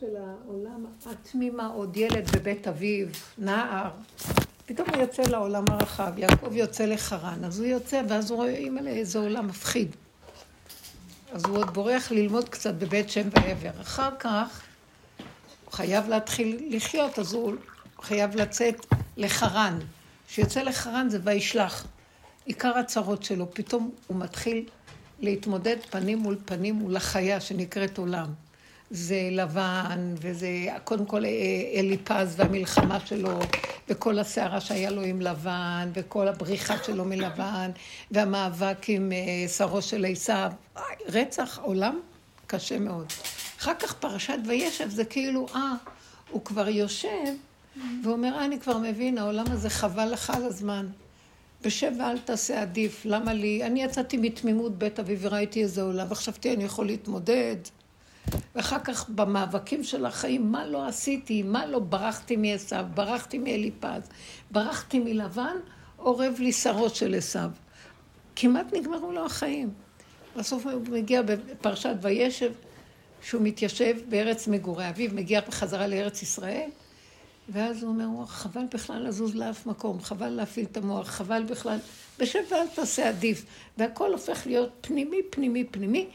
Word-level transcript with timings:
של 0.00 0.16
העולם 0.16 0.86
התמימה, 1.06 1.66
עוד 1.66 1.96
ילד 1.96 2.30
בבית 2.36 2.68
אביו, 2.68 3.06
נער, 3.38 3.90
פתאום 4.66 4.88
הוא 4.88 5.00
יוצא 5.00 5.22
לעולם 5.22 5.64
הרחב, 5.68 6.18
יעקב 6.18 6.56
יוצא 6.56 6.84
לחרן, 6.84 7.44
אז 7.44 7.60
הוא 7.60 7.66
יוצא, 7.66 8.02
ואז 8.08 8.30
הוא 8.30 8.36
רואה, 8.36 8.56
אימא'לה, 8.56 8.90
איזה 8.90 9.18
עולם 9.18 9.46
מפחיד. 9.46 9.96
אז 11.32 11.44
הוא 11.44 11.58
עוד 11.58 11.74
בורח 11.74 12.10
ללמוד 12.10 12.48
קצת 12.48 12.74
בבית 12.74 13.10
שם 13.10 13.28
ועבר. 13.32 13.80
אחר 13.80 14.10
כך, 14.18 14.62
הוא 15.64 15.72
חייב 15.72 16.08
להתחיל 16.08 16.76
לחיות, 16.76 17.18
אז 17.18 17.32
הוא 17.32 17.52
חייב 18.02 18.36
לצאת 18.36 18.86
לחרן. 19.16 19.78
כשיוצא 20.28 20.62
לחרן 20.62 21.08
זה 21.08 21.18
וישלח. 21.24 21.86
עיקר 22.44 22.78
הצרות 22.78 23.22
שלו, 23.22 23.54
פתאום 23.54 23.90
הוא 24.06 24.16
מתחיל 24.16 24.68
להתמודד 25.20 25.76
פנים 25.90 26.18
מול 26.18 26.36
פנים 26.44 26.74
מול 26.74 26.96
החיה 26.96 27.40
שנקראת 27.40 27.98
עולם. 27.98 28.49
זה 28.90 29.28
לבן, 29.32 30.14
וזה 30.20 30.48
קודם 30.84 31.06
כל 31.06 31.24
אה, 31.24 31.30
אליפז 31.74 32.34
והמלחמה 32.36 33.00
שלו, 33.00 33.38
וכל 33.88 34.18
הסערה 34.18 34.60
שהיה 34.60 34.90
לו 34.90 35.02
עם 35.02 35.20
לבן, 35.20 35.90
וכל 35.94 36.28
הבריחה 36.28 36.74
שלו 36.84 37.04
מלבן, 37.04 37.70
והמאבק 38.10 38.88
עם 38.88 39.12
אה, 39.12 39.48
שרו 39.48 39.82
של 39.82 40.06
עשיו. 40.08 40.52
רצח 41.08 41.58
עולם 41.58 42.00
קשה 42.46 42.78
מאוד. 42.78 43.06
אחר 43.60 43.74
כך 43.74 43.94
פרשת 43.94 44.38
וישב 44.46 44.88
זה 44.88 45.04
כאילו, 45.04 45.46
אה, 45.54 45.72
הוא 46.30 46.44
כבר 46.44 46.68
יושב, 46.68 47.34
ואומר, 48.04 48.34
אה, 48.34 48.44
אני 48.44 48.60
כבר 48.60 48.78
מבין, 48.78 49.18
העולם 49.18 49.44
הזה 49.48 49.70
חבל 49.70 50.12
לך 50.12 50.30
על 50.30 50.44
הזמן. 50.44 50.86
בשב 51.64 51.92
ואל 51.98 52.18
תעשה 52.18 52.62
עדיף, 52.62 53.02
למה 53.04 53.32
לי? 53.32 53.64
אני 53.64 53.82
יצאתי 53.82 54.16
מתמימות 54.16 54.78
בית 54.78 54.98
אבי 54.98 55.16
וראיתי 55.20 55.62
איזה 55.62 55.82
עולם, 55.82 56.06
וחשבתי 56.10 56.54
אני 56.54 56.64
יכול 56.64 56.86
להתמודד. 56.86 57.56
ואחר 58.54 58.78
כך 58.78 59.08
במאבקים 59.08 59.84
של 59.84 60.06
החיים, 60.06 60.52
מה 60.52 60.66
לא 60.66 60.86
עשיתי, 60.86 61.42
מה 61.42 61.66
לא 61.66 61.78
ברחתי 61.78 62.36
מעשיו, 62.36 62.84
ברחתי 62.94 63.38
מאליפז, 63.38 64.02
ברחתי 64.50 64.98
מלבן, 64.98 65.56
אורב 65.98 66.34
לי 66.38 66.52
שרות 66.52 66.94
של 66.94 67.14
עשיו. 67.14 67.50
כמעט 68.36 68.72
נגמרו 68.72 69.12
לו 69.12 69.26
החיים. 69.26 69.70
בסוף 70.36 70.66
הוא 70.66 70.82
מגיע 70.90 71.22
בפרשת 71.22 71.94
וישב, 72.02 72.52
שהוא 73.22 73.42
מתיישב 73.42 73.96
בארץ 74.08 74.48
מגורי 74.48 74.88
אביו, 74.88 75.10
מגיע 75.14 75.40
בחזרה 75.40 75.86
לארץ 75.86 76.22
ישראל, 76.22 76.68
ואז 77.48 77.82
הוא 77.82 77.90
אומר, 77.90 78.26
חבל 78.26 78.64
בכלל 78.74 79.08
לזוז 79.08 79.34
לאף 79.34 79.66
מקום, 79.66 80.00
חבל 80.00 80.28
להפעיל 80.28 80.66
את 80.72 80.76
המוח, 80.76 81.08
חבל 81.08 81.42
בכלל, 81.42 81.78
בשב 82.18 82.38
ואל 82.50 82.66
תעשה 82.74 83.08
עדיף. 83.08 83.44
והכל 83.78 84.12
הופך 84.12 84.46
להיות 84.46 84.70
פנימי, 84.80 85.16
פנימי, 85.30 85.64
פנימי. 85.64 86.08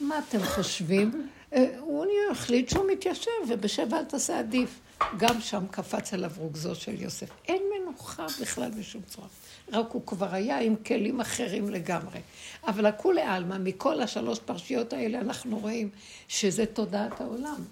מה 0.00 0.18
אתם 0.18 0.42
חושבים? 0.42 1.28
אה, 1.52 1.78
הוא 1.78 2.00
החליט 2.30 2.68
שהוא 2.68 2.90
מתיישב, 2.92 3.30
ובשב 3.48 3.94
אל 3.94 4.04
תעשה 4.04 4.38
עדיף. 4.38 4.80
גם 5.16 5.40
שם 5.40 5.64
קפץ 5.70 6.14
עליו 6.14 6.30
רוגזו 6.36 6.74
של 6.74 7.02
יוסף. 7.02 7.28
אין 7.48 7.62
מנוחה 7.78 8.26
בכלל 8.40 8.70
בשום 8.70 9.02
צורה. 9.02 9.28
רק 9.72 9.90
הוא 9.90 10.06
כבר 10.06 10.34
היה 10.34 10.60
עם 10.60 10.76
כלים 10.86 11.20
אחרים 11.20 11.68
לגמרי. 11.68 12.20
אבל 12.66 12.86
הכולי 12.86 13.22
עלמא, 13.22 13.58
מכל 13.58 14.00
השלוש 14.00 14.38
פרשיות 14.38 14.92
האלה 14.92 15.20
אנחנו 15.20 15.58
רואים 15.58 15.88
שזה 16.28 16.66
תודעת 16.66 17.20
העולם. 17.20 17.64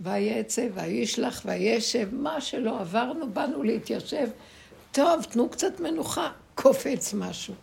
ויצא, 0.00 0.68
וישלח, 0.74 1.42
וישב, 1.44 2.08
מה 2.12 2.40
שלא 2.40 2.80
עברנו, 2.80 3.30
באנו 3.30 3.62
להתיישב. 3.62 4.28
טוב, 4.92 5.22
תנו 5.22 5.48
קצת 5.48 5.80
מנוחה, 5.80 6.30
קופץ 6.54 7.14
משהו. 7.14 7.54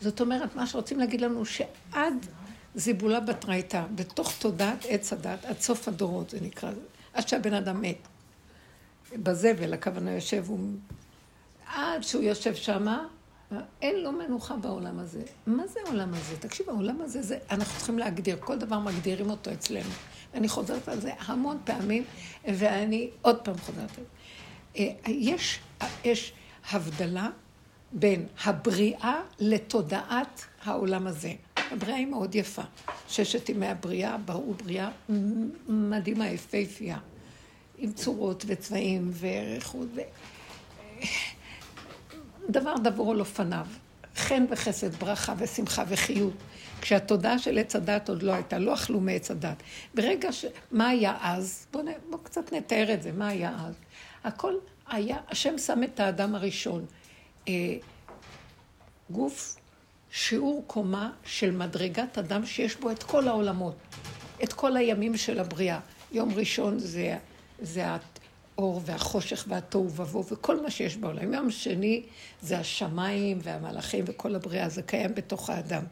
זאת 0.00 0.20
אומרת, 0.20 0.56
מה 0.56 0.66
שרוצים 0.66 0.98
להגיד 0.98 1.20
לנו, 1.20 1.44
שעד 1.44 2.26
זיבולה 2.74 3.20
בתרייתא, 3.20 3.84
בתוך 3.94 4.32
תודעת 4.38 4.86
עץ 4.88 5.12
הדת, 5.12 5.44
עד 5.44 5.60
סוף 5.60 5.88
הדורות, 5.88 6.30
זה 6.30 6.38
נקרא, 6.40 6.70
עד 7.12 7.28
שהבן 7.28 7.54
אדם 7.54 7.82
מת. 7.82 8.08
בזבל, 9.16 9.74
הכוונה 9.74 10.12
יושב, 10.12 10.44
הוא... 10.48 10.58
עד 11.74 12.02
שהוא 12.02 12.22
יושב 12.22 12.54
שמה, 12.54 13.06
אין 13.82 14.02
לו 14.02 14.12
מנוחה 14.12 14.56
בעולם 14.56 14.98
הזה. 14.98 15.22
מה 15.46 15.66
זה 15.66 15.80
העולם 15.86 16.14
הזה? 16.14 16.36
תקשיב, 16.36 16.68
העולם 16.70 17.00
הזה, 17.00 17.22
זה, 17.22 17.38
אנחנו 17.50 17.76
צריכים 17.76 17.98
להגדיר, 17.98 18.36
כל 18.40 18.58
דבר 18.58 18.78
מגדירים 18.78 19.30
אותו 19.30 19.52
אצלנו. 19.52 19.90
אני 20.34 20.48
חוזרת 20.48 20.88
על 20.88 21.00
זה 21.00 21.12
המון 21.18 21.58
פעמים, 21.64 22.04
ואני 22.44 23.10
עוד 23.22 23.40
פעם 23.40 23.58
חוזרת 23.58 23.98
על 23.98 24.04
זה. 24.04 24.82
אה, 24.82 25.10
יש, 25.10 25.60
יש 26.04 26.32
הבדלה 26.70 27.28
בין 27.92 28.26
הבריאה 28.44 29.20
לתודעת 29.38 30.44
העולם 30.64 31.06
הזה. 31.06 31.32
הבריאה 31.70 31.96
היא 31.96 32.06
מאוד 32.06 32.34
יפה. 32.34 32.62
ששת 33.08 33.48
ימי 33.48 33.66
הבריאה 33.66 34.16
בראו 34.18 34.54
בריאה 34.54 34.90
מדהימה, 35.68 36.28
יפהפייה, 36.28 36.98
עם 37.78 37.92
צורות 37.92 38.44
וצבעים 38.46 39.10
וריחות. 39.20 39.88
ו... 39.94 40.00
דבר 42.48 42.74
דבור 42.84 43.12
על 43.12 43.20
אופניו. 43.20 43.66
חן 44.16 44.44
וחסד, 44.50 44.94
ברכה 44.94 45.34
ושמחה 45.38 45.84
וחיות. 45.88 46.34
כשהתודעה 46.80 47.38
של 47.38 47.58
עץ 47.58 47.76
הדת 47.76 48.08
עוד 48.08 48.22
לא 48.22 48.32
הייתה, 48.32 48.58
לא 48.58 48.74
אכלו 48.74 49.00
מעץ 49.00 49.30
הדת. 49.30 49.62
ברגע 49.94 50.32
ש... 50.32 50.44
מה 50.72 50.88
היה 50.88 51.16
אז? 51.20 51.66
בואו 51.72 51.84
בוא 52.10 52.18
קצת 52.22 52.52
נתאר 52.52 52.94
את 52.94 53.02
זה, 53.02 53.12
מה 53.12 53.28
היה 53.28 53.56
אז? 53.66 53.74
הכל 54.24 54.54
היה, 54.88 55.16
השם 55.28 55.58
שם 55.58 55.82
את 55.82 56.00
האדם 56.00 56.34
הראשון. 56.34 56.86
אה, 57.48 57.52
גוף, 59.10 59.56
שיעור 60.12 60.64
קומה 60.66 61.10
של 61.24 61.50
מדרגת 61.50 62.18
אדם 62.18 62.46
שיש 62.46 62.76
בו 62.76 62.90
את 62.90 63.02
כל 63.02 63.28
העולמות, 63.28 63.74
את 64.42 64.52
כל 64.52 64.76
הימים 64.76 65.16
של 65.16 65.40
הבריאה. 65.40 65.80
יום 66.12 66.32
ראשון 66.34 66.78
זה, 66.78 67.16
זה 67.62 67.84
האור 68.58 68.82
והחושך 68.84 69.44
והתוהו 69.48 69.90
ובוהו 69.90 70.26
וכל 70.26 70.62
מה 70.62 70.70
שיש 70.70 70.96
בעולם. 70.96 71.34
יום 71.34 71.50
שני 71.50 72.02
זה 72.42 72.58
השמיים 72.58 73.38
והמלאכים 73.42 74.04
וכל 74.06 74.34
הבריאה, 74.34 74.68
זה 74.68 74.82
קיים 74.82 75.14
בתוך 75.14 75.50
האדם. 75.50 75.82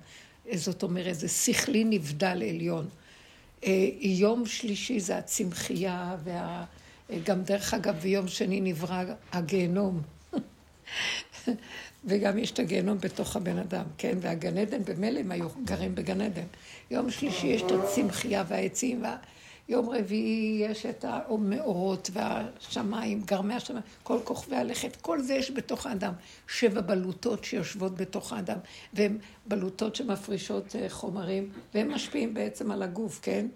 זאת 0.55 0.83
אומרת, 0.83 1.15
זה 1.15 1.28
שכלי 1.28 1.84
נבדל 1.84 2.43
עליון. 2.49 2.89
אה, 3.65 3.89
יום 4.01 4.47
שלישי 4.47 5.01
זה 5.01 5.19
הצמחייה, 5.19 6.17
וה... 6.25 6.65
דרך 7.27 7.75
אגב, 7.75 7.97
ביום 7.97 8.28
שני 8.28 8.61
נברא 8.61 9.05
הגיהנום. 9.33 10.03
וגם 12.04 12.38
יש 12.38 12.50
את 12.50 12.59
הגיהנום 12.59 12.98
בתוך 12.98 13.36
הבן 13.36 13.59
אדם, 13.59 13.84
כן? 13.98 14.19
והגן 14.20 14.59
עדן, 14.59 14.84
במילא 14.84 15.20
הם 15.20 15.31
היו 15.31 15.48
גרים 15.64 15.94
בגן 15.94 16.20
עדן. 16.20 16.47
יום 16.91 17.10
שלישי 17.10 17.47
יש 17.47 17.62
את 17.62 17.70
הצמחייה 17.70 18.44
והעצים, 18.48 19.03
ויום 19.69 19.91
רביעי 19.91 20.64
יש 20.70 20.86
את 20.86 21.04
המאורות 21.09 22.10
והשמיים, 22.12 23.22
גרמי 23.25 23.54
השמיים, 23.54 23.82
כל 24.03 24.19
כוכבי 24.25 24.56
הלכת, 24.56 24.97
כל 24.97 25.22
זה 25.22 25.34
יש 25.34 25.50
בתוך 25.50 25.86
האדם. 25.86 26.12
שבע 26.48 26.81
בלוטות 26.81 27.44
שיושבות 27.44 27.97
בתוך 27.97 28.32
האדם, 28.32 28.59
והן 28.94 29.19
בלוטות 29.47 29.97
שמפרישות 29.97 30.76
אה, 30.76 30.88
חומרים, 30.88 31.50
והן 31.75 31.88
משפיעים 31.88 32.34
בעצם 32.34 32.70
על 32.70 32.82
הגוף, 32.82 33.20
כן? 33.22 33.47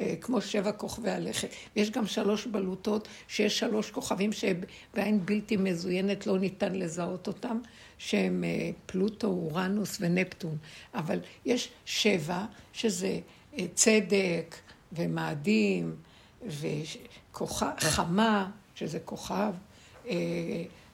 אה, 0.00 0.14
כמו 0.20 0.40
שבע 0.40 0.72
כוכבי 0.72 1.10
הלכת. 1.10 1.48
יש 1.76 1.90
גם 1.90 2.06
שלוש 2.06 2.46
בלוטות, 2.46 3.08
שיש 3.28 3.58
שלוש 3.58 3.90
כוכבים 3.90 4.30
שבעין 4.32 5.26
בלתי 5.26 5.56
מזוינת 5.56 6.26
לא 6.26 6.38
ניתן 6.38 6.74
לזהות 6.74 7.26
אותם, 7.26 7.58
שהם 7.98 8.44
אה, 8.44 8.70
פלוטו, 8.86 9.26
אורנוס 9.26 9.98
ונפטון. 10.00 10.56
אבל 10.94 11.18
יש 11.44 11.68
שבע, 11.84 12.44
שזה 12.72 13.20
אה, 13.58 13.66
צדק 13.74 14.56
ומאדים 14.92 15.96
וחמה, 16.46 18.50
שזה 18.74 19.00
כוכב, 19.00 19.52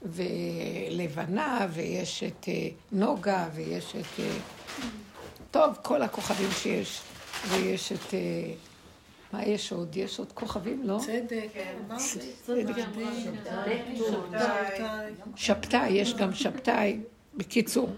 ולבנה, 0.02 1.66
ויש 1.72 2.22
את 2.22 2.48
נוגה, 2.92 3.48
ויש 3.54 3.96
את... 3.96 4.24
טוב, 5.50 5.78
כל 5.82 6.02
הכוכבים 6.02 6.50
שיש, 6.50 7.00
ויש 7.48 7.92
את... 7.92 8.14
מה 9.34 9.42
יש 9.42 9.72
עוד? 9.72 9.96
יש 9.96 10.18
עוד 10.18 10.32
כוכבים, 10.32 10.82
לא? 10.84 10.98
צדק. 10.98 11.48
שבתאי, 15.36 15.90
יש 15.90 16.14
גם 16.14 16.34
שבתאי. 16.34 17.00
בקיצור, 17.34 17.90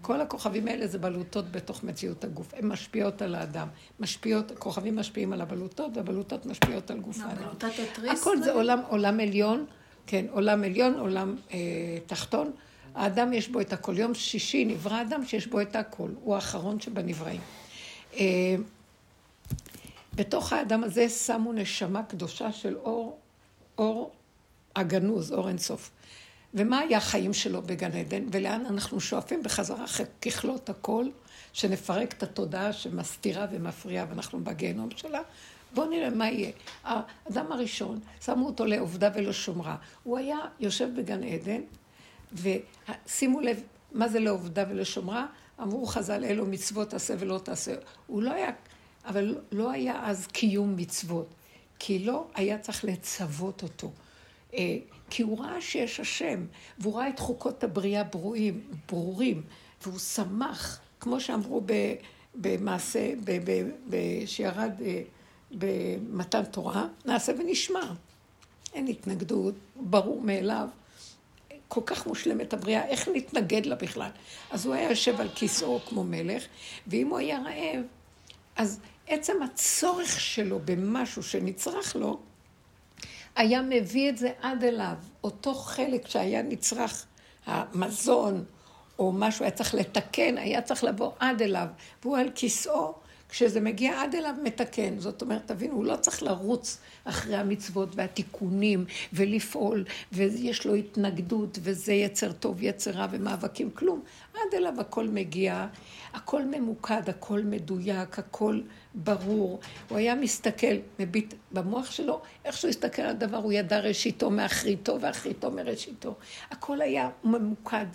כל 0.00 0.20
הכוכבים 0.20 0.68
האלה 0.68 0.86
זה 0.86 0.98
בלוטות 0.98 1.52
בתוך 1.52 1.84
מציאות 1.84 2.24
הגוף. 2.24 2.54
הן 2.54 2.68
משפיעות 2.68 3.22
על 3.22 3.34
האדם. 3.34 3.68
משפיעות, 4.00 4.52
כוכבים 4.58 4.96
משפיעים 4.96 5.32
על 5.32 5.40
הבלוטות, 5.40 5.96
והבלוטות 5.96 6.46
משפיעות 6.46 6.90
על 6.90 6.98
גוף 6.98 7.18
האדם. 7.20 7.48
הכל 8.10 8.42
זה 8.42 8.52
עולם, 8.52 8.80
עולם 8.88 9.20
עליון, 9.20 9.66
כן, 10.06 10.26
עולם 10.30 10.64
עליון, 10.64 10.94
עולם 10.94 11.36
אה, 11.52 11.58
תחתון. 12.06 12.50
האדם 12.94 13.32
יש 13.32 13.48
בו 13.48 13.60
את 13.60 13.72
הכל. 13.72 13.98
יום 13.98 14.14
שישי 14.14 14.64
נברא 14.64 15.02
אדם 15.02 15.24
שיש 15.24 15.46
בו 15.46 15.60
את 15.60 15.76
הכל. 15.76 16.10
הוא 16.20 16.34
האחרון 16.34 16.80
שבנבראים. 16.80 17.40
בתוך 20.16 20.52
האדם 20.52 20.84
הזה 20.84 21.08
שמו 21.08 21.52
נשמה 21.52 22.02
קדושה 22.02 22.52
של 22.52 22.76
אור, 22.76 23.18
אור 23.78 24.12
הגנוז, 24.76 25.32
אור 25.32 25.48
אינסוף. 25.48 25.90
ומה 26.54 26.78
היה 26.78 26.98
החיים 26.98 27.32
שלו 27.32 27.62
בגן 27.62 27.92
עדן, 27.92 28.24
ולאן 28.32 28.66
אנחנו 28.66 29.00
שואפים 29.00 29.42
בחזרה 29.42 29.84
ככלות 30.22 30.70
הכל, 30.70 31.06
שנפרק 31.52 32.12
את 32.12 32.22
התודעה 32.22 32.72
שמסתירה 32.72 33.46
ומפריעה 33.50 34.06
ואנחנו 34.08 34.44
בגיהנום 34.44 34.88
שלה. 34.96 35.20
בואו 35.74 35.90
נראה 35.90 36.10
מה 36.10 36.28
יהיה. 36.28 36.50
האדם 36.84 37.52
הראשון, 37.52 38.00
שמו 38.24 38.46
אותו 38.46 38.64
לעובדה 38.64 39.10
ולשומרה. 39.14 39.76
הוא 40.02 40.18
היה 40.18 40.38
יושב 40.60 40.88
בגן 40.96 41.22
עדן, 41.22 41.60
ושימו 42.32 43.40
לב, 43.40 43.62
מה 43.92 44.08
זה 44.08 44.20
לעובדה 44.20 44.64
ולשומרה? 44.68 45.26
אמרו 45.62 45.86
חז"ל, 45.86 46.24
אלו 46.24 46.46
מצוות 46.46 46.90
תעשה 46.90 47.14
ולא 47.18 47.40
תעשה. 47.44 47.74
הוא 48.06 48.22
לא 48.22 48.32
היה, 48.32 48.50
אבל 49.06 49.38
לא 49.52 49.70
היה 49.70 50.00
אז 50.04 50.26
קיום 50.26 50.76
מצוות, 50.76 51.26
כי 51.78 51.98
לא 51.98 52.26
היה 52.34 52.58
צריך 52.58 52.84
לצוות 52.84 53.62
אותו. 53.62 53.90
אה, 54.54 54.76
כי 55.10 55.22
הוא 55.22 55.40
ראה 55.40 55.60
שיש 55.60 56.00
השם, 56.00 56.46
והוא 56.78 56.94
ראה 56.98 57.08
את 57.08 57.18
חוקות 57.18 57.64
הבריאה 57.64 58.04
ברורים, 58.04 58.60
ברורים, 58.88 59.42
והוא 59.82 59.98
שמח, 59.98 60.80
כמו 61.00 61.20
שאמרו 61.20 61.62
במעשה, 62.34 63.12
שירד 64.26 64.72
אה, 64.84 65.02
במתן 65.50 66.44
תורה, 66.44 66.86
נעשה 67.04 67.32
ונשמע. 67.38 67.92
אין 68.74 68.86
התנגדות, 68.86 69.54
ברור 69.76 70.20
מאליו. 70.20 70.68
כל 71.68 71.80
כך 71.86 72.06
מושלמת 72.06 72.52
הבריאה, 72.52 72.86
איך 72.86 73.08
נתנגד 73.14 73.66
לה 73.66 73.74
בכלל? 73.74 74.10
אז 74.50 74.66
הוא 74.66 74.74
היה 74.74 74.90
יושב 74.90 75.20
על 75.20 75.28
כיסאו 75.34 75.80
כמו 75.88 76.04
מלך, 76.04 76.44
ואם 76.86 77.08
הוא 77.08 77.18
היה 77.18 77.38
רעב, 77.38 77.84
אז 78.56 78.80
עצם 79.06 79.42
הצורך 79.42 80.20
שלו 80.20 80.60
במשהו 80.64 81.22
שנצרך 81.22 81.96
לו, 81.96 82.18
היה 83.36 83.62
מביא 83.62 84.10
את 84.10 84.18
זה 84.18 84.30
עד 84.40 84.64
אליו. 84.64 84.94
אותו 85.24 85.54
חלק 85.54 86.08
שהיה 86.08 86.42
נצרך, 86.42 87.06
המזון, 87.46 88.44
או 88.98 89.12
משהו 89.12 89.44
היה 89.44 89.50
צריך 89.50 89.74
לתקן, 89.74 90.38
היה 90.38 90.62
צריך 90.62 90.84
לבוא 90.84 91.12
עד 91.18 91.42
אליו. 91.42 91.66
והוא 92.02 92.16
על 92.18 92.30
כיסאו, 92.34 92.94
כשזה 93.28 93.60
מגיע 93.60 94.02
עד 94.02 94.14
אליו, 94.14 94.34
מתקן. 94.42 94.98
זאת 94.98 95.22
אומרת, 95.22 95.42
תבינו, 95.46 95.74
הוא 95.74 95.84
לא 95.84 95.96
צריך 95.96 96.22
לרוץ 96.22 96.78
אחרי 97.04 97.36
המצוות 97.36 97.88
והתיקונים 97.94 98.84
ולפעול, 99.12 99.84
ויש 100.12 100.66
לו 100.66 100.74
התנגדות, 100.74 101.58
וזה 101.62 101.92
יצר 101.92 102.32
טוב, 102.32 102.62
יצר 102.62 102.90
רע 102.90 103.06
ומאבקים, 103.10 103.70
כלום. 103.70 104.02
עד 104.34 104.54
אליו 104.54 104.80
הכל 104.80 105.08
מגיע, 105.08 105.66
הכל 106.14 106.42
ממוקד, 106.44 107.08
הכל 107.08 107.40
מדויק, 107.42 108.18
הכל 108.18 108.60
ברור. 108.96 109.60
הוא 109.88 109.98
היה 109.98 110.14
מסתכל, 110.14 110.76
מביט 110.98 111.34
במוח 111.52 111.90
שלו, 111.90 112.20
איך 112.44 112.56
שהוא 112.56 112.68
הסתכל 112.68 113.02
על 113.02 113.16
דבר, 113.16 113.36
הוא 113.36 113.52
ידע 113.52 113.80
ראשיתו 113.80 114.30
מאחריתו 114.30 115.00
ואחריתו 115.00 115.50
מראשיתו. 115.50 116.14
הכל 116.50 116.80
היה 116.80 117.10
ממוקד 117.24 117.86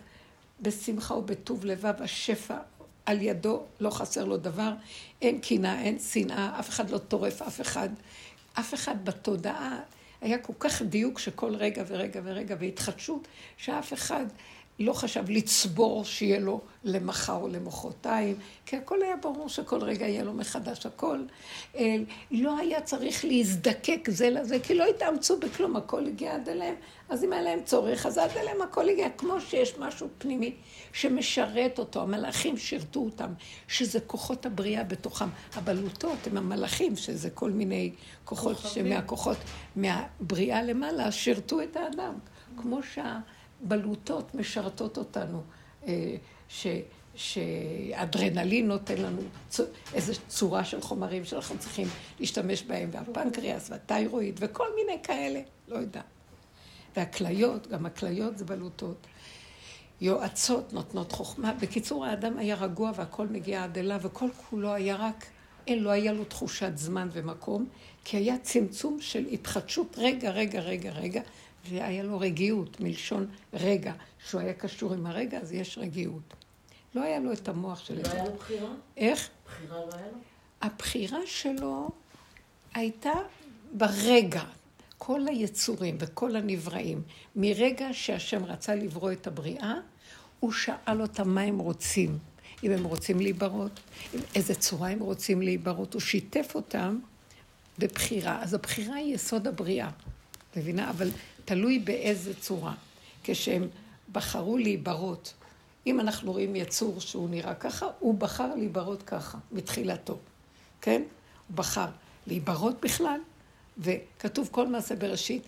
בשמחה 0.62 1.14
ובטוב 1.14 1.66
לבב, 1.66 1.94
השפע 2.00 2.58
על 3.06 3.22
ידו, 3.22 3.64
לא 3.80 3.90
חסר 3.90 4.26
לו 4.26 4.38
דבר, 4.38 4.72
אין 5.22 5.40
קנאה, 5.40 5.82
אין 5.82 6.00
שנאה, 6.00 6.60
אף 6.60 6.70
אחד 6.70 6.90
לא 6.90 6.98
טורף 6.98 7.42
אף 7.42 7.62
אחד. 7.62 7.90
אף 8.60 8.74
אחד 8.74 9.06
בתודעה, 9.06 9.80
היה 10.22 10.38
כל 10.38 10.54
כך 10.60 10.82
דיוק 10.82 11.20
שכל 11.20 11.56
רגע 11.56 11.84
ורגע 11.88 12.22
ורגע 12.24 12.56
והתחדשות, 12.60 13.28
שאף 13.58 13.94
אחד 13.94 14.26
לא 14.82 14.94
חשב 14.94 15.30
לצבור 15.30 16.06
שיהיה 16.06 16.40
לו 16.40 16.62
למחר 16.84 17.36
או 17.36 17.48
למחרתיים, 17.48 18.36
כי 18.66 18.78
הכל 18.78 19.02
היה 19.02 19.16
ברור 19.16 19.50
שכל 19.50 19.82
רגע 19.84 20.08
יהיה 20.08 20.24
לו 20.24 20.34
מחדש 20.34 20.86
הכל. 20.86 21.20
אה, 21.76 21.96
לא 22.32 22.58
היה 22.58 22.82
צריך 22.82 23.26
להזדקק 23.26 24.10
זה 24.10 24.30
לזה, 24.30 24.60
כי 24.60 24.74
לא 24.74 24.86
התאמצו 24.86 25.40
בכלום, 25.40 25.76
הכל 25.76 26.06
הגיע 26.06 26.36
עד 26.36 26.50
אליהם. 26.50 26.76
אז 27.10 27.24
אם 27.24 27.34
היה 27.34 27.42
להם 27.42 27.60
צורך, 27.64 28.06
אז 28.06 28.18
עד 28.18 28.30
אליהם 28.38 28.62
הכל 28.62 28.90
הגיע, 28.90 29.10
כמו 29.10 29.42
שיש 29.42 29.78
משהו 29.78 30.08
פנימי 30.18 30.56
שמשרת 30.94 31.80
אותו, 31.80 32.02
המלאכים 32.02 32.58
שירתו 32.58 33.00
אותם, 33.00 33.34
שזה 33.68 34.00
כוחות 34.00 34.46
הבריאה 34.46 34.84
בתוכם. 34.84 35.30
הבלוטות 35.56 36.28
הם 36.28 36.38
המלאכים, 36.38 36.96
שזה 36.96 37.30
כל 37.30 37.52
מיני 37.52 37.92
כוחות 38.26 38.58
שמהכוחות, 38.74 39.38
מהבריאה 39.76 40.64
למעלה, 40.64 41.12
שירתו 41.12 41.62
את 41.62 41.78
האדם. 41.78 42.14
כמו 42.58 42.84
שה... 42.84 43.20
בלוטות 43.62 44.36
משרתות 44.36 44.98
אותנו, 44.98 45.42
אה, 45.88 46.16
ש, 46.50 46.68
שאדרנלין 47.16 48.68
נותן 48.68 48.98
לנו 48.98 49.22
איזו 49.94 50.14
צורה 50.28 50.64
של 50.64 50.82
חומרים 50.82 51.26
שאנחנו 51.26 51.58
צריכים 51.58 51.88
להשתמש 52.20 52.64
בהם, 52.64 52.90
והפנקריאס 52.92 53.70
והתיירואיד 53.70 54.40
וכל 54.40 54.68
מיני 54.76 55.04
כאלה, 55.04 55.42
לא 55.68 55.76
יודע. 55.76 56.02
והכליות, 56.96 57.68
גם 57.68 57.86
הכליות 57.86 58.38
זה 58.38 58.46
בלוטות. 58.46 59.08
יועצות 60.02 60.74
נותנות 60.74 61.12
חוכמה. 61.12 61.54
בקיצור, 61.62 62.06
האדם 62.06 62.38
היה 62.38 62.56
רגוע 62.56 62.92
והכל 62.96 63.28
מגיע 63.28 63.64
עד 63.64 63.78
אליו, 63.78 64.00
וכל 64.02 64.30
כולו 64.50 64.74
היה 64.74 64.96
רק, 64.96 65.26
אין, 65.68 65.84
לא 65.84 65.90
היה 65.90 66.14
לו 66.14 66.26
תחושת 66.26 66.72
זמן 66.76 67.10
ומקום, 67.12 67.66
כי 68.04 68.18
היה 68.18 68.38
צמצום 68.38 69.02
של 69.02 69.26
התחדשות, 69.32 69.96
רגע, 69.98 70.32
רגע, 70.32 70.60
רגע, 70.60 70.92
רגע, 70.92 71.22
והיה 71.70 72.04
לו 72.04 72.20
רגיעות, 72.20 72.80
מלשון 72.80 73.28
רגע. 73.54 73.94
כשהוא 74.26 74.42
היה 74.42 74.54
קשור 74.54 74.94
עם 74.94 75.06
הרגע, 75.06 75.38
אז 75.38 75.52
יש 75.52 75.78
רגיעות. 75.78 76.34
לא 76.96 77.04
היה 77.04 77.20
לו 77.20 77.34
את 77.34 77.48
המוח 77.48 77.86
של... 77.86 78.02
לא 78.02 78.12
היה 78.12 78.26
לו 78.26 78.34
בחירה? 78.34 78.70
איך? 78.98 79.30
בחירה 79.46 79.78
לא 79.78 79.94
היה 79.94 80.08
לו? 80.12 80.18
הבחירה 80.62 81.20
שלו 81.26 81.90
הייתה 82.74 83.14
ברגע. 83.74 84.44
כל 85.04 85.28
היצורים 85.28 85.98
וכל 86.00 86.36
הנבראים, 86.36 87.02
מרגע 87.36 87.88
שהשם 87.92 88.46
רצה 88.46 88.76
לברוא 88.76 89.12
את 89.12 89.28
הבריאה, 89.28 89.74
הוא 90.40 90.52
שאל 90.52 91.02
אותם 91.02 91.30
מה 91.30 91.42
הם 91.42 91.60
רוצים. 91.60 92.18
אם 92.64 92.72
הם 92.72 92.84
רוצים 92.84 93.20
להיברות, 93.20 93.80
איזה 94.36 94.56
צורה 94.56 94.90
הם 94.90 95.00
רוצים 95.00 95.42
להיברות. 95.42 95.94
הוא 95.94 96.02
שיתף 96.02 96.52
אותם 96.56 97.00
בבחירה. 97.82 98.44
אז 98.44 98.54
הבחירה 98.54 98.96
היא 98.96 99.16
יסוד 99.16 99.48
הבריאה. 99.48 99.90
מבינה? 100.58 100.90
אבל 100.90 101.10
תלוי 101.46 101.80
באיזה 101.80 102.34
צורה. 102.34 102.74
כשהם 103.24 103.68
בחרו 104.12 104.58
להיברות, 104.58 105.34
אם 105.88 106.00
אנחנו 106.00 106.32
רואים 106.32 106.56
יצור 106.56 107.00
שהוא 107.00 107.30
נראה 107.30 107.56
ככה, 107.56 107.88
הוא 108.00 108.16
בחר 108.16 108.56
להיברות 108.56 109.04
ככה, 109.04 109.38
מתחילתו, 109.52 110.18
כן? 110.82 111.02
הוא 111.48 111.58
בחר 111.58 111.88
להיברות 112.28 112.82
בכלל, 112.82 113.20
וכתוב 113.78 114.50
כל 114.52 114.68
מעשה 114.68 114.96
בראשית, 114.96 115.44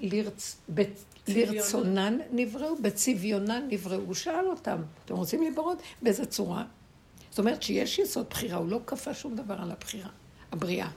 לרצ... 0.00 0.56
ב... 0.74 0.82
לרצונן 1.28 2.18
נבראו, 2.32 2.76
בצביונן 2.82 3.68
נבראו. 3.70 4.00
הוא 4.00 4.14
שאל 4.14 4.46
אותם, 4.46 4.82
אתם 5.04 5.14
רוצים 5.14 5.42
להיברות? 5.42 5.78
באיזה 6.02 6.26
צורה? 6.26 6.64
זאת 7.30 7.38
אומרת 7.38 7.62
שיש 7.62 7.98
יסוד 7.98 8.26
בחירה, 8.30 8.58
הוא 8.58 8.68
לא 8.68 8.80
כפה 8.86 9.14
שום 9.14 9.36
דבר 9.36 9.54
על 9.54 9.70
הבחירה, 9.70 10.10
הבריאה. 10.52 10.88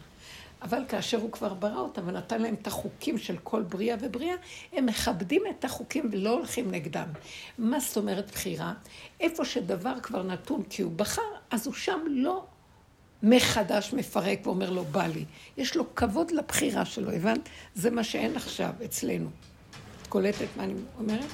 אבל 0.61 0.81
כאשר 0.89 1.17
הוא 1.17 1.31
כבר 1.31 1.53
ברא 1.53 1.79
אותם 1.79 2.01
ונתן 2.07 2.41
להם 2.41 2.55
את 2.61 2.67
החוקים 2.67 3.17
של 3.17 3.37
כל 3.43 3.61
בריאה 3.61 3.95
ובריאה, 4.01 4.35
הם 4.73 4.85
מכבדים 4.85 5.43
את 5.49 5.65
החוקים 5.65 6.09
ולא 6.11 6.29
הולכים 6.29 6.71
נגדם. 6.71 7.07
מה 7.57 7.79
זאת 7.79 7.97
אומרת 7.97 8.31
בחירה? 8.31 8.73
איפה 9.19 9.45
שדבר 9.45 9.99
כבר 10.03 10.23
נתון 10.23 10.63
כי 10.69 10.81
הוא 10.81 10.91
בחר, 10.95 11.21
אז 11.51 11.67
הוא 11.67 11.73
שם 11.73 11.99
לא 12.09 12.45
מחדש 13.23 13.93
מפרק 13.93 14.39
ואומר 14.43 14.69
לו, 14.69 14.85
בא 14.85 15.07
לי. 15.07 15.25
יש 15.57 15.75
לו 15.75 15.95
כבוד 15.95 16.31
לבחירה 16.31 16.85
שלו, 16.85 17.11
הבנת? 17.11 17.49
זה 17.75 17.91
מה 17.91 18.03
שאין 18.03 18.35
עכשיו 18.35 18.71
אצלנו. 18.85 19.29
את 20.01 20.07
קולטת 20.07 20.47
מה 20.57 20.63
אני 20.63 20.73
אומרת? 20.99 21.29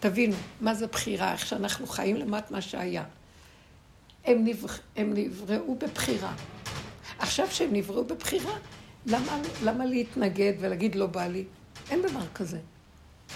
תבינו, 0.00 0.36
מה 0.60 0.74
זה 0.74 0.86
בחירה, 0.86 1.32
איך 1.32 1.46
שאנחנו 1.46 1.86
חיים 1.86 2.16
למט 2.16 2.50
מה 2.50 2.60
שהיה. 2.60 3.04
הם, 4.24 4.44
נבר... 4.44 4.68
הם 4.96 5.12
נבראו 5.14 5.74
בבחירה. 5.74 6.32
עכשיו 7.22 7.46
שהם 7.50 7.72
נבראו 7.72 8.04
בבחירה, 8.04 8.58
למה, 9.06 9.38
למה 9.64 9.86
להתנגד 9.86 10.52
ולהגיד 10.60 10.94
לא 10.94 11.06
בא 11.06 11.26
לי? 11.26 11.44
אין 11.90 12.02
דבר 12.02 12.26
כזה. 12.34 12.58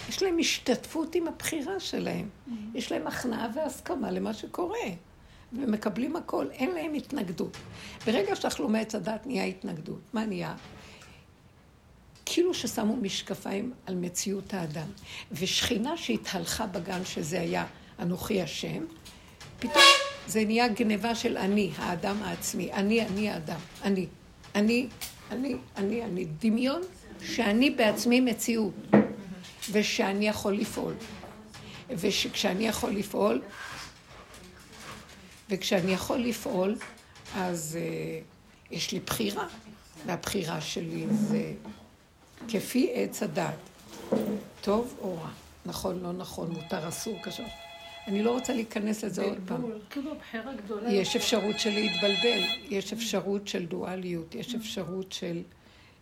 יש 0.08 0.22
להם 0.22 0.38
השתתפות 0.38 1.14
עם 1.14 1.28
הבחירה 1.28 1.80
שלהם. 1.80 2.28
Mm-hmm. 2.28 2.52
יש 2.74 2.92
להם 2.92 3.06
הכנעה 3.06 3.48
והסכמה 3.54 4.10
למה 4.10 4.34
שקורה. 4.34 4.78
ומקבלים 5.52 6.16
הכל, 6.16 6.46
אין 6.50 6.70
להם 6.70 6.94
התנגדות. 6.94 7.56
ברגע 8.06 8.36
שאכלו 8.36 8.68
מעץ 8.68 8.94
הדת 8.94 9.26
נהיה 9.26 9.44
התנגדות. 9.44 10.00
מה 10.12 10.26
נהיה? 10.26 10.54
כאילו 12.24 12.54
ששמו 12.54 12.96
משקפיים 12.96 13.72
על 13.86 13.94
מציאות 13.94 14.54
האדם. 14.54 14.88
ושכינה 15.32 15.96
שהתהלכה 15.96 16.66
בגן, 16.66 17.04
שזה 17.04 17.40
היה 17.40 17.66
אנוכי 17.98 18.42
השם, 18.42 18.84
פתאום 19.58 19.84
זה 20.26 20.44
נהיה 20.44 20.68
גניבה 20.68 21.14
של 21.14 21.36
אני, 21.36 21.70
האדם 21.76 22.22
העצמי. 22.22 22.72
אני, 22.72 23.06
אני 23.06 23.30
האדם. 23.30 23.60
אני. 23.82 24.06
אני, 24.54 24.88
אני, 25.30 25.56
אני, 25.76 26.04
אני. 26.04 26.24
דמיון 26.24 26.82
שאני 27.22 27.70
בעצמי 27.70 28.20
מציאות, 28.20 28.74
ושאני 29.72 30.28
יכול 30.28 30.52
לפעול. 30.52 30.94
וכשאני 31.90 32.66
יכול 32.66 32.90
לפעול, 32.90 33.42
וכשאני 35.50 35.92
יכול 35.92 36.18
לפעול, 36.18 36.76
אז 37.36 37.78
uh, 37.78 38.74
יש 38.74 38.92
לי 38.92 39.00
בחירה, 39.00 39.46
והבחירה 40.06 40.60
שלי 40.60 41.06
זה 41.10 41.52
כפי 42.48 42.90
עץ 42.94 43.22
הדת, 43.22 43.54
טוב 44.60 44.94
או 45.00 45.14
רע. 45.14 45.28
נכון, 45.66 46.00
לא 46.02 46.12
נכון, 46.12 46.50
מותר, 46.50 46.88
אסור, 46.88 47.18
קשה. 47.22 47.65
אני 48.06 48.22
לא 48.22 48.30
רוצה 48.30 48.54
להיכנס 48.54 49.04
לזה 49.04 49.22
עוד 49.22 49.38
פעם. 49.46 49.62
כאילו. 49.90 50.14
יש 50.88 51.16
אפשרות 51.16 51.58
של 51.58 51.70
להתבלבל, 51.70 52.40
יש 52.70 52.92
אפשרות 52.92 53.48
של 53.48 53.66
דואליות, 53.66 54.34
יש 54.34 54.54
אפשרות 54.54 55.12
של 55.12 55.42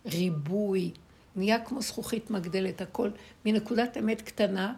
ריבוי. 0.05 0.91
נהיה 1.35 1.59
כמו 1.59 1.81
זכוכית 1.81 2.31
מגדלת, 2.31 2.81
הכל 2.81 3.09
מנקודת 3.45 3.97
אמת 3.97 4.21
קטנה, 4.21 4.73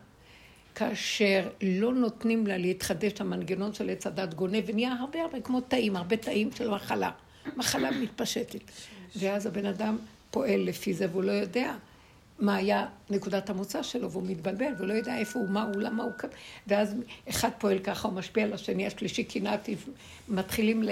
כאשר 0.75 1.50
לא 1.62 1.93
נותנים 1.93 2.48
לה 2.48 2.57
להתחדש, 2.57 3.22
המנגנון 3.22 3.74
של 3.74 3.89
עץ 3.89 4.07
הדת 4.07 4.34
גונב, 4.34 4.63
ונהיה 4.65 4.93
הרבה 4.93 5.22
הרבה 5.22 5.41
כמו 5.41 5.62
תאים, 5.62 5.96
הרבה 5.96 6.17
תאים 6.17 6.50
של 6.51 6.69
מחלה. 6.69 7.12
מחלה 7.57 7.91
מתפשטת. 7.91 8.60
ואז 9.15 9.46
הבן 9.46 9.65
אדם 9.65 9.98
פועל 10.31 10.60
לפי 10.60 10.93
זה, 10.93 11.07
והוא 11.12 11.24
לא 11.24 11.31
יודע 11.31 11.75
מה 12.39 12.56
היה 12.56 12.86
נקודת 13.10 13.50
המוצא 13.50 13.84
שלו, 13.84 14.12
והוא 14.12 14.24
מתבלבל, 14.27 14.74
והוא 14.77 14.88
לא 14.88 14.94
יודע 14.94 15.17
איפה 15.17 15.39
הוא, 15.39 15.50
מה 15.50 15.63
הוא, 15.63 15.82
למה 15.82 16.03
הוא. 16.03 16.12
ואז 16.67 16.96
אחד 17.29 17.50
פועל 17.58 17.79
ככה, 17.79 18.08
הוא 18.08 18.15
משפיע 18.15 18.44
על 18.44 18.53
השני, 18.53 18.88
השלישי 18.88 19.24
קנאתי, 19.24 19.75
מתחילים 20.29 20.84
ל... 20.84 20.89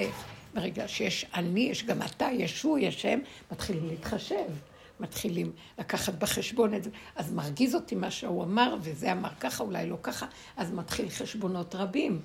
ברגע 0.54 0.88
שיש 0.88 1.25
אני, 1.34 1.60
יש 1.60 1.84
גם 1.84 2.02
אתה, 2.02 2.28
יש 2.34 2.62
הוא, 2.62 2.80
יש 2.80 3.06
הם, 3.06 3.20
מתחילים 3.52 3.88
להתחשב. 3.88 4.46
מתחילים 5.00 5.52
לקחת 5.80 6.14
בחשבון 6.14 6.74
את 6.74 6.84
זה. 6.84 6.90
אז 7.16 7.32
מרגיז 7.32 7.75
אותי 7.75 7.96
מה 7.96 8.12
שהוא 8.12 8.44
אמר, 8.44 8.75
וזה 8.82 9.12
אמר 9.12 9.30
ככה, 9.40 9.64
אולי 9.64 9.90
לא 9.90 9.98
ככה, 10.04 10.25
אז 10.58 10.72
מתחיל 10.72 11.10
חשבונות 11.10 11.75
רבים. 11.75 12.22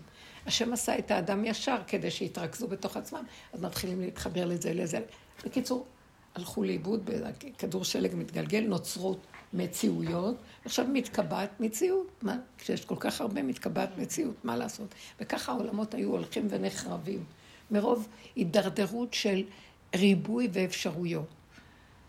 השם 0.47 0.73
עשה 0.73 0.99
את 0.99 1.11
האדם 1.11 1.45
ישר 1.45 1.77
כדי 1.87 2.11
שיתרכזו 2.11 2.69
בתוך 2.69 2.97
עצמם, 2.97 3.25
אז 3.53 3.61
מתחילים 3.63 4.01
להתחבר 4.01 4.47
לזה 4.47 4.73
לזה. 4.75 5.01
בקיצור, 5.45 5.87
הלכו 6.35 6.63
לאיבוד, 6.63 7.11
כדור 7.59 7.85
שלג 7.85 8.15
מתגלגל, 8.15 8.61
נוצרות 8.61 9.27
מציאויות, 9.53 10.37
עכשיו 10.65 10.87
מתקבעת 10.93 11.61
מציאות. 11.61 12.07
מה? 12.23 12.39
כשיש 12.59 12.85
כל 12.85 12.97
כך 13.01 13.21
הרבה 13.21 13.43
מתקבעת 13.43 13.99
מציאות, 13.99 14.35
מה 14.45 14.57
לעשות? 14.57 14.95
וככה 15.21 15.53
העולמות 15.53 15.95
היו 15.95 16.11
הולכים 16.11 16.47
ונחרבים, 16.51 17.25
מרוב 17.71 18.09
הידרדרות 18.37 19.15
של 19.15 19.43
ריבוי 19.97 20.49
ואפשרויות. 20.53 21.27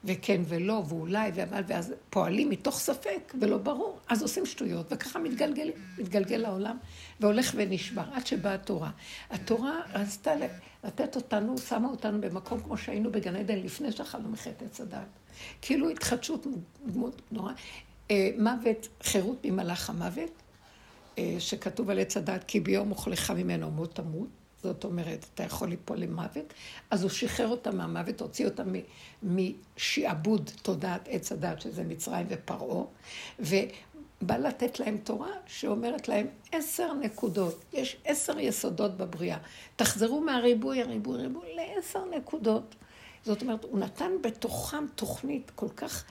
וכן 0.03 0.41
ולא, 0.47 0.83
ואולי, 0.87 1.31
ואבל, 1.33 1.61
ואז 1.67 1.93
פועלים 2.09 2.49
מתוך 2.49 2.79
ספק, 2.79 3.33
ולא 3.39 3.57
ברור, 3.57 3.99
אז 4.09 4.21
עושים 4.21 4.45
שטויות, 4.45 4.85
וככה 4.91 5.19
מתגלגל, 5.19 5.69
מתגלגל 5.97 6.45
העולם, 6.45 6.77
והולך 7.19 7.53
ונשבר, 7.55 8.03
עד 8.13 8.27
שבאה 8.27 8.53
התורה. 8.53 8.91
התורה 9.29 9.81
רצתה 9.93 10.31
לתת 10.83 11.15
אותנו, 11.15 11.57
שמה 11.57 11.87
אותנו 11.87 12.21
במקום 12.21 12.59
כמו 12.59 12.77
שהיינו 12.77 13.11
בגן 13.11 13.35
עדן 13.35 13.57
לפני 13.57 13.91
שאכלנו 13.91 14.29
מחטא 14.29 14.65
עץ 14.65 14.81
הדעת. 14.81 15.07
כאילו 15.61 15.89
התחדשות 15.89 16.47
דמות 16.85 17.21
נורא. 17.31 17.53
אה, 18.11 18.29
מוות, 18.37 18.87
חירות 19.03 19.45
ממלאך 19.45 19.89
המוות, 19.89 20.31
אה, 21.17 21.35
שכתוב 21.39 21.89
על 21.89 21.99
עץ 21.99 22.17
הדעת, 22.17 22.43
כי 22.43 22.59
ביום 22.59 22.91
אוכלך 22.91 23.31
ממנו 23.31 23.71
מות 23.71 23.95
תמות. 23.95 24.40
זאת 24.63 24.83
אומרת, 24.83 25.25
אתה 25.33 25.43
יכול 25.43 25.69
ליפול 25.69 25.97
למוות, 25.97 26.53
אז 26.91 27.01
הוא 27.03 27.09
שחרר 27.09 27.47
אותה 27.47 27.71
מהמוות, 27.71 28.21
הוציא 28.21 28.45
אותה 28.45 28.63
משעבוד 29.23 30.51
תודעת 30.61 31.07
עץ 31.11 31.31
הדת, 31.31 31.61
שזה 31.61 31.83
מצרים 31.83 32.27
ופרעה, 32.29 32.83
ובא 33.39 34.37
לתת 34.37 34.79
להם 34.79 34.97
תורה 34.97 35.31
שאומרת 35.45 36.07
להם 36.07 36.27
עשר 36.51 36.93
נקודות, 36.93 37.63
יש 37.73 37.97
עשר 38.05 38.39
יסודות 38.39 38.97
בבריאה. 38.97 39.37
תחזרו 39.75 40.21
מהריבוי, 40.21 40.81
הריבוי, 40.81 41.19
הריבוי, 41.19 41.55
לעשר 41.55 42.05
נקודות. 42.17 42.75
זאת 43.25 43.41
אומרת, 43.41 43.63
הוא 43.63 43.79
נתן 43.79 44.11
בתוכם 44.21 44.85
תוכנית 44.95 45.51
כל 45.55 45.69
כך 45.75 46.03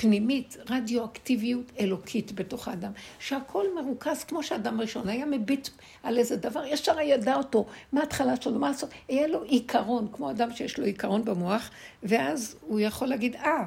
פנימית, 0.00 0.56
רדיואקטיביות 0.70 1.72
אלוקית 1.80 2.32
בתוך 2.32 2.68
האדם, 2.68 2.92
שהכל 3.18 3.64
מרוכז 3.74 4.24
כמו 4.24 4.42
שאדם 4.42 4.80
ראשון 4.80 5.08
היה 5.08 5.26
מביט 5.26 5.68
על 6.02 6.18
איזה 6.18 6.36
דבר, 6.36 6.64
ישר 6.64 7.00
ידע 7.00 7.34
אותו, 7.36 7.66
מה 7.92 8.00
ההתחלה 8.00 8.40
שלו, 8.40 8.58
מה 8.58 8.68
לעשות, 8.68 8.90
יהיה 9.08 9.26
לו 9.26 9.42
עיקרון, 9.42 10.08
כמו 10.12 10.30
אדם 10.30 10.52
שיש 10.52 10.78
לו 10.78 10.84
עיקרון 10.84 11.24
במוח, 11.24 11.70
ואז 12.02 12.56
הוא 12.60 12.80
יכול 12.80 13.08
להגיד, 13.08 13.36
אה, 13.36 13.64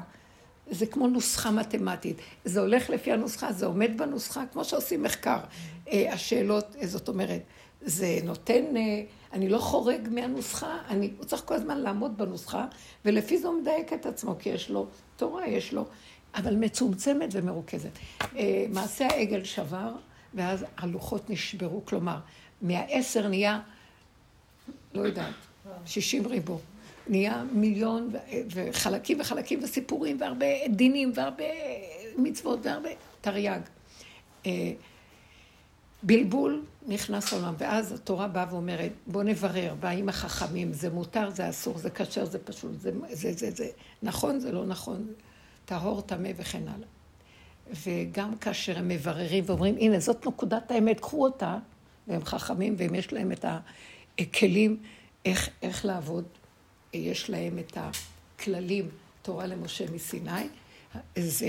זה 0.70 0.86
כמו 0.86 1.06
נוסחה 1.08 1.50
מתמטית. 1.50 2.16
זה 2.44 2.60
הולך 2.60 2.90
לפי 2.90 3.12
הנוסחה, 3.12 3.52
זה 3.52 3.66
עומד 3.66 3.90
בנוסחה, 3.98 4.46
כמו 4.52 4.64
שעושים 4.64 5.02
מחקר. 5.02 5.38
אה, 5.92 6.12
השאלות, 6.12 6.76
אה, 6.80 6.86
זאת 6.86 7.08
אומרת, 7.08 7.40
זה 7.80 8.18
נותן, 8.24 8.76
אה, 8.76 9.02
אני 9.32 9.48
לא 9.48 9.58
חורג 9.58 10.08
מהנוסחה, 10.10 10.78
אני, 10.88 11.10
הוא 11.18 11.24
צריך 11.24 11.42
כל 11.44 11.54
הזמן 11.54 11.78
לעמוד 11.78 12.18
בנוסחה, 12.18 12.66
ולפי 13.04 13.38
זה 13.38 13.48
הוא 13.48 13.60
מדייק 13.60 13.92
את 13.92 14.06
עצמו, 14.06 14.34
כי 14.38 14.48
יש 14.48 14.70
לו 14.70 14.86
תורה, 15.16 15.46
יש 15.46 15.72
לו 15.72 15.84
אבל 16.34 16.56
מצומצמת 16.56 17.28
ומרוכזת. 17.32 17.90
אה, 18.36 18.66
מעשה 18.72 19.06
העגל 19.06 19.44
שבר, 19.44 19.92
ואז 20.34 20.64
הלוחות 20.76 21.30
נשברו, 21.30 21.84
כלומר, 21.84 22.18
מהעשר 22.62 23.28
נהיה, 23.28 23.60
לא 24.94 25.02
יודעת, 25.06 25.34
שישים 25.86 26.26
ריבו. 26.26 26.60
נהיה 27.08 27.44
מיליון 27.52 28.10
וחלקים 28.50 29.20
וחלקים 29.20 29.60
וסיפורים 29.62 30.20
והרבה 30.20 30.46
דינים 30.68 31.12
והרבה 31.14 31.44
מצוות 32.18 32.58
והרבה 32.62 32.88
תרי"ג. 33.20 33.60
אה, 34.46 34.72
בלבול 36.02 36.62
נכנס 36.86 37.32
לעולם, 37.32 37.54
ואז 37.58 37.92
התורה 37.92 38.28
באה 38.28 38.46
ואומרת, 38.50 38.92
בוא 39.06 39.22
נברר, 39.22 39.74
באים 39.80 40.08
החכמים, 40.08 40.72
זה 40.72 40.90
מותר, 40.90 41.30
זה 41.30 41.48
אסור, 41.48 41.78
זה 41.78 41.90
כשר, 41.90 42.24
זה 42.24 42.38
פשוט, 42.38 42.70
זה, 42.80 42.90
זה, 43.12 43.32
זה, 43.32 43.50
זה 43.50 43.68
נכון, 44.02 44.40
זה 44.40 44.52
לא 44.52 44.66
נכון. 44.66 45.06
טהור, 45.64 46.00
טמא 46.00 46.30
וכן 46.36 46.62
הלאה. 46.68 46.88
וגם 47.84 48.36
כאשר 48.36 48.78
הם 48.78 48.88
מבררים 48.88 49.44
ואומרים, 49.46 49.76
הנה, 49.76 50.00
זאת 50.00 50.26
נקודת 50.26 50.70
האמת, 50.70 51.00
קחו 51.00 51.24
אותה, 51.24 51.58
והם 52.06 52.24
חכמים, 52.24 52.74
והם 52.78 52.94
יש 52.94 53.12
להם 53.12 53.32
את 53.32 53.44
הכלים 54.18 54.76
איך, 55.24 55.48
איך 55.62 55.84
לעבוד, 55.84 56.24
יש 56.92 57.30
להם 57.30 57.58
את 57.58 57.78
הכללים, 57.80 58.88
תורה 59.22 59.46
למשה 59.46 59.84
מסיני, 59.90 60.48
זה 61.16 61.48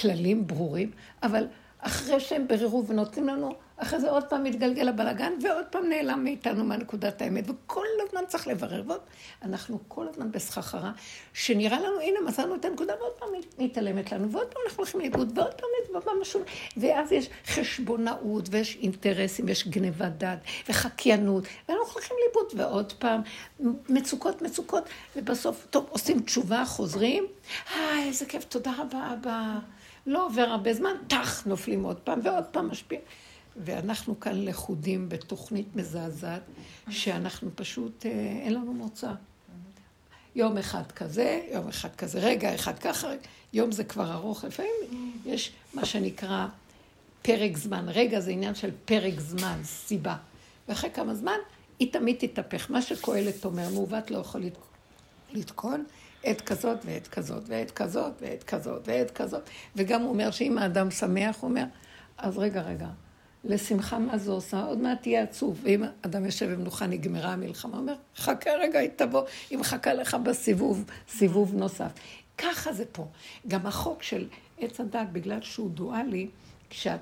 כללים 0.00 0.46
ברורים, 0.46 0.90
אבל 1.22 1.46
אחרי 1.78 2.20
שהם 2.20 2.48
בררו 2.48 2.86
ונותנים 2.86 3.28
לנו 3.28 3.54
אחרי 3.82 4.00
זה 4.00 4.10
עוד 4.10 4.24
פעם 4.24 4.44
מתגלגל 4.44 4.88
הבלגן, 4.88 5.32
ועוד 5.42 5.64
פעם 5.70 5.88
נעלם 5.88 6.24
מאיתנו 6.24 6.64
מהנקודת 6.64 7.22
האמת, 7.22 7.44
וכל 7.50 7.86
הזמן 8.06 8.20
צריך 8.28 8.46
לברר. 8.46 8.82
ועוד 8.86 9.00
אנחנו 9.42 9.78
כל 9.88 10.08
הזמן 10.08 10.32
בסחחרה, 10.32 10.92
שנראה 11.32 11.80
לנו, 11.80 12.00
הנה, 12.00 12.20
מצאנו 12.26 12.54
את 12.54 12.64
הנקודה, 12.64 12.92
ועוד 13.00 13.12
פעם 13.12 13.28
מתעלמת 13.58 14.12
לנו, 14.12 14.32
ועוד 14.32 14.46
פעם 14.46 14.62
אנחנו 14.66 14.78
הולכים 14.78 15.00
לאיבוד, 15.00 15.38
ועוד 15.38 15.54
פעם, 15.54 15.68
ועוד 15.92 16.20
משהו, 16.20 16.40
ואז 16.76 17.12
יש 17.12 17.28
חשבונאות, 17.46 18.48
ויש 18.50 18.76
אינטרסים, 18.76 19.48
יש 19.48 19.68
גנבת 19.68 20.12
דת, 20.18 20.38
וחקיינות, 20.68 21.44
ואנחנו 21.68 21.92
הולכים 21.92 22.16
לאיבוד, 22.24 22.52
ועוד 22.56 22.92
פעם, 22.92 23.20
מצוקות, 23.88 24.42
מצוקות, 24.42 24.84
ובסוף, 25.16 25.66
טוב, 25.70 25.86
עושים 25.90 26.20
תשובה, 26.20 26.64
חוזרים, 26.66 27.26
היי, 27.74 28.08
איזה 28.08 28.26
כיף, 28.26 28.44
תודה 28.44 28.72
רבה, 28.78 29.12
אבא. 29.12 29.58
לא 30.06 30.26
עובר 30.26 30.42
הרבה 30.42 30.74
זמן, 30.74 30.92
טח, 31.08 31.46
נופלים 31.46 31.84
עוד 31.84 31.96
פעם, 31.96 32.20
ועוד 32.24 32.44
פעם 32.44 32.70
משפיעים. 32.70 33.02
ואנחנו 33.56 34.20
כאן 34.20 34.44
לכודים 34.44 35.08
בתוכנית 35.08 35.76
מזעזעת, 35.76 36.42
שאנחנו 36.90 37.50
פשוט, 37.54 38.06
אה, 38.06 38.10
אין 38.44 38.54
לנו 38.54 38.72
מוצא. 38.72 39.12
יום 40.34 40.58
אחד 40.58 40.92
כזה, 40.92 41.40
יום 41.52 41.68
אחד 41.68 41.96
כזה, 41.96 42.18
רגע 42.18 42.54
אחד 42.54 42.78
ככה, 42.78 43.08
יום 43.52 43.72
זה 43.72 43.84
כבר 43.84 44.12
ארוך. 44.12 44.44
לפעמים 44.44 44.72
יש 45.26 45.52
מה 45.74 45.84
שנקרא 45.84 46.46
פרק 47.22 47.56
זמן. 47.56 47.84
רגע 47.88 48.20
זה 48.20 48.30
עניין 48.30 48.54
של 48.54 48.70
פרק 48.84 49.20
זמן, 49.20 49.60
סיבה. 49.64 50.16
ואחרי 50.68 50.90
כמה 50.90 51.14
זמן, 51.14 51.38
היא 51.78 51.92
תמיד 51.92 52.16
תתהפך. 52.18 52.70
מה 52.70 52.82
שקהלת 52.82 53.44
אומר, 53.44 53.68
מעוות 53.68 54.10
לא 54.10 54.18
יכול 54.18 54.42
לתקון, 55.32 55.84
עת 56.24 56.40
כזאת 56.40 56.78
ועת 56.84 57.08
כזאת, 57.08 57.42
ועת 57.46 57.70
כזאת 57.70 58.12
ועת 58.20 58.44
כזאת 58.44 58.82
ועת 58.84 59.10
כזאת. 59.10 59.42
וגם 59.76 60.02
הוא 60.02 60.10
אומר 60.10 60.30
שאם 60.30 60.58
האדם 60.58 60.90
שמח, 60.90 61.36
הוא 61.40 61.50
אומר, 61.50 61.64
אז 62.18 62.38
רגע, 62.38 62.62
רגע. 62.62 62.88
לשמחה 63.44 63.98
מה 63.98 64.18
זה 64.18 64.30
עושה, 64.30 64.64
עוד 64.64 64.78
מעט 64.78 65.02
תהיה 65.02 65.22
עצוב. 65.22 65.60
ואם 65.62 65.82
אדם 66.02 66.24
יושב 66.24 66.50
במנוחה, 66.50 66.86
נגמרה 66.86 67.32
המלחמה, 67.32 67.78
אומר, 67.78 67.94
חכה 68.16 68.50
רגע, 68.50 68.78
היא 68.78 68.90
תבוא, 68.96 69.22
היא 69.50 69.58
מחכה 69.58 69.94
לך 69.94 70.14
בסיבוב, 70.14 70.84
סיבוב 71.08 71.54
נוסף. 71.54 71.92
ככה 72.38 72.72
זה 72.72 72.84
פה. 72.92 73.06
גם 73.48 73.66
החוק 73.66 74.02
של 74.02 74.28
עץ 74.58 74.80
הדת, 74.80 75.08
בגלל 75.12 75.40
שהוא 75.42 75.70
דואלי, 75.70 76.28
כשאת 76.70 77.00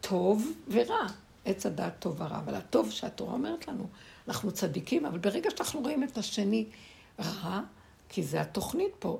טוב 0.00 0.52
ורע, 0.68 1.06
עץ 1.44 1.66
הדת 1.66 1.92
טוב 1.98 2.20
ורע, 2.20 2.38
אבל 2.38 2.54
הטוב 2.54 2.90
שהתורה 2.90 3.32
אומרת 3.32 3.68
לנו, 3.68 3.86
אנחנו 4.28 4.52
צדיקים, 4.52 5.06
אבל 5.06 5.18
ברגע 5.18 5.50
שאנחנו 5.56 5.80
רואים 5.80 6.04
את 6.04 6.18
השני 6.18 6.66
רע, 7.20 7.60
כי 8.08 8.22
זה 8.22 8.40
התוכנית 8.40 8.92
פה, 8.98 9.18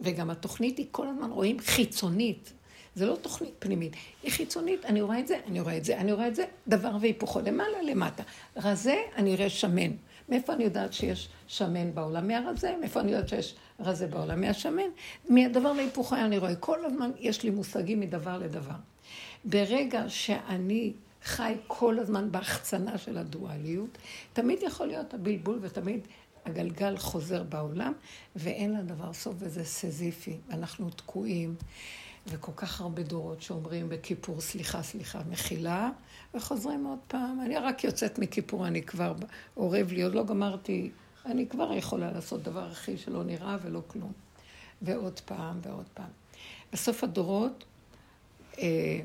וגם 0.00 0.30
התוכנית 0.30 0.78
היא 0.78 0.86
כל 0.90 1.08
הזמן 1.08 1.30
רואים 1.30 1.60
חיצונית, 1.60 2.52
זה 2.96 3.06
לא 3.06 3.16
תוכנית 3.16 3.54
פנימית, 3.58 3.92
היא 4.22 4.32
חיצונית, 4.32 4.84
אני 4.84 5.00
רואה 5.00 5.18
את 5.18 5.26
זה, 5.26 5.38
אני 5.46 5.60
רואה 5.60 5.76
את 5.76 5.84
זה, 5.84 5.96
אני 5.96 6.12
רואה 6.12 6.28
את 6.28 6.34
זה, 6.34 6.44
דבר 6.68 6.96
והיפוכו, 7.00 7.40
למעלה, 7.40 7.82
למטה. 7.82 8.22
רזה, 8.56 8.96
אני 9.16 9.34
אראה 9.34 9.50
שמן. 9.50 9.90
מאיפה 10.28 10.52
אני 10.52 10.64
יודעת 10.64 10.92
שיש 10.92 11.28
שמן 11.48 11.94
בעולם? 11.94 12.28
מהרזה, 12.28 12.74
מאיפה 12.80 13.00
אני 13.00 13.12
יודעת 13.12 13.28
שיש 13.28 13.54
רזה 13.80 14.06
בעולם? 14.06 14.40
מהשמן. 14.40 14.90
מהדבר 15.28 15.72
והיפוכו 15.76 16.16
אני 16.16 16.38
רואה. 16.38 16.56
כל 16.56 16.84
הזמן 16.84 17.10
יש 17.18 17.42
לי 17.42 17.50
מושגים 17.50 18.00
מדבר 18.00 18.38
לדבר. 18.38 18.74
ברגע 19.44 20.04
שאני 20.08 20.92
חי 21.24 21.54
כל 21.66 21.98
הזמן 21.98 22.32
בהחצנה 22.32 22.98
של 22.98 23.18
הדואליות, 23.18 23.98
תמיד 24.32 24.58
יכול 24.62 24.86
להיות 24.86 25.14
הבלבול 25.14 25.58
ותמיד 25.62 26.00
הגלגל 26.46 26.96
חוזר 26.96 27.42
בעולם, 27.42 27.92
ואין 28.36 28.76
לדבר 28.76 29.12
סוף, 29.12 29.34
וזה 29.38 29.64
סזיפי. 29.64 30.36
אנחנו 30.50 30.90
תקועים, 30.90 31.54
וכל 32.28 32.52
כך 32.56 32.80
הרבה 32.80 33.02
דורות 33.02 33.42
שאומרים 33.42 33.88
בכיפור, 33.88 34.40
סליחה, 34.40 34.82
סליחה, 34.82 35.20
מחילה, 35.30 35.90
וחוזרים 36.34 36.84
עוד 36.84 36.98
פעם. 37.08 37.40
אני 37.44 37.56
רק 37.56 37.84
יוצאת 37.84 38.18
מכיפור, 38.18 38.66
אני 38.66 38.82
כבר 38.82 39.14
אורב 39.56 39.92
לי, 39.92 40.02
עוד 40.02 40.14
לא 40.14 40.24
גמרתי, 40.24 40.90
אני 41.26 41.48
כבר 41.48 41.72
יכולה 41.72 42.12
לעשות 42.12 42.42
דבר 42.42 42.70
הכי 42.70 42.98
שלא 42.98 43.24
נראה 43.24 43.56
ולא 43.62 43.82
כלום. 43.86 44.12
ועוד 44.82 45.20
פעם 45.20 45.60
ועוד 45.62 45.86
פעם. 45.94 46.10
בסוף 46.72 47.04
הדורות, 47.04 47.64
אה, 48.58 49.00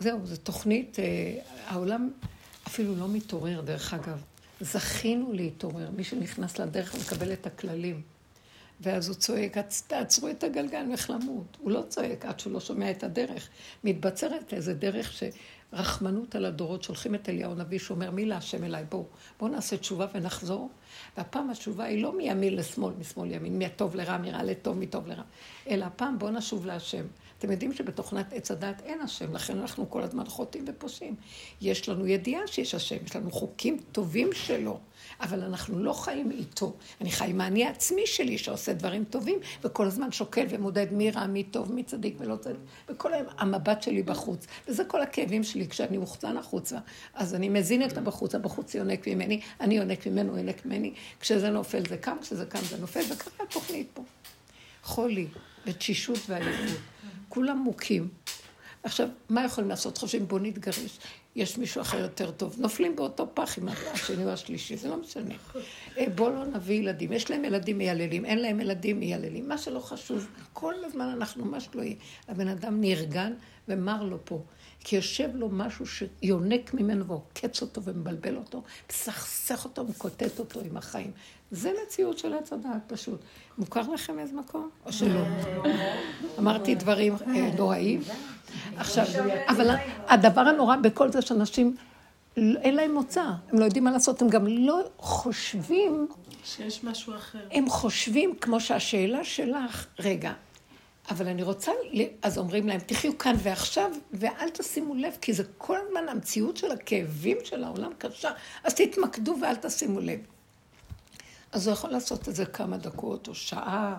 זהו, 0.00 0.26
זו 0.26 0.36
תוכנית, 0.36 0.98
אה, 0.98 1.38
העולם 1.66 2.10
אפילו 2.66 2.96
לא 2.96 3.08
מתעורר, 3.08 3.60
דרך 3.60 3.94
אגב. 3.94 4.22
זכינו 4.60 5.32
להתעורר. 5.32 5.90
מי 5.90 6.04
שנכנס 6.04 6.58
לדרך 6.58 6.94
מקבל 6.94 7.32
את 7.32 7.46
הכללים. 7.46 8.02
ואז 8.80 9.08
הוא 9.08 9.16
צועק, 9.16 9.56
תעצרו 9.86 10.28
את 10.28 10.44
הגלגל, 10.44 10.86
איך 10.92 11.10
למות. 11.10 11.56
הוא 11.60 11.70
לא 11.70 11.82
צועק 11.88 12.24
עד 12.24 12.40
שהוא 12.40 12.52
לא 12.52 12.60
שומע 12.60 12.90
את 12.90 13.04
הדרך. 13.04 13.48
מתבצרת 13.84 14.54
איזה 14.54 14.74
דרך 14.74 15.12
שרחמנות 15.72 16.34
על 16.34 16.44
הדורות, 16.44 16.82
שולחים 16.82 17.14
את 17.14 17.28
אליהו 17.28 17.52
הנביא 17.52 17.78
שאומר, 17.78 18.10
מי 18.10 18.24
להשם 18.24 18.64
אליי? 18.64 18.84
בואו, 18.88 19.06
בואו 19.38 19.50
נעשה 19.50 19.76
תשובה 19.76 20.06
ונחזור. 20.14 20.70
והפעם 21.16 21.50
התשובה 21.50 21.84
היא 21.84 22.02
לא 22.02 22.16
מימין 22.16 22.56
לשמאל, 22.56 22.94
משמאל 23.00 23.30
ימין, 23.30 23.58
מהטוב 23.58 23.96
לרע, 23.96 24.18
מרע 24.18 24.42
לטוב, 24.42 24.78
מטוב 24.78 25.06
לרע, 25.06 25.22
אלא 25.68 25.84
הפעם 25.84 26.18
בואו 26.18 26.30
נשוב 26.30 26.66
להשם. 26.66 27.04
אתם 27.38 27.52
יודעים 27.52 27.72
שבתוכנת 27.72 28.32
עץ 28.32 28.50
הדת 28.50 28.82
אין 28.84 29.00
השם, 29.00 29.34
לכן 29.34 29.58
אנחנו 29.58 29.90
כל 29.90 30.02
הזמן 30.02 30.24
חוטאים 30.24 30.64
ופושעים. 30.68 31.14
יש 31.60 31.88
לנו 31.88 32.06
ידיעה 32.06 32.46
שיש 32.46 32.74
השם, 32.74 32.96
יש 33.04 33.16
לנו 33.16 33.30
חוקים 33.30 33.78
טובים 33.92 34.32
שלו, 34.32 34.80
אבל 35.20 35.42
אנחנו 35.42 35.78
לא 35.78 35.92
חיים 35.92 36.30
איתו. 36.30 36.72
אני 37.00 37.10
חי 37.10 37.30
עם 37.30 37.40
האני 37.40 37.64
העצמי 37.64 38.06
שלי 38.06 38.38
שעושה 38.38 38.72
דברים 38.72 39.04
טובים, 39.04 39.38
וכל 39.64 39.86
הזמן 39.86 40.12
שוקל 40.12 40.46
ומודד 40.50 40.86
מי 40.92 41.10
רע, 41.10 41.26
מי 41.26 41.44
טוב, 41.44 41.72
מי 41.72 41.82
צדיק 41.82 42.14
ולא 42.18 42.36
צדיק, 42.36 42.60
וכל 42.88 43.14
היום 43.14 43.26
המבט 43.38 43.82
שלי 43.82 44.02
בחוץ. 44.02 44.46
וזה 44.68 44.84
כל 44.84 45.02
הכאבים 45.02 45.44
שלי, 45.44 45.68
כשאני 45.68 45.98
מוחצן 45.98 46.36
החוצה, 46.36 46.78
אז 47.14 47.34
אני 47.34 47.48
מזין 47.48 47.84
את 47.84 47.98
הבחוץ, 47.98 48.34
הבחוץ 48.34 48.74
יונק 48.74 49.08
ממני, 49.08 49.40
אני 49.60 49.76
יונק 49.76 50.06
ממנו, 50.06 50.30
הוא 50.30 50.38
יונק 50.38 50.66
ממני. 50.66 50.92
כשזה 51.20 51.50
נופל 51.50 51.82
זה 51.88 51.96
קם, 51.96 52.16
כשזה 52.22 52.46
קם 52.46 52.60
זה 52.70 52.76
נופל, 52.78 53.02
וככה 53.12 53.42
התוכנית 53.48 53.86
פה. 53.94 54.02
חולי 54.82 55.26
ותשישות 55.66 56.18
ועייפות. 56.28 56.78
כולם 57.28 57.58
מוכים. 57.58 58.08
עכשיו, 58.84 59.08
מה 59.28 59.44
יכולים 59.44 59.70
לעשות? 59.70 59.98
חושבים, 59.98 60.28
בוא 60.28 60.40
נתגרש. 60.40 60.98
יש 61.36 61.58
מישהו 61.58 61.80
אחר 61.80 61.98
יותר 61.98 62.30
טוב. 62.30 62.56
נופלים 62.58 62.96
באותו 62.96 63.26
פח 63.34 63.58
עם 63.58 63.68
השני 63.68 64.24
או 64.24 64.30
השלישי, 64.30 64.76
זה 64.76 64.88
לא 64.88 64.96
משנה. 64.96 65.34
אה, 65.98 66.06
בוא 66.14 66.30
לא 66.30 66.44
נביא 66.44 66.74
ילדים. 66.80 67.12
יש 67.12 67.30
להם 67.30 67.44
ילדים 67.44 67.78
מייללים, 67.78 68.24
אין 68.24 68.38
להם 68.38 68.60
ילדים 68.60 69.00
מייללים. 69.00 69.48
מה 69.48 69.58
שלא 69.58 69.80
חשוב, 69.80 70.26
כל 70.52 70.74
הזמן 70.84 71.08
אנחנו, 71.08 71.44
מה 71.44 71.60
שלא 71.60 71.82
יהיה. 71.82 71.94
הבן 72.28 72.48
אדם 72.48 72.80
נרגן 72.80 73.32
ומר 73.68 74.02
לו 74.02 74.18
פה. 74.24 74.42
כי 74.80 74.96
יושב 74.96 75.30
לו 75.34 75.48
משהו 75.48 75.86
שיונק 75.86 76.74
ממנו 76.74 77.06
ועוקץ 77.06 77.62
אותו 77.62 77.82
ומבלבל 77.82 78.36
אותו, 78.36 78.62
מסכסך 78.90 79.64
אותו 79.64 79.86
ומקוטט 79.86 80.38
אותו 80.38 80.60
עם 80.60 80.76
החיים. 80.76 81.10
זה 81.50 81.72
מציאות 81.82 82.18
של 82.18 82.34
עץ 82.34 82.52
הדעת 82.52 82.82
פשוט. 82.86 83.20
מוכר 83.58 83.92
לכם 83.94 84.18
איזה 84.18 84.34
מקום? 84.34 84.70
או 84.86 84.92
שלא? 84.92 85.20
אמרתי 86.38 86.74
דברים 86.74 87.14
אה, 87.26 87.50
נוראים. 87.56 88.00
עכשיו, 88.76 89.04
אבל 89.48 89.70
הדבר 90.08 90.40
הנורא 90.40 90.76
בכל 90.76 91.12
זה 91.12 91.22
שאנשים, 91.22 91.76
אין 92.36 92.74
להם 92.74 92.94
מוצא, 92.94 93.24
הם 93.52 93.58
לא 93.58 93.64
יודעים 93.64 93.84
מה 93.84 93.90
לעשות, 93.90 94.22
הם 94.22 94.28
גם 94.28 94.46
לא 94.46 94.80
חושבים... 94.98 96.08
שיש 96.44 96.84
משהו 96.84 97.16
אחר. 97.16 97.38
הם 97.50 97.68
חושבים, 97.68 98.34
כמו 98.40 98.60
שהשאלה 98.60 99.24
שלך, 99.24 99.86
רגע, 99.98 100.32
אבל 101.10 101.28
אני 101.28 101.42
רוצה, 101.42 101.72
אז 102.22 102.38
אומרים 102.38 102.68
להם, 102.68 102.80
תחיו 102.86 103.18
כאן 103.18 103.34
ועכשיו, 103.38 103.90
ואל 104.12 104.48
תשימו 104.48 104.94
לב, 104.94 105.16
כי 105.20 105.32
זה 105.32 105.42
כל 105.58 105.76
הזמן 105.86 106.08
המציאות 106.08 106.56
של 106.56 106.70
הכאבים 106.70 107.36
של 107.44 107.64
העולם 107.64 107.92
קשה, 107.98 108.30
אז 108.64 108.74
תתמקדו 108.74 109.36
ואל 109.42 109.56
תשימו 109.56 110.00
לב. 110.00 110.18
אז 111.52 111.66
הוא 111.66 111.72
יכול 111.72 111.90
לעשות 111.90 112.28
את 112.28 112.34
זה 112.34 112.46
כמה 112.46 112.76
דקות 112.76 113.28
או 113.28 113.34
שעה, 113.34 113.96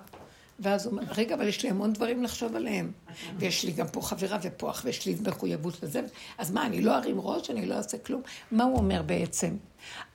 ואז 0.59 0.85
הוא 0.85 0.91
אומר, 0.91 1.03
רגע, 1.17 1.35
אבל 1.35 1.47
יש 1.47 1.63
לי 1.63 1.69
המון 1.69 1.93
דברים 1.93 2.23
לחשוב 2.23 2.55
עליהם. 2.55 2.91
ויש 3.37 3.63
לי 3.65 3.71
גם 3.71 3.87
פה 3.87 4.01
חברה 4.01 4.37
ופה 4.41 4.69
אח, 4.69 4.81
ויש 4.85 5.05
לי 5.05 5.15
מחויבות 5.27 5.83
לזה. 5.83 6.01
אז 6.37 6.51
מה, 6.51 6.65
אני 6.65 6.81
לא 6.81 6.97
ארים 6.97 7.19
ראש, 7.19 7.49
אני 7.49 7.65
לא 7.65 7.75
אעשה 7.75 7.97
כלום? 7.97 8.21
מה 8.51 8.63
הוא 8.63 8.77
אומר 8.77 9.01
בעצם? 9.01 9.57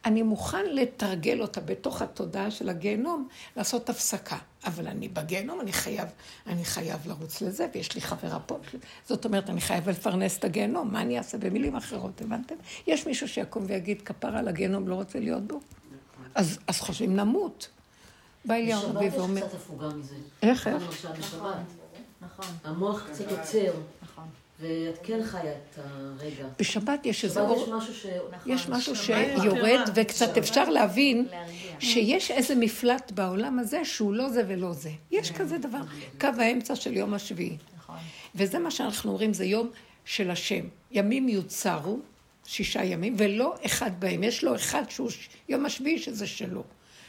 אני 0.04 0.22
מוכן 0.22 0.66
לתרגל 0.66 1.40
אותה 1.42 1.60
בתוך 1.60 2.02
התודעה 2.02 2.50
של 2.50 2.68
הגיהנום, 2.68 3.28
לעשות 3.56 3.90
הפסקה. 3.90 4.38
אבל 4.64 4.86
אני 4.86 5.08
בגיהנום, 5.08 5.60
אני 5.60 5.72
חייב, 5.72 6.08
אני 6.46 6.64
חייב 6.64 7.08
לרוץ 7.08 7.40
לזה, 7.40 7.66
ויש 7.74 7.94
לי 7.94 8.00
חברה 8.00 8.40
פה. 8.40 8.58
זאת 9.08 9.24
אומרת, 9.24 9.50
אני 9.50 9.60
חייב 9.60 9.88
לפרנס 9.88 10.38
את 10.38 10.44
הגיהנום. 10.44 10.92
מה 10.92 11.00
אני 11.00 11.18
אעשה 11.18 11.38
במילים 11.38 11.76
אחרות, 11.76 12.20
הבנתם? 12.20 12.54
יש 12.86 13.06
מישהו 13.06 13.28
שיקום 13.28 13.64
ויגיד, 13.66 14.02
כפרה 14.02 14.38
על 14.38 14.48
הגיהנום, 14.48 14.88
לא 14.88 14.94
רוצה 14.94 15.20
להיות 15.20 15.46
בו? 15.46 15.60
אז, 16.34 16.58
אז 16.66 16.80
חושבים 16.80 17.16
נמות. 17.16 17.68
בא 18.44 18.54
אליהו 18.54 18.86
הנביא 18.86 19.10
ואומר... 19.12 19.34
בשבת 19.34 19.44
יש 19.44 19.48
קצת 19.48 19.54
הפוגה 19.54 19.88
מזה. 19.88 20.14
איך, 20.42 20.66
איך? 20.66 21.06
נכון, 21.18 21.52
נכון. 22.20 22.54
המוח 22.64 23.06
קצת 23.10 23.30
עוצר. 23.30 23.72
נכון. 24.02 24.24
ואת 24.60 24.98
כן 25.02 25.20
חיה 25.24 25.52
את 25.52 25.78
הרגע. 25.78 26.46
בשבת 26.58 27.06
יש 27.06 27.24
איזה 27.24 27.40
אור... 27.40 27.76
יש 28.46 28.68
משהו 28.68 28.96
שיורד, 28.96 29.80
וקצת 29.94 30.38
אפשר 30.38 30.68
להבין 30.68 31.28
שיש 31.78 32.30
איזה 32.30 32.54
מפלט 32.54 33.12
בעולם 33.12 33.58
הזה 33.58 33.84
שהוא 33.84 34.14
לא 34.14 34.28
זה 34.28 34.42
ולא 34.48 34.72
זה. 34.72 34.90
יש 35.10 35.30
כזה 35.30 35.58
דבר. 35.58 35.80
קו 36.20 36.28
האמצע 36.38 36.76
של 36.76 36.96
יום 36.96 37.14
השביעי. 37.14 37.56
נכון. 37.78 37.96
וזה 38.34 38.58
מה 38.58 38.70
שאנחנו 38.70 39.10
אומרים, 39.10 39.34
זה 39.34 39.44
יום 39.44 39.70
של 40.04 40.30
השם. 40.30 40.64
ימים 40.90 41.28
יוצרו, 41.28 41.98
שישה 42.46 42.84
ימים, 42.84 43.14
ולא 43.18 43.54
אחד 43.66 43.90
בהם. 43.98 44.22
יש 44.22 44.44
לו 44.44 44.54
אחד 44.54 44.82
שהוא 44.88 45.10
יום 45.48 45.66
השביעי 45.66 45.98
שזה 45.98 46.26
שלו. 46.26 46.62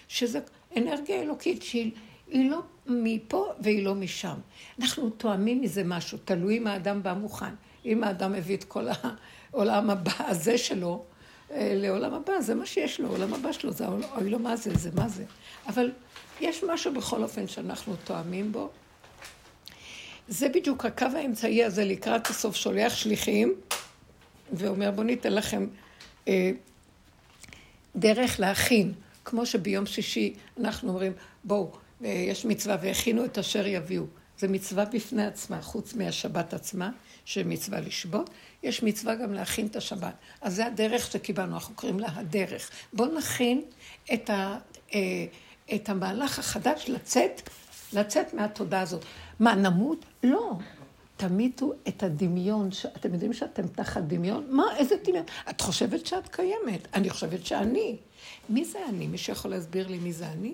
שזה 0.07 0.39
אנרגיה 0.77 1.21
אלוקית 1.21 1.61
שהיא 1.61 1.91
לא 2.31 2.59
מפה 2.87 3.53
והיא 3.59 3.85
לא 3.85 3.95
משם. 3.95 4.35
אנחנו 4.79 5.09
תואמים 5.09 5.61
מזה 5.61 5.83
משהו, 5.83 6.17
תלוי 6.25 6.57
אם 6.57 6.67
האדם 6.67 7.03
בא 7.03 7.13
מוכן. 7.13 7.53
אם 7.85 8.03
האדם 8.03 8.31
מביא 8.31 8.55
את 8.57 8.63
כל 8.63 8.87
העולם 9.51 9.89
הבא 9.89 10.13
הזה 10.19 10.57
שלו 10.57 11.03
אה, 11.51 11.73
לעולם 11.75 12.13
הבא, 12.13 12.41
זה 12.41 12.55
מה 12.55 12.65
שיש 12.65 12.99
לו, 12.99 13.07
העולם 13.07 13.33
הבא 13.33 13.51
שלו, 13.51 13.71
זה 13.71 13.85
אוי 13.87 14.29
לא 14.29 14.39
מה 14.39 14.55
זה, 14.55 14.71
זה 14.75 14.89
מה 14.93 15.07
זה. 15.09 15.23
אבל 15.67 15.91
יש 16.41 16.63
משהו 16.63 16.93
בכל 16.93 17.23
אופן 17.23 17.47
שאנחנו 17.47 17.95
תואמים 18.03 18.51
בו. 18.51 18.69
זה 20.27 20.49
בדיוק 20.49 20.85
הקו 20.85 21.05
האמצעי 21.15 21.63
הזה 21.63 21.85
לקראת 21.85 22.27
הסוף, 22.27 22.55
שולח 22.55 22.95
שליחים, 22.95 23.53
ואומר 24.53 24.91
בואו 24.91 25.03
ניתן 25.03 25.33
לכם 25.33 25.67
אה, 26.27 26.51
דרך 27.95 28.39
להכין. 28.39 28.93
כמו 29.25 29.45
שביום 29.45 29.85
שישי 29.85 30.33
אנחנו 30.59 30.89
אומרים, 30.89 31.13
בואו, 31.43 31.71
אה, 32.03 32.09
יש 32.09 32.45
מצווה 32.45 32.77
והכינו 32.81 33.25
את 33.25 33.37
אשר 33.37 33.67
יביאו. 33.67 34.03
זה 34.37 34.47
מצווה 34.47 34.85
בפני 34.85 35.25
עצמה, 35.25 35.61
חוץ 35.61 35.93
מהשבת 35.93 36.53
עצמה, 36.53 36.89
שמצווה 37.25 37.79
לשבות, 37.79 38.29
יש 38.63 38.83
מצווה 38.83 39.15
גם 39.15 39.33
להכין 39.33 39.67
את 39.67 39.75
השבת. 39.75 40.13
אז 40.41 40.55
זה 40.55 40.65
הדרך 40.65 41.11
שקיבלנו, 41.11 41.53
אנחנו 41.53 41.75
קוראים 41.75 41.99
לה 41.99 42.07
הדרך. 42.15 42.69
בואו 42.93 43.17
נכין 43.17 43.61
את, 44.13 44.29
ה, 44.29 44.57
אה, 44.93 44.99
את 45.75 45.89
המהלך 45.89 46.39
החדש 46.39 46.89
לצאת, 46.89 47.49
לצאת 47.93 48.33
מהתודעה 48.33 48.81
הזאת. 48.81 49.05
מה, 49.39 49.55
נמות? 49.55 50.05
לא. 50.23 50.53
תמיתו 51.21 51.73
את 51.87 52.03
הדמיון, 52.03 52.69
אתם 52.95 53.13
יודעים 53.13 53.33
שאתם 53.33 53.67
תחת 53.67 54.03
דמיון? 54.03 54.47
מה, 54.49 54.63
איזה 54.77 54.95
דמיון? 55.03 55.25
את 55.49 55.61
חושבת 55.61 56.05
שאת 56.05 56.27
קיימת, 56.27 56.87
אני 56.93 57.09
חושבת 57.09 57.45
שאני. 57.45 57.97
מי 58.49 58.65
זה 58.65 58.79
אני? 58.89 59.07
מי 59.07 59.17
שיכול 59.17 59.51
להסביר 59.51 59.87
לי 59.87 59.99
מי 59.99 60.13
זה 60.13 60.27
אני? 60.27 60.53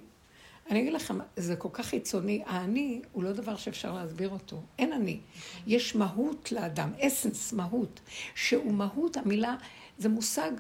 אני 0.69 0.79
אגיד 0.81 0.93
לכם, 0.93 1.17
זה 1.35 1.55
כל 1.55 1.69
כך 1.73 1.85
חיצוני. 1.85 2.43
האני 2.45 3.01
הוא 3.11 3.23
לא 3.23 3.31
דבר 3.31 3.55
שאפשר 3.55 3.93
להסביר 3.93 4.29
אותו. 4.29 4.61
אין 4.79 4.93
אני. 4.93 5.19
יש 5.67 5.95
מהות 5.95 6.51
לאדם, 6.51 6.91
אסנס, 6.99 7.53
מהות, 7.53 7.99
שהוא 8.35 8.73
מהות, 8.73 9.17
המילה, 9.17 9.55
זה 9.97 10.09
מושג, 10.09 10.51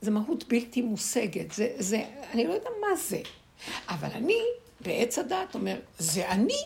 זה 0.00 0.10
מהות 0.10 0.44
בלתי 0.48 0.82
מושגת. 0.82 1.52
זה, 1.52 1.68
זה, 1.78 2.02
אני 2.32 2.46
לא 2.46 2.52
יודע 2.52 2.70
מה 2.80 2.96
זה. 2.96 3.20
אבל 3.88 4.08
אני, 4.12 4.38
בעץ 4.80 5.18
הדת, 5.18 5.54
אומר, 5.54 5.76
זה 5.98 6.28
אני. 6.28 6.58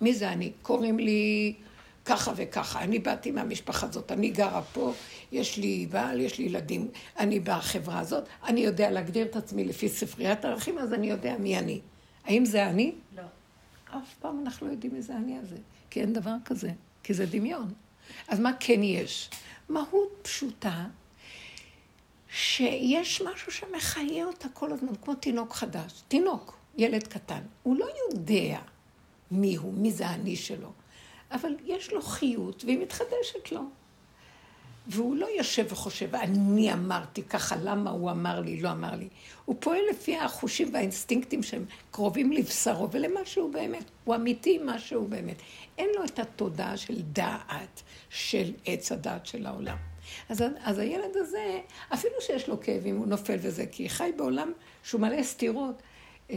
מי 0.00 0.14
זה 0.14 0.32
אני? 0.32 0.52
קוראים 0.62 0.98
לי 0.98 1.54
ככה 2.10 2.32
וככה. 2.36 2.80
אני 2.82 2.98
באתי 2.98 3.30
מהמשפחה 3.30 3.86
הזאת, 3.86 4.12
אני 4.12 4.30
גרה 4.30 4.62
פה, 4.62 4.92
יש 5.32 5.56
לי 5.56 5.86
בעל, 5.90 6.20
יש 6.20 6.38
לי 6.38 6.44
ילדים, 6.44 6.88
אני 7.18 7.40
בחברה 7.40 7.98
הזאת, 7.98 8.24
אני 8.44 8.60
יודע 8.60 8.90
להגדיר 8.90 9.26
את 9.26 9.36
עצמי 9.36 9.64
לפי 9.64 9.88
ספריית 9.88 10.44
הערכים, 10.44 10.78
אז 10.78 10.92
אני 10.92 11.10
יודע 11.10 11.36
מי 11.38 11.58
אני. 11.58 11.80
האם 12.24 12.44
זה 12.44 12.66
אני? 12.66 12.92
לא. 13.16 13.22
אף 13.84 14.14
פעם 14.20 14.40
אנחנו 14.44 14.66
לא 14.66 14.72
יודעים 14.72 14.94
מי 14.94 15.02
זה 15.02 15.16
אני 15.16 15.38
הזה, 15.38 15.56
כי 15.90 16.00
אין 16.00 16.12
דבר 16.12 16.34
כזה, 16.44 16.70
כי 17.02 17.14
זה 17.14 17.26
דמיון. 17.26 17.72
אז 18.28 18.40
מה 18.40 18.50
כן 18.60 18.82
יש? 18.82 19.30
מהות 19.68 20.18
פשוטה, 20.22 20.84
שיש 22.32 23.22
משהו 23.22 23.52
שמחיה 23.52 24.24
אותה 24.24 24.48
כל 24.48 24.72
הזמן, 24.72 24.92
כמו 25.04 25.14
תינוק 25.14 25.52
חדש. 25.52 26.02
תינוק, 26.08 26.56
ילד 26.76 27.06
קטן. 27.06 27.42
הוא 27.62 27.76
לא 27.76 27.86
יודע 28.08 28.58
מי 29.30 29.56
הוא, 29.56 29.74
מי 29.74 29.92
זה 29.92 30.06
האני 30.06 30.36
שלו, 30.36 30.72
אבל 31.32 31.52
יש 31.64 31.92
לו 31.92 32.02
חיות 32.02 32.64
והיא 32.64 32.78
מתחדשת 32.78 33.52
לו. 33.52 33.60
והוא 34.86 35.16
לא 35.16 35.26
יושב 35.36 35.66
וחושב, 35.70 36.14
אני 36.14 36.72
אמרתי 36.72 37.22
ככה, 37.22 37.56
למה 37.62 37.90
הוא 37.90 38.10
אמר 38.10 38.40
לי, 38.40 38.60
לא 38.60 38.70
אמר 38.70 38.94
לי. 38.94 39.08
הוא 39.44 39.56
פועל 39.60 39.80
לפי 39.90 40.16
החושים 40.16 40.74
והאינסטינקטים 40.74 41.42
שהם 41.42 41.64
קרובים 41.90 42.32
לבשרו 42.32 42.90
ולמה 42.90 43.20
שהוא 43.24 43.52
באמת. 43.52 43.84
הוא 44.04 44.14
אמיתי 44.14 44.58
מה 44.58 44.78
שהוא 44.78 45.08
באמת. 45.08 45.36
אין 45.78 45.88
לו 45.96 46.04
את 46.04 46.18
התודעה 46.18 46.76
של 46.76 47.02
דעת 47.02 47.82
של 48.10 48.52
עץ 48.66 48.92
הדעת 48.92 49.26
של 49.26 49.46
העולם. 49.46 49.76
אז, 50.28 50.44
אז 50.62 50.78
הילד 50.78 51.16
הזה, 51.16 51.60
אפילו 51.94 52.14
שיש 52.20 52.48
לו 52.48 52.60
כאבים, 52.60 52.96
הוא 52.96 53.06
נופל 53.06 53.36
וזה, 53.40 53.66
כי 53.66 53.88
חי 53.88 54.10
בעולם 54.16 54.52
שהוא 54.82 55.00
מלא 55.00 55.22
סתירות, 55.22 55.82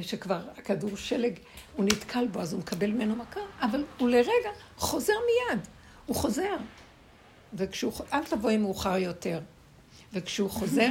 שכבר 0.01 0.41
הכדור 0.57 0.97
שלג, 0.97 1.33
הוא 1.75 1.85
נתקל 1.85 2.27
בו, 2.27 2.39
אז 2.39 2.53
הוא 2.53 2.59
מקבל 2.61 2.91
ממנו 2.91 3.15
מכה, 3.15 3.39
אבל 3.61 3.83
הוא 3.97 4.09
לרגע 4.09 4.49
חוזר 4.77 5.13
מיד, 5.13 5.59
הוא 6.05 6.15
חוזר. 6.15 6.55
וכשהוא, 7.53 7.93
אל 8.13 8.23
תבואי 8.23 8.57
מאוחר 8.57 8.97
יותר. 8.97 9.39
וכשהוא 10.13 10.49
חוזר, 10.49 10.89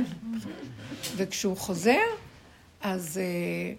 וכשהוא 1.17 1.57
חוזר, 1.57 2.01
אז... 2.81 3.19
אה, 3.19 3.75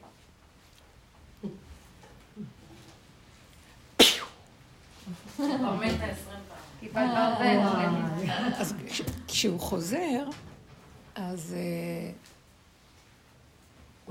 אז 8.57 8.73
כשהוא 9.27 9.59
חוזר, 9.59 10.25
אז 11.15 11.55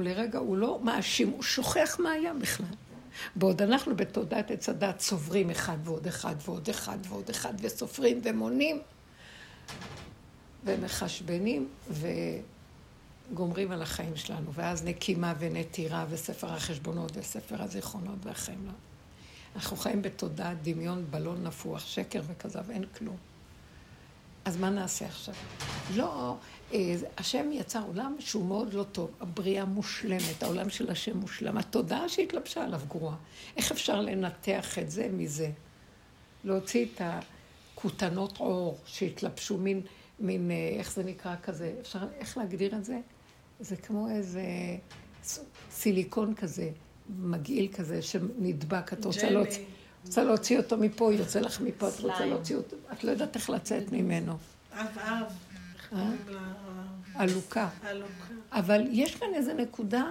אה, 0.01 0.39
הוא 0.39 0.57
לא 0.57 0.81
מאשים, 0.83 1.29
הוא 1.29 1.43
שוכח 1.43 1.97
מה 1.99 2.11
היה 2.11 2.35
בכלל. 2.35 2.67
בעוד 3.37 3.63
אנחנו 3.63 3.97
בתודעת 3.97 4.51
עץ 4.51 4.69
הדת 4.69 4.99
צוברים 4.99 5.51
אחד 5.51 5.77
ועוד 5.85 6.07
אחד 6.07 6.35
ועוד 6.45 6.69
אחד 6.69 6.99
ועוד 7.09 7.31
אחד 7.31 7.55
וסופרים 7.61 8.21
ומונים 8.25 8.81
ומחשבנים 10.65 11.69
וגומרים 13.31 13.73
על 13.73 13.83
החיים 13.83 14.17
שלנו. 14.17 14.53
ואז 14.55 14.85
נקימה 14.85 15.35
ונטירה 15.39 16.07
וספר 16.11 16.53
החשבונות 16.53 17.17
וספר 17.17 17.63
הזיכרונות 17.63 18.19
והחיים 18.23 18.67
לא. 18.67 18.73
אנחנו 19.57 19.77
חיים 19.77 20.03
בתודעת 20.03 20.63
דמיון, 20.63 21.05
בלון 21.11 21.45
נפוח, 21.45 21.87
שקר 21.87 22.23
וכזב, 22.27 22.71
אין 22.71 22.85
כלום. 22.99 23.17
אז 24.45 24.57
מה 24.57 24.71
נעשה 24.71 25.07
עכשיו? 25.07 25.35
לא, 25.95 26.37
השם 27.19 27.53
יצר 27.53 27.83
עולם 27.87 28.17
שהוא 28.19 28.47
מאוד 28.47 28.75
לא 28.75 28.83
טוב, 28.83 29.11
הבריאה 29.21 29.65
מושלמת, 29.65 30.43
העולם 30.43 30.71
של 30.71 30.91
השם 30.91 31.17
מושלם, 31.17 31.59
התודעה 31.59 32.09
שהתלבשה 32.09 32.65
עליו 32.65 32.81
גרועה. 32.89 33.17
איך 33.57 33.73
אפשר 33.73 34.01
לנתח 34.01 34.79
את 34.79 34.91
זה 34.91 35.09
מזה? 35.13 35.51
להוציא 36.45 36.87
את 36.87 37.01
הכותנות 37.05 38.39
עור 38.39 38.79
שהתלבשו 38.87 39.59
מין, 39.59 39.81
מין, 40.21 40.51
אה, 40.51 40.77
איך 40.79 40.93
זה 40.93 41.05
נקרא 41.05 41.35
כזה, 41.43 41.75
אפשר, 41.81 41.99
איך 42.19 42.39
להגדיר 42.39 42.77
את 42.77 42.85
זה? 42.85 42.99
זה 43.61 43.77
כמו 43.77 44.09
איזה 44.11 44.43
סיליקון 45.71 46.35
כזה, 46.35 46.71
מגעיל 47.19 47.69
כזה, 47.73 48.03
שנדבק, 48.03 48.93
את 48.93 49.05
רוצה 49.05 49.31
להוציא... 49.31 49.65
רוצה 50.07 50.25
להוציא 50.25 50.59
אותו 50.59 50.77
מפה, 50.77 51.13
יוצא 51.13 51.41
לך 51.41 51.61
מפה, 51.61 51.89
את 51.89 52.01
רוצה 52.01 52.27
להוציא 52.27 52.57
אותו, 52.57 52.77
את 52.93 53.05
לא 53.05 53.11
יודעת 53.11 53.37
איך 53.37 53.51
לצאת 53.51 53.93
ממנו. 53.93 54.33
אב 54.73 54.99
אב. 54.99 55.33
עלוקה. 57.15 57.69
אבל 58.53 58.83
יש 58.91 59.15
כאן 59.15 59.35
איזו 59.35 59.53
נקודה 59.53 60.05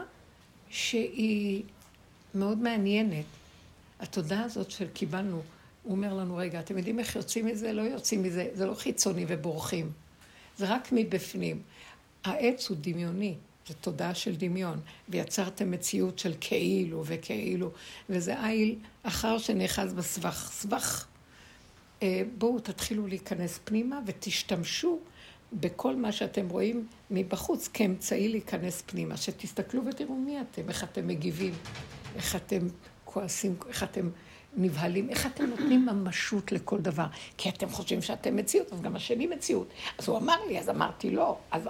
שהיא 0.70 1.64
מאוד 2.36 2.58
מעניינת. 2.58 3.26
התודעה 4.00 4.44
הזאת 4.44 4.72
של 4.72 4.88
קיבלנו, 4.88 5.42
הוא 5.84 5.92
אומר 5.92 6.14
לנו, 6.14 6.36
רגע, 6.36 6.60
אתם 6.60 6.78
יודעים 6.78 7.00
איך 7.00 7.16
יוצאים 7.16 7.46
מזה? 7.46 7.74
לא 7.74 7.82
יוצאים 7.82 8.24
מזה, 8.24 8.50
זה 8.54 8.66
לא 8.66 8.74
חיצוני 8.74 9.26
ובורחים. 9.28 9.92
זה 10.58 10.74
רק 10.74 10.90
מבפנים. 10.92 11.62
העץ 12.24 12.70
הוא 12.70 12.78
דמיוני, 12.82 13.36
זו 13.68 13.74
תודעה 13.82 14.16
של 14.16 14.36
דמיון, 14.36 14.80
ויצרתם 15.10 15.72
מציאות 15.72 16.20
של 16.20 16.34
כאילו 16.40 17.04
וכאילו, 17.06 17.72
וזה 18.10 18.46
איל 18.46 18.76
אחר 19.04 19.38
שנאחז 19.38 19.94
בסבך. 19.94 20.52
סבך. 20.54 21.06
אה, 22.04 22.22
בואו 22.38 22.60
תתחילו 22.60 23.08
להיכנס 23.08 23.60
פנימה 23.64 24.00
ותשתמשו 24.06 25.00
בכל 25.54 25.96
מה 25.96 26.12
שאתם 26.12 26.50
רואים 26.50 26.88
מבחוץ 27.12 27.68
כאמצעי 27.68 28.28
להיכנס 28.28 28.84
פנימה. 28.86 29.18
שתסתכלו 29.18 29.86
ותראו 29.86 30.16
מי 30.16 30.42
אתם, 30.42 30.70
איך 30.70 30.84
אתם 30.84 31.08
מגיבים, 31.08 31.54
איך 32.16 32.36
אתם 32.36 32.68
כועסים, 33.06 33.56
איך 33.68 33.84
אתם 33.84 34.10
נבהלים, 34.56 35.10
איך 35.10 35.26
אתם 35.26 35.46
נותנים 35.46 35.86
ממשות 35.86 36.52
לכל 36.52 36.78
דבר. 36.78 37.06
כי 37.38 37.50
אתם 37.50 37.70
חושבים 37.70 38.02
שאתם 38.02 38.36
מציאות, 38.36 38.74
אז 38.74 38.82
גם 38.82 38.96
השני 38.96 39.28
מציאות. 39.28 39.68
אז 39.98 40.08
הוא 40.08 40.18
אמר 40.18 40.46
לי, 40.48 40.60
אז 40.60 40.70
אמרתי 40.70 41.12
לא. 41.12 41.38
אז 41.52 41.68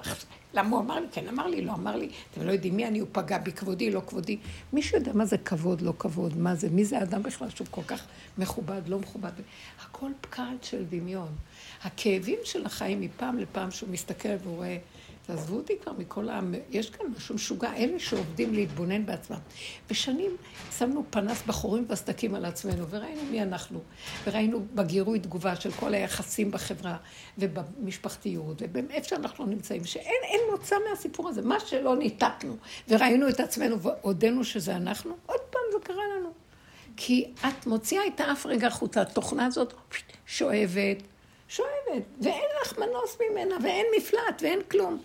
למה 0.53 0.69
הוא 0.69 0.79
אמר 0.79 0.99
לי? 0.99 1.07
כן, 1.11 1.27
אמר 1.27 1.47
לי, 1.47 1.61
לא 1.61 1.73
אמר 1.73 1.95
לי. 1.95 2.09
אתם 2.31 2.45
לא 2.45 2.51
יודעים 2.51 2.75
מי 2.75 2.87
אני, 2.87 2.99
הוא 2.99 3.07
פגע 3.11 3.37
בי, 3.37 3.51
כבודי, 3.51 3.91
לא 3.91 4.01
כבודי. 4.07 4.37
מישהו 4.73 4.97
יודע 4.97 5.13
מה 5.13 5.25
זה 5.25 5.37
כבוד, 5.37 5.81
לא 5.81 5.93
כבוד, 5.99 6.37
מה 6.37 6.55
זה, 6.55 6.69
מי 6.69 6.85
זה 6.85 6.99
האדם 6.99 7.23
בכלל 7.23 7.49
שהוא 7.49 7.67
כל 7.71 7.83
כך 7.87 8.05
מכובד, 8.37 8.81
לא 8.87 8.99
מכובד. 8.99 9.31
הכל 9.85 10.11
פקעת 10.21 10.63
של 10.63 10.85
דמיון. 10.89 11.29
הכאבים 11.83 12.39
של 12.43 12.65
החיים 12.65 13.01
מפעם 13.01 13.37
לפעם 13.37 13.71
שהוא 13.71 13.89
מסתכל 13.89 14.35
והוא 14.43 14.55
רואה, 14.55 14.77
תעזבו 15.32 15.56
אותי 15.56 15.78
כבר 15.84 15.94
מכל 15.98 16.30
העם, 16.30 16.54
יש 16.70 16.89
כאן 16.89 17.06
משהו 17.17 17.36
משוגע, 17.36 17.74
אלה 17.76 18.00
שעובדים 18.00 18.54
להתבונן 18.54 19.06
בעצמם. 19.06 19.38
ושנים 19.89 20.38
שמנו 20.78 21.04
פנס 21.10 21.44
בחורים 21.48 21.86
וסדקים 21.89 22.36
על 22.36 22.46
עצמנו, 22.46 22.88
וראינו 22.89 23.22
מי 23.32 23.41
אנחנו, 23.41 23.80
וראינו 24.28 24.65
בגירוי 24.76 25.20
תגובה 25.20 25.56
של 25.56 25.72
כל 25.72 25.94
היחסים 25.94 26.52
בחברה 26.52 26.98
ובמשפחתיות, 27.38 28.62
ובאיפה 28.62 29.10
שאנחנו 29.10 29.46
נמצאים, 29.46 29.86
שאין 29.86 30.39
מוצא 30.52 30.76
מהסיפור 30.89 31.30
הזה, 31.30 31.41
מה 31.41 31.60
שלא 31.60 31.96
ניתקנו, 31.96 32.58
וראינו 32.89 33.30
את 33.30 33.39
עצמנו 33.39 33.82
והודינו 33.82 34.44
שזה 34.44 34.76
אנחנו, 34.76 35.12
עוד 35.26 35.41
פעם 35.50 35.62
זה 35.72 35.78
קרה 35.84 36.04
לנו. 36.17 36.30
כי 36.98 37.32
את 37.48 37.67
מוציאה 37.67 38.08
את 38.08 38.20
האף 38.20 38.46
רגע 38.46 38.67
החוצה, 38.67 39.02
התוכנה 39.02 39.46
הזאת 39.46 39.74
שואבת, 40.26 40.98
שואבת, 41.48 42.04
ואין 42.22 42.50
לך 42.62 42.80
מנוס 42.80 43.17
ממנה, 43.22 43.56
ואין 43.63 43.86
מפלט, 43.98 44.41
ואין 44.41 44.60
כלום. 44.72 45.02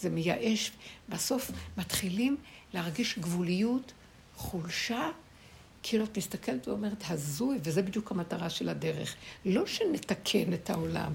זה 0.00 0.10
מייאש. 0.10 0.72
בסוף 1.08 1.50
מתחילים 1.76 2.36
להרגיש 2.74 3.18
גבוליות, 3.18 3.92
חולשה, 4.36 5.10
כאילו 5.82 6.04
את 6.04 6.18
מסתכלת 6.18 6.68
ואומרת, 6.68 7.04
הזוי, 7.08 7.58
וזה 7.64 7.82
בדיוק 7.82 8.10
המטרה 8.10 8.50
של 8.50 8.68
הדרך. 8.68 9.14
לא 9.44 9.66
שנתקן 9.66 10.52
את 10.52 10.70
העולם, 10.70 11.12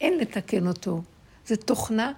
אין 0.00 0.18
לתקן 0.18 0.66
אותו. 0.66 1.02
זו 1.46 1.56
תוכנה 1.56 2.12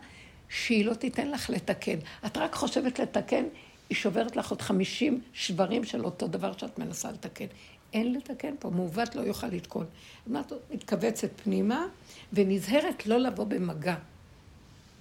שהיא 0.49 0.85
לא 0.85 0.94
תיתן 0.94 1.31
לך 1.31 1.51
לתקן. 1.51 1.99
את 2.27 2.37
רק 2.37 2.55
חושבת 2.55 2.99
לתקן, 2.99 3.44
היא 3.88 3.97
שוברת 3.97 4.37
לך 4.37 4.51
עוד 4.51 4.62
חמישים 4.62 5.21
שברים 5.33 5.85
של 5.85 6.05
אותו 6.05 6.29
דבר 6.29 6.53
שאת 6.59 6.79
מנסה 6.79 7.12
לתקן. 7.12 7.47
אין 7.92 8.14
לתקן 8.14 8.55
פה, 8.59 8.71
מעוות 8.71 9.14
לא 9.14 9.21
יוכל 9.21 9.47
לתקון. 9.47 9.87
מתכווצת 10.71 11.31
פנימה 11.44 11.87
ונזהרת 12.33 13.07
לא 13.07 13.18
לבוא 13.18 13.44
במגע 13.44 13.94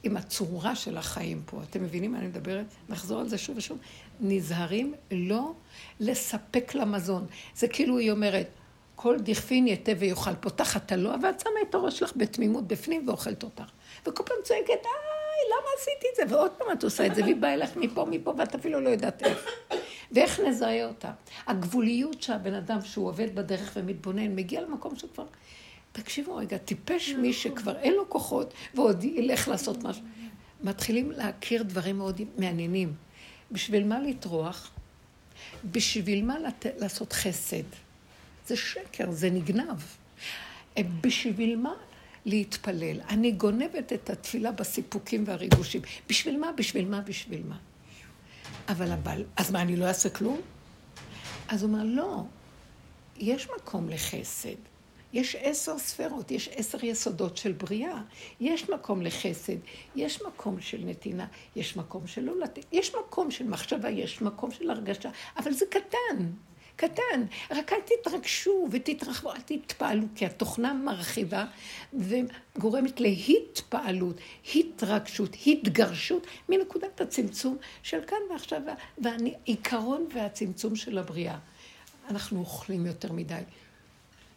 עם 0.08 0.18
הצורה 0.18 0.76
של 0.76 0.98
החיים 0.98 1.42
פה. 1.46 1.62
אתם 1.70 1.84
מבינים 1.84 2.12
מה 2.12 2.18
אני 2.18 2.28
מדברת? 2.28 2.66
נחזור 2.90 3.20
על 3.20 3.30
זה 3.30 3.38
שוב 3.38 3.58
ושוב. 3.58 3.78
נזהרים 4.20 4.94
לא 5.12 5.54
לספק 6.00 6.76
למזון. 6.76 7.26
זה 7.56 7.68
כאילו 7.68 7.98
היא 7.98 8.12
אומרת, 8.12 8.48
כל 8.96 9.18
דכפין 9.20 9.68
יתה 9.68 9.92
ויאכל, 10.00 10.36
פותחת 10.36 10.92
הלוע 10.92 11.16
ואת 11.24 11.40
שמה 11.40 11.52
את 11.70 11.76
הראש 11.76 12.00
שלך 12.00 12.14
בתמימות 12.16 12.68
בפנים 12.68 13.08
ואוכלת 13.08 13.44
אותך. 13.44 13.64
וכל 14.08 14.24
פעם 14.24 14.38
צועקת, 14.44 14.70
איי, 14.70 15.44
למה 15.50 15.70
עשיתי 15.80 16.08
את 16.12 16.30
זה? 16.30 16.36
ועוד 16.36 16.52
פעם 16.52 16.68
את 16.74 16.84
עושה 16.84 17.06
את 17.06 17.16
זה, 17.16 17.22
והיא 17.22 17.36
באה 17.36 17.54
אליך 17.54 17.76
מפה, 17.76 18.06
מפה, 18.06 18.34
ואת 18.38 18.56
אפילו 18.56 18.80
לא 18.80 18.90
יודעת 18.90 19.24
איך. 19.24 19.46
ואיך 20.12 20.40
נזהה 20.40 20.86
אותה? 20.86 21.12
הגבוליות 21.48 22.22
שהבן 22.22 22.54
אדם, 22.54 22.82
שהוא 22.82 23.08
עובד 23.08 23.36
בדרך 23.36 23.72
ומתבונן, 23.76 24.36
מגיע 24.36 24.62
למקום 24.62 24.96
שכבר... 24.96 25.26
תקשיבו 26.02 26.36
רגע, 26.36 26.58
טיפש 26.58 27.10
מי 27.10 27.34
שכבר 27.34 27.78
אין 27.78 27.94
לו 27.94 28.10
כוחות 28.10 28.54
ועוד 28.76 29.04
ילך 29.04 29.48
לעשות 29.48 29.84
משהו. 29.84 30.04
מתחילים 30.64 31.12
להכיר 31.12 31.64
דברים 31.64 31.98
מאוד 31.98 32.22
מעניינים. 32.38 32.94
בשביל 33.52 33.88
מה 33.88 34.00
לטרוח? 34.00 34.72
בשביל 35.72 36.26
מה 36.26 36.40
לת... 36.40 36.66
לעשות 36.78 37.14
חסד? 37.14 37.64
זה 38.48 38.56
שקר, 38.56 39.12
זה 39.12 39.30
נגנב. 39.30 39.78
בשביל 41.02 41.56
מה 41.56 41.74
להתפלל? 42.26 43.02
אני 43.10 43.32
גונבת 43.32 43.94
את 43.94 44.10
התפילה 44.10 44.52
בסיפוקים 44.52 45.24
והריגושים. 45.28 45.82
בשביל 46.10 46.40
מה? 46.40 46.52
בשביל 46.52 46.86
מה? 46.86 47.02
בשביל 47.02 47.44
מה? 47.48 47.58
אבל 48.70 48.92
הבעל, 48.92 49.24
אז 49.38 49.52
מה, 49.52 49.62
אני 49.62 49.76
לא 49.76 49.86
אעשה 49.86 50.10
כלום? 50.10 50.42
אז 51.48 51.64
הוא 51.64 51.72
אומר, 51.72 51.84
לא, 51.84 52.24
יש 53.18 53.48
מקום 53.58 53.90
לחסד. 53.90 54.77
יש 55.18 55.36
עשר 55.40 55.78
ספרות, 55.78 56.32
יש 56.32 56.50
עשר 56.56 56.86
יסודות 56.86 57.38
של 57.38 57.52
בריאה. 57.52 58.02
יש 58.40 58.70
מקום 58.70 59.02
לחסד, 59.02 59.58
יש 59.96 60.22
מקום 60.22 60.62
של 60.62 60.78
נתינה, 60.86 61.26
יש 61.56 61.78
מקום 61.78 62.08
של 62.08 62.22
לא 62.24 62.40
לתת, 62.40 62.66
יש 62.72 62.96
מקום 62.96 63.32
של 63.32 63.48
מחשבה, 63.48 63.90
יש 63.90 64.22
מקום 64.22 64.52
של 64.52 64.70
הרגשה, 64.70 65.10
אבל 65.38 65.54
זה 65.54 65.66
קטן. 65.70 66.26
קטן, 66.76 67.26
רק 67.52 67.74
אל 67.74 67.78
תתרגשו 67.86 68.68
ותתרחבו, 68.72 69.32
אל 69.32 69.42
תתפעלו, 69.42 70.04
כי 70.16 70.26
התוכנה 70.26 70.74
מרחיבה 70.74 71.46
וגורמת 71.94 73.00
להתפעלות, 73.00 74.16
התרגשות, 74.56 75.36
התגרשות 75.48 76.28
מנקודת 76.50 77.02
הצמצום 77.02 77.58
של 77.84 78.00
כאן 78.08 78.18
ועכשיו, 78.30 78.62
והעיקרון 78.98 80.08
והצמצום 80.14 80.76
של 80.76 80.98
הבריאה. 80.98 81.38
אנחנו 82.10 82.40
אוכלים 82.40 82.86
יותר 82.86 83.12
מדי, 83.12 83.42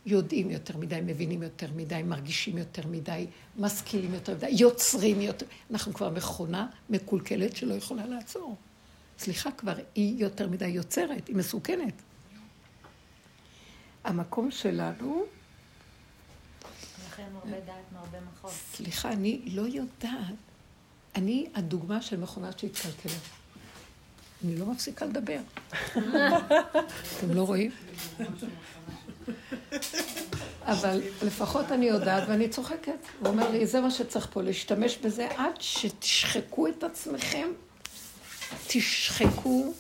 יודעים 0.07 0.51
יותר 0.51 0.77
מדי, 0.77 1.01
מבינים 1.07 1.43
יותר 1.43 1.69
מדי, 1.77 2.03
מרגישים 2.03 2.59
יותר 2.59 2.87
מדי, 2.87 3.27
משכילים 3.57 4.15
יותר 4.15 4.35
מדי, 4.35 4.49
יוצרים 4.49 5.21
יותר. 5.21 5.47
אנחנו 5.71 5.95
כבר 5.95 6.11
מכונה 6.11 6.67
מקולקלת 6.91 7.57
שלא 7.57 7.75
יכולה 7.75 8.07
לעצור. 8.07 8.57
סליחה, 9.19 9.51
כבר 9.51 9.75
היא 9.95 10.23
יותר 10.23 10.49
מדי 10.49 10.69
יוצרת, 10.69 11.29
היא 11.29 11.37
מסוכנת. 11.37 11.95
המקום 14.05 14.51
שלנו... 14.51 15.25
סליחה, 18.75 19.13
אני 19.13 19.41
לא 19.47 19.63
יודעת. 19.63 20.35
אני 21.17 21.47
הדוגמה 21.55 22.03
של 22.03 22.17
מכונה 22.17 22.53
שהתקלקלה. 22.53 23.13
אני 24.45 24.57
לא 24.57 24.67
מפסיקה 24.67 25.07
לדבר. 25.07 25.41
אתם 27.19 27.31
לא 27.31 27.43
רואים? 27.43 27.71
אבל 30.65 31.01
לפחות 31.23 31.73
אני 31.73 31.87
יודעת 31.87 32.29
ואני 32.29 32.49
צוחקת. 32.49 32.93
הוא 33.21 33.29
אומר 33.29 33.51
לי, 33.51 33.67
זה 33.67 33.81
מה 33.81 33.91
שצריך 33.91 34.29
פה, 34.33 34.43
להשתמש 34.43 34.97
בזה 34.97 35.29
עד 35.37 35.61
שתשחקו 35.61 36.69
את 36.69 36.85
עצמכם. 36.85 37.49
תשחקו 38.67 39.73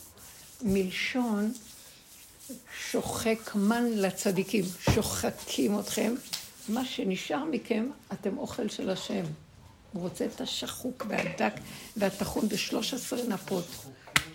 מלשון 0.62 1.52
שוחק 2.90 3.54
מן 3.54 3.84
לצדיקים. 3.94 4.64
שוחקים 4.94 5.78
אתכם. 5.78 6.14
מה 6.68 6.84
שנשאר 6.84 7.44
מכם, 7.44 7.90
אתם 8.12 8.38
אוכל 8.38 8.68
של 8.68 8.90
השם. 8.90 9.24
הוא 9.92 10.02
רוצה 10.02 10.24
את 10.24 10.40
השחוק 10.40 11.06
והדק 11.08 11.52
והטחון 11.96 12.48
בשלוש 12.48 12.94
עשרה 12.94 13.22
נפות. 13.28 13.66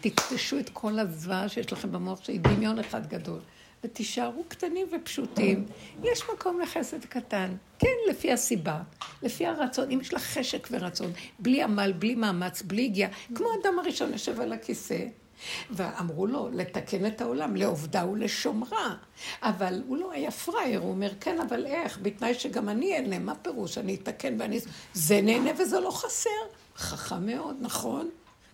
תקטשו 0.02 0.60
את 0.60 0.70
כל 0.74 1.00
הזוועה 1.00 1.50
שיש 1.50 1.74
לכם 1.74 1.92
במוח, 1.92 2.24
שהיא 2.24 2.40
דמיון 2.40 2.80
אחד 2.80 3.08
גדול. 3.08 3.40
ותישארו 3.86 4.44
קטנים 4.48 4.88
ופשוטים. 4.92 5.66
יש 6.04 6.22
מקום 6.34 6.60
לחסד 6.62 7.06
קטן. 7.06 7.56
כן, 7.80 7.88
לפי 8.10 8.32
הסיבה, 8.32 8.82
לפי 9.22 9.46
הרצון. 9.46 9.92
אם 9.92 10.02
יש 10.02 10.14
לך 10.14 10.24
חשק 10.24 10.68
ורצון, 10.72 11.12
בלי 11.40 11.64
עמל, 11.64 11.94
בלי 12.00 12.16
מאמץ, 12.16 12.62
בלי 12.62 12.86
הגיעה, 12.86 13.10
כמו 13.36 13.48
האדם 13.52 13.80
הראשון 13.80 14.12
יושב 14.12 14.42
על 14.42 14.54
הכיסא, 14.54 15.06
ואמרו 15.72 16.28
לו 16.28 16.50
לתקן 16.54 17.06
את 17.06 17.22
העולם, 17.22 17.56
לעובדה 17.56 18.08
ולשומרה. 18.08 18.96
אבל 19.42 19.82
הוא 19.88 19.98
לא 19.98 20.12
היה 20.12 20.32
פראייר, 20.32 20.80
הוא 20.80 20.90
אומר, 20.90 21.12
כן, 21.20 21.42
אבל 21.42 21.66
איך? 21.66 22.00
בתנאי 22.02 22.34
שגם 22.34 22.70
אני 22.70 22.96
אהנה, 22.96 23.20
מה 23.20 23.36
פירוש? 23.36 23.78
אני 23.78 23.96
אתקן 23.96 24.36
ואני... 24.40 24.60
זה 24.94 25.22
נהנה 25.22 25.52
וזה 25.60 25.80
לא 25.80 25.92
חסר. 25.92 26.30
חכם 26.78 27.26
מאוד, 27.26 27.58
נכון? 27.62 28.10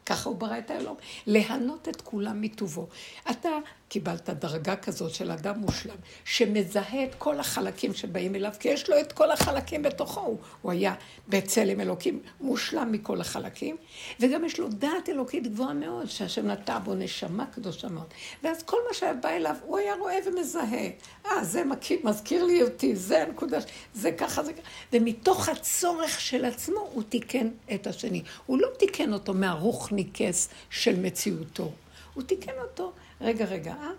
ככה 0.06 0.30
הוא 0.30 0.38
ברא 0.38 0.58
את 0.58 0.72
האלום. 0.72 0.96
להנות 1.28 1.90
את 1.90 2.02
כולם 2.02 2.42
מטובו. 2.42 2.88
אתה 3.32 3.50
קיבלת 3.92 4.30
דרגה 4.30 4.76
כזאת 4.76 5.14
של 5.14 5.32
אדם 5.32 5.60
מושלם, 5.60 5.96
שמזהה 6.26 7.04
את 7.04 7.16
כל 7.18 7.40
החלקים 7.40 7.94
שבאים 7.94 8.36
אליו, 8.36 8.52
כי 8.60 8.70
יש 8.70 8.90
לו 8.90 9.00
את 9.00 9.12
כל 9.12 9.32
החלקים 9.32 9.84
בתוכו. 9.84 10.22
הוא, 10.22 10.38
הוא 10.62 10.72
היה 10.72 10.94
בצלם 11.30 11.80
אלוקים 11.80 12.20
מושלם 12.42 12.92
מכל 12.92 13.22
החלקים, 13.22 13.78
וגם 14.20 14.46
יש 14.46 14.60
לו 14.60 14.70
דעת 14.70 15.10
אלוקית 15.10 15.48
גבוהה 15.48 15.74
מאוד, 15.74 16.10
שהשם 16.10 16.48
נטע 16.48 16.80
בו 16.80 16.96
נשמה 16.96 17.46
קדושה 17.46 17.88
מאוד. 17.88 18.06
ואז 18.44 18.64
כל 18.64 18.78
מה 18.88 18.94
שהיה 18.94 19.14
בא 19.14 19.30
אליו, 19.30 19.56
הוא 19.66 19.78
היה 19.78 19.96
רואה 19.96 20.18
ומזהה. 20.26 20.90
אה, 21.26 21.44
זה 21.44 21.64
מכיר, 21.64 22.00
מזכיר 22.04 22.44
לי 22.44 22.64
אותי, 22.64 22.96
זה 22.96 23.24
הנקודה, 23.24 23.58
זה 23.94 24.12
ככה, 24.12 24.44
זה 24.44 24.54
ככה. 24.54 24.62
ומתוך 24.94 25.50
הצורך 25.50 26.22
של 26.22 26.46
עצמו, 26.46 26.90
הוא 26.94 27.04
תיקן 27.04 27.48
את 27.74 27.88
השני. 27.88 28.22
הוא 28.46 28.60
לא 28.60 28.68
תיקן 28.80 29.14
אותו 29.14 29.34
מהרוחניקס 29.34 30.50
של 30.70 31.00
מציאותו. 31.00 31.72
הוא 32.14 32.24
תיקן 32.24 32.54
אותו 32.62 32.92
רגע, 33.22 33.46
רגע, 33.46 33.74
אה? 33.74 33.92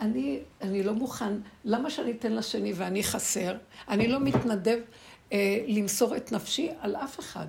אני, 0.00 0.40
אני 0.60 0.82
לא 0.82 0.94
מוכן, 0.94 1.32
למה 1.64 1.90
שאני 1.90 2.10
אתן 2.10 2.32
לשני 2.32 2.72
ואני 2.72 3.02
חסר? 3.02 3.56
אני 3.88 4.08
לא 4.08 4.20
מתנדב 4.20 4.78
אה, 5.32 5.64
למסור 5.68 6.16
את 6.16 6.32
נפשי 6.32 6.70
על 6.80 6.96
אף 6.96 7.20
אחד. 7.20 7.46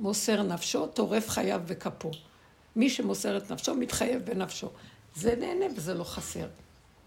מוסר 0.00 0.42
נפשו, 0.42 0.86
טורף 0.86 1.28
חייו 1.28 1.60
וכפו. 1.66 2.10
מי 2.76 2.90
שמוסר 2.90 3.36
את 3.36 3.52
נפשו, 3.52 3.74
מתחייב 3.74 4.22
בנפשו. 4.24 4.70
זה 5.14 5.34
נהנה 5.36 5.64
וזה 5.76 5.94
לא 5.94 6.04
חסר. 6.04 6.46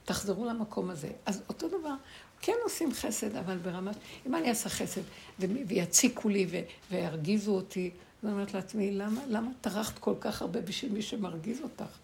תחזרו 0.06 0.46
למקום 0.46 0.90
הזה. 0.90 1.10
אז 1.26 1.42
אותו 1.50 1.68
דבר, 1.68 1.94
כן 2.42 2.56
עושים 2.64 2.94
חסד, 2.94 3.36
אבל 3.36 3.58
ברמה... 3.58 3.92
אם 4.28 4.36
אני 4.36 4.50
אעשה 4.50 4.70
חסד 4.70 5.02
ויציקו 5.40 6.30
לי 6.30 6.64
וירגיזו 6.92 7.52
אותי, 7.52 7.92
אני 8.24 8.32
אומרת 8.32 8.54
לעצמי, 8.54 8.92
למה, 8.92 9.22
למה 9.28 9.52
טרחת 9.62 10.00
כל 10.00 10.14
כך 10.20 10.42
הרבה 10.42 10.62
בשביל 10.62 10.92
מי 10.92 11.02
שמרגיז 11.02 11.62
אותך? 11.62 11.98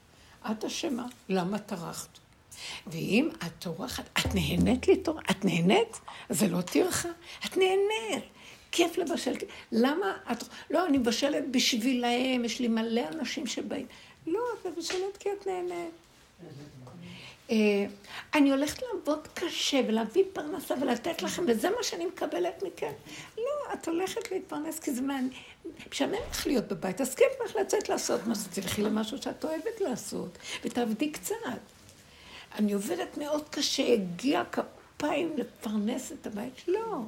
את 0.52 0.66
אשמה, 0.66 1.06
למה 1.30 1.60
טרחת? 1.60 2.10
ואם 2.88 3.30
את 3.46 3.52
טורחת, 3.60 4.04
את 4.20 4.36
נהנית 4.36 4.88
לטורח, 4.88 5.24
את 5.32 5.46
נהנית? 5.46 6.00
זה 6.30 6.48
לא 6.48 6.62
טרחה, 6.62 7.10
את 7.46 7.58
נהנית. 7.58 8.24
כיף 8.72 8.98
לבשל. 8.98 9.34
למה 9.72 10.18
את... 10.32 10.44
לא, 10.70 10.88
אני 10.88 10.98
מבשלת 10.98 11.52
בשבילהם, 11.52 12.46
יש 12.46 12.60
לי 12.60 12.68
מלא 12.68 13.02
אנשים 13.08 13.48
שבאים. 13.48 13.86
לא, 14.28 14.40
את 14.62 14.66
מבשלת 14.66 15.18
כי 15.20 15.30
את 15.30 15.48
נהנית. 15.48 15.94
אה, 17.52 17.56
אני 18.34 18.52
הולכת 18.52 18.82
לעבוד 18.82 19.28
קשה 19.34 19.82
ולהביא 19.88 20.24
פרנסה 20.34 20.76
ולתת 20.82 21.22
לכם, 21.22 21.44
וזה 21.48 21.70
מה 21.70 21.84
שאני 21.84 22.06
מקבלת 22.06 22.64
מכם. 22.64 22.92
לא, 23.38 23.74
את 23.74 23.88
הולכת 23.88 24.32
להתפרנס 24.32 24.80
כי 24.80 24.92
זה 24.92 25.02
מעניין. 25.02 25.30
משעמם 25.92 26.16
לך 26.32 26.48
להיות 26.48 26.68
בבית, 26.68 27.02
אז 27.02 27.16
כיף 27.16 27.28
לך 27.46 27.56
לצאת 27.56 27.90
לעשות 27.90 28.28
מה 28.28 28.36
שתלכי 28.36 28.82
למשהו 28.82 29.18
שאת 29.18 29.46
אוהבת 29.46 29.82
לעשות, 29.82 30.38
ותעבדי 30.66 31.12
קצת. 31.12 31.36
אני 32.60 32.74
עובדת 32.74 33.18
מאוד 33.18 33.50
קשה, 33.50 33.94
הגיע 33.94 34.44
כפיים 34.52 35.34
לפרנס 35.38 36.12
את 36.12 36.28
הבית. 36.28 36.68
לא. 36.68 37.00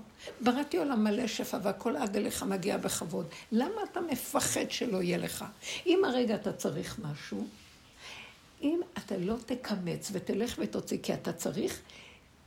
בראתי 0.42 0.78
עולם 0.78 1.04
מלא 1.04 1.28
שפע 1.28 1.58
והכל 1.64 1.96
עד 1.96 2.18
אליך 2.18 2.44
מגיע 2.44 2.78
בכבוד. 2.78 3.26
למה 3.52 3.84
אתה 3.92 4.02
מפחד 4.02 4.72
שלא 4.72 5.02
יהיה 5.02 5.18
לך? 5.18 5.46
אם 5.86 6.06
הרגע 6.06 6.36
אתה 6.36 6.54
צריך 6.54 7.00
משהו, 7.00 7.48
אם 8.62 8.80
אתה 8.98 9.18
לא 9.18 9.36
תקמץ 9.46 10.10
ותלך 10.14 10.56
ותוציא 10.60 10.98
כי 11.04 11.14
אתה 11.14 11.34
צריך, 11.34 11.82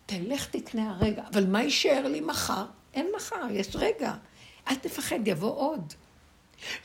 תלך 0.06 0.46
תקנה 0.50 0.90
הרגע. 0.90 1.22
אבל 1.32 1.46
מה 1.46 1.62
יישאר 1.62 2.08
לי 2.08 2.20
מחר? 2.20 2.64
אין 2.94 3.06
מחר, 3.16 3.46
יש 3.50 3.76
רגע. 3.76 4.14
אל 4.68 4.74
תפחד, 4.74 5.28
יבוא 5.28 5.56
עוד. 5.56 5.92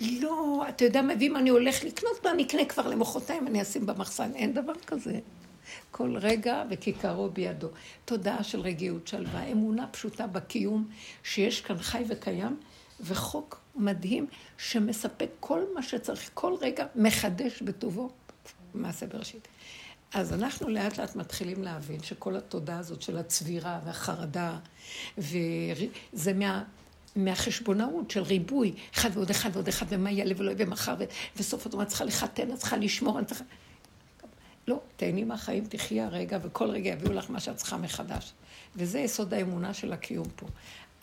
לא, 0.02 0.66
אתה 0.70 0.86
יודע 0.86 1.02
מה, 1.02 1.14
ואם 1.20 1.36
אני 1.36 1.50
הולך 1.50 1.84
לקנות, 1.84 2.26
מה 2.26 2.32
אני 2.32 2.44
אקנה 2.44 2.66
כבר 2.66 2.88
למחרתיים, 2.88 3.48
אני 3.48 3.62
אשים 3.62 3.86
במחסן. 3.86 4.32
אין 4.36 4.54
דבר 4.54 4.74
כזה. 4.88 5.20
כל 5.92 6.18
רגע 6.18 6.64
וכיכרו 6.70 7.30
בידו. 7.30 7.68
תודעה 8.06 8.44
של 8.44 8.60
רגיעות, 8.60 9.08
שלווה, 9.08 9.44
אמונה 9.44 9.88
פשוטה 9.88 10.28
בקיום, 10.28 10.88
שיש 11.24 11.62
כאן 11.62 11.78
חי 11.78 12.04
וקיים, 12.08 12.58
וחוק 13.02 13.60
מדהים 13.76 14.28
שמספק 14.58 15.30
כל 15.40 15.62
מה 15.74 15.84
שצריך, 15.84 16.30
כל 16.34 16.54
רגע 16.62 16.86
מחדש 16.96 17.62
בטובו. 17.62 18.10
מעשה 18.82 19.08
בראשית. 19.08 19.48
אז 20.14 20.34
אנחנו 20.34 20.70
לאט 20.70 20.98
לאט 20.98 21.16
מתחילים 21.16 21.64
להבין 21.64 22.04
שכל 22.04 22.36
התודעה 22.36 22.80
הזאת 22.80 23.02
של 23.02 23.18
הצבירה 23.18 23.80
והחרדה, 23.86 24.58
וזה 25.18 26.34
מה... 26.36 26.64
מהחשבונאות 27.16 28.12
של 28.12 28.22
ריבוי, 28.22 28.74
אחד 28.96 29.10
ועוד 29.14 29.30
אחד 29.30 29.50
ועוד 29.54 29.68
אחד, 29.68 29.86
ומה 29.90 30.12
יעלה 30.12 30.34
ולא 30.38 30.52
יהיה 30.52 30.66
מחר, 30.66 30.96
וסוף 31.38 31.68
את 31.68 31.88
צריכה 31.88 32.04
לחתן, 32.06 32.52
את 32.52 32.58
צריכה 32.58 32.78
לשמור, 32.78 33.20
אני 33.20 33.26
צריכה... 33.26 33.44
לא, 34.68 34.80
תהני 34.96 35.24
מהחיים, 35.24 35.66
תחי 35.66 36.02
הרגע, 36.02 36.40
וכל 36.42 36.70
רגע 36.70 36.90
יביאו 36.90 37.14
לך 37.14 37.30
מה 37.30 37.40
שאת 37.40 37.56
צריכה 37.56 37.78
מחדש. 37.78 38.34
וזה 38.76 39.00
יסוד 39.00 39.34
האמונה 39.34 39.74
של 39.74 39.94
הקיום 39.94 40.28
פה. 40.36 40.48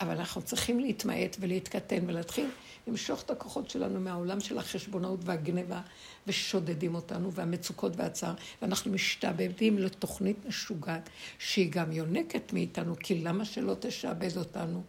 אבל 0.01 0.17
אנחנו 0.17 0.41
צריכים 0.41 0.79
להתמעט 0.79 1.37
ולהתקטן 1.39 2.03
ולהתחיל 2.07 2.49
למשוך 2.87 3.21
את 3.21 3.31
הכוחות 3.31 3.69
שלנו 3.69 3.99
מהעולם 3.99 4.39
של 4.39 4.57
החשבונאות 4.57 5.19
והגניבה, 5.23 5.81
ושודדים 6.27 6.95
אותנו, 6.95 7.33
והמצוקות 7.33 7.93
והצער, 7.95 8.33
ואנחנו 8.61 8.91
משתעבדים 8.91 9.77
לתוכנית 9.77 10.37
משוגעת, 10.47 11.09
שהיא 11.39 11.71
גם 11.71 11.91
יונקת 11.91 12.53
מאיתנו, 12.53 12.95
כי 12.99 13.19
למה 13.19 13.45
שלא 13.45 13.75
תשעבד 13.79 14.37
אותנו? 14.37 14.83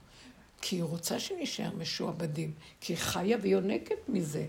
כי 0.61 0.77
היא 0.77 0.83
רוצה 0.83 1.21
שנשאר 1.21 1.71
משועבדים, 1.79 2.53
כי 2.81 2.93
היא 2.93 2.99
חיה 2.99 3.37
ויונקת 3.43 4.09
מזה. 4.09 4.47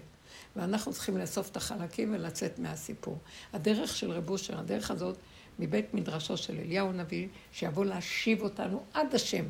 ואנחנו 0.55 0.93
צריכים 0.93 1.17
לאסוף 1.17 1.49
את 1.49 1.57
החלקים 1.57 2.13
ולצאת 2.13 2.59
מהסיפור. 2.59 3.17
הדרך 3.53 3.95
של 3.95 4.11
רב 4.11 4.29
אושר, 4.29 4.59
הדרך 4.59 4.91
הזאת, 4.91 5.17
מבית 5.59 5.93
מדרשו 5.93 6.37
של 6.37 6.59
אליהו 6.59 6.89
הנביא, 6.89 7.27
שיבוא 7.51 7.85
להשיב 7.85 8.41
אותנו 8.41 8.83
עד 8.93 9.15
השם, 9.15 9.45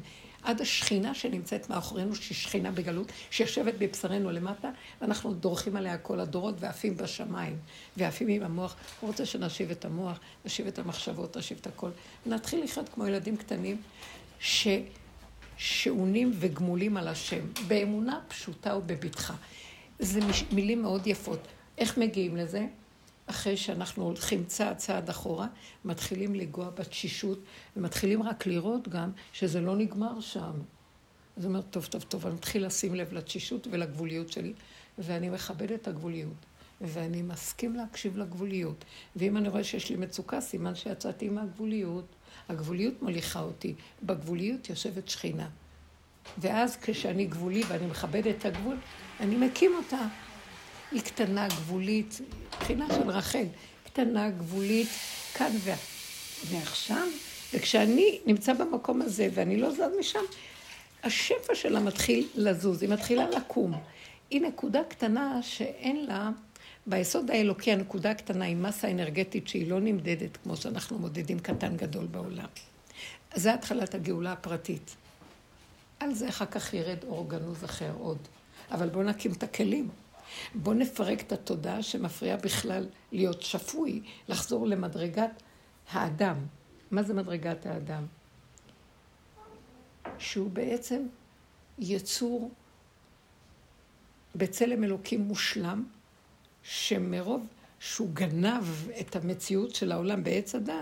עד 0.45 0.61
השכינה 0.61 1.13
שנמצאת 1.13 1.69
מאחורינו, 1.69 2.15
שהיא 2.15 2.35
שכינה 2.35 2.71
בגלות, 2.71 3.11
שיושבת 3.31 3.73
בבשרנו 3.79 4.31
למטה, 4.31 4.69
ואנחנו 5.01 5.33
דורכים 5.33 5.75
עליה 5.75 5.97
כל 5.97 6.19
הדורות 6.19 6.55
ועפים 6.59 6.97
בשמיים, 6.97 7.57
ועפים 7.97 8.27
עם 8.27 8.43
המוח. 8.43 8.75
הוא 8.99 9.07
רוצה 9.07 9.25
שנשיב 9.25 9.71
את 9.71 9.85
המוח, 9.85 10.19
נשיב 10.45 10.67
את 10.67 10.79
המחשבות, 10.79 11.37
נשיב 11.37 11.57
את 11.61 11.67
הכל, 11.67 11.89
ונתחיל 12.25 12.63
לחיות 12.63 12.89
כמו 12.89 13.07
ילדים 13.07 13.37
קטנים, 13.37 13.81
ש... 14.39 14.67
שעונים 15.57 16.31
וגמולים 16.39 16.97
על 16.97 17.07
השם, 17.07 17.45
באמונה 17.67 18.19
פשוטה 18.27 18.77
ובבטחה. 18.77 19.33
זה 19.99 20.19
מילים 20.51 20.81
מאוד 20.81 21.07
יפות. 21.07 21.39
איך 21.77 21.97
מגיעים 21.97 22.37
לזה? 22.37 22.65
אחרי 23.27 23.57
שאנחנו 23.57 24.03
הולכים 24.03 24.45
צעד 24.45 24.77
צעד 24.77 25.09
אחורה, 25.09 25.47
מתחילים 25.85 26.35
לגוע 26.35 26.69
בתשישות, 26.69 27.39
ומתחילים 27.77 28.23
רק 28.23 28.45
לראות 28.45 28.87
גם 28.87 29.11
שזה 29.33 29.61
לא 29.61 29.75
נגמר 29.75 30.19
שם. 30.19 30.51
אז 31.37 31.45
הוא 31.45 31.49
אומר, 31.49 31.61
טוב, 31.61 31.85
טוב, 31.85 32.01
טוב, 32.01 32.25
אני 32.25 32.35
מתחיל 32.35 32.65
לשים 32.65 32.95
לב 32.95 33.13
לתשישות 33.13 33.67
ולגבוליות 33.71 34.31
שלי, 34.31 34.53
ואני 34.97 35.29
מכבד 35.29 35.71
את 35.71 35.87
הגבוליות, 35.87 36.45
ואני 36.81 37.21
מסכים 37.21 37.75
להקשיב 37.75 38.17
לגבוליות. 38.17 38.85
ואם 39.15 39.37
אני 39.37 39.49
רואה 39.49 39.63
שיש 39.63 39.89
לי 39.89 39.95
מצוקה, 39.95 40.41
סימן 40.41 40.75
שיצאתי 40.75 41.29
מהגבוליות. 41.29 42.05
הגבוליות 42.49 43.01
מוליכה 43.01 43.41
אותי. 43.41 43.75
בגבוליות 44.03 44.69
יושבת 44.69 45.09
שכינה. 45.09 45.49
ואז 46.37 46.77
כשאני 46.81 47.25
גבולי 47.25 47.63
ואני 47.67 47.85
מכבד 47.85 48.27
את 48.27 48.45
הגבול, 48.45 48.77
אני 49.19 49.35
מקים 49.35 49.71
אותה. 49.75 50.07
היא 50.91 51.01
קטנה, 51.01 51.47
גבולית, 51.47 52.21
מבחינה 52.57 52.87
של 52.89 53.09
רחל, 53.09 53.45
קטנה, 53.85 54.29
גבולית, 54.29 54.87
כאן 55.33 55.51
ו... 55.63 55.71
ועכשיו, 56.45 57.07
וכשאני 57.53 58.19
נמצא 58.25 58.53
במקום 58.53 59.01
הזה 59.01 59.29
ואני 59.33 59.57
לא 59.57 59.71
זז 59.71 59.81
משם, 59.99 60.23
השפע 61.03 61.55
שלה 61.55 61.79
מתחיל 61.79 62.27
לזוז, 62.35 62.81
היא 62.81 62.89
מתחילה 62.89 63.29
לקום. 63.29 63.73
היא 64.29 64.41
נקודה 64.41 64.83
קטנה 64.83 65.41
שאין 65.41 66.05
לה, 66.05 66.29
ביסוד 66.87 67.31
האלוקי 67.31 67.71
הנקודה 67.71 68.11
הקטנה 68.11 68.45
היא 68.45 68.55
מסה 68.55 68.91
אנרגטית 68.91 69.47
שהיא 69.47 69.69
לא 69.69 69.79
נמדדת 69.79 70.37
כמו 70.43 70.57
שאנחנו 70.57 70.99
מודדים 70.99 71.39
קטן 71.39 71.77
גדול 71.77 72.05
בעולם. 72.05 72.47
זה 73.35 73.53
התחלת 73.53 73.95
הגאולה 73.95 74.31
הפרטית. 74.31 74.95
על 75.99 76.13
זה 76.13 76.29
אחר 76.29 76.45
כך 76.45 76.73
ירד 76.73 77.03
אור 77.03 77.29
גנוז 77.29 77.63
אחר 77.63 77.91
עוד. 77.99 78.17
אבל 78.71 78.89
בואו 78.89 79.03
נקים 79.03 79.31
את 79.31 79.43
הכלים. 79.43 79.89
בואו 80.55 80.75
נפרק 80.75 81.21
את 81.21 81.31
התודעה 81.31 81.83
שמפריעה 81.83 82.37
בכלל 82.37 82.87
להיות 83.11 83.41
שפוי, 83.41 84.01
לחזור 84.27 84.67
למדרגת 84.67 85.43
האדם. 85.91 86.37
מה 86.91 87.03
זה 87.03 87.13
מדרגת 87.13 87.65
האדם? 87.65 88.05
שהוא 90.17 90.51
בעצם 90.51 91.07
יצור 91.79 92.51
בצלם 94.35 94.83
אלוקים 94.83 95.21
מושלם, 95.21 95.83
שמרוב 96.63 97.47
שהוא 97.79 98.09
גנב 98.13 98.63
את 98.99 99.15
המציאות 99.15 99.75
של 99.75 99.91
העולם 99.91 100.23
בעץ 100.23 100.55
הדת, 100.55 100.75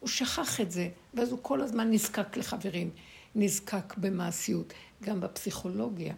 הוא 0.00 0.08
שכח 0.08 0.60
את 0.60 0.70
זה, 0.70 0.88
ואז 1.14 1.30
הוא 1.30 1.38
כל 1.42 1.60
הזמן 1.60 1.90
נזקק 1.90 2.36
לחברים, 2.36 2.90
נזקק 3.34 3.94
במעשיות, 3.96 4.72
גם 5.02 5.20
בפסיכולוגיה. 5.20 6.14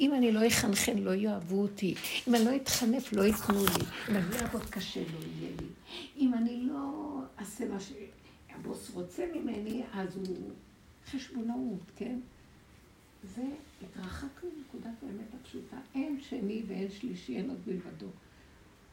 אם 0.00 0.14
אני 0.14 0.32
לא 0.32 0.46
אחנחן, 0.46 0.98
לא 0.98 1.14
יאהבו 1.14 1.62
אותי. 1.62 1.94
אם 2.28 2.34
אני 2.34 2.44
לא 2.44 2.56
אתחנף, 2.56 3.12
לא 3.12 3.22
ייתנו 3.22 3.64
לי. 3.64 3.84
אם 4.08 4.16
אני 4.16 4.30
לא 4.30 4.36
אעבוד 4.38 4.70
קשה, 4.70 5.00
לא 5.00 5.18
יהיה 5.26 5.50
לי. 5.60 5.66
אם 6.16 6.34
אני 6.34 6.60
לא 6.62 7.18
אעשה 7.38 7.68
מה 7.68 7.78
שהבוס 7.80 8.90
רוצה 8.94 9.26
ממני, 9.34 9.82
אז 9.92 10.16
הוא 10.16 10.50
חשבונאות, 11.06 11.90
כן? 11.96 12.18
והתרחקנו 13.24 14.50
מנקודת 14.56 15.02
האמת 15.02 15.34
הפשוטה. 15.40 15.76
אין 15.94 16.20
שני 16.20 16.62
ואין 16.68 16.90
שלישי, 16.90 17.36
אין 17.36 17.50
עוד 17.50 17.58
מלבדו. 17.66 18.06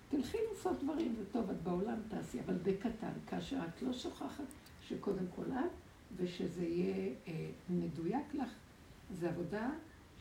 תלכי 0.10 0.38
לעשות 0.52 0.84
דברים, 0.84 1.16
זה 1.18 1.24
טוב, 1.32 1.50
את 1.50 1.64
בעולם 1.64 1.98
תעשי, 2.10 2.40
אבל 2.46 2.56
בקטן, 2.64 3.12
כאשר 3.28 3.58
את 3.68 3.82
לא 3.82 3.94
שוכחת 3.94 4.44
שקודם 4.88 5.26
כל 5.36 5.52
את, 5.52 5.72
ושזה 6.18 6.66
יהיה 6.66 7.14
אה, 7.28 7.50
מדויק 7.70 8.34
לך, 8.34 8.50
זה 9.20 9.30
עבודה 9.30 9.70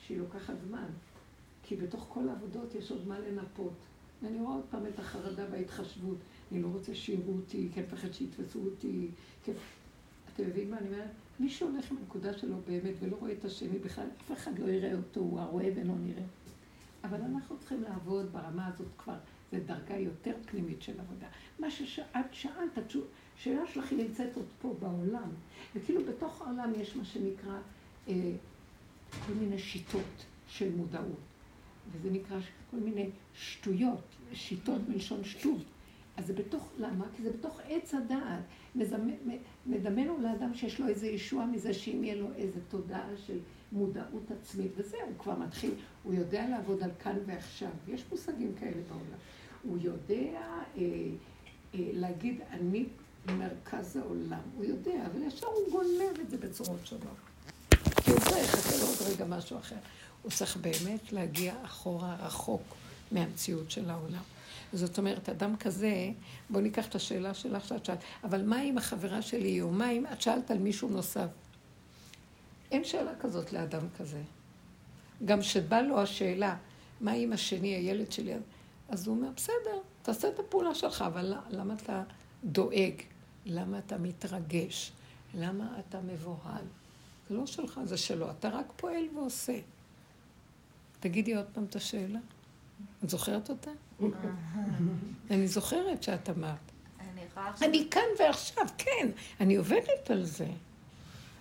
שהיא 0.07 0.19
לוקחת 0.19 0.55
זמן. 0.69 0.87
כי 1.63 1.77
בתוך 1.77 2.07
כל 2.09 2.29
העבודות 2.29 2.75
יש 2.75 2.91
עוד 2.91 3.09
מה 3.09 3.19
לנפות. 3.19 3.73
ואני 4.23 4.41
רואה 4.41 4.55
עוד 4.55 4.65
פעם 4.71 4.87
את 4.87 4.99
החרדה 4.99 5.45
וההתחשבות. 5.51 6.19
אני 6.53 6.63
לא 6.63 6.69
רוצה 6.69 6.95
שיראו 6.95 7.33
אותי, 7.37 7.69
כי 7.75 7.81
אני 7.81 7.87
מפחד 7.87 8.13
שיתפסו 8.13 8.61
אותי. 8.65 9.09
כי... 9.45 9.53
אתם 10.35 10.43
מבינים 10.47 10.71
מה 10.71 10.79
אני 10.79 10.89
אומרת? 10.89 11.11
מי 11.41 11.49
שהולך 11.49 11.91
הנקודה 11.91 12.39
שלו 12.39 12.57
באמת 12.67 12.95
ולא 13.01 13.17
רואה 13.17 13.33
את 13.33 13.45
השני 13.45 13.79
בכלל, 13.79 14.07
אף 14.21 14.33
אחד 14.33 14.59
לא 14.59 14.69
יראה 14.69 14.95
אותו, 14.95 15.21
הוא 15.21 15.41
הרואה 15.41 15.71
ואינו 15.75 15.95
נראה. 15.99 16.25
אבל 17.05 17.21
אנחנו 17.23 17.59
צריכים 17.59 17.83
לעבוד 17.83 18.33
ברמה 18.33 18.67
הזאת 18.67 18.87
כבר, 18.99 19.17
זו 19.53 19.59
דרגה 19.67 19.97
יותר 19.97 20.33
פנימית 20.47 20.83
של 20.83 21.01
עבודה. 21.01 21.27
מה 21.59 21.71
שאת 21.71 22.29
שאלת, 22.33 22.79
השאלה 23.37 23.67
שלך 23.67 23.91
היא 23.91 24.05
נמצאת 24.05 24.37
עוד 24.37 24.47
פה 24.63 24.77
בעולם, 24.81 25.29
וכאילו 25.75 26.01
בתוך 26.05 26.43
העולם 26.43 26.73
יש 26.77 26.97
מה 26.97 27.05
שנקרא 27.05 27.59
אה, 28.09 28.33
כל 29.27 29.33
מיני 29.33 29.59
שיטות 29.59 30.25
של 30.49 30.77
מודעות. 30.77 31.21
וזה 31.93 32.11
נקרא 32.11 32.39
כל 32.71 32.77
מיני 32.77 33.11
שטויות, 33.35 34.05
שיטות 34.33 34.81
מלשון 34.89 35.25
שטות. 35.25 35.63
אז 36.17 36.27
זה 36.27 36.33
בתוך, 36.33 36.69
למה? 36.79 37.05
כי 37.17 37.23
זה 37.23 37.31
בתוך 37.31 37.61
עץ 37.69 37.95
הדעת. 37.95 38.43
מדמנו 39.67 40.21
לאדם 40.21 40.55
שיש 40.55 40.81
לו 40.81 40.89
איזה 40.89 41.07
ישוע 41.07 41.47
מזה 41.47 41.75
שאם 41.75 42.05
יהיה 42.05 42.15
לו 42.15 42.27
איזה 42.35 42.61
תודעה 42.69 43.09
של 43.27 43.39
מודעות 43.73 44.31
עצמית, 44.31 44.73
וזהו, 44.77 45.01
הוא 45.01 45.19
כבר 45.19 45.39
מתחיל, 45.39 45.75
הוא 46.03 46.15
יודע 46.15 46.49
לעבוד 46.49 46.83
על 46.83 46.91
כאן 46.99 47.17
ועכשיו. 47.27 47.71
יש 47.89 48.05
מושגים 48.11 48.55
כאלה 48.61 48.83
בעולם. 48.89 49.19
הוא 49.63 49.79
יודע 49.81 50.15
אה, 50.15 50.83
אה, 51.75 51.91
להגיד, 51.93 52.41
אני 52.51 52.87
מרכז 53.39 53.97
העולם. 53.97 54.41
הוא 54.57 54.65
יודע, 54.65 55.07
אבל 55.07 55.23
ישר 55.23 55.47
הוא 55.47 55.73
גונב 55.73 56.21
את 56.21 56.31
זה 56.31 56.37
בצורות 56.37 56.81
שונות. 56.85 57.34
כי 58.05 58.11
הוא 58.11 58.21
צריך, 58.21 58.55
יחכה 58.55 58.77
לו 58.77 58.87
עוד 58.87 59.13
רגע 59.13 59.25
משהו 59.25 59.59
אחר. 59.59 59.77
הוא 60.23 60.31
צריך 60.31 60.57
באמת 60.57 61.13
להגיע 61.13 61.55
אחורה 61.65 62.17
רחוק 62.21 62.63
מהמציאות 63.13 63.71
של 63.71 63.91
העולם. 63.91 64.23
זאת 64.73 64.99
אומרת, 64.99 65.29
אדם 65.29 65.57
כזה, 65.57 66.11
בואו 66.51 66.63
ניקח 66.63 66.87
את 66.87 66.95
השאלה 66.95 67.35
שלך 67.35 67.69
שאת 67.69 67.85
שאלת, 67.85 67.99
אבל 68.25 68.43
מה 68.43 68.63
אם 68.63 68.79
החברה 68.79 69.23
שלי, 69.23 69.61
או 69.61 69.71
מה 69.71 69.91
אם 69.91 70.05
את 70.13 70.23
שאלת 70.23 70.51
על 70.51 70.59
מישהו 70.59 70.89
נוסף? 70.89 71.29
אין 72.71 72.85
שאלה 72.85 73.13
כזאת 73.21 73.53
לאדם 73.53 73.87
כזה. 73.99 74.23
גם 75.25 75.43
שבא 75.43 75.81
לו 75.81 76.01
השאלה, 76.01 76.57
מה 77.01 77.15
אם 77.15 77.33
השני, 77.33 77.69
הילד 77.69 78.13
שלי, 78.13 78.35
אז 78.89 79.07
הוא 79.07 79.17
אומר, 79.17 79.29
בסדר, 79.37 79.79
תעשה 80.03 80.29
את 80.29 80.39
הפעולה 80.39 80.75
שלך, 80.75 81.03
אבל 81.03 81.35
למה 81.51 81.75
אתה 81.75 82.03
דואג? 82.45 82.95
למה 83.47 83.79
אתה 83.79 83.99
מתרגש? 83.99 84.93
למה 85.35 85.79
אתה 85.81 86.01
מבוהל? 86.01 86.65
זה 87.29 87.35
לא 87.35 87.47
שלך, 87.47 87.81
זה 87.85 87.97
שלו. 87.97 88.31
אתה 88.31 88.49
רק 88.49 88.67
פועל 88.77 89.05
ועושה. 89.15 89.59
תגידי 91.01 91.35
עוד 91.35 91.47
פעם 91.53 91.65
את 91.65 91.77
השאלה. 91.77 92.19
את 93.05 93.11
זוכרת 93.11 93.51
אותה? 93.51 93.71
אני 95.31 95.49
זוכרת 95.49 96.03
שאת 96.03 96.31
אמרת. 96.31 96.59
אני 97.63 97.87
כאן 97.91 98.03
ועכשיו, 98.19 98.65
כן, 98.79 99.09
אני 99.41 99.57
עובדת 99.57 100.11
על 100.11 100.25
זה. 100.25 100.47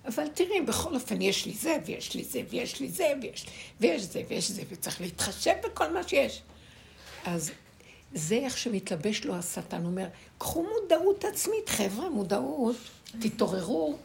אבל 0.05 0.27
תראי, 0.27 0.61
בכל 0.61 0.95
אופן, 0.95 1.21
יש 1.21 1.45
לי 1.45 1.53
זה, 1.53 1.77
ויש 1.85 2.15
לי 2.15 2.23
זה, 2.23 2.41
ויש 2.49 2.79
לי 2.79 2.89
זה, 2.89 3.13
ויש, 3.21 3.45
ויש 3.79 4.01
זה, 4.01 4.21
ויש 4.27 4.51
זה, 4.51 4.61
וצריך 4.69 5.01
להתחשב 5.01 5.53
בכל 5.63 5.93
מה 5.93 6.03
שיש. 6.03 6.41
אז 7.25 7.51
זה 8.13 8.35
איך 8.35 8.57
שמתלבש 8.57 9.25
לו 9.25 9.35
השטן. 9.35 9.81
הוא 9.81 9.85
אומר, 9.85 10.07
קחו 10.37 10.65
מודעות 10.81 11.25
עצמית, 11.25 11.69
חבר'ה, 11.69 12.09
מודעות, 12.09 12.75
תתעוררו, 13.19 13.97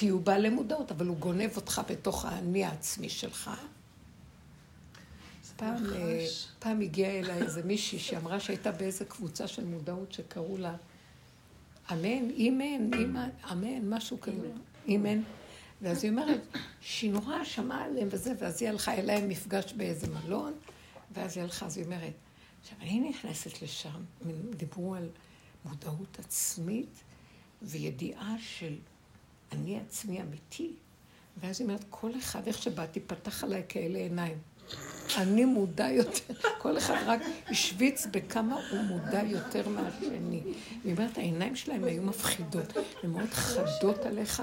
תהיו 0.00 0.20
בעלי 0.20 0.48
מודעות, 0.48 0.90
אבל 0.90 1.06
הוא 1.06 1.16
גונב 1.16 1.56
אותך 1.56 1.80
בתוך 1.88 2.24
האני 2.24 2.64
העצמי 2.64 3.08
שלך. 3.08 3.50
פעם, 5.56 5.86
אה, 5.92 6.26
פעם 6.58 6.80
הגיעה 6.80 7.18
אליי 7.18 7.42
איזה 7.42 7.62
מישהי 7.62 7.98
שאמרה 7.98 8.40
שהייתה 8.40 8.72
באיזה 8.72 9.04
קבוצה 9.04 9.48
של 9.48 9.64
מודעות 9.64 10.12
שקראו 10.12 10.56
לה 10.56 10.76
אמן, 11.92 12.30
אימן, 12.30 12.90
אימן, 12.94 13.28
אמן, 13.52 13.94
משהו 13.94 14.20
כזה, 14.20 14.50
אימן. 14.86 15.22
ואז 15.82 16.04
היא 16.04 16.10
אומרת 16.10 16.40
שהיא 16.80 17.12
נורא 17.12 17.44
שמעה 17.44 17.84
עליהם 17.84 18.08
וזה, 18.10 18.32
ואז 18.38 18.62
היא 18.62 18.70
הלכה 18.70 18.94
אליהם 18.94 19.28
מפגש 19.28 19.72
באיזה 19.72 20.06
מלון, 20.08 20.52
ואז 21.14 21.36
היא 21.36 21.44
הלכה, 21.44 21.66
אז 21.66 21.76
היא 21.76 21.84
אומרת, 21.84 22.14
עכשיו 22.62 22.78
אני 22.80 23.10
נכנסת 23.10 23.62
לשם, 23.62 24.02
דיברו 24.56 24.94
על 24.94 25.08
מודעות 25.64 26.18
עצמית 26.18 27.02
וידיעה 27.62 28.36
של 28.38 28.74
אני 29.52 29.80
עצמי 29.80 30.20
אמיתי. 30.20 30.72
ואז 31.40 31.60
היא 31.60 31.68
אומרת, 31.68 31.84
כל 31.90 32.10
אחד, 32.18 32.46
איך 32.46 32.62
שבאתי, 32.62 33.00
פתח 33.00 33.44
עליי 33.44 33.62
כאלה 33.68 33.98
עיניים. 33.98 34.38
אני 35.16 35.44
מודע 35.44 35.88
יותר, 35.88 36.34
כל 36.58 36.78
אחד 36.78 36.94
רק 37.06 37.20
השוויץ 37.46 38.06
בכמה 38.10 38.60
הוא 38.70 38.80
מודע 38.80 39.22
יותר 39.22 39.68
מהשני. 39.68 40.42
היא 40.84 40.92
אומרת, 40.92 41.18
העיניים 41.18 41.56
שלהם 41.56 41.84
היו 41.84 42.02
מפחידות, 42.02 42.72
הן 43.02 43.10
מאוד 43.10 43.30
חדות 43.30 43.98
עליך 43.98 44.42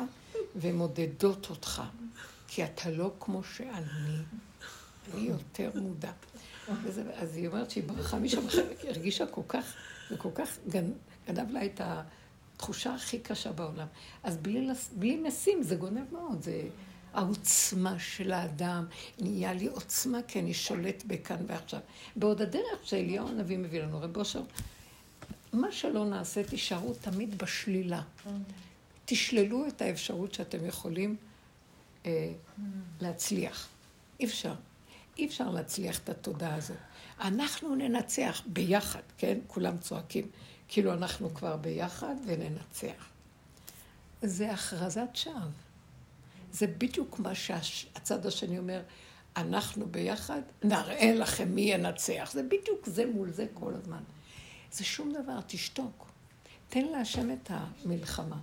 ומודדות 0.56 1.50
אותך, 1.50 1.82
כי 2.48 2.64
אתה 2.64 2.90
לא 2.90 3.12
כמו 3.20 3.44
שאני, 3.44 4.18
אני 5.14 5.22
יותר 5.22 5.72
מודע. 5.76 6.12
אז 7.18 7.36
היא 7.36 7.48
אומרת 7.48 7.72
שהיא 7.72 7.84
ברחה 7.84 8.20
משם, 8.20 8.42
הרגישה 8.88 9.26
כל 9.28 9.42
כך, 9.48 9.74
וכל 10.12 10.30
כך 10.36 10.58
גנב 10.70 11.52
לה 11.52 11.66
את 11.66 11.82
התחושה 12.58 12.96
הכי 12.96 13.20
קשה 13.20 13.52
בעולם. 13.52 13.88
אז 14.24 14.38
בלי, 14.38 14.70
בלי 14.96 15.18
משים 15.18 15.64
זה 15.64 15.76
גונב 15.76 16.14
מאוד, 16.14 16.42
זה... 16.42 16.70
העוצמה 17.14 18.00
של 18.00 18.32
האדם, 18.32 18.86
נהיה 19.20 19.54
לי 19.54 19.68
עוצמה 19.68 20.18
כי 20.28 20.40
אני 20.40 20.54
שולט 20.54 21.04
בכאן 21.08 21.46
ועכשיו. 21.48 21.80
בעוד 22.16 22.42
הדרך 22.42 22.80
שאליהו 22.84 23.28
הנביא 23.28 23.58
מביא 23.58 23.82
לנו, 23.82 24.02
רב 24.02 24.18
אושר, 24.18 24.42
מה 25.54 25.72
שלא 25.72 26.06
נעשה, 26.06 26.44
תישארו 26.44 26.94
תמיד 26.94 27.38
בשלילה. 27.38 28.02
תשללו 29.06 29.68
את 29.68 29.82
האפשרות 29.82 30.34
שאתם 30.34 30.66
יכולים 30.66 31.16
אה, 32.06 32.32
להצליח. 33.02 33.68
אי 34.20 34.26
אפשר. 34.26 34.54
אי 35.18 35.26
אפשר 35.26 35.50
להצליח 35.50 36.00
את 36.00 36.10
התודעה 36.10 36.56
הזאת. 36.56 36.78
אנחנו 37.22 37.76
ננצח 37.76 38.42
ביחד, 38.46 39.02
כן? 39.18 39.38
כולם 39.48 39.78
צועקים. 39.78 40.28
כאילו 40.68 40.94
אנחנו 40.94 41.34
כבר 41.34 41.58
ביחד 41.58 42.16
וננצח. 42.26 43.10
זה 44.22 44.52
הכרזת 44.52 45.10
שווא. 45.14 45.36
זה 46.52 46.68
בדיוק 46.68 47.20
מה 47.20 47.36
שהצד 47.36 48.26
השני 48.26 48.60
אומר, 48.60 48.82
אנחנו 49.38 49.86
ביחד 49.88 50.42
נראה 50.64 51.14
לכם 51.16 51.56
מי 51.56 51.62
ינצח. 51.62 52.30
זה 52.34 52.44
בדיוק 52.44 52.86
זה 52.86 53.06
מול 53.14 53.32
זה 53.32 53.46
כל 53.54 53.74
הזמן. 53.74 54.04
זה 54.72 54.84
שום 54.84 55.14
דבר, 55.14 55.40
תשתוק. 55.48 56.08
תן 56.70 56.86
להשם 56.86 57.32
את 57.32 57.52
המלחמה. 57.52 58.38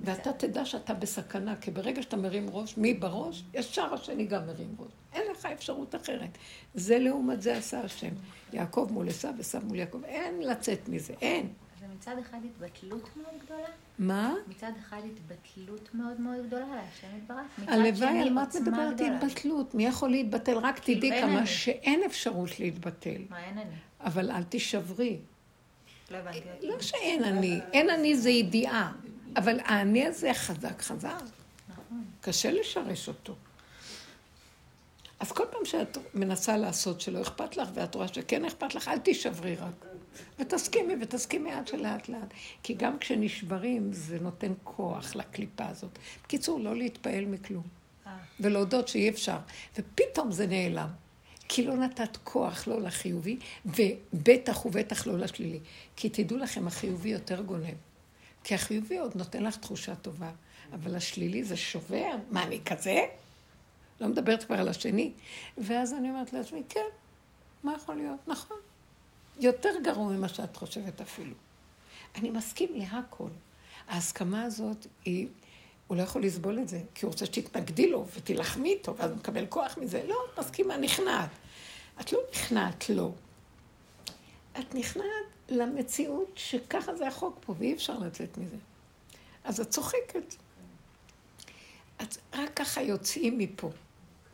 ואתה 0.00 0.32
תדע 0.32 0.64
שאתה 0.64 0.94
בסכנה, 0.94 1.56
כי 1.56 1.70
ברגע 1.70 2.02
שאתה 2.02 2.16
מרים 2.16 2.50
ראש, 2.50 2.76
מי 2.76 2.94
בראש? 2.94 3.42
ישר 3.54 3.94
השני 3.94 4.26
גם 4.26 4.46
מרים 4.46 4.74
ראש. 4.78 4.92
לך 5.38 5.46
אפשרות 5.46 5.94
אחרת. 5.94 6.38
זה 6.74 6.98
לעומת 6.98 7.42
זה 7.42 7.56
עשה 7.56 7.80
השם. 7.80 8.12
יעקב 8.52 8.88
מול 8.90 9.08
עשיו 9.08 9.34
עשיו 9.38 9.62
מול 9.64 9.78
יעקב. 9.78 10.04
אין 10.04 10.42
לצאת 10.42 10.88
מזה, 10.88 11.14
אין. 11.20 11.48
מצד 11.94 12.18
אחד 12.20 12.38
התבטלות 12.44 13.08
מאוד 13.16 13.42
גדולה. 13.44 13.68
מה? 13.98 14.34
מצד 14.48 14.72
אחד 14.80 15.00
התבטלות 15.04 15.94
מאוד 15.94 16.20
מאוד 16.20 16.46
גדולה 16.46 16.66
להשם 16.66 17.16
יתברך. 17.16 17.46
הלוואי, 17.66 18.20
על 18.22 18.30
מה 18.30 18.42
את 18.42 18.56
מדברת 18.56 19.00
התבטלות? 19.00 19.74
מי 19.74 19.86
יכול 19.86 20.10
להתבטל? 20.10 20.58
רק 20.58 20.78
כאילו, 20.78 21.00
תדעי 21.00 21.20
כמה 21.20 21.46
שאין 21.46 22.00
אפשרות 22.06 22.60
להתבטל. 22.60 23.22
מה 23.30 23.44
אין 23.44 23.58
אני? 23.58 23.74
אבל 24.00 24.30
אל 24.30 24.42
תישברי. 24.42 25.18
לא 26.10 26.16
הבנתי. 26.16 26.40
לא 26.62 26.80
שאין 26.80 27.24
אני, 27.24 27.60
אין 27.72 27.90
אני 27.90 28.16
זה 28.16 28.30
ידיעה. 28.30 28.92
אבל 29.36 29.60
האני 29.64 30.06
הזה 30.06 30.34
חזק 30.34 30.82
חזק. 30.82 31.22
נכון. 31.68 32.04
קשה 32.20 32.50
לשרש 32.52 33.08
אותו. 33.08 33.34
אז 35.20 35.32
כל 35.32 35.44
פעם 35.50 35.64
שאת 35.64 35.98
מנסה 36.14 36.56
לעשות 36.56 37.00
שלא 37.00 37.22
אכפת 37.22 37.56
לך, 37.56 37.68
ואת 37.74 37.94
רואה 37.94 38.08
שכן 38.08 38.44
אכפת 38.44 38.74
לך, 38.74 38.88
אל 38.88 38.98
תישברי 38.98 39.56
רק. 39.56 39.86
ותסכימי, 40.38 40.94
ותסכימי 41.00 41.52
עד 41.52 41.68
שלאט 41.68 42.08
לאט. 42.08 42.34
כי 42.62 42.74
גם 42.74 42.98
כשנשברים, 42.98 43.92
זה 43.92 44.18
נותן 44.20 44.52
כוח 44.64 45.16
לקליפה 45.16 45.66
הזאת. 45.66 45.98
בקיצור, 46.24 46.60
לא 46.60 46.76
להתפעל 46.76 47.24
מכלום. 47.24 47.62
אה. 48.06 48.16
ולהודות 48.40 48.88
שאי 48.88 49.08
אפשר. 49.08 49.38
ופתאום 49.78 50.32
זה 50.32 50.46
נעלם. 50.46 50.88
כי 51.48 51.64
לא 51.64 51.76
נתת 51.76 52.16
כוח 52.24 52.68
לא 52.68 52.80
לחיובי, 52.80 53.38
ובטח 53.66 54.66
ובטח 54.66 55.06
לא 55.06 55.18
לשלילי. 55.18 55.60
כי 55.96 56.08
תדעו 56.08 56.38
לכם, 56.38 56.66
החיובי 56.66 57.08
יותר 57.08 57.42
גונב. 57.42 57.74
כי 58.44 58.54
החיובי 58.54 58.98
עוד 58.98 59.12
נותן 59.16 59.42
לך 59.42 59.56
תחושה 59.56 59.94
טובה, 59.94 60.30
אבל 60.72 60.94
השלילי 60.96 61.44
זה 61.44 61.56
שובר. 61.56 62.10
מה, 62.30 62.42
אני 62.42 62.60
כזה? 62.64 63.06
לא 64.00 64.08
מדברת 64.08 64.44
כבר 64.44 64.56
על 64.56 64.68
השני. 64.68 65.12
ואז 65.58 65.92
אני 65.92 66.10
אומרת 66.10 66.32
לעצמי, 66.32 66.62
כן, 66.68 66.86
מה 67.62 67.74
יכול 67.74 67.94
להיות? 67.94 68.18
נכון. 68.26 68.56
יותר 69.40 69.70
גרוע 69.82 70.12
ממה 70.12 70.28
שאת 70.28 70.56
חושבת 70.56 71.00
אפילו. 71.00 71.34
אני 72.14 72.30
מסכים 72.30 72.68
להכל. 72.74 73.28
ההסכמה 73.88 74.42
הזאת 74.42 74.86
היא, 75.04 75.28
הוא 75.86 75.96
לא 75.96 76.02
יכול 76.02 76.22
לסבול 76.22 76.58
את 76.58 76.68
זה, 76.68 76.80
כי 76.94 77.06
הוא 77.06 77.12
רוצה 77.12 77.26
שתתנגדי 77.26 77.90
לו 77.90 78.06
ותילחמי 78.14 78.72
איתו, 78.72 78.96
ואז 78.96 79.10
הוא 79.10 79.18
מקבל 79.18 79.46
כוח 79.46 79.78
מזה. 79.78 80.02
לא, 80.08 80.16
את 80.34 80.38
מסכימה, 80.38 80.76
נכנעת. 80.76 81.30
את 82.00 82.12
לא 82.12 82.18
נכנעת 82.32 82.88
לו. 82.88 82.96
לא. 82.96 83.12
את 84.60 84.74
נכנעת 84.74 85.06
למציאות 85.48 86.30
שככה 86.34 86.96
זה 86.96 87.08
החוק 87.08 87.38
פה, 87.46 87.54
ואי 87.58 87.74
אפשר 87.74 87.98
לצאת 87.98 88.38
מזה. 88.38 88.56
אז 89.44 89.60
את 89.60 89.70
צוחקת. 89.70 90.34
את 92.02 92.16
רק 92.34 92.50
ככה 92.56 92.82
יוצאים 92.82 93.38
מפה. 93.38 93.70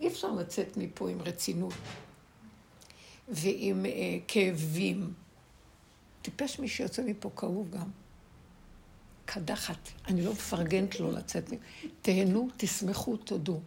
אי 0.04 0.08
אפשר 0.08 0.32
לצאת 0.32 0.76
מפה 0.76 1.10
עם 1.10 1.22
רצינות 1.22 1.72
ועם 3.28 3.86
אה, 3.86 3.90
כאבים. 4.28 5.12
טיפש 6.22 6.58
מי 6.58 6.68
שיוצא 6.68 7.02
מפה 7.02 7.30
כאוב 7.36 7.70
גם. 7.70 7.90
קדחת. 9.24 9.88
אני 10.06 10.24
לא 10.24 10.32
מפרגנת 10.32 11.00
לו 11.00 11.12
לצאת. 11.12 11.50
תהנו, 12.02 12.48
תשמחו, 12.56 13.16
תודו. 13.16 13.60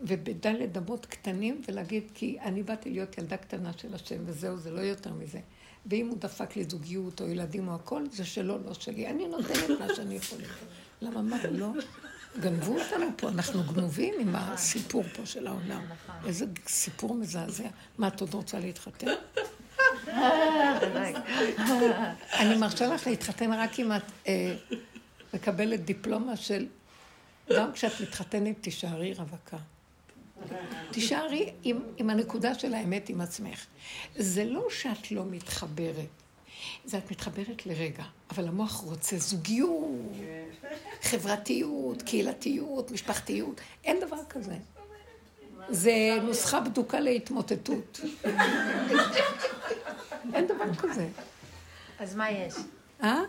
ובדלת 0.00 0.76
אמות 0.76 1.06
קטנים, 1.06 1.62
ולהגיד, 1.68 2.10
כי 2.14 2.40
אני 2.40 2.62
באתי 2.62 2.90
להיות 2.90 3.18
ילדה 3.18 3.36
קטנה 3.36 3.72
של 3.72 3.94
השם, 3.94 4.22
וזהו, 4.26 4.56
זה 4.56 4.70
לא 4.70 4.80
יותר 4.80 5.12
מזה. 5.12 5.40
ואם 5.86 6.08
הוא 6.08 6.18
דפק 6.18 6.56
לי 6.56 6.64
זוגיות 6.64 7.20
או 7.20 7.28
ילדים 7.28 7.68
או 7.68 7.74
הכל, 7.74 8.02
זה 8.10 8.24
שלו, 8.24 8.58
לא 8.58 8.74
שלי. 8.74 9.06
אני 9.06 9.28
נותנת 9.28 9.80
מה 9.80 9.94
שאני 9.94 10.14
יכולה. 10.14 10.46
למה, 11.00 11.22
מה, 11.22 11.36
לא? 11.50 11.72
גנבו 12.40 12.78
אותנו 12.78 13.06
פה, 13.16 13.28
אנחנו 13.28 13.62
גנובים 13.62 14.14
עם 14.20 14.34
הסיפור 14.36 15.04
פה 15.14 15.26
של 15.26 15.46
העולם. 15.46 15.82
איזה 16.26 16.46
סיפור 16.66 17.14
מזעזע. 17.14 17.68
מה, 17.98 18.08
את 18.08 18.20
עוד 18.20 18.34
רוצה 18.34 18.58
להתחתן? 18.58 19.06
אני 22.32 22.56
מרשה 22.56 22.86
לך 22.86 23.06
להתחתן 23.06 23.52
רק 23.52 23.80
אם 23.80 23.92
את 23.92 24.02
אה, 24.26 24.54
מקבלת 25.34 25.84
דיפלומה 25.84 26.36
של... 26.36 26.66
גם 27.56 27.72
כשאת 27.72 28.00
מתחתנת, 28.00 28.56
תישארי 28.60 29.14
רווקה. 29.14 29.56
תישארי 30.90 31.52
עם, 31.62 31.80
עם 31.96 32.10
הנקודה 32.10 32.54
של 32.54 32.74
האמת 32.74 33.08
עם 33.08 33.20
עצמך. 33.20 33.66
זה 34.16 34.44
לא 34.44 34.66
שאת 34.70 35.12
לא 35.12 35.24
מתחברת, 35.30 36.21
זה 36.84 36.98
את 36.98 37.10
מתחברת 37.10 37.66
לרגע, 37.66 38.04
אבל 38.30 38.48
המוח 38.48 38.72
רוצה 38.72 39.16
זוגיות, 39.16 40.12
חברתיות, 41.02 42.02
קהילתיות, 42.02 42.90
משפחתיות, 42.90 43.60
אין 43.84 44.00
דבר 44.00 44.24
כזה. 44.28 44.56
זה 45.68 45.92
נוסחה 46.22 46.60
בדוקה 46.60 47.00
להתמוטטות. 47.00 48.00
אין 50.34 50.46
דבר 50.46 50.74
כזה. 50.74 51.08
אז 51.98 52.16
מה 52.16 52.30
יש? 52.30 52.54
אה? 53.02 53.22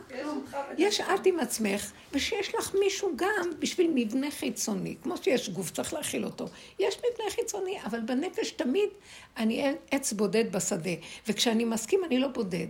יש 0.78 1.00
את 1.00 1.26
עם 1.26 1.40
עצמך, 1.40 1.92
ושיש 2.12 2.54
לך 2.54 2.74
מישהו 2.80 3.12
גם 3.16 3.50
בשביל 3.58 3.90
מבנה 3.94 4.30
חיצוני. 4.30 4.96
כמו 5.02 5.16
שיש 5.16 5.50
גוף, 5.50 5.70
צריך 5.70 5.94
להכיל 5.94 6.24
אותו. 6.24 6.46
יש 6.78 6.96
מבנה 6.98 7.30
חיצוני, 7.30 7.78
אבל 7.86 8.00
בנפש 8.00 8.50
תמיד 8.50 8.88
אני 9.36 9.74
עץ 9.90 10.12
בודד 10.12 10.52
בשדה. 10.52 10.90
וכשאני 11.28 11.64
מסכים, 11.64 12.04
אני 12.04 12.18
לא 12.18 12.28
בודד. 12.28 12.66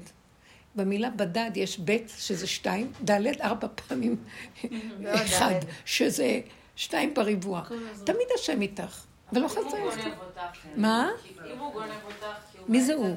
במילה 0.76 1.10
בדד 1.10 1.50
יש 1.54 1.80
ב' 1.84 1.96
שזה 2.08 2.46
שתיים, 2.46 2.92
ד' 3.04 3.26
ארבע 3.40 3.68
פעמים 3.74 4.16
אחד, 5.24 5.54
שזה 5.84 6.40
שתיים 6.76 7.14
בריבוע. 7.14 7.62
תמיד 8.06 8.26
השם 8.34 8.62
איתך, 8.62 9.04
ולא 9.32 9.48
חסר 9.48 9.86
לך. 9.88 10.06
מה? 10.76 11.10
אם 11.52 11.58
הוא 11.58 11.72
גונב 11.72 11.90
אותך, 12.04 12.26
מי 12.68 12.84
זה 12.84 12.94
הוא? 12.94 13.16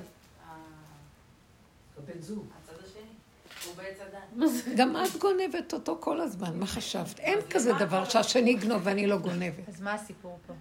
הבן 1.98 2.22
זוג. 2.22 2.46
גם 4.76 4.96
את 4.98 5.18
גונבת 5.20 5.74
אותו 5.74 5.98
כל 6.00 6.22
הזמן, 6.22 6.60
מה 6.60 6.66
חשבת? 6.66 7.20
אין 7.20 7.40
כזה 7.50 7.74
דבר 7.74 8.10
שהשני 8.10 8.50
יגנוב 8.50 8.82
ואני 8.84 9.08
לא 9.08 9.18
גונבת. 9.18 9.70
אז 9.70 9.82
מה 9.82 9.94
הסיפור 9.94 10.40
פה? 10.48 10.54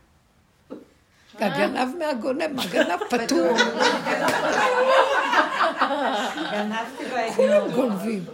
הגנב 1.39 1.95
מהגונב, 1.99 2.47
מה 2.53 2.66
גנב 2.66 3.01
פטור. 3.11 3.53
בהגנוב. 7.11 7.74
גונבים. 7.74 8.24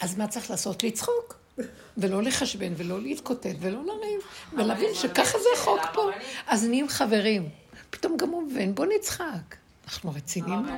אז 0.00 0.16
מה 0.18 0.28
צריך 0.28 0.50
לעשות? 0.50 0.84
לצחוק. 0.84 1.42
ולא 1.96 2.22
לחשבן, 2.22 2.72
ולא 2.76 3.00
להתקוטט, 3.00 3.56
ולא 3.60 3.84
לריב, 3.84 4.20
ולהבין 4.52 4.94
שככה 4.94 5.38
זה 5.38 5.48
החוק 5.56 5.80
פה. 5.92 6.10
אז 6.46 6.64
נהיים 6.64 6.88
חברים. 6.88 7.48
פתאום 7.90 8.16
גם 8.16 8.28
הוא 8.28 8.42
מבין, 8.42 8.74
בוא 8.74 8.86
נצחק. 8.96 9.56
אנחנו 9.86 10.10
רציניים 10.10 10.60
נורא. 10.60 10.76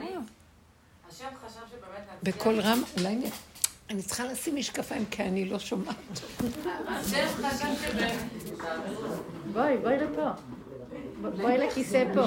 השם 1.11 1.25
חשב 1.47 1.61
שבאמת... 1.71 2.23
בקול 2.23 2.61
רם, 2.61 2.83
אולי 2.99 3.17
אני 3.91 4.03
צריכה 4.03 4.25
לשים 4.25 4.57
משקפיים 4.57 5.05
כי 5.11 5.23
אני 5.23 5.45
לא 5.45 5.59
שומעת. 5.59 5.97
בואי, 9.53 9.77
בואי 9.79 9.97
לפה. 9.99 10.31
בואי 11.23 11.59
לכיסא 11.59 12.05
פה. 12.15 12.27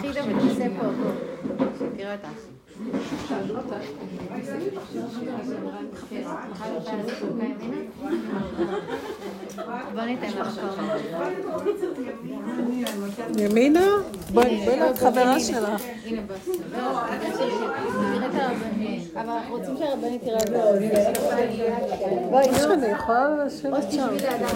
חידה 0.00 0.22
בכיסא 0.26 0.68
פה. 0.78 0.86
תראה 1.96 2.14
אותך. 2.14 2.55
ימינה? 13.38 13.80
בואי 14.32 14.66
לך 14.66 14.98
חברה 14.98 15.40
שלך. 15.40 15.82
אבל 19.14 19.30
אנחנו 19.30 19.56
רוצים 19.56 19.76
שהרבנית 19.76 20.24
תראה 20.24 20.38
בואי, 22.30 22.48
נו. 22.50 22.72
אני 22.72 22.86
יכולה 22.86 23.28
לשבת 23.46 23.92
שם. 23.92 24.08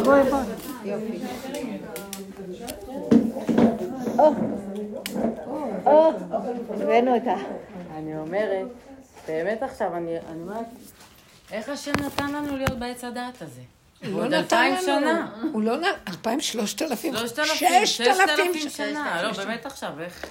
בואי, 0.05 0.23
בואי. 0.31 0.43
יופי. 0.85 1.19
או, 5.87 6.11
הבאנו 6.71 7.15
אותה. 7.15 7.35
אני 8.01 8.19
אומרת, 8.19 8.67
באמת 9.29 9.63
עכשיו, 9.63 9.97
אני 9.97 10.19
אומרת, 10.31 10.67
איך 11.53 11.69
השם 11.69 11.93
נתן 12.07 12.33
לנו 12.33 12.57
להיות 12.57 12.79
בעץ 12.79 13.05
הדעת 13.05 13.43
הזה? 13.43 13.61
הוא 14.05 14.21
לא 14.21 14.29
נתן 14.29 14.73
לנו. 14.73 14.83
שנה. 14.83 15.33
הוא 15.53 15.63
לא 15.63 15.77
נתן, 15.77 15.89
אלפיים, 16.09 16.41
שלושת 16.41 16.83
אלפים, 16.83 17.15
ששת 17.85 18.01
אלפים 18.19 18.71
שנה. 18.71 19.23
לא, 19.23 19.33
באמת 19.33 19.67
עכשיו, 19.67 20.01
איך 20.01 20.27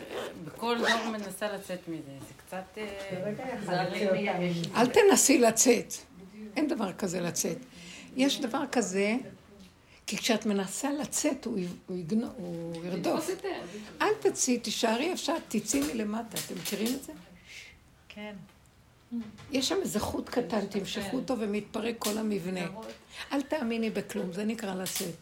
בכל 0.45 0.78
דור 0.78 1.11
מנסה 1.11 1.53
לצאת 1.53 1.80
מזה. 1.88 2.01
זה 2.28 2.34
קצת... 2.38 2.78
אה, 2.78 3.84
אל 4.76 4.88
תנסי 4.88 5.38
לצאת. 5.38 5.93
אין 6.55 6.67
דבר 6.67 6.93
כזה 6.93 7.22
לצאת. 7.22 7.57
יש 8.15 8.41
דבר 8.41 8.63
כזה, 8.72 9.15
כי 10.07 10.17
כשאת 10.17 10.45
מנסה 10.45 10.89
לצאת, 11.01 11.45
הוא, 11.45 11.59
ירדוף. 12.84 13.30
אל 14.01 14.13
תצאי, 14.20 14.59
תישארי 14.59 15.13
אפשר, 15.13 15.34
תצאי 15.47 15.82
מלמטה. 15.93 16.38
אתם 16.45 16.55
מכירים 16.55 16.95
את 16.95 17.03
זה? 17.03 17.13
כן. 18.20 18.36
יש 19.51 19.70
שם 19.70 19.76
איזה 19.82 19.99
חוט 19.99 20.30
קטן, 20.30 20.65
תמשכו 20.65 21.17
אותו 21.17 21.39
ומתפרק 21.39 21.95
כל 21.99 22.17
המבנה. 22.17 22.67
אל 23.32 23.41
תאמיני 23.41 23.89
בכלום, 23.89 24.34
זה 24.34 24.45
נקרא 24.45 24.76
לצאת. 24.76 25.15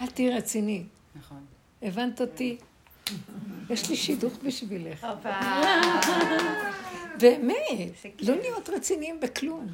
אל 0.00 0.06
תהיי 0.06 0.30
רציני. 0.30 0.84
נכון. 1.14 1.44
הבנת 1.82 2.20
אותי? 2.20 2.56
יש 3.70 3.90
לי 3.90 3.96
שידוך 3.96 4.32
בשבילך. 4.46 5.06
באמת, 7.20 8.06
לא 8.20 8.36
להיות 8.36 8.68
רציניים 8.68 9.20
בכלום. 9.20 9.66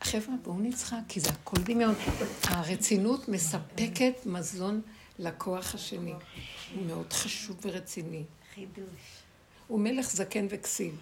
חבר'ה, 0.00 0.34
בואו 0.42 0.58
נצחק, 0.58 0.98
כי 1.08 1.20
זה 1.20 1.30
הכל 1.30 1.60
דמיון. 1.62 1.94
הרצינות 2.44 3.28
מספקת 3.28 4.26
מזון 4.26 4.80
לכוח 5.18 5.74
השני. 5.74 6.14
הוא 6.74 6.86
מאוד 6.86 7.12
חשוב 7.12 7.56
ורציני. 7.62 8.22
חידוש. 8.54 9.21
הוא 9.72 9.80
מלך 9.80 10.10
זקן 10.10 10.46
וכסיל. 10.50 10.94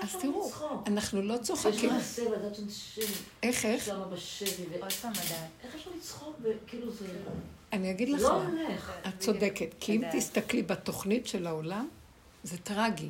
אז 0.00 0.16
תראו, 0.22 0.52
אנחנו 0.86 1.22
לא 1.22 1.36
צוחקים. 1.42 1.90
איך, 3.42 3.64
איך? 3.64 3.88
איך 5.64 5.74
אפשר 5.74 5.90
לצחוק? 5.96 6.36
כאילו 6.66 6.92
זה... 6.92 7.06
אני 7.72 7.90
אגיד 7.90 8.08
לך 8.08 8.22
לא 8.22 8.42
את 9.08 9.18
צודקת. 9.18 9.74
כי 9.80 9.96
אם 9.96 10.02
תסתכלי 10.12 10.62
בתוכנית 10.62 11.26
של 11.26 11.46
העולם, 11.46 11.88
זה 12.42 12.58
טרגי. 12.58 13.08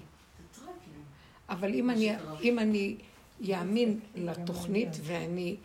אבל 1.48 1.74
אם 1.74 1.90
אני, 1.90 2.12
אם 2.42 2.58
אני 2.58 2.96
יאמין 3.40 4.00
לתוכנית 4.14 4.90
ואני 5.02 5.56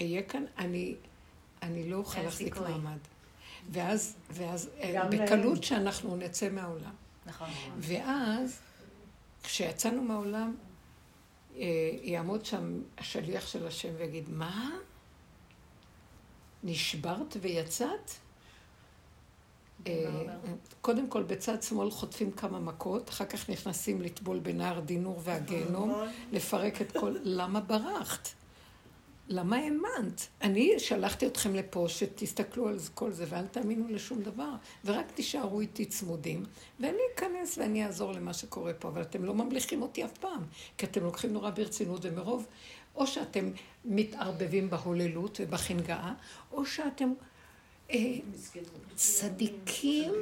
אהיה 0.00 0.22
כאן, 0.22 0.44
אני, 0.58 0.94
אני 1.62 1.90
לא 1.90 1.96
אוכל 1.96 2.22
להחזיק 2.22 2.56
מעמד. 2.56 2.98
ואז, 3.70 4.16
ואז 4.30 4.70
אה, 4.80 5.08
בקלות 5.10 5.64
שאנחנו 5.64 6.16
נצא 6.16 6.48
מהעולם. 6.50 6.94
נכון. 7.26 7.48
ואז, 7.78 8.58
כשיצאנו 9.42 10.02
מהעולם, 10.02 10.54
אה, 11.56 11.90
יעמוד 12.02 12.44
שם 12.44 12.80
השליח 12.98 13.46
של 13.46 13.66
השם 13.66 13.88
ויגיד, 13.98 14.28
מה? 14.28 14.70
נשברת 16.64 17.36
ויצאת? 17.40 18.10
אה, 19.86 19.92
קודם 20.80 21.08
כל 21.08 21.22
בצד 21.22 21.62
שמאל 21.62 21.90
חוטפים 21.90 22.32
כמה 22.32 22.60
מכות, 22.60 23.08
אחר 23.08 23.24
כך 23.24 23.50
נכנסים 23.50 24.02
לטבול 24.02 24.38
בנהר 24.38 24.80
דינור 24.80 25.20
והגיהנום, 25.24 25.90
נכון. 25.90 26.08
לפרק 26.32 26.80
את 26.80 26.92
כל... 26.92 27.16
למה 27.22 27.60
ברחת? 27.60 28.28
למה 29.28 29.56
האמנת? 29.56 30.26
אני 30.42 30.74
שלחתי 30.78 31.26
אתכם 31.26 31.54
לפה 31.54 31.86
שתסתכלו 31.88 32.68
על 32.68 32.78
כל 32.94 33.12
זה 33.12 33.24
ואל 33.28 33.46
תאמינו 33.46 33.88
לשום 33.88 34.22
דבר, 34.22 34.50
ורק 34.84 35.10
תישארו 35.10 35.60
איתי 35.60 35.84
צמודים, 35.84 36.44
ואני 36.80 36.98
אכנס 37.14 37.58
ואני 37.58 37.86
אעזור 37.86 38.12
למה 38.12 38.32
שקורה 38.32 38.74
פה, 38.74 38.88
אבל 38.88 39.02
אתם 39.02 39.24
לא 39.24 39.34
ממליכים 39.34 39.82
אותי 39.82 40.04
אף 40.04 40.18
פעם, 40.18 40.42
כי 40.78 40.86
אתם 40.86 41.04
לוקחים 41.04 41.32
נורא 41.32 41.50
ברצינות 41.50 42.00
ומרוב, 42.04 42.46
או 42.94 43.06
שאתם 43.06 43.50
מתערבבים 43.84 44.70
בהוללות 44.70 45.40
ובחנגאה, 45.42 46.12
או 46.52 46.66
שאתם 46.66 47.12
אה, 47.90 48.14
צדיקים 48.94 50.12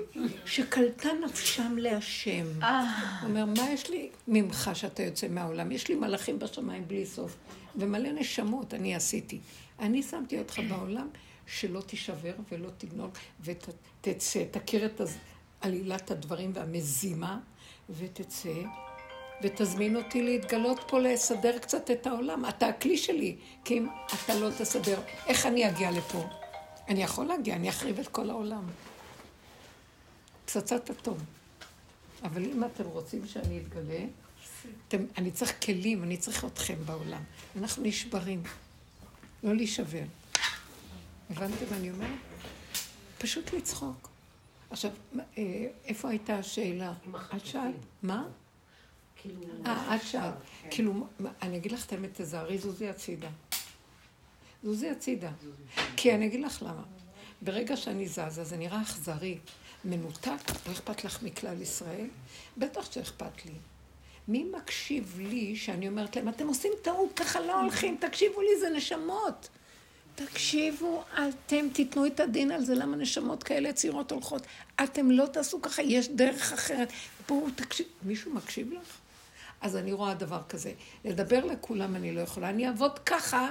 שקלטה 0.46 1.08
נפשם 1.24 1.76
להשם. 1.78 2.46
אה. 2.62 3.20
הוא 3.20 3.28
אומר, 3.28 3.44
מה 3.44 3.70
יש 3.70 3.90
לי 3.90 4.10
ממך 4.28 4.70
שאתה 4.74 5.02
יוצא 5.02 5.28
מהעולם? 5.28 5.72
יש 5.72 5.88
לי 5.88 5.94
מלאכים 5.94 6.38
בשמיים 6.38 6.88
בלי 6.88 7.06
סוף, 7.06 7.36
ומלא 7.76 8.12
נשמות 8.12 8.74
אני 8.74 8.94
עשיתי. 8.94 9.40
אני 9.78 10.02
שמתי 10.02 10.38
אותך 10.38 10.60
בעולם 10.68 11.08
שלא 11.46 11.80
תישבר 11.80 12.34
ולא 12.52 12.68
תגנוב, 12.78 13.10
ותצא, 13.40 14.44
תכיר 14.50 14.86
את 14.86 15.00
עלילת 15.60 16.10
הדברים 16.10 16.50
והמזימה, 16.54 17.38
ותצא, 17.90 18.62
ותזמין 19.42 19.96
אותי 19.96 20.22
להתגלות 20.22 20.80
פה, 20.88 20.98
לסדר 20.98 21.58
קצת 21.58 21.90
את 21.90 22.06
העולם. 22.06 22.44
אתה 22.48 22.66
הכלי 22.66 22.96
שלי, 22.96 23.36
כי 23.64 23.78
אם 23.78 23.86
אתה 24.24 24.34
לא 24.34 24.50
תסדר, 24.58 25.00
איך 25.26 25.46
אני 25.46 25.68
אגיע 25.68 25.90
לפה? 25.90 26.24
אני 26.88 27.02
יכול 27.02 27.26
להגיע, 27.26 27.56
אני 27.56 27.68
אחריב 27.68 27.98
את 27.98 28.08
כל 28.08 28.30
העולם. 28.30 28.64
פצצת 30.44 30.90
אטום. 30.90 31.18
אבל 32.22 32.44
אם 32.44 32.64
אתם 32.64 32.84
רוצים 32.84 33.26
שאני 33.26 33.58
אתגלה, 33.58 34.04
אתם, 34.88 34.98
אני 35.18 35.30
צריך 35.30 35.64
כלים, 35.64 36.02
אני 36.02 36.16
צריך 36.16 36.44
אתכם 36.44 36.76
בעולם. 36.86 37.22
אנחנו 37.56 37.82
נשברים. 37.82 38.42
לא 39.42 39.54
להישבר. 39.54 40.02
הבנתם 41.30 41.64
מה 41.70 41.76
אני 41.76 41.90
אומרת? 41.90 42.10
פשוט 43.18 43.52
לצחוק. 43.52 44.08
עכשיו, 44.70 44.90
אה, 45.38 45.66
איפה 45.84 46.08
הייתה 46.08 46.38
השאלה? 46.38 46.92
את 47.36 47.46
שאלת? 47.46 47.74
מה? 48.02 48.24
כאילו, 49.16 49.46
אה, 49.66 49.96
את 49.96 50.02
שאלת. 50.02 50.34
כאילו, 50.70 51.06
אני 51.42 51.56
אגיד 51.56 51.72
לך 51.72 51.86
את 51.86 51.92
האמת, 51.92 52.10
תזהרי 52.20 52.58
זוזי 52.58 52.88
הצידה. 52.88 53.28
זוזי 54.62 54.90
הצידה. 54.90 55.30
כי 55.96 56.14
אני 56.14 56.26
אגיד 56.26 56.40
לך 56.40 56.62
למה. 56.62 56.82
ברגע 57.42 57.76
שאני 57.76 58.08
זזה, 58.08 58.44
זה 58.44 58.56
נראה 58.56 58.82
אכזרי, 58.82 59.38
מנותק, 59.84 60.50
לא 60.66 60.72
אכפת 60.72 61.04
לך 61.04 61.22
מכלל 61.22 61.62
ישראל? 61.62 62.06
בטח 62.56 62.92
שאכפת 62.92 63.46
לי. 63.46 63.52
מי 64.28 64.44
מקשיב 64.44 65.20
לי 65.20 65.56
שאני 65.56 65.88
אומרת 65.88 66.16
להם, 66.16 66.28
אתם 66.28 66.46
עושים 66.46 66.72
טעות, 66.82 67.12
ככה 67.16 67.40
לא 67.40 67.60
הולכים, 67.60 67.96
תקשיבו 68.00 68.40
לי, 68.40 68.60
זה 68.60 68.70
נשמות. 68.70 69.48
תקשיבו, 70.14 71.02
אתם 71.12 71.68
תיתנו 71.72 72.06
את 72.06 72.20
הדין 72.20 72.50
על 72.50 72.64
זה, 72.64 72.74
למה 72.74 72.96
נשמות 72.96 73.42
כאלה 73.42 73.72
צעירות 73.72 74.12
הולכות? 74.12 74.46
אתם 74.84 75.10
לא 75.10 75.26
תעשו 75.26 75.62
ככה, 75.62 75.82
יש 75.82 76.08
דרך 76.08 76.52
אחרת. 76.52 76.92
בואו 77.28 77.50
תקשיב, 77.50 77.86
מישהו 78.02 78.34
מקשיב 78.34 78.72
לך? 78.72 78.98
אז 79.60 79.76
אני 79.76 79.92
רואה 79.92 80.14
דבר 80.14 80.42
כזה. 80.48 80.72
לדבר 81.04 81.44
לכולם 81.44 81.96
אני 81.96 82.14
לא 82.14 82.20
יכולה, 82.20 82.50
אני 82.50 82.68
אעבוד 82.68 82.98
ככה 82.98 83.50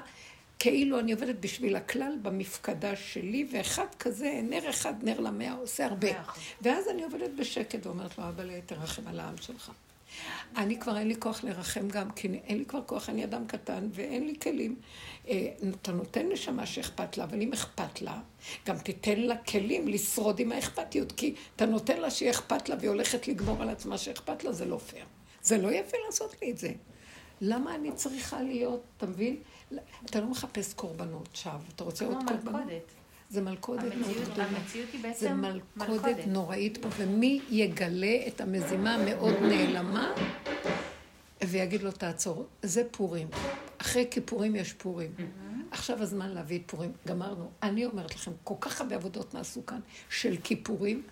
כאילו 0.60 1.00
אני 1.00 1.14
עובדת 1.14 1.36
בשביל 1.40 1.76
הכלל 1.76 2.14
במפקדה 2.22 2.96
שלי, 2.96 3.48
ואחד 3.52 3.86
כזה, 4.00 4.40
נר 4.44 4.70
אחד, 4.70 4.94
נר 5.02 5.20
למאה, 5.20 5.54
עושה 5.54 5.86
הרבה. 5.86 6.08
ואז 6.62 6.88
אני 6.88 7.04
עובדת 7.04 7.30
בשקט 7.40 7.86
ואומרת 7.86 8.18
לו, 8.18 8.30
אבא, 8.30 8.44
תרחם 8.66 9.08
על 9.08 9.20
העם 9.20 9.38
שלך. 9.38 9.72
אני 10.58 10.80
כבר 10.80 10.98
אין 10.98 11.08
לי 11.08 11.16
כוח 11.20 11.44
לרחם 11.44 11.88
גם, 11.88 12.12
כי 12.12 12.28
אין 12.28 12.58
לי 12.58 12.66
כבר 12.66 12.82
כוח, 12.86 13.10
אני 13.10 13.24
אדם 13.24 13.48
קטן 13.48 13.90
ואין 13.92 14.28
לי 14.28 14.34
כלים. 14.42 14.76
אה, 15.28 15.48
אתה 15.82 15.92
נותן 15.92 16.30
נשמה 16.32 16.66
שאכפת 16.66 17.18
לה, 17.18 17.24
אבל 17.24 17.42
אם 17.42 17.54
אכפת 17.54 18.02
לה, 18.02 18.22
גם 18.66 18.78
תיתן 18.78 19.20
לה 19.20 19.38
כלים 19.38 19.88
לשרוד 19.88 20.40
עם 20.40 20.52
האכפתיות, 20.52 21.12
כי 21.12 21.36
אתה 21.56 21.66
נותן 21.66 21.98
לה 21.98 22.10
שהיא 22.10 22.30
אכפת 22.30 22.70
לה 22.70 22.76
והיא 22.80 22.90
הולכת 22.90 23.28
לגמור 23.28 23.62
על 23.62 23.70
עצמה 23.70 23.98
שאכפת 23.98 24.44
לה, 24.44 24.52
זה 24.52 24.66
לא 24.66 24.78
פייר. 24.78 25.06
זה 25.42 25.58
לא 25.58 25.72
יפה 25.72 25.98
לעשות 26.06 26.36
לי 26.42 26.52
את 26.52 26.58
זה. 26.58 26.72
למה 27.42 27.76
אני 27.76 27.92
צריכה 27.92 28.42
להיות, 28.42 28.84
אתה 28.98 29.06
מבין? 29.06 29.38
אתה 30.06 30.20
לא 30.20 30.28
מחפש 30.28 30.74
קורבנות 30.74 31.30
שווא, 31.34 31.54
אתה 31.76 31.84
רוצה 31.84 32.06
עוד 32.06 32.18
קורבנות? 32.28 32.94
זה 33.34 33.42
מלכודת 33.42 33.96
מאוד 33.96 34.16
גדולה. 34.32 34.48
המציאות 34.48 34.90
היא 34.94 35.04
בעצם 35.04 35.20
זה 35.20 35.34
מלכודת 35.34 36.18
נוראית 36.28 36.78
פה, 36.78 36.90
ומי 36.98 37.42
יגלה 37.50 38.18
את 38.28 38.42
המזימה 38.42 38.96
המאוד 38.96 39.34
נעלמה? 39.42 40.14
ויגיד 41.44 41.84
לו, 41.84 41.92
תעצור, 41.92 42.46
זה 42.62 42.84
פורים. 42.92 43.28
אחרי 43.78 44.08
כיפורים 44.12 44.56
יש 44.56 44.74
פורים. 44.74 45.12
עכשיו 45.72 46.02
הזמן 46.02 46.30
להביא 46.30 46.60
את 46.60 46.64
פורים. 46.66 46.92
גמרנו. 47.08 47.50
אני 47.64 47.86
אומרת 47.86 48.16
לכם, 48.16 48.32
כל 48.44 48.56
כך 48.60 48.82
הרבה 48.82 48.96
עבודות 48.96 49.34
נעשו 49.34 49.66
כאן 49.66 49.80
של 50.10 50.36
כיפורים, 50.44 51.04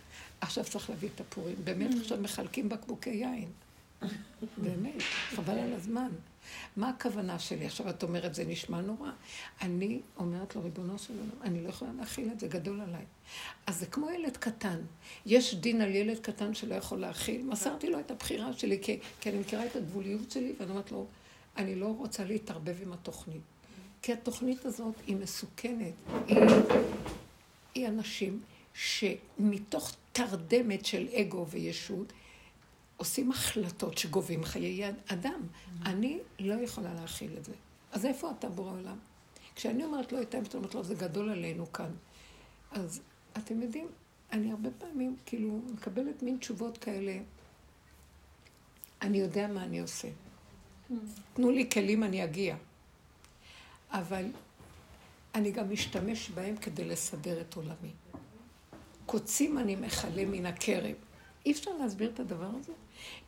עכשיו 0.41 0.63
צריך 0.63 0.89
להביא 0.89 1.09
את 1.15 1.21
הפורים. 1.21 1.55
באמת, 1.63 1.95
עכשיו 2.01 2.17
מחלקים 2.21 2.69
בקבוקי 2.69 3.09
יין. 3.09 3.49
באמת, 4.57 5.01
חבל 5.35 5.57
על 5.59 5.73
הזמן. 5.73 6.09
מה 6.77 6.89
הכוונה 6.89 7.39
שלי? 7.39 7.65
עכשיו 7.65 7.89
את 7.89 8.03
אומרת, 8.03 8.35
זה 8.35 8.45
נשמע 8.45 8.81
נורא. 8.81 9.09
אני 9.61 9.99
אומרת 10.17 10.55
לו, 10.55 10.63
ריבונו 10.63 10.99
של 10.99 11.13
עולם, 11.13 11.41
אני 11.41 11.63
לא 11.63 11.69
יכולה 11.69 11.91
להכיל 11.99 12.29
את 12.31 12.39
זה, 12.39 12.47
גדול 12.47 12.81
עליי. 12.81 13.05
אז 13.67 13.79
זה 13.79 13.85
כמו 13.85 14.09
ילד 14.09 14.37
קטן. 14.37 14.79
יש 15.25 15.55
דין 15.55 15.81
על 15.81 15.95
ילד 15.95 16.19
קטן 16.19 16.53
שלא 16.53 16.75
יכול 16.75 16.99
להכיל. 16.99 17.41
מסרתי 17.43 17.89
לו 17.89 17.99
את 17.99 18.11
הבחירה 18.11 18.53
שלי, 18.53 18.79
כי, 18.81 18.99
כי 19.21 19.29
אני 19.29 19.39
מכירה 19.39 19.65
את 19.65 19.75
הגבוליות 19.75 20.31
שלי, 20.31 20.53
ואני 20.59 20.71
אומרת 20.71 20.91
לו, 20.91 21.05
אני 21.57 21.75
לא 21.75 21.95
רוצה 21.97 22.23
להתערבב 22.23 22.75
עם 22.81 22.93
התוכנית. 22.93 23.41
כי 24.01 24.13
התוכנית 24.13 24.65
הזאת 24.65 24.95
היא 25.07 25.15
מסוכנת. 25.15 25.93
היא, 26.27 26.37
היא 27.75 27.87
אנשים 27.87 28.41
שמתוך 28.73 29.91
תרדמת 30.11 30.85
של 30.85 31.07
אגו 31.13 31.47
וישות, 31.47 32.13
עושים 33.01 33.31
החלטות 33.31 33.97
שגובים 33.97 34.43
חיי 34.43 34.89
אדם. 35.07 35.41
אני 35.85 36.19
לא 36.39 36.53
יכולה 36.53 36.93
להכיל 36.93 37.37
את 37.37 37.45
זה. 37.45 37.53
אז 37.91 38.05
איפה 38.05 38.31
אתה 38.31 38.49
בורא 38.49 38.71
עולם? 38.71 38.97
כשאני 39.55 39.83
אומרת 39.83 40.11
לא 40.11 40.21
את 40.21 40.35
האמת, 40.35 40.55
אומרת 40.55 40.75
לו, 40.75 40.83
זה 40.83 40.95
גדול 40.95 41.29
עלינו 41.29 41.71
כאן. 41.71 41.91
אז 42.71 43.01
אתם 43.37 43.61
יודעים, 43.61 43.87
אני 44.31 44.51
הרבה 44.51 44.69
פעמים 44.77 45.15
כאילו 45.25 45.59
מקבלת 45.73 46.23
מין 46.23 46.37
תשובות 46.37 46.77
כאלה, 46.77 47.17
אני 49.01 49.17
יודע 49.17 49.47
מה 49.47 49.63
אני 49.63 49.79
עושה. 49.79 50.07
תנו 51.33 51.51
לי 51.51 51.69
כלים, 51.69 52.03
אני 52.03 52.23
אגיע. 52.23 52.55
אבל 53.91 54.25
אני 55.35 55.51
גם 55.51 55.71
משתמש 55.71 56.29
בהם 56.29 56.55
כדי 56.55 56.85
לסדר 56.85 57.41
את 57.41 57.55
עולמי. 57.55 57.91
קוצים 59.05 59.57
אני 59.57 59.75
מכלה 59.75 60.25
מן 60.25 60.45
הכרם. 60.45 60.95
אי 61.45 61.51
אפשר 61.51 61.71
להסביר 61.79 62.11
את 62.13 62.19
הדבר 62.19 62.49
הזה, 62.59 62.73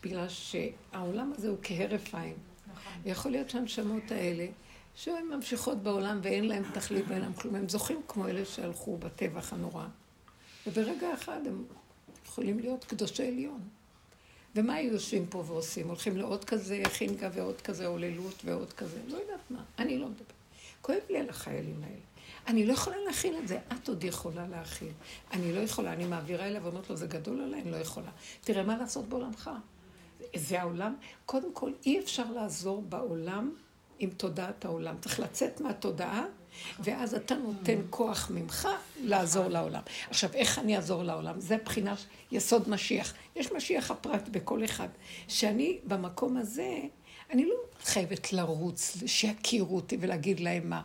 בגלל 0.04 0.30
שהעולם 0.30 1.34
הזה 1.38 1.50
הוא 1.50 1.58
כהרף 1.64 2.16
עין. 2.16 2.36
נכון. 2.74 2.94
יכול 3.06 3.32
להיות 3.32 3.50
שהנשמות 3.50 4.12
האלה, 4.12 4.48
שהן 4.96 5.26
ממשיכות 5.26 5.78
בעולם 5.84 6.20
ואין 6.24 6.48
להן 6.48 6.64
תכלית 6.74 7.06
ואין 7.08 7.22
להן 7.22 7.34
כלום, 7.34 7.56
הם 7.56 7.70
זוכים 7.70 8.02
כמו 8.08 8.28
אלה 8.28 8.46
שהלכו 8.46 8.98
בטבח 8.98 9.54
הנורא. 9.54 9.86
וברגע 10.68 11.14
אחד 11.14 11.48
הם 11.48 11.64
יכולים 12.26 12.60
להיות 12.60 12.84
קדושי 12.84 13.28
עליון. 13.28 13.60
ומה 14.56 14.74
היו 14.74 14.94
יושבים 14.94 15.26
פה 15.28 15.44
ועושים? 15.48 15.88
הולכים 15.88 16.18
לעוד 16.18 16.46
כזה 16.46 16.82
חינגה 16.86 17.30
ועוד 17.34 17.62
כזה 17.62 17.88
הוללות 17.88 18.42
ועוד 18.46 18.74
כזה, 18.74 19.00
לא 19.08 19.18
יודעת 19.18 19.40
מה, 19.50 19.64
אני 19.80 19.98
לא 19.98 20.08
מדברת. 20.08 20.34
כואב 20.82 21.00
לי 21.10 21.20
על 21.20 21.30
החיילים 21.30 21.84
האלה. 21.84 21.96
אני 22.48 22.66
לא 22.66 22.74
יכולה 22.74 22.96
להכיל 23.06 23.36
את 23.38 23.48
זה, 23.48 23.60
את 23.74 23.88
עוד 23.90 24.04
יכולה 24.04 24.48
להכיל. 24.48 24.92
אני 25.32 25.54
לא 25.54 25.60
יכולה, 25.60 25.94
אני 25.94 26.06
מעבירה 26.06 26.48
אליו 26.48 26.64
ואומרת 26.64 26.90
לו, 26.90 26.96
זה 26.96 27.08
גדול 27.08 27.42
עליי, 27.42 27.62
אני 27.62 27.72
לא 27.72 27.78
יכולה. 27.78 28.10
תראה 28.42 28.64
מה 28.64 28.78
לעשות 28.78 29.10
בעולמך. 29.10 29.50
זה 30.36 30.62
העולם. 30.62 30.96
קודם 31.26 31.54
כל, 31.54 31.72
אי 31.86 32.00
אפשר 32.00 32.32
לעזור 32.32 32.82
בעולם 32.82 33.52
עם 34.00 34.10
תודעת 34.10 34.66
העולם. 34.66 34.96
צריך 35.02 35.20
לצאת 35.20 35.62
מהתודעה, 35.62 36.26
ואז 36.80 37.16
אתה 37.16 37.36
נותן 37.36 37.82
כוח 37.90 38.32
ממך 38.34 38.68
לעזור 39.02 39.48
לעולם. 39.48 39.82
עכשיו, 40.10 40.34
איך 40.34 40.60
אני 40.60 40.76
אעזור 40.76 41.04
לעולם? 41.04 41.40
זה 41.40 41.58
בחינה 41.66 41.96
יסוד 42.32 42.70
משיח. 42.70 43.14
יש 43.36 43.52
משיח 43.52 43.92
הפרט 43.92 44.30
בכל 44.30 44.66
אחד. 44.66 44.88
שאני 45.28 45.80
במקום 45.88 46.38
הזה, 46.38 46.80
אני 47.32 47.46
לא 47.46 47.56
חייבת 47.84 48.34
לרוץ, 48.34 48.98
שיכירו 49.06 49.76
אותי 49.76 49.98
ולהגיד 50.02 50.40
להם 50.40 50.70
מה. 50.70 50.82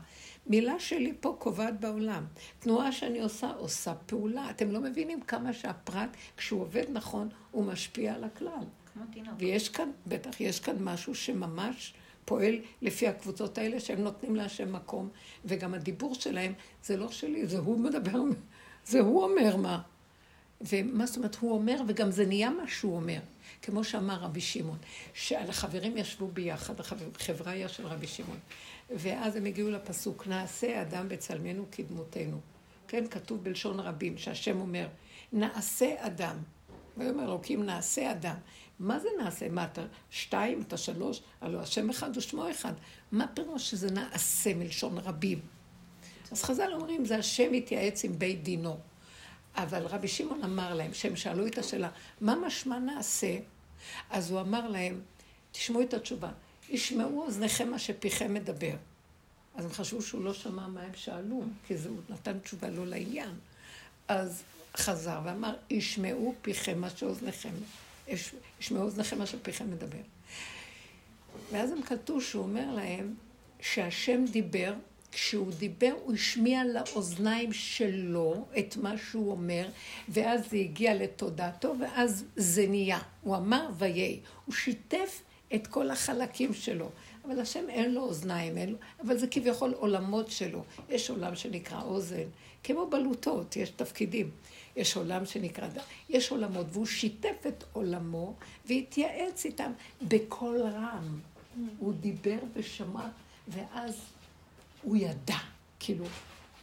מילה 0.49 0.79
שלי 0.79 1.13
פה 1.21 1.37
קובעת 1.39 1.81
בעולם. 1.81 2.25
תנועה 2.59 2.93
שאני 2.93 3.21
עושה, 3.21 3.51
עושה 3.51 3.95
פעולה. 3.95 4.51
אתם 4.51 4.71
לא 4.71 4.81
מבינים 4.81 5.21
כמה 5.21 5.53
שהפרט, 5.53 6.17
כשהוא 6.37 6.61
עובד 6.61 6.85
נכון, 6.93 7.29
הוא 7.51 7.65
משפיע 7.65 8.15
על 8.15 8.25
הכלל. 8.25 8.65
ויש 9.39 9.69
כאן, 9.69 9.91
בטח, 10.07 10.41
יש 10.41 10.61
כאן 10.61 10.77
משהו 10.81 11.15
שממש 11.15 11.95
פועל 12.25 12.55
לפי 12.83 13.09
הקבוצות 13.09 13.59
האלה, 13.59 13.81
שהם 13.81 14.01
נותנים 14.01 14.37
להשם 14.37 14.73
מקום, 14.73 15.09
וגם 15.45 15.75
הדיבור 15.75 16.15
שלהם, 16.15 16.53
זה 16.85 16.97
לא 16.97 17.11
שלי, 17.11 17.47
זה 17.47 17.59
הוא 17.59 17.79
מדבר, 17.79 18.23
זה 18.85 19.01
הוא 19.01 19.23
אומר 19.25 19.57
מה. 19.57 19.81
ומה 20.61 21.07
זאת 21.07 21.17
אומרת, 21.17 21.37
הוא 21.37 21.53
אומר, 21.53 21.81
וגם 21.87 22.11
זה 22.11 22.27
נהיה 22.27 22.51
מה 22.51 22.69
שהוא 22.69 22.97
אומר. 22.97 23.19
כמו 23.63 23.85
שאמר 23.85 24.15
רבי 24.15 24.41
שמעון, 24.41 24.79
שהחברים 25.15 25.97
ישבו 25.97 26.29
ביחד, 26.29 26.75
החבריה 26.81 27.69
של 27.69 27.87
רבי 27.87 28.07
שמעון. 28.07 28.39
ואז 28.91 29.37
הם 29.37 29.45
הגיעו 29.45 29.71
לפסוק, 29.71 30.27
נעשה 30.27 30.83
אדם 30.83 31.09
בצלמנו 31.09 31.67
כדמותנו. 31.73 32.41
כן, 32.89 33.09
כתוב 33.11 33.45
בלשון 33.45 33.81
רבים, 33.81 34.19
שהשם 34.19 34.61
אומר, 34.61 34.89
נעשה 35.33 35.95
אדם. 35.99 36.37
ויאמר 36.97 37.25
אלוקים, 37.25 37.67
נעשה 37.67 38.11
אדם. 38.11 38.37
מה 38.79 38.99
זה 38.99 39.09
נעשה? 39.23 39.49
מה 39.49 39.65
אתה 39.65 39.83
שתיים, 40.11 40.63
אתה 40.63 40.77
שלוש? 40.77 41.23
הלוא 41.41 41.61
השם 41.61 41.91
אחד 41.91 42.17
ושמו 42.17 42.51
אחד. 42.51 42.73
מה 43.13 43.27
פירוש 43.27 43.71
שזה 43.71 43.91
נעשה 43.91 44.55
מלשון 44.55 44.99
רבים? 44.99 45.41
אז 46.33 46.43
חז"ל 46.43 46.73
אומרים, 46.73 47.05
זה 47.05 47.19
השם 47.19 47.53
מתייעץ 47.53 48.05
עם 48.05 48.19
בית 48.19 48.43
דינו. 48.43 48.77
אבל 49.55 49.87
רבי 49.87 50.09
שמעון 50.09 50.45
אמר 50.45 50.75
להם, 50.75 50.95
שהם 50.95 51.17
שאלו 51.17 51.47
את 51.47 51.59
השאלה, 51.59 51.89
מה 52.21 52.35
משמע 52.47 52.79
נעשה? 52.79 53.37
אז 54.11 54.31
הוא 54.31 54.41
אמר 54.41 54.69
להם, 54.69 55.01
תשמעו 55.53 55.83
את 55.83 55.95
התשובה, 55.95 56.31
ישמעו 56.71 57.23
אוזניכם 57.23 57.71
מה 57.71 57.79
שפיכם 57.79 58.35
מדבר. 58.35 58.75
אז 59.55 59.65
הם 59.65 59.73
חשבו 59.73 60.03
שהוא 60.03 60.25
לא 60.25 60.35
שמע 60.35 60.67
מה 60.67 60.83
הם 60.83 60.95
שאלו, 60.95 61.43
כי 61.67 61.77
זה, 61.77 61.89
הוא 61.89 61.99
נתן 62.09 62.39
תשובה 62.39 62.71
לא 62.71 62.87
לעניין. 62.87 63.35
אז 64.09 64.43
חזר 64.77 65.21
ואמר, 65.25 65.55
ישמעו 65.71 66.35
פיכם 66.43 66.81
מה 66.81 66.91
שאוזניכם, 66.91 67.53
ישמעו 68.61 68.83
אוזניכם 68.83 69.19
מה 69.19 69.27
שפיכם 69.27 69.71
מדבר. 69.71 69.99
ואז 71.53 71.73
הם 71.73 71.83
כתוב 71.83 72.23
שהוא 72.23 72.43
אומר 72.43 72.75
להם 72.75 73.15
שהשם 73.61 74.25
דיבר, 74.31 74.75
כשהוא 75.13 75.53
דיבר 75.53 75.93
הוא 76.05 76.15
השמיע 76.15 76.63
לאוזניים 76.65 77.53
שלו 77.53 78.47
את 78.59 78.77
מה 78.77 78.99
שהוא 78.99 79.31
אומר, 79.31 79.69
ואז 80.09 80.41
זה 80.51 80.57
הגיע 80.57 80.95
לתודעתו, 80.95 81.75
ואז 81.81 82.25
זה 82.37 82.67
נהיה. 82.67 82.99
הוא 83.23 83.37
אמר 83.37 83.69
ויהי. 83.79 84.21
הוא 84.47 84.55
שיתף 84.55 85.23
את 85.55 85.67
כל 85.67 85.91
החלקים 85.91 86.55
שלו. 86.55 86.91
אבל 87.25 87.41
השם 87.41 87.65
אין 87.69 87.95
לו 87.95 88.01
אוזניים, 88.01 88.59
אין 88.59 88.71
לו, 88.71 88.77
אבל 89.05 89.19
זה 89.19 89.27
כביכול 89.27 89.73
עולמות 89.73 90.31
שלו. 90.31 90.65
יש 90.89 91.11
עולם 91.11 91.37
שנקרא 91.37 91.83
אוזן, 91.83 92.29
כמו 92.65 92.87
בלוטות, 92.91 93.57
יש 93.57 93.71
תפקידים. 93.71 94.31
יש 94.77 94.97
עולם 94.97 95.27
שנקרא 95.27 95.69
יש 96.09 96.31
עולמות, 96.31 96.67
והוא 96.73 96.87
שיתף 96.87 97.47
את 97.49 97.65
עולמו 97.73 98.35
והתייעץ 98.67 99.45
איתם 99.45 99.73
בקול 100.03 100.61
רם. 100.61 101.21
הוא 101.79 101.93
דיבר 101.93 102.39
ושמע, 102.55 103.09
ואז 103.49 104.01
הוא 104.83 104.97
ידע, 104.97 105.37
כאילו, 105.81 106.05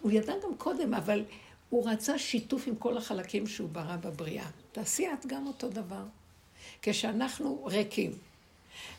הוא 0.02 0.12
ידע 0.12 0.34
גם 0.44 0.56
קודם, 0.58 0.94
אבל 0.94 1.24
הוא 1.70 1.90
רצה 1.90 2.20
שיתוף 2.20 2.68
עם 2.68 2.76
כל 2.76 2.98
החלקים 2.98 3.48
שהוא 3.48 3.70
ברא 3.70 3.96
בבריאה. 3.96 4.48
תעשי 4.72 5.08
את 5.14 5.26
גם 5.26 5.48
אותו 5.48 5.70
דבר. 5.70 6.04
כשאנחנו 6.82 7.66
ריקים, 7.66 8.12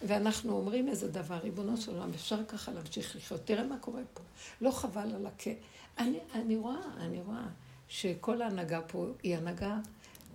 ואנחנו 0.02 0.52
אומרים 0.52 0.88
איזה 0.88 1.08
דבר, 1.08 1.34
ריבונו 1.34 1.76
של 1.76 1.90
עולם, 1.90 2.10
אפשר 2.14 2.44
ככה 2.48 2.72
להמשיך 2.72 3.16
לחיות. 3.16 3.40
תראה 3.44 3.64
מה 3.64 3.78
קורה 3.78 4.02
פה. 4.14 4.22
לא 4.60 4.70
חבל 4.70 5.14
על 5.14 5.26
הכ... 5.26 5.48
אני, 5.98 6.18
אני 6.34 6.56
רואה, 6.56 6.80
אני 7.00 7.20
רואה 7.20 7.46
שכל 7.88 8.42
ההנהגה 8.42 8.80
פה 8.80 9.06
היא 9.22 9.36
הנהגה, 9.36 9.78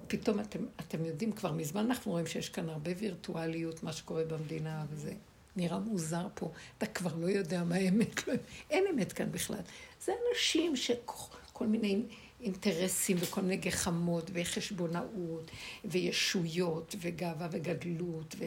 פתאום 0.08 0.40
אתם, 0.40 0.60
אתם 0.80 1.06
יודעים, 1.06 1.32
כבר 1.32 1.52
מזמן 1.52 1.86
אנחנו 1.86 2.12
רואים 2.12 2.28
שיש 2.28 2.50
כאן 2.50 2.70
הרבה 2.70 2.92
וירטואליות, 2.98 3.84
מה 3.84 3.94
שקורה 3.94 4.24
במדינה 4.24 4.86
וזה. 4.90 5.14
נראה 5.56 5.80
מוזר 5.80 6.28
פה, 6.34 6.52
אתה 6.78 6.86
כבר 6.86 7.16
לא 7.16 7.28
יודע 7.28 7.64
מה 7.64 7.76
האמת, 7.76 8.28
לא, 8.28 8.34
אין 8.70 8.84
אמת 8.94 9.14
כאן 9.14 9.32
בכלל. 9.32 9.62
זה 10.06 10.12
אנשים 10.30 10.76
שכל 10.76 11.68
מיני 11.68 12.02
אינטרסים 12.42 13.18
וכל 13.20 13.42
מיני 13.42 13.58
גחמות 13.58 14.32
וחשבונאות 14.34 15.52
וישויות 15.86 16.96
וגאווה 17.02 17.48
וגדלות 17.52 18.36
ו... 18.40 18.46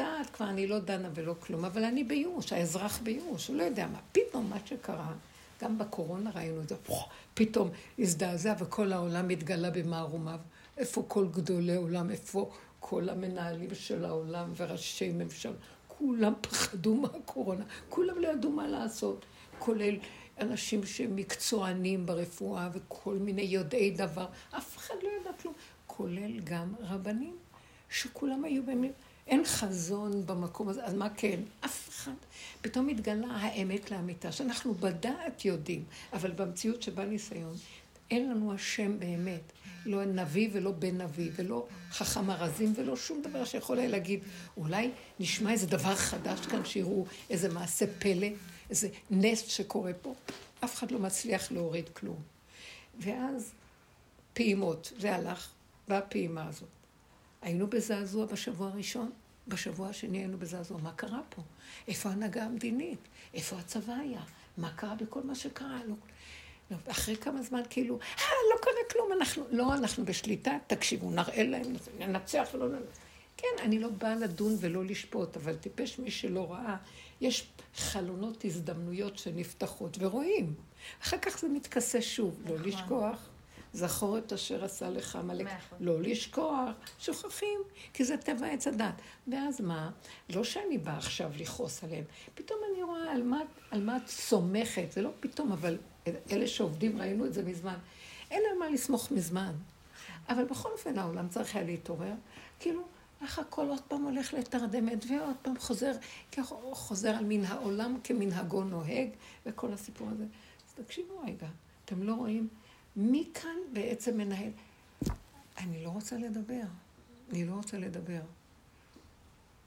יודעת, 0.00 0.30
כבר 0.30 0.48
אני 0.50 0.66
לא 0.66 0.78
דנה 0.78 1.08
ולא 1.14 1.34
כלום, 1.40 1.64
אבל 1.64 1.84
אני 1.84 2.04
בייאוש, 2.04 2.52
האזרח 2.52 3.00
בייאוש, 3.02 3.48
הוא 3.48 3.56
לא 3.56 3.62
יודע 3.62 3.86
מה. 3.86 3.98
פתאום 4.12 4.50
מה 4.50 4.56
שקרה, 4.64 5.12
גם 5.62 5.78
בקורונה 5.78 6.30
ראינו 6.34 6.60
את 6.60 6.68
זה, 6.68 6.74
פתאום 7.34 7.70
הזדעזע 7.98 8.54
וכל 8.58 8.92
העולם 8.92 9.28
התגלה 9.28 9.70
במערומיו. 9.70 10.38
איפה 10.78 11.04
כל 11.08 11.26
גדולי 11.28 11.74
עולם, 11.74 12.10
איפה 12.10 12.50
כל 12.80 13.08
המנהלים 13.08 13.74
של 13.74 14.04
העולם 14.04 14.52
וראשי 14.56 15.12
ממשל, 15.12 15.52
כולם 15.88 16.32
פחדו 16.40 16.94
מהקורונה, 16.94 17.64
כולם 17.88 18.18
לא 18.18 18.28
ידעו 18.28 18.50
מה 18.50 18.66
לעשות, 18.66 19.24
כולל 19.58 19.94
אנשים 20.40 20.86
שמקצוענים 20.86 22.06
ברפואה 22.06 22.68
וכל 22.72 23.14
מיני 23.14 23.42
יודעי 23.42 23.90
דבר, 23.90 24.26
אף 24.50 24.76
אחד 24.76 24.94
לא 25.02 25.08
ידע 25.20 25.30
כלום, 25.42 25.54
כולל 25.86 26.40
גם 26.44 26.74
רבנים, 26.80 27.36
שכולם 27.90 28.44
היו 28.44 28.62
באמת... 28.62 28.92
אין 29.30 29.44
חזון 29.44 30.26
במקום 30.26 30.68
הזה, 30.68 30.84
אז 30.84 30.94
מה 30.94 31.08
כן? 31.16 31.40
אף 31.64 31.88
אחד. 31.88 32.12
פתאום 32.62 32.86
מתגלה 32.86 33.28
האמת 33.28 33.90
לאמיתה, 33.90 34.32
שאנחנו 34.32 34.74
בדעת 34.74 35.44
יודעים, 35.44 35.84
אבל 36.12 36.30
במציאות 36.30 36.82
שבא 36.82 37.04
ניסיון, 37.04 37.54
אין 38.10 38.30
לנו 38.30 38.54
השם 38.54 38.98
באמת. 38.98 39.40
לא 39.86 40.04
נביא 40.04 40.48
ולא 40.52 40.70
בן 40.70 41.00
נביא, 41.00 41.30
ולא 41.36 41.66
חכם 41.90 42.30
ארזים, 42.30 42.72
ולא 42.76 42.96
שום 42.96 43.22
דבר 43.22 43.44
שיכול 43.44 43.78
היה 43.78 43.88
להגיד, 43.88 44.20
אולי 44.56 44.90
נשמע 45.20 45.52
איזה 45.52 45.66
דבר 45.66 45.94
חדש 45.94 46.46
כאן, 46.46 46.64
שיראו 46.64 47.06
איזה 47.30 47.48
מעשה 47.48 47.86
פלא, 47.98 48.26
איזה 48.70 48.88
נס 49.10 49.48
שקורה 49.48 49.92
פה. 50.02 50.14
אף 50.64 50.74
אחד 50.74 50.90
לא 50.90 50.98
מצליח 50.98 51.52
להוריד 51.52 51.88
כלום. 51.88 52.22
ואז 52.98 53.52
פעימות, 54.32 54.92
זה 54.98 55.14
הלך, 55.14 55.48
והפעימה 55.88 56.48
הזאת. 56.48 56.68
היינו 57.42 57.66
בזעזוע 57.66 58.26
בשבוע 58.26 58.68
הראשון, 58.68 59.10
בשבוע 59.50 59.88
השני 59.88 60.18
היינו 60.18 60.38
בזעזוע. 60.38 60.78
מה 60.82 60.92
קרה 60.92 61.20
פה? 61.28 61.42
איפה 61.88 62.08
ההנהגה 62.08 62.44
המדינית? 62.44 63.08
איפה 63.34 63.56
הצבא 63.56 63.92
היה? 63.92 64.20
מה 64.56 64.70
קרה 64.76 64.94
בכל 64.94 65.22
מה 65.22 65.34
שקרה? 65.34 65.80
לא. 65.88 65.94
לא, 66.70 66.76
אחרי 66.90 67.16
כמה 67.16 67.42
זמן 67.42 67.62
כאילו, 67.70 67.98
אה, 67.98 68.24
לא 68.54 68.60
קרה 68.62 68.72
כלום, 68.92 69.12
אנחנו, 69.12 69.44
לא, 69.50 69.74
אנחנו 69.74 70.04
בשליטה, 70.04 70.58
תקשיבו, 70.66 71.10
נראה 71.10 71.42
להם, 71.42 71.72
ננצח 71.98 72.48
ולא 72.54 72.68
ננצח. 72.68 73.00
כן, 73.36 73.62
אני 73.62 73.78
לא 73.78 73.88
באה 73.88 74.14
לדון 74.14 74.56
ולא 74.60 74.84
לשפוט, 74.84 75.36
אבל 75.36 75.56
טיפש 75.56 75.98
מי 75.98 76.10
שלא 76.10 76.52
ראה, 76.52 76.76
יש 77.20 77.46
חלונות 77.74 78.44
הזדמנויות 78.44 79.18
שנפתחות 79.18 79.96
ורואים. 80.00 80.54
אחר 81.02 81.18
כך 81.18 81.38
זה 81.38 81.48
מתכסה 81.48 82.02
שוב, 82.02 82.40
לא 82.46 82.54
נכון. 82.54 82.68
לשכוח. 82.68 83.29
זכור 83.72 84.18
את 84.18 84.32
אשר 84.32 84.64
עשה 84.64 84.90
לך 84.90 85.16
עמלק. 85.16 85.46
לא 85.80 86.02
לשכוח, 86.02 86.68
שוכחים, 86.98 87.60
כי 87.92 88.04
זה 88.04 88.16
טבע 88.16 88.46
עץ 88.46 88.66
הדת. 88.66 88.94
ואז 89.28 89.60
מה? 89.60 89.90
לא 90.30 90.44
שאני 90.44 90.78
באה 90.78 90.96
עכשיו 90.96 91.30
לכעוס 91.38 91.84
עליהם, 91.84 92.04
פתאום 92.34 92.58
אני 92.72 92.82
רואה 92.82 93.12
על 93.12 93.22
מה, 93.22 93.40
על 93.70 93.82
מה 93.82 93.96
את 93.96 94.08
סומכת, 94.08 94.92
זה 94.92 95.02
לא 95.02 95.10
פתאום, 95.20 95.52
אבל 95.52 95.78
אלה 96.32 96.46
שעובדים, 96.46 96.98
ראינו 96.98 97.26
את 97.26 97.34
זה 97.34 97.42
מזמן. 97.42 97.76
אין 98.30 98.42
על 98.52 98.58
מה 98.58 98.70
לסמוך 98.70 99.10
מזמן. 99.10 99.52
אבל 100.28 100.44
בכל 100.44 100.68
אופן 100.72 100.98
העולם 100.98 101.28
צריך 101.28 101.56
היה 101.56 101.64
להתעורר, 101.64 102.12
כאילו, 102.60 102.82
איך 103.22 103.38
הכל 103.38 103.68
עוד 103.68 103.80
פעם 103.80 104.02
הולך 104.02 104.34
לתרדמת, 104.34 105.04
ועוד 105.08 105.36
פעם 105.42 105.58
חוזר, 105.58 105.92
חוזר 106.72 107.10
על 107.10 107.24
מן 107.24 107.44
העולם 107.44 107.96
כמנהגו 108.04 108.64
נוהג, 108.64 109.08
וכל 109.46 109.72
הסיפור 109.72 110.08
הזה. 110.12 110.24
אז 110.68 110.84
תקשיבו 110.84 111.20
רגע, 111.26 111.46
אתם 111.84 112.02
לא 112.02 112.14
רואים 112.14 112.48
מי 112.96 113.28
כאן 113.34 113.56
בעצם 113.72 114.16
מנהל? 114.16 114.50
אני 115.58 115.84
לא 115.84 115.88
רוצה 115.88 116.16
לדבר. 116.16 116.62
אני 117.30 117.44
לא 117.44 117.54
רוצה 117.54 117.78
לדבר. 117.78 118.20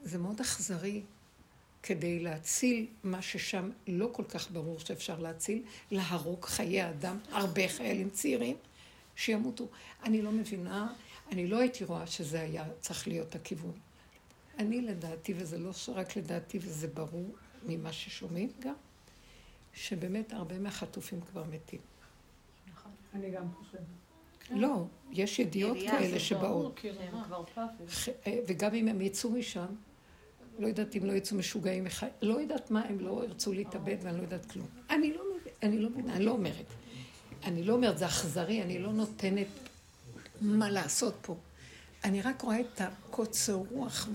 זה 0.03 0.17
מאוד 0.17 0.39
אכזרי 0.39 1.01
כדי 1.83 2.19
להציל 2.19 2.87
מה 3.03 3.21
ששם 3.21 3.69
לא 3.87 4.09
כל 4.11 4.23
כך 4.23 4.51
ברור 4.51 4.79
שאפשר 4.79 5.19
להציל, 5.19 5.63
להרוג 5.91 6.45
חיי 6.45 6.89
אדם, 6.89 7.17
הרבה 7.31 7.67
חיילים 7.67 8.09
צעירים 8.09 8.55
שימותו. 9.15 9.67
אני 10.03 10.21
לא 10.21 10.31
מבינה, 10.31 10.93
אני 11.31 11.47
לא 11.47 11.59
הייתי 11.59 11.83
רואה 11.83 12.07
שזה 12.07 12.41
היה 12.41 12.65
צריך 12.79 13.07
להיות 13.07 13.35
הכיוון. 13.35 13.73
אני 14.59 14.81
לדעתי, 14.81 15.33
וזה 15.37 15.57
לא 15.57 15.71
רק 15.87 16.17
לדעתי, 16.17 16.59
וזה 16.61 16.87
ברור 16.87 17.35
ממה 17.65 17.93
ששומעים 17.93 18.51
גם, 18.59 18.75
שבאמת 19.73 20.33
הרבה 20.33 20.59
מהחטופים 20.59 21.21
כבר 21.21 21.43
מתים. 21.43 21.92
אני 23.13 23.31
גם 23.31 23.43
חושבת. 23.57 23.81
לא, 24.51 24.85
יש 25.11 25.39
ידיעות 25.39 25.77
כאלה 25.77 26.19
שבאות. 26.19 26.79
אה, 28.27 28.39
וגם 28.47 28.73
אם 28.73 28.87
הם 28.87 29.01
יצאו 29.01 29.31
משם, 29.31 29.65
לא 30.59 30.67
יודעת 30.67 30.95
אם 30.95 31.05
לא 31.05 31.13
יצאו 31.13 31.37
משוגעים, 31.37 31.87
לא 32.21 32.41
יודעת 32.41 32.71
מה, 32.71 32.81
הם 32.81 32.99
לא 32.99 33.23
ירצו 33.23 33.53
להתאבד 33.53 33.97
ואני 34.01 34.17
לא 34.17 34.21
יודעת 34.21 34.45
כלום. 34.45 34.67
אני 34.89 35.13
לא, 35.13 35.23
אני 35.63 35.79
לא 35.79 35.89
מבינה, 35.89 36.15
אני 36.15 36.25
לא 36.25 36.31
אומרת. 36.31 36.65
אני 37.43 37.63
לא 37.63 37.73
אומרת, 37.73 37.97
זה 37.97 38.05
אכזרי, 38.05 38.61
אני 38.61 38.79
לא 38.79 38.93
נותנת 38.93 39.47
מה 40.41 40.69
לעשות 40.69 41.15
פה. 41.21 41.35
אני 42.03 42.21
רק 42.21 42.41
רואה 42.41 42.59
את 42.59 42.81
הקוצר 42.81 43.53
רוח 43.53 44.09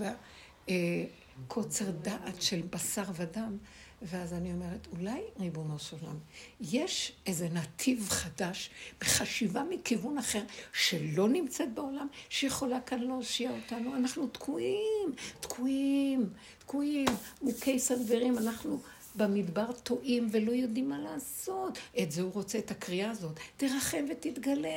והקוצר 0.67 1.85
אה, 1.85 1.91
דעת 1.91 2.41
של 2.41 2.61
בשר 2.69 3.03
ודם. 3.13 3.57
ואז 4.01 4.33
אני 4.33 4.53
אומרת, 4.53 4.87
אולי, 4.97 5.21
ריבונו 5.39 5.79
של 5.79 5.97
עולם, 6.01 6.17
יש 6.61 7.11
איזה 7.25 7.49
נתיב 7.49 8.07
חדש 8.09 8.69
בחשיבה 9.01 9.63
מכיוון 9.69 10.17
אחר, 10.17 10.41
שלא 10.73 11.29
נמצאת 11.29 11.73
בעולם, 11.73 12.07
שיכולה 12.29 12.81
כאן 12.81 12.99
להושיע 12.99 13.51
אותנו. 13.51 13.95
אנחנו 13.95 14.27
תקועים, 14.27 15.13
תקועים, 15.39 16.29
תקועים, 16.59 17.07
מוכי 17.41 17.79
סנוורים, 17.79 18.37
אנחנו 18.37 18.79
במדבר 19.19 19.71
טועים 19.83 20.27
ולא 20.31 20.51
יודעים 20.51 20.89
מה 20.89 20.99
לעשות. 20.99 21.77
את 22.01 22.11
זה 22.11 22.21
הוא 22.21 22.31
רוצה, 22.33 22.57
את 22.57 22.71
הקריאה 22.71 23.11
הזאת. 23.11 23.39
תרחם 23.57 24.05
ותתגלה. 24.11 24.69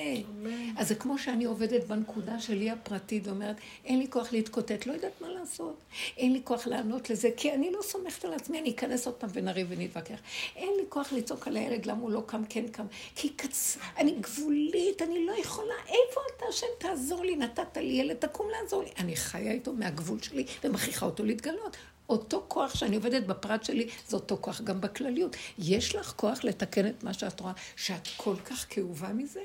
אז 0.77 0.89
זה 0.89 0.95
כמו 0.95 1.19
שאני 1.19 1.45
עובדת 1.45 1.85
בנקודה 1.85 2.41
שלי 2.41 2.71
הפרטית 2.71 3.27
ואומרת, 3.27 3.57
אין 3.85 3.99
לי 3.99 4.07
כוח 4.11 4.33
להתקוטט, 4.33 4.87
לא 4.87 4.93
יודעת 4.93 5.21
מה 5.21 5.29
לעשות. 5.29 5.77
אין 6.17 6.33
לי 6.33 6.41
כוח 6.45 6.67
לענות 6.67 7.11
לזה, 7.11 7.29
כי 7.37 7.53
אני 7.53 7.71
לא 7.71 7.83
סומכת 7.83 8.25
על 8.25 8.35
עצמי, 8.35 8.61
אני 8.61 8.71
אכנס 8.71 9.07
עוד 9.07 9.15
פעם 9.15 9.31
ונריב 9.33 9.67
ונתווכח. 9.71 10.19
אין 10.57 10.71
לי 10.77 10.85
כוח 10.89 11.13
לצעוק 11.13 11.49
על 11.49 11.57
הילד, 11.57 11.87
למה 11.87 12.01
הוא 12.01 12.11
לא 12.11 12.23
קם, 12.27 12.43
כן 12.49 12.69
קם. 12.69 12.87
כי 13.15 13.29
קצ... 13.29 13.79
אני 13.99 14.15
גבולית, 14.21 15.03
אני 15.03 15.27
לא 15.27 15.33
יכולה. 15.41 15.75
איפה 15.87 16.21
אתה, 16.37 16.45
השם, 16.49 16.67
תעזור 16.79 17.25
לי, 17.25 17.37
נתת 17.37 17.77
לי 17.77 17.93
ילד, 17.93 18.17
תקום 18.17 18.47
לעזור 18.51 18.83
לי. 18.83 18.91
אני 18.99 19.17
חיה 19.17 19.53
איתו 19.53 19.73
מהגבול 19.73 20.23
שלי 20.23 20.47
ומכריחה 20.65 21.07
אותו 21.07 21.25
להתגלות. 21.25 21.77
אותו 22.09 22.45
כוח 22.49 22.75
שאני 22.75 22.97
עובדת 22.97 23.27
בפרט 23.27 23.65
שלי, 23.65 23.89
זה 24.09 24.17
אותו 24.17 24.39
כוח 24.41 24.61
גם 24.61 24.81
בכלליות. 24.81 25.37
יש 25.59 25.95
לך 25.95 26.13
כוח 26.17 26.45
לתקן 26.45 26.87
את 26.87 27.05
מה 27.05 27.13
שאת 27.13 27.41
רואה, 27.41 27.53
שאת 27.77 28.09
כל 28.17 28.37
כך 28.45 28.67
כאובה 28.71 29.13
מזה? 29.13 29.41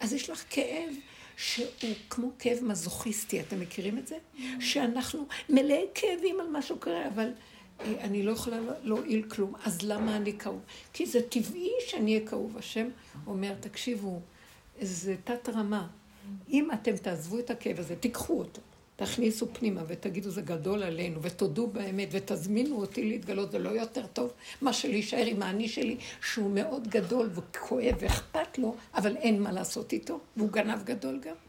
אז 0.00 0.12
יש 0.12 0.30
לך 0.30 0.44
כאב 0.50 0.94
שהוא 1.36 1.66
כמו 2.10 2.30
כאב 2.38 2.58
מזוכיסטי, 2.62 3.40
אתם 3.40 3.60
מכירים 3.60 3.98
את 3.98 4.06
זה? 4.06 4.16
שאנחנו 4.60 5.26
מלאי 5.48 5.86
כאבים 5.94 6.40
על 6.40 6.46
משהו 6.52 6.76
קורה, 6.78 7.08
אבל 7.08 7.30
אה, 7.80 7.94
אני 8.00 8.22
לא 8.22 8.32
יכולה 8.32 8.58
להועיל 8.82 9.24
לא 9.24 9.30
כלום. 9.30 9.54
אז 9.64 9.82
למה 9.82 10.16
אני 10.16 10.38
כאוב? 10.38 10.60
כי 10.92 11.06
זה 11.06 11.20
טבעי 11.28 11.70
שאני 11.86 12.16
אהיה 12.16 12.28
כאוב. 12.28 12.56
השם 12.56 12.88
אומר, 13.26 13.54
תקשיבו, 13.60 14.20
זה 14.80 15.16
תת 15.24 15.48
רמה. 15.48 15.86
אם 16.48 16.72
אתם 16.72 16.96
תעזבו 16.96 17.38
את 17.38 17.50
הכאב 17.50 17.78
הזה, 17.80 17.96
תיקחו 17.96 18.38
אותו. 18.38 18.60
תכניסו 18.96 19.46
פנימה 19.52 19.82
ותגידו 19.86 20.30
זה 20.30 20.42
גדול 20.42 20.82
עלינו, 20.82 21.22
ותודו 21.22 21.66
באמת, 21.66 22.08
ותזמינו 22.12 22.76
אותי 22.76 23.04
להתגלות, 23.04 23.52
זה 23.52 23.58
לא 23.58 23.68
יותר 23.68 24.06
טוב 24.06 24.32
מה 24.62 24.72
שלהישאר 24.72 25.26
עם 25.26 25.42
האני 25.42 25.68
שלי, 25.68 25.96
שהוא 26.22 26.50
מאוד 26.50 26.88
גדול 26.88 27.30
וכואב 27.34 27.94
ואכפת 27.98 28.58
לו, 28.58 28.74
אבל 28.94 29.16
אין 29.16 29.42
מה 29.42 29.52
לעשות 29.52 29.92
איתו, 29.92 30.20
והוא 30.36 30.50
גנב 30.50 30.84
גדול 30.84 31.20
גם. 31.24 31.45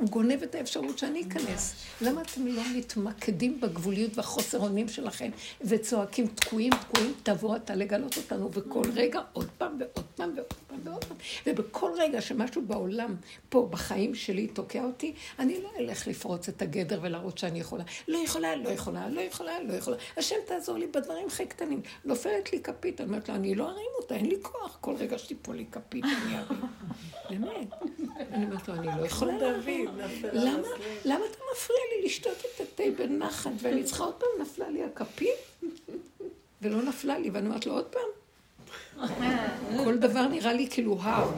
הוא 0.00 0.08
גונב 0.08 0.42
את 0.42 0.54
האפשרות 0.54 0.98
שאני 0.98 1.22
אכנס. 1.28 1.74
למה 2.00 2.22
אתם 2.22 2.46
לא 2.46 2.62
מתמקדים 2.76 3.60
בגבוליות 3.60 4.16
והחוסר 4.16 4.58
אונים 4.58 4.88
שלכם 4.88 5.30
וצועקים 5.60 6.26
תקועים, 6.26 6.72
תקועים, 6.72 7.12
תבוא 7.22 7.56
אתה 7.56 7.74
לגלות 7.74 8.16
אותנו, 8.16 8.50
וכל 8.52 8.82
רגע 8.94 9.20
עוד 9.32 9.48
פעם 9.58 9.76
ועוד 9.80 10.06
פעם 10.16 10.32
ועוד 10.36 10.52
פעם 10.68 10.78
ועוד 10.84 11.04
פעם. 11.04 11.16
ובכל 11.46 11.90
רגע 11.98 12.20
שמשהו 12.20 12.62
בעולם, 12.62 13.14
פה, 13.48 13.68
בחיים 13.70 14.14
שלי, 14.14 14.46
תוקע 14.46 14.84
אותי, 14.84 15.14
אני 15.38 15.62
לא 15.62 15.70
אלך 15.78 16.06
לפרוץ 16.06 16.48
את 16.48 16.62
הגדר 16.62 16.98
ולהראות 17.02 17.38
שאני 17.38 17.60
יכולה. 17.60 17.84
לא 18.08 18.18
יכולה, 18.18 18.56
לא 18.56 18.68
יכולה, 18.68 19.08
לא 19.08 19.20
יכולה, 19.20 19.62
לא 19.62 19.72
יכולה. 19.72 19.96
השם 20.16 20.36
תעזור 20.46 20.78
לי 20.78 20.86
בדברים 20.86 21.26
הכי 21.26 21.46
קטנים. 21.46 21.80
נופלת 22.04 22.52
לי 22.52 22.60
כפית, 22.60 23.00
אני 23.00 23.08
אומרת 23.08 23.28
לה, 23.28 23.34
אני 23.34 23.54
לא 23.54 23.70
ארים 23.70 23.90
אותה, 23.98 24.14
אין 24.14 24.26
לי 24.26 24.36
כוח. 24.42 24.78
כל 24.80 24.94
רגע 24.98 25.18
שתיפול 25.18 25.56
לי 25.56 25.64
כפית, 25.72 26.04
אני 26.04 26.38
ארים. 26.38 26.60
באמת. 27.30 27.68
אני 28.32 28.44
אומרת 28.44 28.68
לו, 28.68 28.74
אני 28.74 28.86
לא 29.00 29.06
יכולה 29.06 29.38
להרים. 29.38 29.89
למה, 30.32 30.68
למה 31.04 31.24
אתה 31.30 31.38
מפריע 31.52 31.80
לי 31.96 32.06
לשתות 32.06 32.38
את 32.38 32.60
התה 32.60 32.82
בנחת? 32.98 33.50
ואני 33.62 33.84
צריכה 33.84 34.04
עוד 34.04 34.14
פעם, 34.14 34.28
נפלה 34.40 34.70
לי 34.70 34.84
הכפית? 34.84 35.62
ולא 36.62 36.82
נפלה 36.82 37.18
לי, 37.18 37.30
ואני 37.30 37.46
אומרת 37.46 37.66
לו 37.66 37.72
עוד 37.72 37.84
פעם. 37.84 39.08
כל 39.84 39.96
דבר 39.96 40.28
נראה 40.28 40.52
לי 40.52 40.68
כאילו 40.70 40.98
הר. 41.00 41.30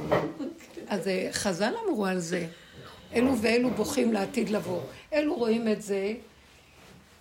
אז 0.89 1.09
אה, 1.09 1.29
חז"ל 1.33 1.75
אמרו 1.87 2.07
על 2.07 2.19
זה. 2.19 2.47
אלו 3.15 3.39
ואלו 3.39 3.71
בוכים 3.71 4.13
לעתיד 4.13 4.51
לבוא. 4.51 4.81
אלו 5.13 5.35
רואים 5.35 5.69
את 5.69 5.83
זה 5.83 6.15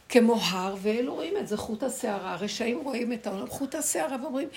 כמו 0.10 0.36
הר, 0.36 0.76
ואלו 0.82 1.14
רואים 1.14 1.38
את 1.38 1.48
זה 1.48 1.58
חוט 1.58 1.84
השערה. 1.84 2.34
הרשעים 2.34 2.80
רואים 2.84 3.14
את 3.14 3.28
העולם 3.28 3.48
חוט 3.48 3.76
השערה 3.76 4.18
ואומרים, 4.22 4.48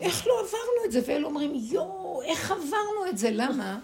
איך 0.00 0.26
לא 0.26 0.40
עברנו 0.40 0.84
את 0.84 0.92
זה? 0.92 1.00
ואלו 1.06 1.28
אומרים, 1.28 1.52
יואו, 1.54 2.22
איך 2.22 2.50
עברנו 2.50 3.06
את 3.10 3.18
זה? 3.18 3.28
למה? 3.32 3.78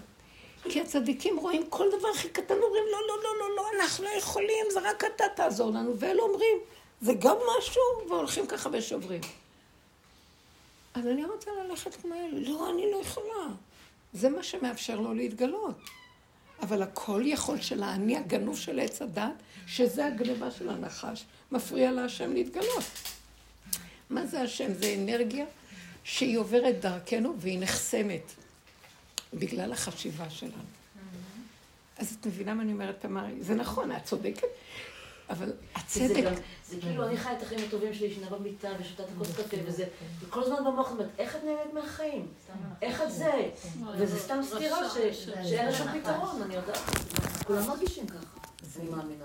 כי 0.68 0.80
הצדיקים 0.80 1.38
רואים 1.38 1.66
כל 1.68 1.86
דבר 1.98 2.08
הכי 2.08 2.28
קטן, 2.28 2.54
אומרים, 2.54 2.84
לא, 2.92 2.98
לא, 3.08 3.22
לא, 3.22 3.38
לא, 3.38 3.56
לא, 3.56 3.80
אנחנו 3.80 4.04
לא 4.04 4.10
יכולים, 4.10 4.66
זה 4.72 4.80
רק 4.80 5.04
אתה 5.04 5.24
תעזור 5.36 5.70
לנו. 5.70 5.94
ואלה 5.98 6.22
אומרים, 6.22 6.56
זה 7.00 7.12
גם 7.14 7.36
משהו, 7.58 7.82
והולכים 8.08 8.46
ככה 8.46 8.68
ושוברים. 8.72 9.20
אז 10.94 11.06
אני 11.06 11.24
רוצה 11.24 11.50
ללכת 11.50 11.94
כמו 11.94 12.14
אלה. 12.14 12.48
לא, 12.48 12.70
אני 12.70 12.90
לא 12.92 12.96
יכולה. 12.96 13.46
זה 14.12 14.28
מה 14.28 14.42
שמאפשר 14.42 15.00
לו 15.00 15.14
להתגלות. 15.14 15.74
אבל 16.62 16.82
הכל 16.82 17.22
יכול 17.24 17.60
של 17.60 17.82
האני 17.82 18.16
הגנוב 18.16 18.58
של 18.58 18.78
עץ 18.78 19.02
הדת, 19.02 19.32
שזה 19.66 20.06
הגניבה 20.06 20.50
של 20.50 20.68
הנחש, 20.68 21.24
מפריע 21.52 21.92
להשם 21.92 22.32
להתגלות. 22.32 22.84
מה 24.10 24.26
זה 24.26 24.40
השם? 24.40 24.74
זה 24.74 24.94
אנרגיה 24.98 25.44
שהיא 26.04 26.38
עוברת 26.38 26.80
דרכנו 26.80 27.34
והיא 27.38 27.58
נחסמת 27.60 28.32
בגלל 29.34 29.72
החשיבה 29.72 30.30
שלנו. 30.30 30.52
אז 31.98 32.16
את 32.20 32.26
מבינה 32.26 32.54
מה 32.54 32.62
אני 32.62 32.72
אומרת, 32.72 33.00
תמרי? 33.00 33.42
זה 33.42 33.54
נכון, 33.54 33.92
את 33.92 34.04
צודקת, 34.04 34.48
אבל 35.30 35.52
הצדק... 35.74 36.24
זה 36.68 36.80
כאילו, 36.80 37.06
אני 37.06 37.16
חי 37.16 37.32
את 37.36 37.42
החיים 37.42 37.60
הטובים 37.68 37.94
שלי, 37.94 38.14
שינה 38.14 38.30
במיטה 38.30 38.68
ושותה 38.80 39.02
את 39.02 39.08
הכוס 39.16 39.28
קפה 39.36 39.56
וזה, 39.66 39.84
וכל 40.20 40.42
הזמן 40.42 40.64
במוח 40.64 40.90
אומרת, 40.90 41.08
איך 41.18 41.36
את 41.36 41.44
נהנית 41.44 41.74
מהחיים? 41.74 42.26
איך 42.82 43.02
את 43.02 43.12
זה? 43.12 43.50
וזה 43.98 44.18
סתם 44.18 44.40
סתירה 44.42 44.90
שאין 45.44 45.66
לה 45.66 45.74
שום 45.74 45.86
פתרון, 46.00 46.42
אני 46.42 46.54
יודעת. 46.54 46.78
כולם 47.46 47.68
מרגישים 47.68 48.06
ככה, 48.06 48.40
אני 48.80 48.88
מאמינה. 48.88 49.24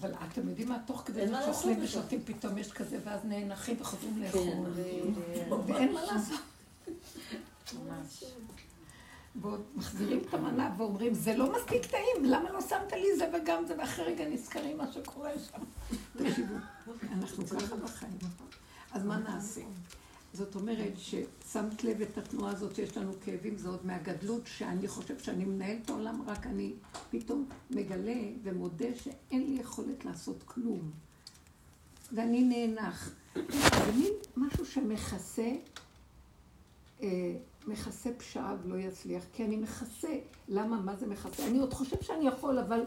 אבל 0.00 0.12
אתם 0.32 0.48
יודעים 0.48 0.68
מה, 0.68 0.78
תוך 0.86 1.02
כדי 1.06 1.28
זה 1.28 1.34
שאוכלים 1.44 1.84
ושותים 1.84 2.22
פתאום 2.24 2.58
יש 2.58 2.72
כזה, 2.72 2.98
ואז 3.04 3.20
נאנחים 3.24 3.76
וחוזרים 3.80 4.22
לאכול, 4.22 4.70
ואין 5.66 5.92
מה 5.92 6.02
לעשות. 6.02 6.40
ועוד 9.40 9.62
מחזירים 9.76 10.22
את 10.28 10.34
המנה 10.34 10.74
ואומרים, 10.78 11.14
זה 11.14 11.36
לא 11.36 11.52
מספיק 11.52 11.86
טעים, 11.86 12.24
למה 12.24 12.52
לא 12.52 12.60
שמת 12.60 12.92
לי 12.92 13.16
זה 13.18 13.30
וגם 13.34 13.66
זה, 13.66 13.74
ואחרי 13.78 14.04
רגע 14.04 14.28
נזכרים 14.28 14.78
מה 14.78 14.92
שקורה 14.92 15.30
שם. 15.38 15.58
תקשיבו, 16.12 16.54
אנחנו 17.12 17.46
ככה 17.46 17.76
בחיים. 17.76 18.18
אז 18.92 19.04
מה 19.04 19.18
נעשה? 19.18 19.60
זאת 20.32 20.54
אומרת 20.54 20.92
ששמת 20.96 21.84
לב 21.84 22.00
את 22.00 22.18
התנועה 22.18 22.52
הזאת 22.52 22.74
שיש 22.74 22.96
לנו 22.96 23.12
כאבים, 23.24 23.58
זה 23.58 23.68
עוד 23.68 23.86
מהגדלות, 23.86 24.42
שאני 24.46 24.88
חושב 24.88 25.18
שאני 25.18 25.44
מנהל 25.44 25.76
את 25.84 25.90
העולם, 25.90 26.22
רק 26.26 26.46
אני 26.46 26.72
פתאום 27.10 27.48
מגלה 27.70 28.20
ומודה 28.42 28.86
שאין 28.94 29.46
לי 29.46 29.60
יכולת 29.60 30.04
לעשות 30.04 30.42
כלום. 30.42 30.90
ואני 32.12 32.42
נאנח. 32.42 33.10
זה 33.34 33.92
מין 33.96 34.12
משהו 34.36 34.66
שמכסה 34.66 35.50
אה, 37.02 37.36
מכסה 37.68 38.10
פשעיו 38.16 38.56
לא 38.64 38.76
יצליח, 38.76 39.24
כי 39.32 39.44
אני 39.44 39.56
מכסה. 39.56 40.18
למה? 40.48 40.80
מה 40.80 40.96
זה 40.96 41.06
מכסה? 41.06 41.46
אני 41.46 41.58
עוד 41.58 41.72
חושב 41.72 41.96
שאני 42.02 42.28
יכול, 42.28 42.58
אבל 42.58 42.84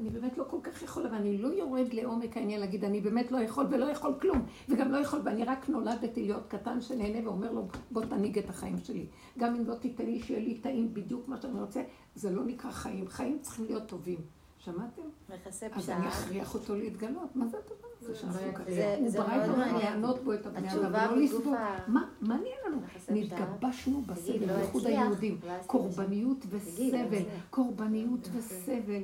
אני 0.00 0.10
באמת 0.10 0.38
לא 0.38 0.44
כל 0.50 0.56
כך 0.62 0.82
יכול, 0.82 1.06
אבל 1.06 1.14
אני 1.14 1.38
לא 1.38 1.48
יורד 1.48 1.92
לעומק 1.92 2.36
העניין 2.36 2.60
להגיד, 2.60 2.84
אני 2.84 3.00
באמת 3.00 3.32
לא 3.32 3.38
יכול 3.38 3.66
ולא 3.70 3.84
יכול 3.84 4.14
כלום, 4.20 4.46
וגם 4.68 4.92
לא 4.92 4.98
יכול, 4.98 5.20
ואני 5.24 5.44
רק 5.44 5.68
נולדתי 5.68 6.22
להיות 6.22 6.46
קטן 6.48 6.80
שנהנה 6.80 7.28
ואומר 7.28 7.52
לו, 7.52 7.68
בוא 7.90 8.02
תנהיג 8.02 8.38
את 8.38 8.50
החיים 8.50 8.78
שלי. 8.78 9.06
גם 9.38 9.54
אם 9.54 9.66
לא 9.66 9.74
תיתן 9.74 10.04
לי 10.06 10.22
שיהיה 10.22 10.40
לי 10.40 10.54
טעים 10.54 10.94
בדיוק 10.94 11.28
מה 11.28 11.40
שאני 11.42 11.60
רוצה, 11.60 11.82
זה 12.14 12.30
לא 12.30 12.44
נקרא 12.44 12.70
חיים. 12.70 13.08
חיים 13.08 13.38
צריכים 13.42 13.64
להיות 13.64 13.86
טובים. 13.86 14.39
שמעתם? 14.64 15.02
מכסה 15.28 15.68
פשעה. 15.68 15.78
אז 15.78 15.90
אני 15.90 16.08
אכריח 16.08 16.54
אותו 16.54 16.74
להתגלות. 16.74 17.36
מה 17.36 17.46
זה 17.48 17.56
הדבר 17.58 17.88
הזה 18.00 18.14
שאנחנו 18.14 18.40
זה 18.66 19.18
מאוד 19.18 19.30
מעניין. 19.30 19.50
הוא 19.50 19.56
ברא 19.56 19.78
לענות 19.78 20.24
בו 20.24 20.34
את 20.34 20.46
הבני 20.46 20.72
אדם, 20.72 21.10
ולא 21.10 21.16
לסבול. 21.16 21.40
בגופה. 21.40 21.76
מה 21.88 22.08
מה 22.20 22.36
נהיה 22.36 22.56
לנו? 22.66 22.80
נתגבשנו 23.08 24.02
בסבל, 24.02 24.46
לא 24.46 24.56
בייחוד 24.56 24.86
היהודים. 24.86 25.38
ואז 25.40 25.66
קורבניות 25.66 26.38
לא 26.52 26.56
וסבל. 26.56 27.22
קורבניות 27.50 28.28
וסבל. 28.32 29.02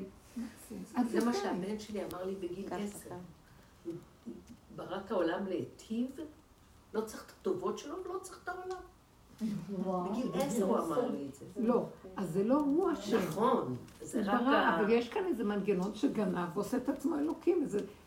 אז 0.96 1.10
זה 1.10 1.24
מה 1.24 1.32
די. 1.32 1.38
שהבן 1.38 1.78
שלי 1.78 2.00
אמר 2.04 2.24
לי 2.24 2.34
בגיל 2.34 2.68
עשר. 2.72 3.10
ברא 4.76 4.98
את 5.06 5.10
העולם 5.10 5.46
להיטיב, 5.46 6.10
לא 6.94 7.00
צריך 7.00 7.24
את 7.26 7.30
הטובות 7.40 7.78
שלו 7.78 7.96
ולא 8.04 8.18
צריך 8.18 8.40
את 8.42 8.48
העולם. 8.48 8.82
בגיל 9.40 10.30
עשר 10.34 10.64
הוא 10.64 10.78
אמר 10.78 11.10
לי 11.10 11.26
את 11.28 11.34
זה. 11.34 11.44
לא, 11.56 11.86
אז 12.16 12.30
זה 12.30 12.44
לא 12.44 12.54
הוא 12.54 12.92
אשם. 12.92 13.18
נכון, 13.18 13.76
זה 14.00 14.22
רק 14.24 14.40
ה... 14.40 14.80
אבל 14.80 14.90
יש 14.90 15.08
כאן 15.08 15.22
איזה 15.26 15.44
מנגנון 15.44 15.94
שגנב 15.94 16.48
ועושה 16.54 16.76
את 16.76 16.88
עצמו 16.88 17.18
אלוקים, 17.18 17.62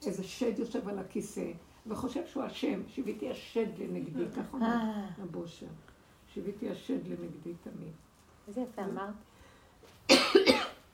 איזה, 0.05 0.23
שד 0.23 0.59
יושב 0.59 0.89
על 0.89 0.99
הכיסא 0.99 1.51
וחושב 1.88 2.25
שהוא 2.27 2.45
אשם, 2.45 2.82
שיוויתי 2.88 3.32
השד 3.32 3.80
לנגדי, 3.80 4.25
ככה 4.32 4.53
אומר 4.53 4.67
אה. 4.67 5.07
הבושר. 5.23 5.67
שיוויתי 6.34 6.69
השד 6.69 7.07
לנגדי 7.07 7.53
תמיד. 7.63 7.93
איזה 8.47 8.61
יפה 8.61 8.82
אמרת. 8.82 9.13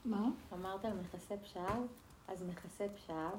מה? 0.05 0.29
אמרת 0.53 0.85
על 0.85 0.91
מכסה 0.93 1.37
פשעיו, 1.37 1.81
אז 2.27 2.43
מכסה 2.43 2.85
פשעיו, 2.95 3.37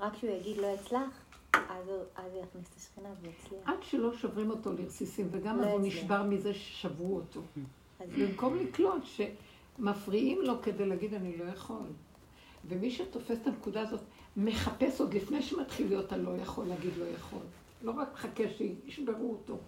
רק 0.00 0.12
כשהוא 0.12 0.30
יגיד 0.30 0.56
לא 0.56 0.74
אצלח, 0.74 1.24
אז 1.70 1.88
הוא 2.32 2.42
יכניס 2.42 2.68
את 2.68 2.76
השכינה 2.76 3.08
ויצליח. 3.20 3.60
עד 3.64 3.82
שלא 3.82 4.12
שוברים 4.12 4.50
אותו 4.50 4.72
לרסיסים, 4.72 5.28
וגם 5.30 5.58
לא 5.58 5.66
אז 5.66 5.72
הוא. 5.72 5.80
נשבר 5.80 6.22
מזה 6.22 6.54
ששברו 6.54 7.16
אותו. 7.16 7.40
אז 8.00 8.08
במקום 8.18 8.56
לקלוט 8.56 9.02
שמפריעים 9.04 10.42
לו 10.42 10.62
כדי 10.62 10.86
להגיד 10.86 11.14
אני 11.14 11.36
לא 11.36 11.44
יכול. 11.44 11.86
ומי 12.68 12.90
שתופס 12.90 13.38
את 13.42 13.46
הנקודה 13.46 13.80
הזאת, 13.80 14.00
מחפש 14.36 15.00
עוד 15.00 15.14
לפני 15.14 15.42
שמתחיל 15.42 15.88
להיות 15.88 16.12
הלא 16.12 16.36
יכול, 16.36 16.66
להגיד 16.66 16.96
לא 16.98 17.04
יכול. 17.04 17.42
לא 17.82 17.90
רק 17.90 18.12
מחכה 18.12 18.44
שישברו 18.48 19.30
אותו. 19.30 19.58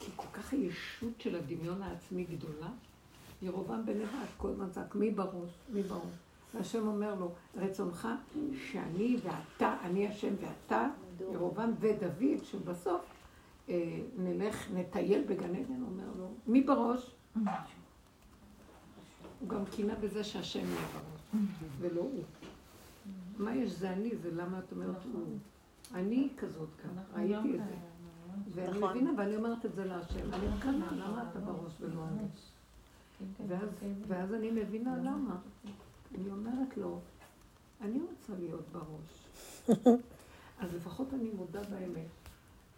כי 0.00 0.10
כל 0.16 0.28
כך 0.32 0.52
הישות 0.52 1.20
של 1.20 1.36
הדמיון 1.36 1.82
העצמי 1.82 2.24
גדולה, 2.24 2.68
ירובעם 3.42 3.86
בן 3.86 3.98
נבט 3.98 4.28
כל 4.36 4.48
הזמן 4.48 4.70
צעק, 4.70 4.94
מי 4.94 5.10
בראש? 5.10 5.50
מי 5.72 5.82
בראש? 5.82 6.25
והשם 6.56 6.86
אומר 6.86 7.14
לו, 7.14 7.32
רצונך 7.56 8.08
שאני 8.70 9.16
ואתה, 9.22 9.76
אני 9.82 10.08
השם 10.08 10.34
ואתה, 10.40 10.88
ירובעם 11.32 11.72
ודוד, 11.80 12.44
שבסוף 12.44 13.00
אה, 13.68 14.00
נלך, 14.18 14.70
נטייל 14.74 15.24
בגן 15.28 15.54
עדן, 15.54 15.82
אומר 15.82 16.04
לו, 16.18 16.28
מי 16.46 16.62
בראש? 16.62 17.10
הוא 19.40 19.48
גם 19.48 19.64
קינה 19.70 19.94
בזה 19.94 20.24
שהשם 20.24 20.58
יהיה 20.58 20.86
בראש, 20.92 21.42
ולא 21.78 22.00
הוא. 22.00 22.22
מה 23.38 23.54
יש 23.54 23.70
זה 23.70 23.90
אני, 23.90 24.16
זה 24.22 24.30
למה 24.34 24.58
את 24.58 24.72
אומרת 24.72 25.04
הוא. 25.12 25.38
אני 25.94 26.28
כזאת 26.38 26.68
כאן, 26.82 27.20
ראיתי 27.20 27.58
את 27.58 27.64
זה. 27.64 27.74
ואני 28.54 28.78
נכון. 28.78 28.90
מבינה, 28.90 29.10
ואני 29.18 29.36
אומרת 29.36 29.66
את 29.66 29.74
זה 29.74 29.84
להשם. 29.84 30.32
אני 30.32 30.46
קנה, 30.60 30.86
למה 30.92 31.24
אתה 31.30 31.38
בראש 31.38 31.72
ולא 31.80 32.04
אני? 32.12 32.26
ואז, 33.48 33.68
ואז 34.08 34.34
אני 34.34 34.50
מבינה 34.50 34.96
למה. 34.96 35.36
אני 36.16 36.30
אומרת 36.30 36.76
לו, 36.76 37.00
אני 37.80 37.98
רוצה 38.00 38.32
להיות 38.38 38.64
בראש. 38.72 39.28
אז 40.60 40.74
לפחות 40.74 41.06
אני 41.14 41.30
מודה 41.30 41.62
באמת. 41.62 42.06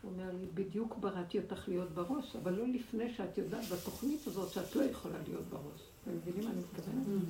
הוא 0.03 0.12
אומר 0.12 0.30
לי, 0.41 0.47
בדיוק 0.55 0.97
בראתי 0.97 1.39
אותך 1.39 1.68
להיות 1.68 1.91
בראש, 1.91 2.36
אבל 2.36 2.53
לא 2.53 2.66
לפני 2.66 3.14
שאת 3.14 3.39
יודעת 3.39 3.68
בתוכנית 3.68 4.26
הזאת 4.26 4.51
שאת 4.51 4.76
לא 4.76 4.82
יכולה 4.82 5.18
להיות 5.28 5.45
בראש. 5.51 5.80
אתם 6.03 6.11
מבינים 6.16 6.45
מה 6.45 6.51
אני 6.51 6.61
מתכוונת? 6.61 7.22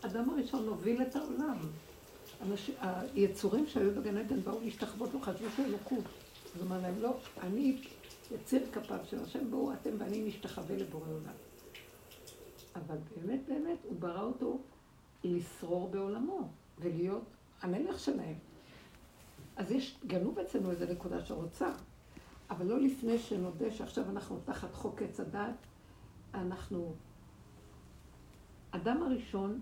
אדם 0.00 0.30
הראשון 0.30 0.68
הוביל 0.68 1.02
את 1.02 1.16
העולם. 1.16 1.56
אנש... 2.42 2.70
היצורים 3.14 3.66
שהיו 3.66 3.94
בגן 3.94 4.16
עדן 4.16 4.40
באו 4.40 4.60
להשתחוות 4.60 5.14
לו, 5.14 5.20
חשבו 5.20 5.46
שהוא 5.56 5.66
אלוקות. 5.66 6.04
אז 6.56 6.62
אמר 6.62 6.80
להם, 6.80 6.94
לא, 7.00 7.16
אני 7.42 7.78
יציר 8.34 8.62
כפיו 8.72 8.98
של 9.10 9.22
השם, 9.22 9.50
בואו 9.50 9.72
אתם 9.72 9.90
ואני 9.98 10.22
נשתחווה 10.28 10.76
לבורא 10.76 11.08
עולם. 11.08 11.34
אבל 12.74 12.96
באמת 13.16 13.40
באמת 13.48 13.78
הוא 13.84 13.96
ברא 13.98 14.22
אותו 14.22 14.58
לשרור 15.26 15.88
בעולמו 15.88 16.48
ולהיות 16.78 17.24
המלך 17.62 17.98
שלהם. 17.98 18.34
אז 19.56 19.70
יש 19.70 19.98
גנוב 20.06 20.38
אצלנו 20.38 20.70
איזו 20.70 20.84
נקודה 20.90 21.24
שרוצה, 21.24 21.70
אבל 22.50 22.66
לא 22.66 22.80
לפני 22.80 23.18
שנודה 23.18 23.70
שעכשיו 23.70 24.10
אנחנו 24.10 24.40
תחת 24.44 24.74
חוק 24.74 25.02
עץ 25.02 25.20
הדת, 25.20 25.56
אנחנו... 26.34 26.94
אדם 28.70 29.02
הראשון, 29.02 29.60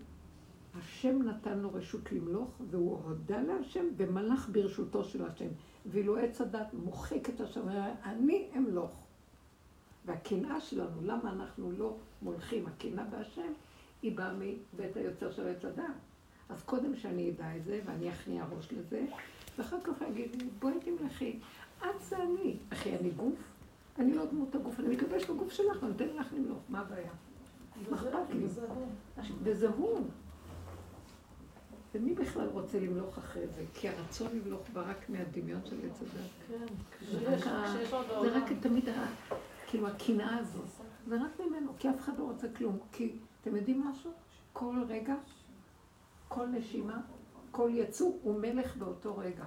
השם 0.78 1.22
נתן 1.22 1.58
לו 1.58 1.74
רשות 1.74 2.12
למלוך, 2.12 2.50
והוא 2.70 2.98
הודה 3.04 3.40
להשם 3.40 3.86
ומלך 3.96 4.48
ברשותו 4.52 5.04
של 5.04 5.26
השם. 5.26 5.48
ואילו 5.86 6.16
עץ 6.16 6.40
הדת 6.40 6.74
מוחק 6.74 7.30
את 7.30 7.40
השם, 7.40 7.68
אני 8.04 8.48
אמלוך. 8.56 9.04
והקנאה 10.04 10.60
שלנו, 10.60 11.02
למה 11.02 11.32
אנחנו 11.32 11.72
לא 11.72 11.96
מולכים, 12.22 12.66
הקנאה 12.66 13.04
בהשם, 13.04 13.52
היא 14.04 14.16
באה 14.16 14.32
מבית 14.32 14.96
היוצר 14.96 15.30
של 15.32 15.48
עץ 15.48 15.64
הדת. 15.64 15.84
אז 16.48 16.62
קודם 16.62 16.96
שאני 16.96 17.30
אדע 17.30 17.56
את 17.56 17.64
זה, 17.64 17.80
ואני 17.84 18.10
אכניע 18.10 18.44
ראש 18.56 18.72
לזה, 18.72 19.04
ואחר 19.58 19.76
כך 19.84 20.02
אגיד 20.02 20.42
לי, 20.42 20.48
בואי 20.58 20.74
תמלכי, 20.80 21.38
את 21.78 21.86
זה 22.00 22.16
אני. 22.22 22.56
אחי, 22.72 22.96
אני 22.96 23.10
גוף? 23.10 23.34
אני 23.98 24.14
לא 24.14 24.24
דמות 24.24 24.54
הגוף, 24.54 24.80
אני 24.80 24.96
מקווה 24.96 25.20
שבגוף 25.20 25.52
שלך, 25.52 25.76
ואני 25.82 25.92
נותן 25.92 26.08
לך 26.08 26.32
למלוך, 26.36 26.58
מה 26.68 26.80
הבעיה? 26.80 27.10
מה 27.90 27.96
אכפת 27.96 28.30
לי? 28.34 28.44
וזה 29.42 29.68
הוא. 29.68 30.00
ומי 31.94 32.14
בכלל 32.14 32.48
רוצה 32.48 32.80
למלוך 32.80 33.18
אחרי 33.18 33.46
זה? 33.46 33.64
כי 33.74 33.88
הרצון 33.88 34.28
למלוך 34.44 34.60
בא 34.72 34.90
רק 34.90 35.08
מהדמיון 35.10 35.60
של 35.64 35.76
עץ 35.90 36.00
הדת. 36.02 36.60
זה 37.10 37.36
רק 37.36 37.46
ה- 37.46 37.74
זה 38.22 38.36
רק 38.36 38.44
תמיד, 38.60 38.88
כאילו, 39.66 39.88
הקנאה 39.88 40.38
הזאת. 40.38 40.64
זה 41.08 41.16
רק 41.16 41.40
ממנו, 41.40 41.72
כי 41.78 41.90
אף 41.90 41.98
אחד 42.00 42.18
לא 42.18 42.24
רוצה 42.24 42.46
כלום. 42.56 42.78
כי, 42.92 43.12
אתם 43.44 43.56
יודעים 43.56 43.84
משהו? 43.86 44.10
כל 44.52 44.82
רגע, 44.88 45.14
כל 46.28 46.46
נשימה, 46.46 47.00
כל 47.50 47.70
יצוא 47.74 48.12
הוא 48.22 48.40
מלך 48.40 48.76
באותו 48.76 49.16
רגע. 49.16 49.44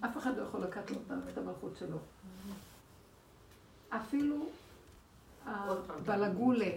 אף 0.00 0.16
אחד 0.16 0.36
לא 0.36 0.42
יכול 0.42 0.60
לקחת 0.60 0.90
לו 0.90 0.96
את 1.32 1.38
המלכות 1.38 1.76
שלו. 1.76 1.98
אפילו. 3.88 4.36
הבלגולה 5.46 6.70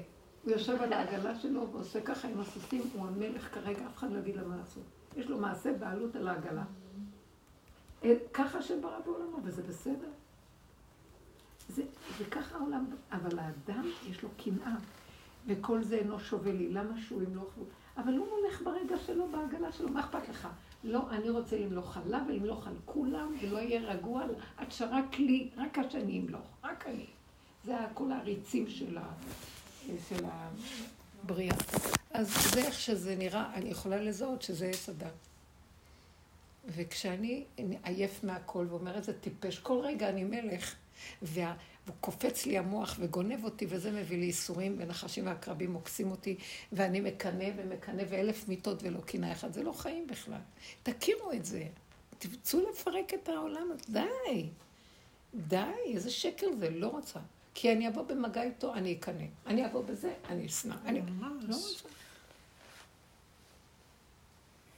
הוא 0.43 0.51
יושב 0.51 0.81
על 0.81 0.93
העגלה 0.93 1.39
שלו 1.39 1.71
ועושה 1.71 2.01
ככה 2.01 2.27
עם 2.27 2.39
הסוסים, 2.39 2.81
הוא 2.93 3.07
המלך 3.07 3.53
כרגע, 3.53 3.85
אף 3.87 3.97
אחד 3.97 4.11
לא 4.11 4.19
יגיד 4.19 4.35
לו 4.35 4.49
מה 4.49 4.57
לעשות. 4.57 4.83
יש 5.15 5.29
לו 5.29 5.37
מעשה 5.37 5.73
בעלות 5.73 6.15
על 6.15 6.27
העגלה. 6.27 6.63
ככה 8.33 8.61
שברא 8.61 8.99
בעולמו, 8.99 9.37
וזה 9.43 9.63
בסדר. 9.63 10.09
זה, 11.69 11.83
זה 12.17 12.25
ככה 12.25 12.57
העולם, 12.57 12.85
אבל 13.11 13.39
האדם 13.39 13.85
יש 14.09 14.23
לו 14.23 14.29
קנאה, 14.37 14.75
וכל 15.47 15.83
זה 15.83 15.95
אינו 15.95 16.19
שווה 16.19 16.53
לי, 16.53 16.69
למה 16.69 17.01
שהוא 17.01 17.23
ימלוך? 17.23 17.49
אבל 17.97 18.17
הוא 18.17 18.27
הולך 18.27 18.61
ברגע 18.61 18.95
שלו, 19.05 19.27
בעגלה 19.27 19.71
שלו, 19.71 19.89
מה 19.89 19.99
אכפת 19.99 20.29
לך? 20.29 20.47
לא, 20.83 21.09
אני 21.09 21.29
רוצה 21.29 21.57
למלוך 21.57 21.97
עליו 21.97 22.21
ולמלוך 22.27 22.67
על 22.67 22.73
כולם, 22.85 23.35
ולא 23.41 23.57
יהיה 23.57 23.81
רגוע 23.81 24.23
עד 24.57 24.71
שרק 24.71 25.19
לי, 25.19 25.49
רק 25.57 25.77
שאני 25.89 26.19
אמלוך, 26.19 26.47
רק 26.63 26.87
אני. 26.87 27.05
זה 27.65 27.75
כל 27.93 28.11
העריצים 28.11 28.69
של, 28.69 28.97
ה, 28.97 29.03
של 30.09 30.25
הבריאה. 31.23 31.55
אז 32.11 32.51
זה 32.53 32.59
איך 32.59 32.73
שזה 32.73 33.15
נראה, 33.15 33.53
אני 33.53 33.69
יכולה 33.69 33.97
לזהות 33.97 34.41
שזה 34.41 34.65
עץ 34.65 34.89
הדת. 34.89 35.13
וכשאני 36.65 37.43
עייף 37.83 38.23
מהכל 38.23 38.65
ואומר 38.69 38.95
איזה 38.95 39.13
טיפש, 39.13 39.59
כל 39.59 39.79
רגע 39.83 40.09
אני 40.09 40.23
מלך, 40.23 40.75
וה... 41.21 41.53
וקופץ 41.87 42.45
לי 42.45 42.57
המוח 42.57 42.95
וגונב 42.99 43.43
אותי, 43.43 43.65
וזה 43.69 43.91
מביא 43.91 44.17
לי 44.17 44.25
ייסורים, 44.25 44.75
ונחשים 44.79 45.25
ועקרבים 45.25 45.73
עוקסים 45.73 46.11
אותי, 46.11 46.37
ואני 46.71 47.01
מקנא 47.01 47.45
ומקנא 47.55 48.03
ואלף 48.09 48.47
מיטות 48.47 48.83
ולא 48.83 49.01
קינה 49.01 49.31
אחד. 49.31 49.53
זה 49.53 49.63
לא 49.63 49.71
חיים 49.71 50.07
בכלל. 50.07 50.39
תכירו 50.83 51.31
את 51.31 51.45
זה. 51.45 51.63
תרצו 52.19 52.69
לפרק 52.69 53.13
את 53.13 53.29
העולם. 53.29 53.67
די. 53.89 54.49
די, 55.35 55.57
איזה 55.93 56.11
שקר 56.11 56.47
זה, 56.59 56.69
לא 56.69 56.87
רוצה. 56.87 57.19
כי 57.53 57.71
אני 57.71 57.87
אבוא 57.87 58.03
במגע 58.03 58.43
איתו, 58.43 58.73
אני 58.73 58.93
אקנא. 58.93 59.25
אני 59.47 59.65
אבוא 59.65 59.83
בזה, 59.83 60.13
אני 60.29 60.45
אשנא. 60.45 60.75
אני 60.85 61.01
לא 61.47 61.55
רוצה. 61.55 61.87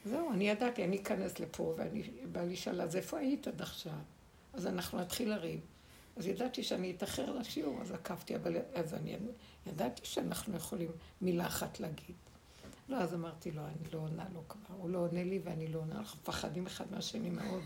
זהו, 0.05 0.33
אני 0.33 0.49
ידעתי, 0.49 0.83
אני 0.83 1.01
אכנס 1.01 1.39
לפה, 1.39 1.73
ואני 1.77 2.03
בא 2.31 2.41
לי 2.41 2.55
שאלה, 2.55 2.83
אז 2.83 2.95
איפה 2.95 3.17
היית 3.19 3.47
עד 3.47 3.61
עכשיו? 3.61 3.93
אז 4.53 4.67
אנחנו 4.67 4.99
נתחיל 4.99 5.29
לריב. 5.29 5.59
אז 6.17 6.27
ידעתי 6.27 6.63
שאני 6.63 6.91
אתאחר 6.91 7.31
לשיעור, 7.31 7.81
אז 7.81 7.91
עקבתי, 7.91 8.35
אבל 8.35 8.57
אז 8.73 8.93
אני 8.93 9.17
ידעתי 9.65 10.01
שאנחנו 10.05 10.55
יכולים 10.55 10.91
מילה 11.21 11.47
אחת 11.47 11.79
להגיד. 11.79 12.15
לא, 12.89 12.97
אז 12.97 13.13
אמרתי 13.13 13.51
לו, 13.51 13.61
אני 13.65 13.91
לא 13.93 13.99
עונה 13.99 14.25
לו 14.33 14.43
כבר, 14.49 14.75
הוא 14.77 14.89
לא 14.89 14.97
עונה 14.97 15.23
לי 15.23 15.39
ואני 15.43 15.67
לא 15.67 15.79
עונה, 15.79 15.95
אנחנו 15.95 16.19
מפחדים 16.21 16.65
אחד 16.65 16.85
מהשני 16.91 17.29
מאוד. 17.29 17.63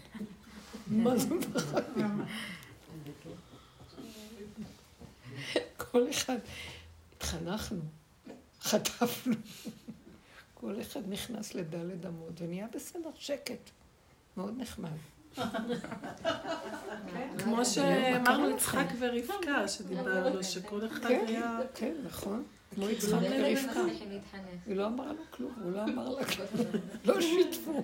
מה 0.87 1.17
זה 1.17 1.35
מפחדים? 1.35 2.21
כל 5.77 6.09
אחד, 6.09 6.37
התחנכנו, 7.17 7.81
חטפנו. 8.61 9.35
כל 10.53 10.81
אחד 10.81 11.01
נכנס 11.09 11.53
לדלת 11.55 12.05
אמות 12.05 12.41
ונהיה 12.41 12.67
בסדר, 12.73 13.09
שקט. 13.15 13.69
מאוד 14.37 14.53
נחמד. 14.57 14.97
כמו 17.37 17.65
שאמרנו 17.65 18.49
יצחק 18.49 18.85
ורבקה, 18.99 19.67
שדיברנו, 19.67 20.43
שכל 20.43 20.87
אחד 20.87 21.07
כן, 21.07 21.25
היה... 21.27 21.59
כן, 21.75 21.93
נכון. 22.05 22.43
כמו 22.75 22.89
יצחק 22.89 23.11
ורבקה. 23.11 23.81
היא 24.65 24.75
לא 24.75 24.87
אמרה 24.87 25.07
לו 25.13 25.23
כלום, 25.29 25.53
הוא 25.63 25.71
לא 25.71 25.83
אמר 25.83 26.09
לה 26.09 26.25
כלום. 26.25 26.47
לא 27.05 27.21
שיתפו. 27.21 27.83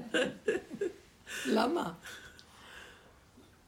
למה? 1.46 1.94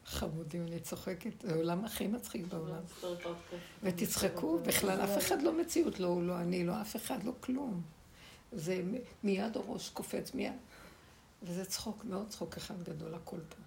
חמודים, 0.06 0.66
אני 0.66 0.80
צוחקת, 0.80 1.42
זה 1.42 1.54
העולם 1.54 1.84
הכי 1.84 2.06
מצחיק 2.06 2.46
בעולם. 2.46 2.82
ותצחקו, 3.82 4.58
בכלל 4.58 5.00
אף 5.00 5.18
אחד 5.18 5.42
לא 5.42 5.52
מציאות, 5.52 6.00
לא 6.00 6.06
הוא, 6.06 6.22
לא 6.22 6.40
אני, 6.40 6.64
לא 6.64 6.80
אף 6.80 6.96
אחד, 6.96 7.24
לא 7.24 7.32
כלום. 7.40 7.82
זה 8.52 8.82
מיד 9.24 9.56
הראש 9.56 9.88
קופץ, 9.88 10.34
מיד. 10.34 10.52
וזה 11.42 11.64
צחוק, 11.64 12.04
מאוד 12.04 12.28
צחוק 12.28 12.56
אחד 12.56 12.82
גדול, 12.82 13.14
הכל 13.14 13.36
פה. 13.48 13.65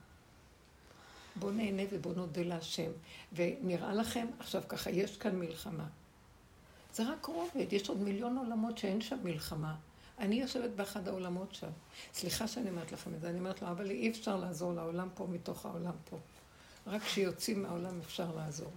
בואו 1.36 1.52
נהנה 1.52 1.84
ובואו 1.92 2.14
נודה 2.14 2.44
להשם. 2.44 2.92
ונראה 3.34 3.94
לכם, 3.94 4.28
עכשיו 4.40 4.64
ככה, 4.68 4.90
יש 4.90 5.18
כאן 5.18 5.40
מלחמה. 5.40 5.88
זה 6.94 7.12
רק 7.12 7.26
רובד, 7.26 7.74
יש 7.74 7.90
עוד 7.90 8.02
מיליון 8.02 8.38
עולמות 8.38 8.78
שאין 8.78 9.02
שם 9.02 9.18
מלחמה. 9.24 9.76
אני 10.20 10.36
יושבת 10.36 10.70
באחד 10.70 11.08
העולמות 11.08 11.56
שם. 11.56 11.70
סליחה 12.14 12.48
שאני 12.48 12.70
אומרת 12.70 12.92
לכם 12.92 13.14
את 13.14 13.22
זה, 13.22 13.30
אני 13.30 13.40
אומרת 13.40 13.62
לו, 13.62 13.68
אבל 13.68 13.90
אי 13.90 14.10
אפשר 14.10 14.38
לעזור 14.38 14.74
לעולם 14.74 15.08
פה 15.16 15.28
מתוך 15.32 15.66
העולם 15.66 15.94
פה. 16.10 16.18
רק 16.88 17.02
כשיוצאים 17.02 17.64
מהעולם 17.64 18.00
אפשר 18.00 18.36
לעזור. 18.36 18.72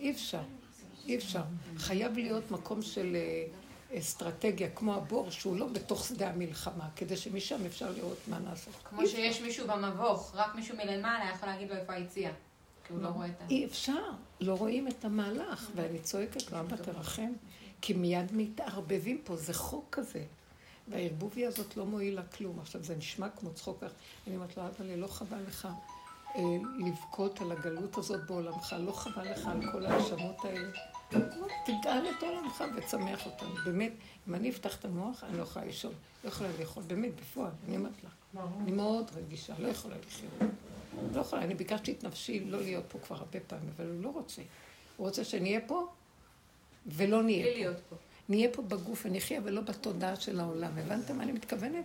אי 0.00 0.10
אפשר, 0.10 0.42
אי 1.06 1.16
אפשר. 1.16 1.42
חייב 1.76 2.18
להיות 2.18 2.50
מקום 2.50 2.82
של 2.82 3.16
אה, 3.16 3.44
אסטרטגיה, 3.98 4.70
כמו 4.70 4.94
הבור, 4.94 5.30
שהוא 5.30 5.56
לא 5.56 5.66
בתוך 5.66 6.04
שדה 6.04 6.30
המלחמה, 6.30 6.88
כדי 6.96 7.16
שמשם 7.16 7.66
אפשר 7.66 7.90
לראות 7.90 8.18
מה 8.28 8.38
נעשה. 8.38 8.70
כמו 8.84 9.06
שיש 9.06 9.40
מישהו 9.40 9.66
במבוך, 9.66 10.32
רק 10.34 10.54
מישהו 10.54 10.76
מלמעלה 10.76 11.30
יכול 11.34 11.48
להגיד 11.48 11.70
לו 11.70 11.76
איפה 11.76 11.92
היציאה. 11.92 12.32
כי 12.86 12.92
הוא 12.92 13.02
לא 13.02 13.08
רואה 13.08 13.26
את 13.26 13.40
ה... 13.40 13.44
אי 13.50 13.64
אפשר, 13.64 14.10
לא 14.40 14.54
רואים 14.54 14.88
את 14.88 15.04
המהלך, 15.04 15.70
ואני 15.74 15.98
צועקת 15.98 16.52
לו, 16.52 16.60
אבא 16.60 16.76
תרחם, 16.76 17.32
כי 17.80 17.92
מיד 17.92 18.32
מתערבבים 18.32 19.20
פה, 19.24 19.36
זה 19.36 19.54
חוק 19.54 19.86
כזה. 19.90 20.24
והערבוביה 20.88 21.48
הזאת 21.48 21.76
לא 21.76 21.86
מועילה 21.86 22.22
כלום. 22.22 22.58
עכשיו, 22.60 22.84
זה 22.84 22.96
נשמע 22.96 23.28
כמו 23.28 23.52
צחוק, 23.54 23.84
אני 24.26 24.36
אומרת 24.36 24.56
לו, 24.56 24.62
אבא, 24.66 24.84
לא 24.96 25.06
חבל 25.06 25.38
לך 25.48 25.68
אה, 26.36 26.42
לבכות 26.86 27.40
על 27.40 27.52
הגלות 27.52 27.98
הזאת 27.98 28.26
בעולמך, 28.26 28.76
לא 28.78 28.92
חבל 28.92 29.30
לך 29.30 29.46
על 29.46 29.72
כל 29.72 29.86
ההאשמות 29.86 30.44
האלה. 30.44 30.68
תגאל 31.64 32.04
את 32.10 32.22
עולמך 32.22 32.64
וצמח 32.76 33.26
אותנו. 33.26 33.54
באמת, 33.64 33.92
אם 34.28 34.34
אני 34.34 34.50
אפתח 34.50 34.78
את 34.78 34.84
המוח, 34.84 35.24
אני 35.24 35.38
לא 35.38 35.42
יכולה 35.42 35.64
לישון. 35.64 35.92
לא 36.24 36.28
יכולה 36.28 36.50
לאכול, 36.60 36.82
באמת, 36.86 37.10
בפועל, 37.20 37.50
אני 37.68 37.76
אומרת 37.76 38.04
לך. 38.04 38.42
אני 38.62 38.72
מאוד 38.72 39.10
רגישה, 39.16 39.54
לא 39.58 39.68
יכולה 39.68 39.94
לחיות. 40.06 40.50
לא 41.14 41.20
יכולה, 41.20 41.42
אני 41.42 41.54
ביקשתי 41.54 41.92
את 41.92 42.04
נפשי 42.04 42.40
לא 42.44 42.60
להיות 42.60 42.84
פה 42.88 42.98
כבר 42.98 43.16
הרבה 43.16 43.40
פעמים, 43.46 43.70
אבל 43.76 43.86
הוא 43.86 44.02
לא 44.02 44.08
רוצה. 44.08 44.42
הוא 44.96 45.06
רוצה 45.06 45.24
שנהיה 45.24 45.60
פה 45.66 45.86
ולא 46.86 47.22
נהיה 47.22 47.44
פה. 47.44 47.50
להיות 47.50 47.76
פה. 47.88 47.96
נהיה 48.28 48.48
פה 48.52 48.62
בגוף 48.62 49.06
ונחיה 49.06 49.40
ולא 49.44 49.60
בתודעה 49.60 50.16
של 50.16 50.40
העולם. 50.40 50.78
הבנתם 50.78 51.16
מה 51.16 51.22
אני 51.22 51.32
מתכוונת? 51.32 51.84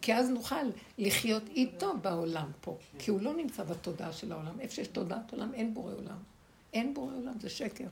כי 0.00 0.14
אז 0.14 0.30
נוכל 0.30 0.66
לחיות 0.98 1.42
איתו 1.48 1.98
בעולם 2.02 2.50
פה. 2.60 2.78
כי 2.98 3.10
הוא 3.10 3.20
לא 3.20 3.34
נמצא 3.34 3.64
בתודעה 3.64 4.12
של 4.12 4.32
העולם. 4.32 4.60
איפה 4.60 4.74
שיש 4.74 4.88
תודעת 4.88 5.32
עולם, 5.32 5.54
אין 5.54 5.74
בורא 5.74 5.92
עולם. 5.92 6.16
אין 6.72 6.94
בורא 6.94 7.14
עולם, 7.14 7.34
זה 7.40 7.50
שקר. 7.50 7.86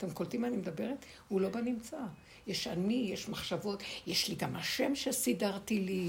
אתם 0.00 0.10
קולטים 0.10 0.40
מה 0.40 0.46
אני 0.46 0.56
מדברת? 0.56 1.04
הוא 1.28 1.40
לא 1.40 1.48
בנמצא. 1.48 2.00
יש 2.46 2.66
אני, 2.66 3.10
יש 3.12 3.28
מחשבות, 3.28 3.82
יש 4.06 4.28
לי 4.28 4.34
גם 4.34 4.56
השם 4.56 4.94
שסידרתי 4.94 5.80
לי, 5.80 6.08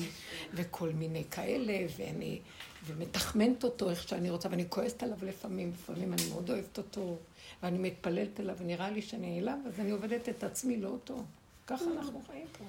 וכל 0.54 0.90
מיני 0.90 1.24
כאלה, 1.32 1.86
ואני 1.98 2.40
ומתחמנת 2.86 3.64
אותו 3.64 3.90
איך 3.90 4.08
שאני 4.08 4.30
רוצה, 4.30 4.50
ואני 4.52 4.66
כועסת 4.70 5.04
עליו 5.04 5.18
לפעמים, 5.22 5.72
לפעמים 5.74 6.14
אני 6.14 6.22
מאוד 6.30 6.50
אוהבת 6.50 6.78
אותו, 6.78 7.18
ואני 7.64 7.78
מתפללת 7.78 8.40
אליו, 8.40 8.56
ונראה 8.60 8.90
לי 8.90 9.02
שאני 9.02 9.40
אליו, 9.40 9.58
אז 9.68 9.80
אני 9.80 9.92
עובדת 9.92 10.30
את 10.30 10.44
עצמי, 10.44 10.78
לא 10.78 10.88
אותו. 10.88 11.24
ככה 11.68 11.86
אנחנו 11.98 12.22
חיים 12.28 12.46
פה. 12.58 12.66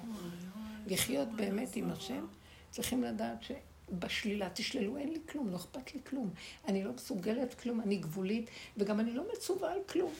לחיות 0.87 1.27
באמת 1.35 1.75
עם 1.75 1.91
השם, 1.91 2.25
צריכים 2.71 3.03
לדעת 3.03 3.37
שבשלילה 3.43 4.49
תשללו, 4.53 4.97
אין 4.97 5.09
לי 5.09 5.19
כלום, 5.31 5.49
לא 5.49 5.55
אכפת 5.55 5.95
לי 5.95 5.99
כלום. 6.09 6.29
אני 6.67 6.83
לא 6.83 6.91
מסוגלת 6.93 7.53
כלום, 7.53 7.81
אני 7.81 7.97
גבולית, 7.97 8.49
וגם 8.77 8.99
אני 8.99 9.13
לא 9.13 9.23
מצווה 9.33 9.73
על 9.73 9.79
כלום. 9.89 10.11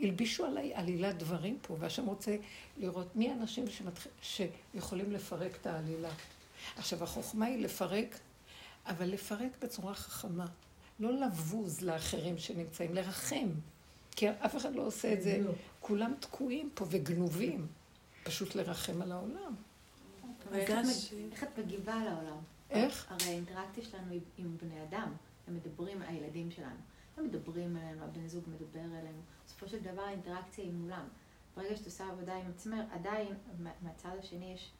הלבישו 0.00 0.44
עליי 0.44 0.74
עלילת 0.74 1.18
דברים 1.18 1.58
פה, 1.62 1.76
והשם 1.78 2.06
רוצה 2.06 2.36
לראות 2.76 3.16
מי 3.16 3.30
האנשים 3.30 3.70
שמתח... 3.70 4.06
שיכולים 4.22 5.12
לפרק 5.12 5.56
את 5.60 5.66
העלילה. 5.66 6.10
עכשיו, 6.76 7.04
החוכמה 7.04 7.46
היא 7.46 7.64
לפרק, 7.64 8.18
אבל 8.86 9.06
לפרק 9.06 9.50
בצורה 9.62 9.94
חכמה. 9.94 10.46
לא 11.00 11.12
לבוז 11.12 11.80
לאחרים 11.80 12.38
שנמצאים, 12.38 12.94
לרחם. 12.94 13.48
כי 14.16 14.30
אף 14.30 14.56
אחד 14.56 14.74
לא 14.74 14.82
עושה 14.82 15.12
את 15.12 15.22
זה. 15.22 15.40
כולם 15.80 16.14
תקועים 16.20 16.70
פה 16.74 16.86
וגנובים. 16.90 17.66
פשוט 18.24 18.54
לרחם 18.54 19.02
על 19.02 19.12
העולם. 19.12 19.54
איך 21.32 21.42
את 21.42 21.58
מגיבה 21.58 21.94
על 21.94 22.08
העולם? 22.08 22.38
איך? 22.70 23.06
הרי 23.10 23.28
האינטראקציה 23.28 23.84
שלנו 23.84 24.12
היא 24.12 24.20
עם 24.38 24.56
בני 24.62 24.82
אדם. 24.82 25.12
הם 25.48 25.54
מדברים, 25.54 26.02
הילדים 26.02 26.50
שלנו. 26.50 26.76
הם 27.16 27.24
מדברים 27.24 27.76
אלינו, 27.76 28.04
הבן 28.04 28.28
זוג 28.28 28.44
מדבר 28.48 28.98
אלינו. 28.98 29.20
בסופו 29.46 29.68
של 29.68 29.78
דבר 29.78 30.02
האינטראקציה 30.02 30.64
היא 30.64 30.72
מולם. 30.72 31.04
ברגע 31.56 31.76
שאת 31.76 31.86
עושה 31.86 32.08
עבודה 32.08 32.34
עם 32.34 32.50
עצמך, 32.54 32.84
עדיין 32.92 33.28
מהצד 33.82 34.10
השני 34.18 34.52
יש... 34.54 34.70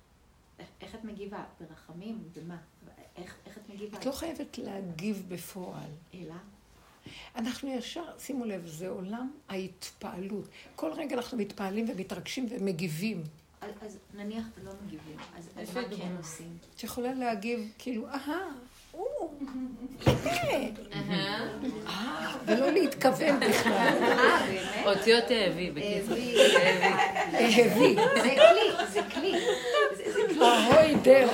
איך 0.80 0.94
את 0.94 1.04
מגיבה? 1.04 1.44
ברחמים? 1.60 2.28
במה? 2.36 2.56
איך, 3.16 3.36
איך 3.46 3.58
את 3.58 3.68
מגיבה? 3.68 3.98
את 3.98 4.06
לא 4.06 4.12
חייבת 4.12 4.58
להגיב 4.58 5.24
בפועל. 5.28 5.90
אלא? 6.14 6.34
אנחנו 7.36 7.68
ישר, 7.68 8.18
שימו 8.18 8.44
לב, 8.44 8.66
זה 8.66 8.88
עולם 8.88 9.32
ההתפעלות. 9.48 10.48
כל 10.76 10.92
רגע 10.92 11.16
אנחנו 11.16 11.38
מתפעלים 11.38 11.86
ומתרגשים 11.88 12.46
ומגיבים. 12.50 13.22
אז, 13.60 13.70
אז 13.80 13.98
נניח 14.14 14.46
לא 14.64 14.72
מגיבים, 14.84 15.16
אז, 15.36 15.48
אז 15.56 15.76
מה 15.76 15.82
כן 15.96 16.16
עושים? 16.16 16.56
את 16.76 16.84
יכולה 16.84 17.14
להגיב 17.14 17.72
כאילו, 17.78 18.08
אהה, 18.08 18.48
או, 18.94 19.04
ולא 23.18 23.26
להתכוון 23.28 23.50
בכלל. 23.50 23.72
אה, 23.72 24.46
באמת? 24.48 24.86
אותיות 24.86 25.24
האבי, 25.30 25.70
בקיצור. 25.70 26.14
הביא. 26.14 27.96
זה 28.22 28.30
כלי, 28.30 28.70
זה 28.92 29.00
כלי. 29.14 29.40
זה- 29.96 30.12
זה 30.12 30.20
כלי. 30.28 30.40
אהוי 30.42 30.94
דרך. 30.94 31.30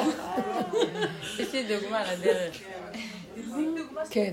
יש 1.39 1.53
לי 1.55 1.79
דוגמה 1.81 2.03
לדרך. 2.13 2.57
כן. 4.11 4.33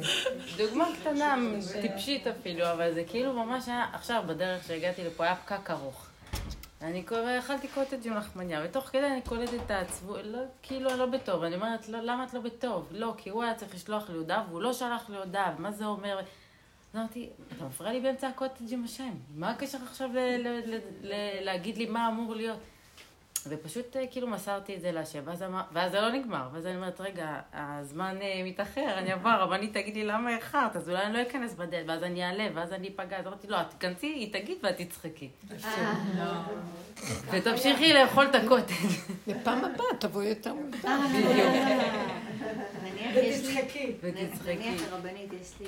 דוגמה 0.57 0.85
קטנה, 1.01 1.35
טיפשית 1.81 2.27
אפילו, 2.27 2.71
אבל 2.71 2.93
זה 2.93 3.03
כאילו 3.07 3.33
ממש 3.33 3.67
היה, 3.67 3.85
עכשיו 3.93 4.23
בדרך 4.27 4.67
שהגעתי 4.67 5.03
לפה 5.03 5.23
היה 5.23 5.35
פקק 5.35 5.69
ארוך. 5.71 6.05
אני 6.81 7.03
כבר 7.03 7.39
אכלתי 7.39 7.67
קוטג' 7.67 8.07
עם 8.07 8.17
לחמניה, 8.17 8.61
ותוך 8.65 8.85
כדי 8.85 9.05
אני 9.05 9.21
קולטת 9.21 9.53
את 9.65 9.71
העצבות, 9.71 10.19
לא, 10.23 10.39
כאילו 10.63 10.97
לא 10.97 11.05
בטוב. 11.05 11.43
אני 11.43 11.55
אומרת, 11.55 11.89
לא, 11.89 11.99
למה 12.01 12.23
את 12.23 12.33
לא 12.33 12.39
בטוב? 12.39 12.87
לא, 12.91 13.13
כי 13.17 13.29
הוא 13.29 13.43
היה 13.43 13.53
צריך 13.53 13.75
לשלוח 13.75 14.09
לי 14.09 14.15
הודעה, 14.17 14.43
והוא 14.49 14.61
לא 14.61 14.73
שלח 14.73 15.09
לי 15.09 15.17
הודעה, 15.17 15.53
מה 15.57 15.71
זה 15.71 15.85
אומר? 15.85 16.19
אמרתי, 16.95 17.29
אתה 17.55 17.65
מפריע 17.65 17.93
לי 17.93 18.01
באמצע 18.01 18.27
הקוטג' 18.27 18.73
עם 18.73 18.83
השם. 18.83 19.13
מה 19.35 19.49
הקשר 19.49 19.77
עכשיו 19.83 20.09
להגיד 21.41 21.77
לי 21.77 21.85
מה 21.85 22.07
אמור 22.07 22.35
להיות? 22.35 22.59
ופשוט 23.47 23.97
אה, 23.97 24.07
כאילו 24.11 24.27
מסרתי 24.27 24.75
את 24.75 24.81
זה 24.81 24.91
להשם, 24.91 25.19
ואז, 25.25 25.43
אמר, 25.43 25.61
ואז 25.71 25.91
זה 25.91 26.01
לא 26.01 26.11
נגמר. 26.11 26.47
ואז 26.53 26.65
אני 26.65 26.75
אומרת, 26.75 27.01
רגע, 27.01 27.39
הזמן 27.53 28.15
אה, 28.21 28.41
מתאחר, 28.45 28.97
אני 28.97 29.13
אבוא, 29.13 29.29
הרבנית 29.29 29.73
תגיד 29.73 29.95
לי 29.95 30.03
למה 30.03 30.35
איחרת, 30.35 30.75
אז 30.75 30.89
אולי 30.89 31.05
אני 31.05 31.13
לא 31.13 31.21
אכנס 31.21 31.53
בדלת, 31.53 31.85
ואז 31.87 32.03
אני 32.03 32.25
אעלה, 32.25 32.47
ואז 32.53 32.73
אני 32.73 32.87
אפגע. 32.87 33.17
אז 33.17 33.27
אמרתי, 33.27 33.47
לא, 33.47 33.61
את 33.61 33.69
תיכנסי, 33.69 34.07
היא 34.07 34.33
תגיד 34.33 34.57
ואת 34.63 34.81
תצחקי. 34.81 35.29
ותמשיכי 37.31 37.93
לאכול 37.93 38.25
את 38.25 38.35
הקוטג'. 38.35 38.73
בפעם 39.27 39.65
הבאה 39.65 39.87
תבואי 39.99 40.25
יותר 40.25 40.53
מוקדם. 40.53 41.05
נניח 42.83 43.15
יש 43.15 43.45
לי... 43.45 43.61
ותצחקי. 43.61 43.93
ותצחקי. 44.01 44.55
נניח 44.55 44.81
הרבנית, 44.91 45.33
יש 45.41 45.53
לי, 45.59 45.67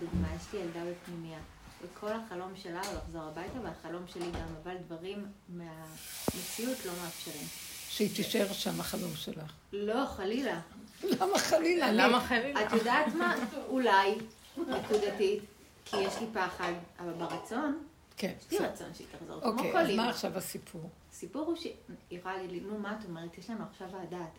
דוגמה, 0.00 0.28
יש 0.36 0.52
לי 0.52 0.58
ילדה 0.60 0.80
בפנימייה. 0.90 1.38
וכל 1.82 2.12
החלום 2.12 2.52
שלה 2.56 2.80
הוא 2.86 2.94
לחזור 2.94 3.22
הביתה, 3.22 3.60
והחלום 3.62 4.02
שלי 4.06 4.30
גם, 4.30 4.54
אבל 4.62 4.76
דברים 4.86 5.26
מהמציאות 5.48 6.86
לא 6.86 6.92
מאפשרים. 7.02 7.46
שהיא 7.88 8.16
תישאר 8.16 8.52
שם 8.52 8.80
החלום 8.80 9.16
שלך. 9.16 9.52
לא, 9.72 10.06
חלילה. 10.06 10.60
למה 11.04 11.38
חלילה? 11.38 11.92
למה 11.92 12.20
חלילה? 12.20 12.66
את 12.66 12.72
יודעת 12.72 13.14
מה? 13.14 13.34
אולי, 13.68 14.18
נקודתית, 14.56 15.42
כי 15.84 15.96
יש 15.96 16.20
לי 16.20 16.26
פחד, 16.32 16.72
אבל 16.98 17.12
ברצון, 17.12 17.82
כן. 18.16 18.32
יש 18.52 18.60
לי 18.60 18.66
רצון 18.66 18.94
שהיא 18.94 19.06
תחזור. 19.18 19.40
כמו 19.40 19.50
אוקיי, 19.50 19.72
כל 19.72 19.78
אז. 19.78 19.96
מה 19.96 20.08
עכשיו 20.08 20.38
הסיפור? 20.38 20.90
הסיפור 21.12 21.42
הוא 21.46 21.56
שהיא 21.56 21.74
אמרה 22.22 22.42
לי, 22.42 22.60
נו, 22.60 22.78
מה 22.78 22.96
את 23.00 23.04
אומרת? 23.04 23.38
יש 23.38 23.50
לנו 23.50 23.64
עכשיו 23.70 23.88
ועדת. 23.92 24.38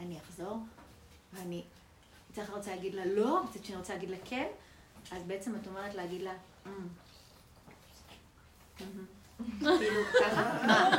אני, 0.00 0.18
אחזור, 0.18 0.58
ואני 1.32 1.62
מצד 2.30 2.42
אחד 2.42 2.52
רוצה 2.52 2.70
להגיד 2.70 2.94
לה 2.94 3.04
לא, 3.06 3.42
מצד 3.44 3.64
שני 3.64 3.76
רוצה 3.76 3.92
להגיד 3.94 4.10
לה 4.10 4.16
כן, 4.24 4.46
אז 5.12 5.22
בעצם 5.26 5.56
את 5.56 5.66
אומרת 5.66 5.94
להגיד 5.94 6.22
לה. 6.22 6.32
כאילו, 9.60 10.00
ככה, 10.24 10.66
מה, 10.66 10.90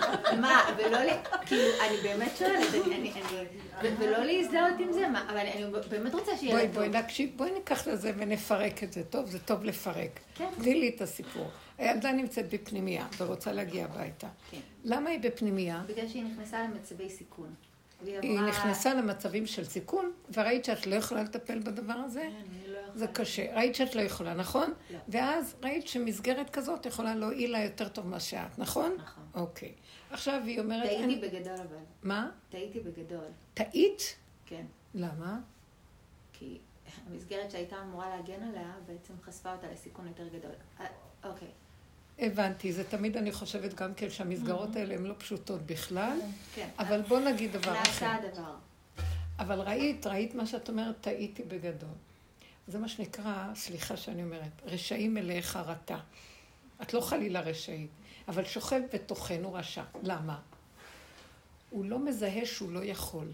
מה, 0.42 0.76
ולא 0.78 0.98
כאילו, 1.46 1.64
אני 1.88 1.98
באמת 2.04 2.32
שואלת, 2.38 2.68
ולא 4.00 4.26
להזדהות 4.26 4.80
עם 4.80 4.94
זה, 4.94 5.08
אבל 5.30 5.38
אני 5.38 5.64
באמת 5.90 6.14
רוצה 6.14 6.38
שיהיה 6.38 6.56
בואי, 6.56 6.68
בואי. 6.68 6.90
נקשיב, 6.90 7.30
בואי 7.36 7.52
ניקח 7.52 7.88
לזה 7.88 8.12
ונפרק 8.18 8.84
את 8.84 8.94
זה. 8.94 9.04
טוב, 9.04 9.26
זה 9.26 9.40
טוב 9.40 9.64
לפרק. 9.64 10.20
כן. 10.36 10.50
תני 10.56 10.76
לי 10.76 10.90
את 10.96 11.02
הסיפור. 11.02 11.50
הילדה 11.78 12.12
נמצאת 12.12 12.54
בפנימייה 12.54 13.08
ורוצה 13.18 13.52
להגיע 13.52 13.86
הביתה. 13.86 14.28
כן. 14.52 14.60
למה 14.84 15.10
היא 15.10 15.20
בפנימייה? 15.20 15.84
בגלל 15.88 16.08
שהיא 16.08 16.24
נכנסה 16.24 16.64
למצבי 16.64 17.10
סיכון. 17.10 17.54
היא 18.06 18.40
נכנסה 18.40 18.94
למצבים 18.94 19.46
של 19.48 19.64
סיכון, 19.64 20.12
וראית 20.34 20.66
שאת 20.66 20.88
לא 20.88 20.96
יכולה 20.96 21.24
לטפל 21.24 21.60
בדבר 21.60 21.94
הזה? 21.94 22.30
"כן, 22.98 23.02
אני 23.02 23.12
לא 23.12 23.14
יכולה." 23.14 23.16
זה 23.16 23.24
קשה. 23.24 23.56
ראית 23.56 23.76
שאת 23.76 23.96
לא 23.96 24.02
יכולה, 24.02 24.34
נכון? 24.34 24.74
לא. 24.90 24.98
ואז 25.10 25.56
ראית 25.64 25.88
שמסגרת 25.88 26.50
כזאת 26.50 26.86
יכולה 26.86 27.16
להועיל 27.16 27.52
לה 27.52 27.64
יותר 27.64 27.88
טוב 27.88 28.08
מה 28.08 28.20
שאת, 28.20 28.60
נכון? 28.60 28.96
נכון. 29.04 29.24
אוקיי. 29.34 29.72
עכשיו 30.12 30.42
היא 30.46 30.60
אומרת... 30.60 30.86
טעיתי 30.86 31.04
אני- 31.04 31.16
בגדול 31.16 31.54
אבל. 31.56 31.78
מה? 32.04 32.30
טעיתי 32.50 32.80
בגדול. 32.80 33.26
טעית? 33.54 34.16
כן. 34.46 34.66
למה? 34.94 35.40
כי 36.34 36.58
המסגרת 37.08 37.52
שהייתה 37.52 37.76
אמורה 37.82 38.10
להגן 38.10 38.44
עליה 38.44 38.74
בעצם 38.86 39.14
חשפה 39.24 39.54
אותה 39.54 39.68
לסיכון 39.74 40.08
יותר 40.08 40.28
גדול. 40.28 40.52
אה, 40.80 40.86
אוקיי. 41.24 41.48
הבנתי, 42.20 42.74
זה 42.74 42.84
תמיד 42.84 43.18
אני 43.18 43.32
חושבת 43.32 43.74
גם 43.74 43.94
כן 43.94 44.10
שהמסגרות 44.10 44.76
האלה 44.76 44.96
הן 44.96 45.04
לא 45.04 45.14
פשוטות 45.18 45.62
בכלל, 45.62 46.18
כן. 46.56 46.70
אבל 46.80 47.02
בוא 47.02 47.20
נגיד 47.20 47.52
דבר 47.52 47.72
אחר. 47.74 47.80
נעשה 47.82 48.16
הדבר. 48.16 48.56
אבל 49.40 49.60
ראית, 49.62 50.08
ראית 50.08 50.36
מה 50.36 50.46
שאת 50.46 50.70
אומרת, 50.70 50.96
טעיתי 51.02 51.44
בגדול. 51.44 51.90
זה 52.68 52.80
מה 52.80 52.88
שנקרא, 52.88 53.56
סליחה 53.56 53.98
שאני 53.98 54.24
אומרת, 54.24 54.62
רשעים 54.66 55.14
מלאי 55.14 55.42
חרטה. 55.42 55.98
את 56.82 56.94
לא 56.94 57.02
חלילה 57.02 57.42
רשעית, 57.42 57.90
אבל 58.28 58.46
שוכב 58.46 58.82
הוא 59.44 59.58
רשע. 59.58 59.84
למה? 60.04 60.40
הוא 61.70 61.86
לא 61.86 62.00
מזהה 62.00 62.46
שהוא 62.46 62.72
לא 62.72 62.84
יכול. 62.84 63.28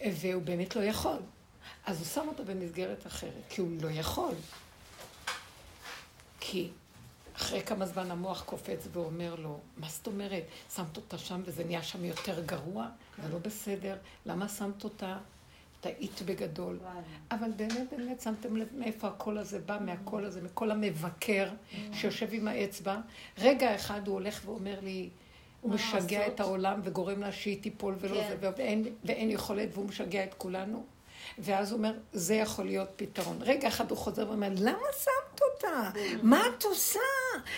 והוא 0.00 0.42
באמת 0.42 0.76
לא 0.76 0.80
יכול. 0.80 1.18
אז 1.86 1.98
הוא 1.98 2.06
שם 2.06 2.28
אותו 2.28 2.44
במסגרת 2.44 3.06
אחרת, 3.06 3.42
כי 3.48 3.60
הוא 3.60 3.70
לא 3.82 3.88
יכול. 3.90 4.34
כי 6.40 6.70
אחרי 7.36 7.62
כמה 7.62 7.86
זמן 7.86 8.10
המוח 8.10 8.42
קופץ 8.42 8.86
ואומר 8.92 9.34
לו, 9.34 9.60
מה 9.76 9.88
זאת 9.88 10.06
אומרת? 10.06 10.42
שמת 10.74 10.96
אותה 10.96 11.18
שם 11.18 11.42
וזה 11.44 11.64
נהיה 11.64 11.82
שם 11.82 12.04
יותר 12.04 12.44
גרוע? 12.44 12.86
זה 13.22 13.28
לא 13.28 13.38
בסדר. 13.38 13.96
למה 14.26 14.48
שמת 14.48 14.84
אותה? 14.84 15.18
טעית 15.86 16.22
בגדול. 16.24 16.78
אבל 17.30 17.50
באמת, 17.56 17.92
באמת, 17.96 18.20
שמתם 18.20 18.56
לב 18.56 18.68
מאיפה 18.78 19.08
הקול 19.08 19.38
הזה 19.38 19.58
בא, 19.58 19.78
מהקול 19.80 20.24
הזה, 20.24 20.42
מקול 20.42 20.70
המבקר 20.70 21.48
שיושב 21.92 22.28
עם 22.32 22.48
האצבע. 22.48 22.96
רגע 23.38 23.74
אחד 23.74 24.06
הוא 24.06 24.14
הולך 24.14 24.42
ואומר 24.44 24.80
לי, 24.80 25.08
הוא 25.60 25.74
משגע? 25.74 26.26
את 26.26 26.40
העולם 26.40 26.80
וגורם 26.84 27.20
לה 27.20 27.32
שהיא 27.32 27.62
תיפול 27.62 27.94
ולא 27.98 28.20
כן. 28.20 28.28
זה, 28.28 28.50
ואין 29.04 29.30
יכולת, 29.30 29.68
והוא 29.72 29.88
משגע 29.88 30.24
את 30.24 30.34
כולנו. 30.34 30.84
ואז 31.38 31.70
הוא 31.70 31.78
אומר, 31.78 31.92
זה 32.12 32.34
יכול 32.34 32.64
להיות 32.64 32.88
פתרון. 32.96 33.38
רגע 33.40 33.68
אחד 33.68 33.90
הוא 33.90 33.98
חוזר 33.98 34.28
ואומר, 34.28 34.48
למה 34.56 34.86
שמת 35.04 35.40
אותה? 35.42 35.90
מה 36.22 36.42
את 36.46 36.64
עושה? 36.64 37.00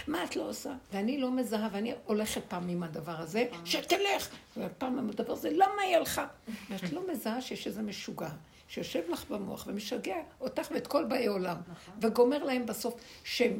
מה 0.06 0.24
את 0.24 0.36
לא 0.36 0.48
עושה? 0.48 0.72
ואני 0.92 1.20
לא 1.20 1.30
מזהה, 1.30 1.68
ואני 1.72 1.94
הולכת 2.04 2.42
פעם 2.48 2.68
עם 2.68 2.82
הדבר 2.82 3.20
הזה, 3.20 3.46
שתלך. 3.64 4.28
ופעם 4.56 4.98
עם 4.98 5.10
הדבר 5.10 5.32
הזה, 5.32 5.50
למה 5.52 5.82
היא 5.82 5.96
הלכה? 5.96 6.26
ואת 6.70 6.92
לא 6.92 7.02
מזהה 7.12 7.40
שיש 7.40 7.66
איזה 7.66 7.82
משוגע. 7.82 8.28
שיושב 8.68 9.02
לך 9.08 9.30
במוח 9.30 9.64
ומשגע 9.66 10.16
אותך 10.40 10.68
ואת 10.74 10.86
כל 10.86 11.04
באי 11.04 11.26
עולם, 11.26 11.56
וגומר 12.00 12.44
להם 12.44 12.66
בסוף 12.66 12.94
שם 13.24 13.52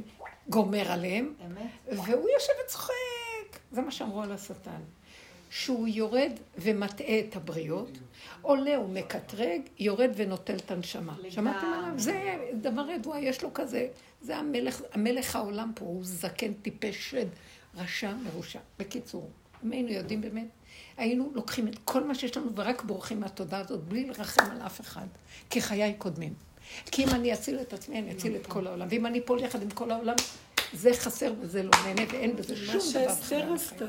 גומר 0.49 0.93
עליהם? 0.93 1.35
והוא 1.87 2.29
יושב 2.35 2.53
וצוחק. 2.65 3.59
זה 3.73 3.81
מה 3.81 3.91
שאמרו 3.91 4.23
על 4.23 4.33
השטן. 4.33 4.81
שהוא 5.51 5.89
יורד 5.89 6.33
ומטעה 6.59 7.19
את 7.19 7.37
הבריות, 7.37 7.99
עולה 8.43 8.81
ומקטרג, 8.81 9.61
יורד 9.79 10.11
ונוטל 10.17 10.57
את 10.57 10.71
הנשמה. 10.71 11.17
שמעתם 11.29 11.67
עליו? 11.67 11.93
זה 11.97 12.37
דבר 12.61 12.91
ידוע, 12.91 13.19
יש 13.19 13.43
לו 13.43 13.55
כזה, 13.55 13.89
זה 14.23 14.37
המלך, 14.37 14.83
המלך 14.93 15.37
העולם 15.37 15.73
פה, 15.75 15.85
הוא 15.85 16.01
זקן, 16.05 16.53
טיפש, 16.53 17.11
שד, 17.11 17.27
רשע, 17.77 18.15
מרושע. 18.15 18.59
בקיצור, 18.79 19.31
אם 19.65 19.73
היינו 19.73 19.89
יודעים 19.89 20.21
באמת, 20.21 20.47
היינו 20.97 21.31
לוקחים 21.35 21.69
את 21.69 21.79
כל 21.85 22.05
מה 22.05 22.15
שיש 22.15 22.37
לנו 22.37 22.51
ורק 22.57 22.83
בורחים 22.83 23.21
מהתודעה 23.21 23.61
הזאת, 23.61 23.81
בלי 23.81 24.07
לרחם 24.07 24.51
על 24.51 24.63
אף 24.67 24.81
אחד, 24.81 25.07
כי 25.51 25.61
חיי 25.61 25.95
קודמים. 25.99 26.35
כי 26.91 27.05
אם 27.05 27.09
אני 27.09 27.33
אציל 27.33 27.61
את 27.61 27.73
עצמי, 27.73 27.99
אני 27.99 28.13
אציל 28.13 28.37
את 28.37 28.47
כל 28.47 28.67
העולם. 28.67 28.87
ואם 28.91 29.07
אני 29.07 29.19
אפול 29.19 29.41
יחד 29.41 29.63
עם 29.63 29.71
כל 29.71 29.91
העולם, 29.91 30.15
זה 30.73 30.91
חסר 30.95 31.33
וזה 31.41 31.63
לא 31.63 31.71
נהנה, 31.85 32.03
ואין 32.13 32.37
בזה 32.37 32.57
שום 32.57 32.81
דבר. 32.91 33.15
בחיים. 33.15 33.53
עשתה. 33.53 33.85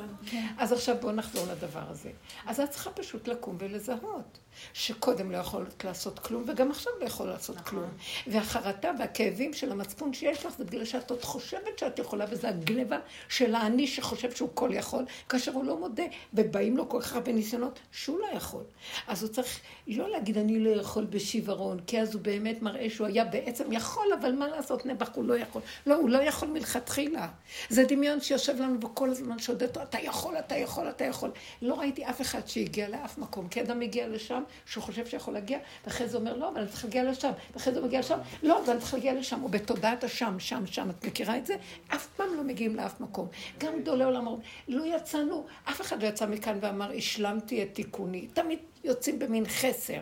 אז 0.58 0.72
עכשיו 0.72 0.96
בואו 1.02 1.14
נחזור 1.14 1.48
לדבר 1.52 1.84
הזה. 1.90 2.10
אז 2.46 2.60
את 2.60 2.70
צריכה 2.70 2.90
פשוט 2.90 3.28
לקום 3.28 3.58
ולזהות, 3.60 4.40
שקודם 4.74 5.32
לא 5.32 5.38
יכולת 5.38 5.84
לעשות 5.84 6.20
כלום, 6.20 6.44
וגם 6.48 6.72
עכשיו 6.72 6.94
לא 7.00 7.06
יכול 7.06 7.28
לעשות 7.28 7.56
נכון. 7.56 7.70
כלום. 7.70 7.90
והחרטה 8.28 8.92
והכאבים 9.00 9.54
של 9.54 9.72
המצפון 9.72 10.14
שיש 10.14 10.46
לך, 10.46 10.54
זה 10.58 10.66
בגלל 10.66 10.86
שאת 10.86 11.12
עוד 11.12 11.24
חושבת 11.24 11.80
שאת 11.80 12.00
יכולה, 12.00 12.26
וזה 12.30 12.50
הגלבה 12.50 12.98
של 13.30 13.56
האני 13.56 13.88
שחושב 13.88 14.32
שהוא 14.32 14.50
כל 14.54 14.70
יכול, 14.74 15.06
כאשר 15.30 15.52
הוא 15.52 15.66
לא 15.66 15.80
מודה, 15.80 16.04
ובאים 16.34 16.78
לו 16.78 16.90
כל 16.90 17.02
כך 17.02 17.14
הרבה 17.14 17.32
ניסיונות 17.32 17.80
שהוא 17.92 18.20
לא 18.20 18.28
יכול. 18.36 18.64
אז 19.08 19.24
הוא 19.24 19.32
צריך 19.32 19.60
לא 19.88 20.10
להגיד, 20.10 20.38
אני 20.38 20.60
לא 20.60 20.70
יכול 20.70 21.04
בשיוורון, 21.04 21.80
כי 21.88 22.02
אז 22.02 22.14
הוא 22.14 22.22
באמת 22.22 22.62
מראה 22.62 22.90
שהוא 22.90 23.08
היה 23.08 23.26
בעצם 23.26 23.72
יכול, 23.72 24.08
אבל 24.22 24.32
מה 24.32 24.48
לעשות, 24.48 24.86
נעבך, 24.86 25.10
הוא 25.14 25.26
לא 25.26 25.38
יכול. 25.38 25.62
לא, 25.86 25.96
הוא 25.96 26.10
לא 26.10 26.18
יכול 26.18 26.48
מלכתחילה. 26.48 27.28
זה 27.70 27.84
דמיון 27.84 28.22
שיושב 28.22 28.56
לנו 28.60 28.80
וכל 28.82 29.10
הזמן 29.10 29.40
שודד 29.40 29.68
אותו, 29.68 29.82
אתה 29.82 29.98
יכול, 30.00 30.38
אתה 30.40 30.56
יכול, 30.56 30.90
אתה 30.90 31.04
יכול. 31.04 31.32
לא 31.62 31.80
ראיתי 31.80 32.06
אף 32.06 32.22
אחד 32.22 32.48
שהגיע 32.48 32.90
לאף 32.90 33.18
מקום, 33.18 33.48
כי 33.48 33.62
אדם 33.62 33.80
מגיע 33.80 34.08
לשם, 34.08 34.44
שהוא 34.66 34.84
חושב 34.84 35.06
שיכול 35.06 35.34
להגיע, 35.34 35.60
ואחרי 35.86 36.08
זה 36.08 36.18
אומר, 36.18 36.38
לא, 36.38 36.50
אבל 36.50 36.62
אני 36.62 36.70
צריך 36.70 36.86
להגיע 36.86 37.04
לשם, 37.04 37.32
ואחרי 37.54 37.74
זה 37.74 37.80
הוא 37.80 37.88
מגיע 37.88 38.00
לשם, 38.00 38.20
לא, 38.44 38.60
אבל 38.64 38.72
אני 38.72 38.80
צריך 38.80 38.94
להגיע 38.94 39.14
לשם, 39.14 39.40
הוא 39.40 39.50
בתודעת 39.50 40.04
השם, 40.04 40.40
שם, 40.40 40.66
שם, 40.66 40.90
את 40.90 41.06
מכירה 41.06 41.38
את 41.38 41.46
זה? 41.46 41.56
אף 41.88 42.08
פעם 42.08 42.36
לא 42.38 42.44
מגיעים 42.44 42.76
לאף 42.76 43.02
מקום. 43.02 43.28
גם 43.58 43.82
גדולי 43.82 44.04
עולם 44.04 44.28
אומרים, 44.28 44.44
לא 44.68 44.96
יצאנו, 44.96 45.46
אף 45.70 45.82
אחד 45.82 46.04
לא 46.04 46.08
יצא 46.08 46.26
מכאן 46.26 46.58
ואמר, 46.62 46.92
השלמתי 46.98 47.64
את 47.64 47.70
תיקוני. 47.74 48.28
תמיד 48.28 48.60
יוצאים 48.84 49.20
במין 49.20 49.46
חסר. 49.48 50.02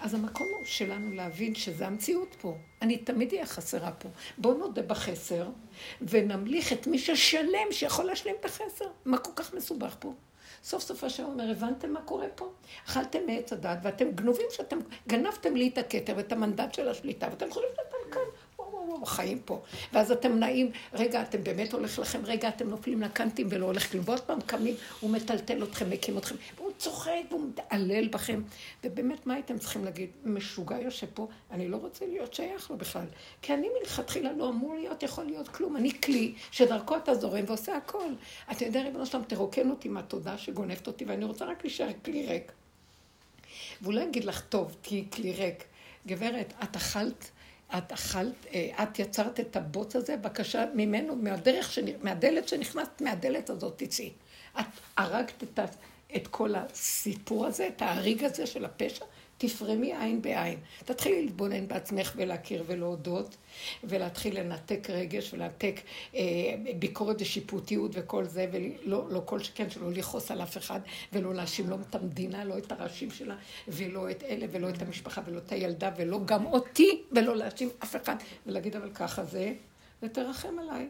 אז 0.00 0.14
המקום 0.14 0.46
הוא 0.58 0.66
שלנו 0.66 1.12
להבין 1.14 1.54
שזה 1.54 1.86
המציאות 1.86 2.36
פה. 2.40 2.56
אני 2.82 2.98
תמיד 2.98 3.32
אהיה 3.32 3.46
חסרה 3.46 3.92
פה. 3.92 4.08
בואו 4.38 4.58
נודה 4.58 4.82
בחסר, 4.82 5.48
ונמליך 6.02 6.72
את 6.72 6.86
מי 6.86 6.98
ששלם, 6.98 7.66
שיכול 7.70 8.04
להשלים 8.04 8.34
את 8.40 8.44
החסר. 8.44 8.84
מה 9.04 9.18
כל 9.18 9.30
כך 9.36 9.54
מסובך 9.54 9.96
פה? 9.98 10.14
סוף 10.62 10.82
סוף 10.82 11.04
השם 11.04 11.24
אומר, 11.24 11.50
הבנתם 11.50 11.92
מה 11.92 12.00
קורה 12.00 12.26
פה? 12.34 12.52
אכלתם 12.88 13.18
מעץ 13.26 13.52
הדת, 13.52 13.78
ואתם 13.82 14.10
גנובים 14.10 14.46
שאתם, 14.50 14.78
גנבתם 15.08 15.56
לי 15.56 15.68
את 15.68 15.78
הכתר 15.78 16.14
ואת 16.16 16.32
המנדט 16.32 16.74
של 16.74 16.88
השליטה, 16.88 17.28
ואתם 17.30 17.50
חושבים 17.50 17.70
שאתם 17.76 18.10
כאן. 18.12 18.20
וואו, 18.88 19.06
חיים 19.06 19.38
פה. 19.44 19.62
ואז 19.92 20.12
אתם 20.12 20.38
נעים, 20.38 20.70
רגע, 20.92 21.22
אתם 21.22 21.44
באמת 21.44 21.72
הולך 21.72 21.98
לכם, 21.98 22.20
רגע, 22.24 22.48
אתם 22.48 22.70
נופלים 22.70 23.02
לקנטים 23.02 23.46
ולא 23.50 23.66
הולך 23.66 23.92
כלום. 23.92 24.04
ועוד 24.06 24.20
פעם 24.20 24.40
קמים, 24.40 24.74
הוא 25.00 25.10
מטלטל 25.10 25.62
אתכם, 25.62 25.90
מקים 25.90 26.18
אתכם, 26.18 26.34
והוא 26.56 26.70
צוחק 26.78 27.10
והוא 27.30 27.48
מתעלל 27.48 28.08
בכם. 28.08 28.42
ובאמת, 28.84 29.26
מה 29.26 29.34
הייתם 29.34 29.58
צריכים 29.58 29.84
להגיד? 29.84 30.10
משוגע 30.24 30.78
יושב 30.78 31.06
פה, 31.14 31.28
אני 31.50 31.68
לא 31.68 31.76
רוצה 31.76 32.06
להיות 32.06 32.34
שייך 32.34 32.70
לו 32.70 32.76
בכלל. 32.76 33.06
כי 33.42 33.54
אני 33.54 33.68
מלכתחילה 33.80 34.32
לא 34.32 34.48
אמור 34.48 34.74
להיות, 34.74 35.02
יכול 35.02 35.24
להיות 35.24 35.48
כלום. 35.48 35.76
אני 35.76 36.00
כלי 36.00 36.34
שדרכו 36.50 36.96
אתה 36.96 37.14
זורם 37.14 37.44
ועושה 37.46 37.76
הכל. 37.76 38.12
אתה 38.52 38.64
יודע, 38.64 38.82
ריבונו 38.82 39.06
שלם, 39.06 39.22
תרוקן 39.22 39.70
אותי 39.70 39.88
מהתודה 39.88 40.38
שגונבת 40.38 40.86
אותי, 40.86 41.04
ואני 41.04 41.24
רוצה 41.24 41.44
רק 41.44 41.64
להישאר 41.64 41.88
כלי 42.04 42.26
ריק. 42.26 42.52
והוא 43.82 43.94
לא 43.94 44.00
יגיד 44.00 44.24
לך, 44.24 44.40
טוב, 44.48 44.76
תהיי 44.82 45.04
כלי 45.12 45.32
ריק. 45.32 45.64
גברת, 46.06 46.52
את 46.62 46.76
אכלת 46.76 47.30
את 47.78 47.92
אכלת, 47.92 48.46
אה, 48.54 48.82
את 48.82 48.98
יצרת 48.98 49.40
את 49.40 49.56
הבוץ 49.56 49.96
הזה, 49.96 50.16
בבקשה, 50.16 50.64
ממנו, 50.74 51.16
מהדרך, 51.16 51.78
מהדלת 52.02 52.48
שנכנסת, 52.48 53.00
מהדלת 53.00 53.50
הזאת 53.50 53.72
תצאי. 53.76 54.10
את 54.60 54.64
הרגת 54.96 55.42
את, 55.42 55.58
את 56.16 56.28
כל 56.28 56.54
הסיפור 56.54 57.46
הזה, 57.46 57.68
את 57.68 57.82
ההריג 57.82 58.24
הזה 58.24 58.46
של 58.46 58.64
הפשע, 58.64 59.04
תפרמי 59.40 59.94
עין 59.96 60.22
בעין. 60.22 60.58
תתחילי 60.84 61.22
להתבונן 61.22 61.68
בעצמך 61.68 62.12
ולהכיר 62.16 62.64
ולהודות, 62.66 63.36
ולהתחיל 63.84 64.40
לנתק 64.40 64.90
רגש 64.90 65.34
ולנתק 65.34 65.80
אה, 66.14 66.20
ביקורת 66.78 67.16
ושיפוטיות 67.20 67.90
וכל 67.94 68.24
זה, 68.24 68.46
ולא 68.52 69.10
לא 69.10 69.22
כל 69.24 69.42
שכן 69.42 69.70
שלא 69.70 69.92
לכעוס 69.92 70.30
על 70.30 70.42
אף 70.42 70.56
אחד, 70.56 70.80
ולא 71.12 71.34
להאשים 71.34 71.70
לא 71.70 71.76
את 71.88 71.94
המדינה, 71.94 72.44
לא 72.44 72.58
את 72.58 72.72
הראשים 72.72 73.10
שלה, 73.10 73.36
ולא 73.68 74.10
את 74.10 74.22
אלה, 74.22 74.46
ולא 74.50 74.68
את 74.68 74.82
המשפחה, 74.82 75.20
ולא 75.26 75.38
את 75.38 75.52
הילדה, 75.52 75.90
ולא 75.96 76.20
גם 76.24 76.46
אותי, 76.46 77.02
ולא 77.12 77.36
להאשים 77.36 77.68
אף 77.82 77.96
אחד, 77.96 78.16
ולהגיד 78.46 78.76
אבל 78.76 78.90
ככה 78.94 79.24
זה, 79.24 79.52
ותרחם 80.02 80.58
עליי. 80.58 80.88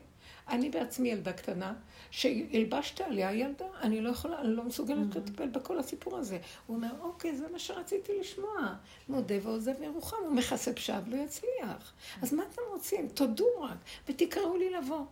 אני 0.50 0.70
בעצמי 0.70 1.08
ילדה 1.08 1.32
קטנה, 1.32 1.74
שהלבשת 2.10 3.00
עליה 3.00 3.32
ילדה, 3.32 3.64
אני 3.82 4.00
לא 4.00 4.10
יכולה, 4.10 4.40
אני 4.40 4.56
לא 4.56 4.64
מסוגלת 4.64 5.16
לטפל 5.16 5.48
בכל 5.48 5.78
הסיפור 5.78 6.16
הזה. 6.16 6.38
הוא 6.66 6.76
אומר, 6.76 6.90
אוקיי, 7.00 7.36
זה 7.36 7.46
מה 7.52 7.58
שרציתי 7.58 8.12
לשמוע. 8.20 8.74
מודה 9.08 9.34
ועוזב 9.42 9.82
ירוחם, 9.82 10.16
הוא 10.24 10.32
מכסה 10.32 10.72
פשעיו, 10.72 11.02
לא 11.06 11.16
יצליח. 11.16 11.92
אז 12.22 12.34
מה 12.34 12.42
אתם 12.52 12.62
רוצים? 12.70 13.08
תודו 13.08 13.46
רק, 13.60 13.78
ותקראו 14.08 14.56
לי 14.56 14.70
לבוא. 14.70 15.04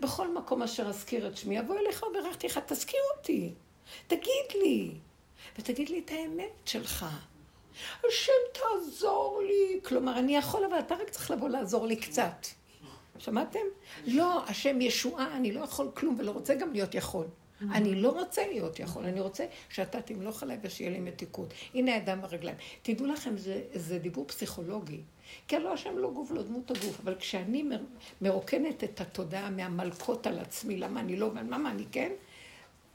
בכל 0.00 0.34
מקום 0.34 0.62
אשר 0.62 0.88
אזכיר 0.88 1.28
את 1.28 1.36
שמי, 1.36 1.60
אבוא 1.60 1.78
אליך 1.78 2.02
וברכתי 2.02 2.46
לך, 2.46 2.60
תזכיר 2.66 3.00
אותי. 3.16 3.54
תגיד 4.06 4.62
לי. 4.62 4.90
ותגיד 5.58 5.88
לי 5.88 5.98
את 5.98 6.10
האמת 6.10 6.52
שלך. 6.64 7.06
השם 8.08 8.32
תעזור 8.52 9.42
לי. 9.46 9.80
כלומר, 9.84 10.18
אני 10.18 10.36
יכול, 10.36 10.64
אבל 10.64 10.78
אתה 10.78 10.94
רק 10.94 11.10
צריך 11.10 11.30
לבוא 11.30 11.48
לעזור 11.48 11.86
לי 11.86 11.96
קצת. 11.96 12.46
שמעתם? 13.18 13.60
לא, 14.06 14.44
השם 14.46 14.80
ישועה, 14.80 15.36
אני 15.36 15.52
לא 15.52 15.60
יכול 15.60 15.90
כלום 15.94 16.16
ולא 16.18 16.30
רוצה 16.30 16.54
גם 16.54 16.72
להיות 16.72 16.94
יכול. 16.94 17.26
אני 17.60 17.94
לא 17.94 18.10
רוצה 18.10 18.46
להיות 18.46 18.80
יכול, 18.80 19.04
אני 19.04 19.20
רוצה 19.20 19.46
שאתה 19.68 20.02
תמלוך 20.02 20.42
עליי 20.42 20.58
ושיהיה 20.62 20.90
לי 20.90 21.00
מתיקות. 21.00 21.54
הנה 21.74 21.94
הידיים 21.94 22.22
והרגליים. 22.22 22.56
תדעו 22.82 23.06
לכם, 23.06 23.36
זה, 23.36 23.62
זה 23.74 23.98
דיבור 23.98 24.26
פסיכולוגי. 24.26 25.00
כי 25.48 25.56
הלא 25.56 25.72
השם 25.72 25.98
לא 25.98 26.10
גוף, 26.10 26.30
לא 26.30 26.42
דמות 26.42 26.70
הגוף. 26.70 27.00
אבל 27.00 27.14
כשאני 27.14 27.64
מרוקנת 28.20 28.84
את 28.84 29.00
התודעה 29.00 29.50
מהמלכות 29.50 30.26
על 30.26 30.38
עצמי, 30.38 30.76
למה 30.76 31.00
אני 31.00 31.16
לא, 31.16 31.30
למה 31.34 31.70
אני 31.70 31.84
כן, 31.92 32.12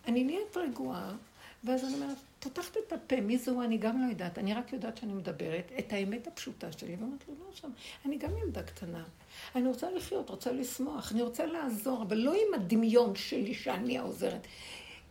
אני 0.07 0.23
נהיית 0.23 0.57
רגועה, 0.57 1.15
ואז 1.63 1.83
אני 1.83 1.93
אומרת, 1.93 2.17
פותחת 2.43 2.77
את 2.77 2.93
הפה, 2.93 3.21
מי 3.21 3.37
זהו 3.37 3.61
אני 3.61 3.77
גם 3.77 4.01
לא 4.01 4.09
יודעת, 4.09 4.37
אני 4.37 4.53
רק 4.53 4.73
יודעת 4.73 4.97
שאני 4.97 5.13
מדברת 5.13 5.71
את 5.79 5.93
האמת 5.93 6.27
הפשוטה 6.27 6.71
שלי, 6.71 6.95
ואומרת 6.95 7.27
לו, 7.27 7.33
לא 7.39 7.55
שם, 7.55 7.69
אני 8.05 8.17
גם 8.17 8.37
ילדה 8.37 8.63
קטנה. 8.63 9.03
אני 9.55 9.67
רוצה 9.67 9.91
לחיות, 9.91 10.29
רוצה 10.29 10.51
לשמוח, 10.51 11.11
אני 11.11 11.21
רוצה 11.21 11.45
לעזור, 11.45 12.03
אבל 12.03 12.17
לא 12.17 12.31
עם 12.31 12.53
הדמיון 12.53 13.15
שלי 13.15 13.53
שאני 13.53 13.97
העוזרת. 13.97 14.47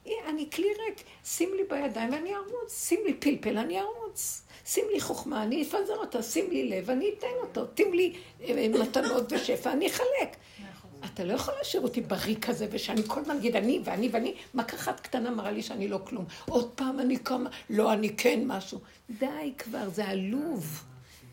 אני 0.06 0.50
כלי 0.52 0.66
ריק, 0.66 1.02
שים 1.24 1.50
לי 1.56 1.62
בידיים 1.64 2.12
ואני 2.12 2.34
ארוץ, 2.34 2.86
שים 2.86 3.00
לי 3.06 3.14
פלפל, 3.14 3.58
אני 3.58 3.80
ארוץ. 3.80 4.42
שים 4.66 4.84
לי 4.92 5.00
חוכמה, 5.00 5.42
אני 5.42 5.62
אפזר 5.62 5.96
אותה, 5.96 6.22
שים 6.22 6.50
לי 6.50 6.68
לב, 6.68 6.90
אני 6.90 7.10
אתן 7.18 7.26
אותו, 7.42 7.66
תים 7.66 7.94
לי 7.94 8.12
אה, 8.44 8.66
מתנות 8.68 9.32
ושפע, 9.32 9.72
אני 9.72 9.86
אחלק. 9.86 10.36
אתה 11.14 11.24
לא 11.24 11.32
יכול 11.32 11.54
להשאיר 11.58 11.82
אותי 11.82 12.00
בריק 12.00 12.46
כזה, 12.46 12.66
ושאני 12.70 13.02
כל 13.06 13.20
הזמן 13.20 13.36
אגיד 13.36 13.56
אני 13.56 13.80
ואני 13.84 14.08
ואני, 14.12 14.34
מכה 14.54 14.76
אחת 14.76 15.00
קטנה 15.00 15.30
מראה 15.30 15.50
לי 15.50 15.62
שאני 15.62 15.88
לא 15.88 16.00
כלום. 16.04 16.24
עוד 16.48 16.70
פעם 16.74 17.00
אני 17.00 17.16
קמה, 17.16 17.50
לא, 17.70 17.92
אני 17.92 18.16
כן 18.16 18.40
משהו. 18.46 18.78
די 19.18 19.52
כבר, 19.58 19.88
זה 19.88 20.08
עלוב. 20.08 20.84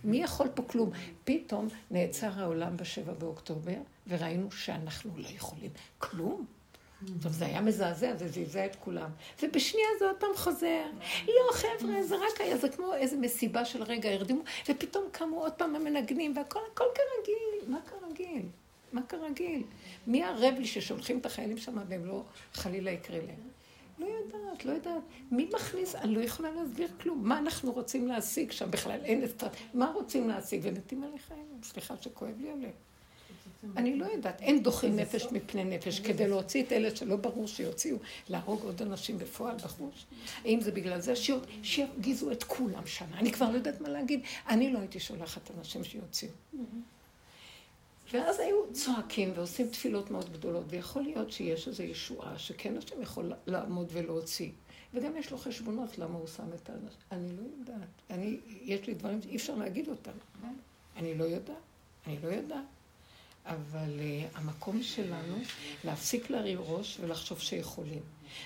מי 0.04 0.18
יכול 0.18 0.48
פה 0.54 0.64
כלום? 0.64 0.90
פתאום 1.24 1.68
נעצר 1.91 2.30
העולם 2.36 2.78
בשבע 2.78 3.14
באוקטובר, 3.14 3.78
וראינו 4.08 4.52
שאנחנו 4.52 5.12
לא 5.18 5.28
יכולים 5.36 5.72
כלום. 5.98 6.45
טוב, 7.24 7.32
זה 7.32 7.45
היה 7.45 7.62
מזעזע, 7.62 8.16
זה 8.16 8.28
זעזע 8.28 8.66
את 8.66 8.76
כולם. 8.76 9.10
ובשנייה 9.44 9.88
זה 9.99 10.06
עוד 10.06 10.16
פעם 10.16 10.30
חוזר. 10.36 10.84
לא, 11.28 11.54
חבר'ה, 11.54 12.04
זה 12.04 12.16
רק 12.16 12.41
היה, 12.41 12.58
זה 12.58 12.70
כמו 12.70 12.94
איזה 12.94 13.18
מסיבה 13.18 13.66
של 13.66 13.84
רגע, 13.84 14.10
הרדימו, 14.10 14.41
ופתאום 14.70 15.04
קמו 15.12 15.40
עוד 15.40 15.54
פעם 15.54 15.76
המנגנים, 15.76 16.34
והכל 16.38 16.60
הכל 16.74 16.84
כרגיל. 16.95 17.72
מה 17.72 17.78
כרגיל? 17.90 18.45
מה 18.91 19.01
כרגיל? 19.01 19.64
מי 20.07 20.23
ערב 20.23 20.53
לי 20.57 20.68
ששולחים 20.68 21.19
את 21.19 21.26
החיילים 21.26 21.57
שם 21.57 21.77
והם 21.89 22.05
לא, 22.05 22.23
חלילה 22.53 22.91
יקרה 22.91 23.18
להם? 23.18 23.49
לא 23.99 24.05
יודעת, 24.05 24.65
לא 24.65 24.72
יודעת. 24.72 25.03
מי 25.31 25.49
מכניס? 25.53 25.95
אני 25.95 26.15
לא 26.15 26.22
יכולה 26.22 26.51
להסביר 26.51 26.88
כלום. 27.01 27.27
מה 27.27 27.39
אנחנו 27.39 27.72
רוצים 27.72 28.07
להשיג 28.07 28.51
שם 28.51 28.72
בכלל? 28.72 28.99
אין 29.03 29.23
אסטרט... 29.23 29.51
מה 29.73 29.91
רוצים 29.91 30.30
להשיג? 30.30 30.61
ומתים 30.64 31.03
עליך 31.03 31.31
אין. 31.31 31.64
סליחה 31.64 31.95
שכואב 32.01 32.41
לי 32.41 32.51
עליהם. 32.51 32.72
אני 33.77 33.95
לא 33.95 34.05
יודעת, 34.05 34.41
אין 34.41 34.64
דוחים 34.64 34.95
נפש 34.95 35.26
מפני 35.31 35.64
נפש 35.64 35.99
כדי 35.99 36.27
להוציא 36.27 36.64
את 36.64 36.72
אלה 36.72 36.95
שלא 36.95 37.15
ברור 37.15 37.47
שיוציאו, 37.47 37.97
להרוג 38.30 38.64
עוד 38.64 38.81
אנשים 38.81 39.18
בפועל 39.18 39.55
בחוש. 39.55 40.05
האם 40.45 40.61
זה 40.61 40.72
בגלל 40.72 40.99
זה 40.99 41.14
שירגיזו 41.64 42.31
את 42.31 42.43
כולם 42.43 42.85
שם? 42.85 43.05
אני 43.14 43.31
כבר 43.31 43.49
לא 43.49 43.55
יודעת 43.55 43.81
מה 43.81 43.89
להגיד. 43.89 44.19
אני 44.49 44.73
לא 44.73 44.80
הייתי 44.80 44.99
שולחת 44.99 45.51
אנשים 45.57 45.84
שיוציאו. 45.84 46.31
ואז 48.12 48.40
היו 48.40 48.74
צועקים 48.74 49.32
ועושים 49.36 49.68
תפילות 49.68 50.12
מאוד 50.12 50.34
גדולות, 50.34 50.64
ויכול 50.70 51.02
להיות 51.02 51.32
שיש 51.32 51.68
איזו 51.68 51.84
ישועה 51.84 52.40
שכן 52.40 52.78
השם 52.78 53.02
יכול 53.02 53.34
לעמוד 53.48 53.88
ולהוציא. 53.92 54.50
וגם 54.94 55.18
יש 55.18 55.32
לו 55.32 55.38
חשבונות 55.38 55.98
למה 55.98 56.18
הוא 56.18 56.28
שם 56.28 56.54
את 56.56 56.70
האנשים. 56.70 57.00
אני 57.12 57.28
לא 57.38 57.42
יודעת. 57.60 57.88
אני, 58.10 58.38
יש 58.62 58.88
לי 58.88 58.94
דברים 58.94 59.22
שאי 59.22 59.36
אפשר 59.36 59.56
להגיד 59.56 59.88
אותם. 59.88 60.12
אני 60.98 61.18
לא 61.18 61.24
יודעת. 61.24 61.58
אני 62.08 62.18
לא 62.24 62.28
יודעת. 62.28 62.66
אבל 63.46 64.00
uh, 64.00 64.38
המקום 64.38 64.84
שלנו 64.84 65.38
להפסיק 65.84 66.30
להרים 66.30 66.60
ראש 66.62 66.98
ולחשוב 67.02 67.40
שיכולים. 67.40 68.02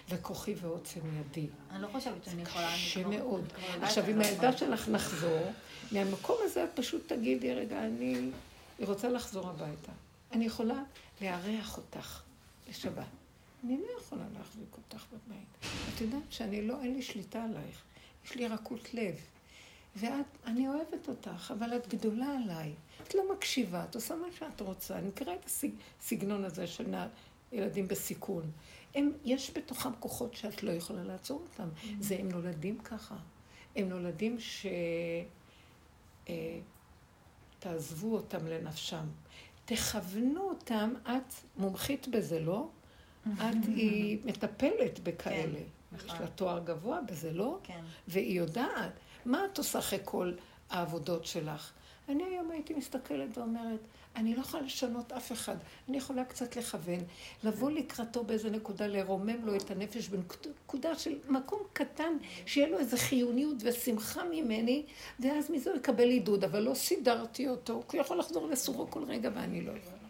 וכוחי 0.09 0.55
ועוצם 0.61 0.99
ידי. 1.19 1.47
אני 1.71 1.81
לא 1.81 1.87
חושבת 1.87 2.25
שאני 2.25 2.41
יכולה... 2.41 2.71
קשה 2.73 3.07
מאוד. 3.07 3.45
עכשיו, 3.81 4.09
אם 4.09 4.21
הילדה 4.21 4.57
שלך 4.57 4.89
נחזור, 4.89 5.51
מהמקום 5.91 6.37
הזה 6.43 6.63
את 6.63 6.69
פשוט 6.75 7.13
תגידי, 7.13 7.53
רגע, 7.53 7.85
אני... 7.85 8.29
היא 8.81 8.87
רוצה 8.87 9.09
לחזור 9.09 9.49
הביתה. 9.49 9.91
אני 10.31 10.45
יכולה 10.45 10.83
לארח 11.21 11.77
אותך 11.77 12.21
לשבת. 12.69 13.05
אני 13.63 13.77
לא 13.77 14.01
יכולה 14.01 14.23
להחזיק 14.37 14.77
אותך 14.77 15.05
בבית. 15.13 15.71
את 15.95 16.01
יודעת 16.01 16.23
שאני 16.29 16.67
לא, 16.67 16.81
אין 16.81 16.93
לי 16.93 17.01
שליטה 17.01 17.43
עלייך. 17.43 17.81
יש 18.25 18.35
לי 18.35 18.47
רכות 18.47 18.93
לב. 18.93 19.15
ואת, 19.95 20.25
אני 20.45 20.67
אוהבת 20.67 21.07
אותך, 21.07 21.53
אבל 21.57 21.75
את 21.75 21.87
גדולה 21.87 22.35
עליי. 22.43 22.73
את 23.03 23.15
לא 23.15 23.33
מקשיבה, 23.33 23.83
את 23.83 23.95
עושה 23.95 24.15
מה 24.15 24.27
שאת 24.39 24.61
רוצה. 24.61 24.97
אני 24.97 25.07
מכירה 25.07 25.33
את 25.35 25.49
הסגנון 26.01 26.45
הזה 26.45 26.67
של 26.67 26.87
נער, 26.87 27.07
ילדים 27.51 27.87
בסיכון. 27.87 28.51
הם, 28.95 29.11
יש 29.25 29.51
בתוכם 29.57 29.89
כוחות 29.99 30.33
שאת 30.35 30.63
לא 30.63 30.71
יכולה 30.71 31.03
לעצור 31.03 31.41
אותם. 31.51 31.69
Mm-hmm. 31.75 31.87
זה, 31.99 32.15
הם 32.19 32.29
נולדים 32.29 32.79
ככה. 32.79 33.15
הם 33.75 33.89
נולדים 33.89 34.39
ש... 34.39 34.65
אה, 36.29 36.59
תעזבו 37.61 38.15
אותם 38.15 38.47
לנפשם. 38.47 39.05
תכוונו 39.65 40.49
אותם, 40.49 40.93
את 41.03 41.33
מומחית 41.57 42.07
בזה, 42.07 42.39
לא? 42.39 42.67
את 43.33 43.65
היא 43.75 44.19
מטפלת 44.25 44.99
בכאלה. 45.03 45.59
כן, 45.59 46.05
יש 46.05 46.13
לה 46.19 46.27
תואר 46.27 46.59
גבוה 46.59 47.01
בזה, 47.01 47.31
לא? 47.33 47.59
כן. 47.63 47.83
והיא 48.07 48.39
יודעת. 48.39 48.91
מה 49.25 49.45
את 49.45 49.57
עושה 49.57 49.79
אחרי 49.79 49.99
כל 50.05 50.33
העבודות 50.69 51.25
שלך? 51.25 51.71
אני 52.11 52.23
היום 52.23 52.51
הייתי 52.51 52.73
מסתכלת 52.73 53.37
ואומרת, 53.37 53.79
אני 54.15 54.35
לא 54.35 54.41
יכולה 54.41 54.63
לשנות 54.63 55.11
אף 55.11 55.31
אחד. 55.31 55.55
אני 55.89 55.97
יכולה 55.97 56.25
קצת 56.25 56.55
לכוון, 56.55 56.99
לבוא 57.43 57.71
לקראתו 57.71 58.23
באיזה 58.23 58.49
נקודה, 58.49 58.87
לרומם 58.87 59.45
לו 59.45 59.55
את 59.55 59.71
הנפש 59.71 60.09
בנקודה 60.09 60.95
של 60.95 61.15
מקום 61.29 61.59
קטן, 61.73 62.17
שיהיה 62.45 62.67
לו 62.67 62.79
איזו 62.79 62.97
חיוניות 62.97 63.57
ושמחה 63.59 64.21
ממני, 64.31 64.83
ואז 65.19 65.51
מזה 65.51 65.69
הוא 65.69 65.77
יקבל 65.77 66.09
עידוד, 66.09 66.43
אבל 66.43 66.59
לא 66.59 66.73
סידרתי 66.73 67.47
אותו, 67.47 67.83
כי 67.89 67.97
הוא 67.97 68.05
יכול 68.05 68.19
לחזור 68.19 68.47
לסורו 68.47 68.91
כל 68.91 69.03
רגע 69.03 69.29
ואני 69.33 69.61
לא 69.61 69.71
יכולה. 69.71 70.01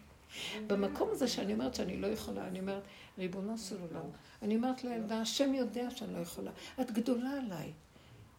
במקום 0.66 1.08
הזה 1.12 1.28
שאני 1.28 1.52
אומרת 1.52 1.74
שאני 1.74 1.96
לא 1.96 2.06
יכולה, 2.06 2.46
אני 2.46 2.60
אומרת, 2.60 2.82
ריבונו 3.18 3.58
של 3.58 3.76
עולם, 3.80 4.06
אני 4.42 4.56
אומרת 4.56 4.84
לילדה, 4.84 5.20
השם 5.20 5.54
יודע 5.54 5.90
שאני 5.90 6.14
לא 6.14 6.18
יכולה, 6.18 6.50
את 6.80 6.90
גדולה 6.90 7.30
עליי. 7.30 7.72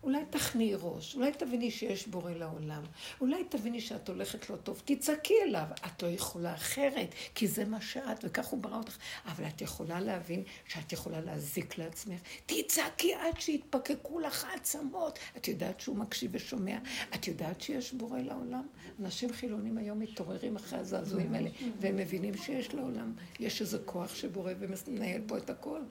אולי 0.04 0.24
תכניעי 0.30 0.76
ראש, 0.82 1.16
אולי 1.16 1.32
תביני 1.32 1.72
שיש 1.72 2.08
בורא 2.08 2.32
לעולם, 2.32 2.84
אולי 3.22 3.44
תביני 3.44 3.82
שאת 3.82 4.10
הולכת 4.10 4.50
לא 4.50 4.56
טוב, 4.56 4.82
תצעקי 4.86 5.34
אליו. 5.48 5.66
את 5.86 6.04
לא 6.04 6.08
יכולה 6.08 6.54
אחרת, 6.54 7.16
כי 7.36 7.48
זה 7.48 7.66
מה 7.66 7.82
שאת, 7.82 8.20
וכך 8.24 8.46
הוא 8.46 8.62
ברא 8.62 8.78
אותך. 8.78 8.98
אבל 9.26 9.48
את 9.48 9.62
יכולה 9.62 10.00
להבין 10.00 10.44
שאת 10.68 10.94
יכולה 10.94 11.22
להזיק 11.22 11.78
לעצמך. 11.78 12.22
תצעקי 12.46 13.14
עד 13.14 13.40
שיתפקקו 13.40 14.20
לך 14.20 14.44
העצמות. 14.44 15.20
את 15.38 15.48
יודעת 15.48 15.80
שהוא 15.80 15.98
מקשיב 15.98 16.32
ושומע? 16.34 16.78
את 17.16 17.28
יודעת 17.28 17.62
שיש 17.62 17.94
בורא 17.94 18.20
לעולם? 18.20 18.68
אנשים 19.00 19.34
חילונים 19.34 19.78
היום 19.78 20.00
מתעוררים 20.00 20.56
אחרי 20.56 20.80
הזעזועים 20.80 21.34
האלה, 21.34 21.50
והם 21.80 21.96
מבינים 21.96 22.38
שיש 22.38 22.74
לעולם, 22.74 23.14
יש 23.40 23.62
איזה 23.62 23.80
כוח 23.86 24.16
שבורא 24.16 24.52
ומנהל 24.60 25.22
פה 25.28 25.38
את 25.38 25.50
הכל. 25.50 25.82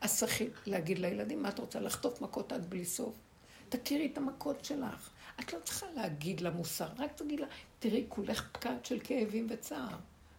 אז 0.00 0.18
צריך 0.18 0.62
להגיד 0.66 0.98
לילדים, 0.98 1.42
מה 1.42 1.48
את 1.48 1.58
רוצה 1.58 1.80
לחטוף 1.80 2.20
מכות 2.20 2.52
עד 2.52 2.70
בלי 2.70 2.84
סוף? 2.84 3.27
תכירי 3.68 4.08
את 4.12 4.18
המכות 4.18 4.64
שלך. 4.64 5.10
את 5.40 5.52
לא 5.52 5.58
צריכה 5.64 5.86
להגיד 5.96 6.40
לה 6.40 6.50
מוסר, 6.50 6.88
רק 6.98 7.12
תגיד 7.12 7.40
לה, 7.40 7.46
תראי, 7.78 8.04
כולך 8.08 8.48
פקעת 8.52 8.86
של 8.86 8.98
כאבים 9.04 9.46
וצער. 9.50 9.96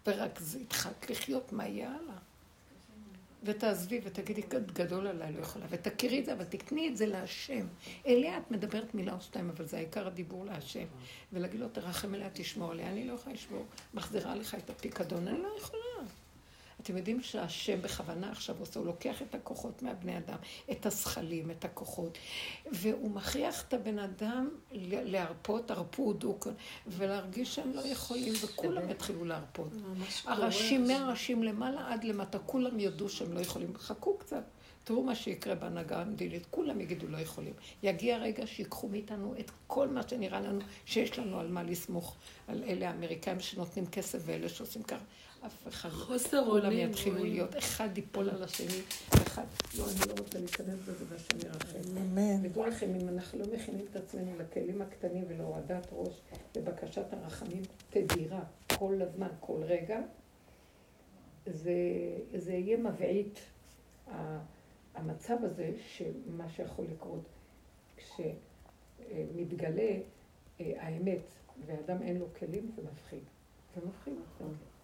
ורק 0.07 0.39
זה 0.39 0.59
התחלת 0.59 1.09
לחיות, 1.09 1.53
מה 1.53 1.67
יהיה 1.67 1.89
הלאה? 1.89 2.15
ותעזבי 3.43 4.01
ותגידי, 4.03 4.41
גדול 4.73 5.07
עליי, 5.07 5.33
לא 5.33 5.39
יכולה. 5.39 5.65
ותכירי 5.69 6.19
את 6.19 6.25
זה, 6.25 6.33
אבל 6.33 6.43
תקני 6.43 6.87
את 6.87 6.97
זה 6.97 7.05
להשם. 7.05 7.67
אליה 8.07 8.37
את 8.37 8.51
מדברת 8.51 8.95
מילה 8.95 9.13
או 9.13 9.21
שתיים, 9.21 9.49
אבל 9.49 9.65
זה 9.65 9.77
העיקר 9.77 10.07
הדיבור 10.07 10.45
להשם. 10.45 10.85
ולהגיד 11.33 11.59
לו, 11.59 11.69
תרחם 11.69 12.15
אליה, 12.15 12.29
תשמור 12.33 12.71
עליה. 12.71 12.89
אני 12.91 13.07
לא 13.07 13.13
יכולה 13.13 13.35
לשמור. 13.35 13.65
מחזירה 13.93 14.35
לך 14.35 14.55
את 14.55 14.69
הפיקדון, 14.69 15.27
אני 15.27 15.41
לא 15.41 15.49
יכולה. 15.57 16.09
אתם 16.81 16.97
יודעים 16.97 17.21
שהשם 17.21 17.81
בכוונה 17.81 18.31
עכשיו 18.31 18.55
עושה, 18.59 18.79
הוא 18.79 18.87
לוקח 18.87 19.21
את 19.21 19.35
הכוחות 19.35 19.81
מהבני 19.81 20.17
אדם, 20.17 20.37
את 20.71 20.85
הזכלים, 20.85 21.51
את 21.51 21.65
הכוחות, 21.65 22.17
והוא 22.71 23.11
מכריח 23.11 23.63
את 23.67 23.73
הבן 23.73 23.99
אדם 23.99 24.49
להרפות, 24.71 25.71
הרפו 25.71 26.13
דוקון, 26.13 26.53
ולהרגיש 26.87 27.55
שהם 27.55 27.71
לא 27.73 27.81
יכולים, 27.81 28.33
וכולם 28.43 28.89
יתחילו 28.89 29.25
להרפות. 29.25 29.71
הראשים, 30.25 30.87
מהראשים 30.87 31.43
למעלה 31.43 31.93
עד 31.93 32.03
למטה, 32.03 32.39
כולם 32.39 32.79
יודו 32.79 33.09
שהם 33.09 33.33
לא 33.33 33.39
יכולים. 33.39 33.77
חכו 33.77 34.17
קצת. 34.17 34.43
תראו 34.83 35.03
מה 35.03 35.15
שיקרה 35.15 35.55
בהנהגה 35.55 36.01
המדינית, 36.01 36.45
כולם 36.51 36.81
יגידו 36.81 37.07
לא 37.07 37.17
יכולים. 37.17 37.53
יגיע 37.83 38.17
רגע 38.17 38.47
שיקחו 38.47 38.87
מאיתנו 38.87 39.33
את 39.39 39.51
כל 39.67 39.87
מה 39.87 40.07
שנראה 40.07 40.41
לנו 40.41 40.59
שיש 40.85 41.19
לנו 41.19 41.39
על 41.39 41.47
מה 41.47 41.63
לסמוך, 41.63 42.15
על 42.47 42.63
אלה 42.63 42.89
האמריקאים 42.89 43.39
שנותנים 43.39 43.87
כסף 43.87 44.19
ואלה 44.25 44.49
שעושים 44.49 44.83
ככה. 44.83 45.03
אף 45.45 45.67
אחד. 45.67 45.89
חוסר 45.89 46.39
אונים. 46.39 46.61
כולם 46.61 46.71
יתחילו 46.71 47.23
להיות, 47.23 47.57
אחד 47.57 47.97
ייפול 47.97 48.29
על 48.29 48.43
השני, 48.43 48.81
אחד, 49.09 49.45
לא, 49.77 49.85
אני 49.85 49.99
לא 50.07 50.13
רוצה 50.19 50.39
להיכנס 50.39 50.79
בזה 50.87 51.05
והשם 51.09 51.37
ירחם. 51.45 51.97
אמן. 51.97 52.45
ודעו 52.45 52.65
לכם, 52.65 52.95
אם 53.01 53.09
אנחנו 53.09 53.39
לא 53.39 53.45
מכינים 53.53 53.85
את 53.91 53.95
עצמנו 53.95 54.31
לכלים 54.39 54.81
הקטנים 54.81 55.25
ולהורדת 55.27 55.87
ראש, 55.91 56.21
לבקשת 56.55 57.13
הרחמים 57.13 57.61
תדירה, 57.89 58.43
כל 58.77 59.01
הזמן, 59.01 59.29
כל 59.39 59.63
רגע, 59.63 59.99
זה, 61.45 61.73
זה 62.37 62.53
יהיה 62.53 62.77
מבעית. 62.77 63.39
המצב 64.95 65.37
הזה, 65.43 65.71
שמה 65.87 66.49
שיכול 66.49 66.85
לקרות, 66.91 67.23
כשמתגלה 67.97 69.91
אה, 70.59 70.73
האמת 70.77 71.31
ואדם 71.65 72.01
אין 72.01 72.17
לו 72.17 72.25
כלים, 72.39 72.71
זה 72.75 72.81
מפחיד. 72.91 73.23
זה 73.75 73.81
מפחיד. 73.87 74.13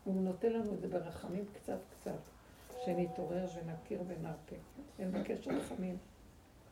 הוא 0.05 0.21
נותן 0.21 0.53
לנו 0.53 0.73
את 0.73 0.81
זה 0.81 0.87
ברחמים 0.87 1.43
קצת 1.53 1.79
קצת, 1.89 2.11
שנתעורר 2.85 3.45
ונכיר 3.45 4.01
ונרפה. 4.07 4.55
ונבקש 4.99 5.47
רחמים. 5.47 5.97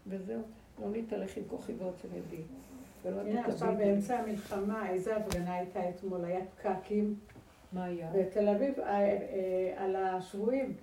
וזהו, 0.07 0.41
לא 0.81 0.87
נתהלך 0.91 1.37
עם 1.37 1.43
כוחי 1.47 1.73
ועוצם 1.77 2.07
ידי. 2.15 2.41
הנה 3.05 3.45
עכשיו 3.45 3.73
באמצע 3.77 4.19
המלחמה, 4.19 4.89
איזה 4.89 5.15
הפגנה 5.15 5.53
הייתה 5.53 5.89
אתמול, 5.89 6.25
היה 6.25 6.39
פקקים. 6.45 7.15
מה 7.73 7.83
היה? 7.83 8.09
בתל 8.13 8.49
אביב, 8.49 8.79
אה, 8.79 8.85
אה, 8.85 9.73
על 9.77 9.95
השבויים. 9.95 10.73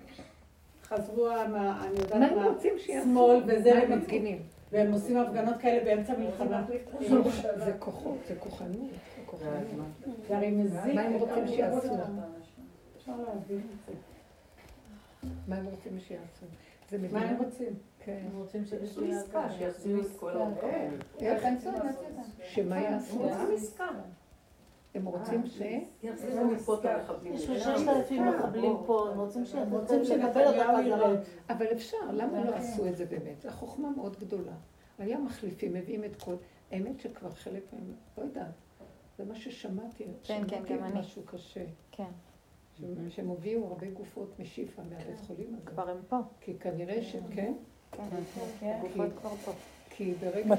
חזרו, 0.83 1.29
אני 1.29 1.99
יודעת 1.99 2.13
מה, 2.13 2.19
מה 2.19 2.41
הם 2.41 2.53
רוצים 2.53 2.73
שיעשו? 2.79 3.09
שמאל 3.09 3.43
וזה, 3.47 3.73
הם 3.73 3.99
מפגינים? 3.99 4.43
והם 4.71 4.93
עושים 4.93 5.17
הפגנות 5.17 5.57
כאלה 5.57 5.83
באמצע 5.83 6.13
מלחמה. 6.17 6.63
זה 7.55 7.73
כוחות, 7.79 8.17
זה 8.27 8.35
כוחנות. 8.39 8.89
זה 10.27 10.37
הרי 10.37 10.51
מזיק. 10.51 10.95
מה 10.95 11.01
הם 11.01 11.13
רוצים 11.13 11.47
שיעשו? 11.47 11.93
אפשר 13.01 13.17
להבין 13.17 13.61
את 13.73 13.85
זה. 13.85 13.93
מה 15.47 15.55
הם 15.55 15.65
רוצים 15.65 15.99
שיעשו? 15.99 16.45
מה 17.11 17.21
הם 17.21 17.43
רוצים? 17.43 17.73
כן. 17.99 18.23
הם 18.25 18.37
רוצים 18.37 18.65
שיעשו 18.65 19.05
עסקה, 19.05 19.51
שיעשו 19.51 20.01
את 20.01 20.19
כל 20.19 20.29
העולם. 20.29 20.53
איך? 21.19 21.43
שמה 22.43 22.81
יעשו? 22.81 23.29
הם 24.95 25.05
רוצים 25.05 25.45
ש... 25.45 25.61
יחזירו 26.03 26.45
מפה 26.45 26.75
את 26.79 26.85
המחבלים. 26.85 27.33
יש 27.33 27.45
ששת 27.45 27.87
אלפים 27.87 28.27
מחבלים 28.27 28.75
פה, 28.85 29.09
הם 29.11 29.19
רוצים 29.19 30.05
שנקבל 30.05 30.47
אותה 30.47 30.65
חזרה. 30.77 31.11
אבל 31.49 31.65
אפשר, 31.71 31.97
למה 32.13 32.43
לא 32.43 32.55
עשו 32.55 32.87
את 32.87 32.97
זה 32.97 33.05
באמת? 33.05 33.45
החוכמה 33.45 33.89
מאוד 33.89 34.19
גדולה. 34.19 34.53
היה 34.99 35.19
מחליפים, 35.19 35.73
מביאים 35.73 36.03
את 36.03 36.15
כל... 36.15 36.35
האמת 36.71 36.99
שכבר 36.99 37.31
חלק 37.31 37.63
מהם, 37.73 37.93
לא 38.17 38.23
יודעת. 38.23 38.51
זה 39.17 39.25
מה 39.25 39.35
ששמעתי. 39.35 40.05
כן, 40.23 40.43
כן, 40.47 40.63
גם 40.69 40.83
אני. 40.83 40.99
משהו 40.99 41.21
קשה. 41.25 41.65
כן. 41.91 42.11
שהם 43.09 43.31
הביאו 43.31 43.67
הרבה 43.67 43.87
גופות 43.89 44.39
משיפא 44.39 44.81
מהבית 44.81 45.19
חולים 45.27 45.47
הזה. 45.53 45.65
כבר 45.65 45.89
הם 45.89 45.97
פה. 46.09 46.17
כי 46.41 46.53
כנראה 46.59 47.01
שהם, 47.01 47.23
כן? 47.35 47.53
כן, 47.91 48.03
פה. 49.45 49.51
כי 49.89 50.13
ברגע? 50.21 50.55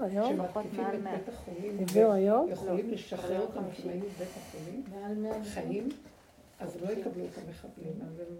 היום? 0.00 0.36
שמתקיפים 0.36 0.84
את 0.84 1.02
בית 1.02 1.28
החולים, 1.28 1.76
הביאו 1.80 2.12
היום? 2.12 2.48
יכולים 2.50 2.90
לשחרר 2.90 3.40
אותם 3.40 3.70
כשהם 3.72 3.88
היו 3.88 4.00
בבית 4.00 4.28
החולים, 4.36 4.84
חיים, 5.44 5.88
אז 6.60 6.82
לא 6.82 6.90
יקבלו 6.90 7.24
את 7.24 7.38
המחבלים, 7.38 7.92
אז 8.06 8.20
הם... 8.20 8.36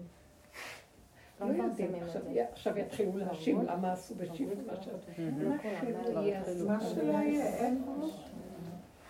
לא 1.41 1.63
יודעים, 1.63 1.91
עכשיו 2.51 2.77
יתחילו 2.77 3.17
להאשים 3.17 3.61
למה 3.61 3.93
עשו 3.93 4.15
בשיפט 4.15 4.57
מה 4.67 4.81
ש... 4.81 4.87
מה 5.19 5.57
שלא 6.05 6.19
יעשו. 6.19 6.67
מה 6.67 6.81
שלא 6.81 7.11
יהיה, 7.11 7.45
אין 7.45 7.83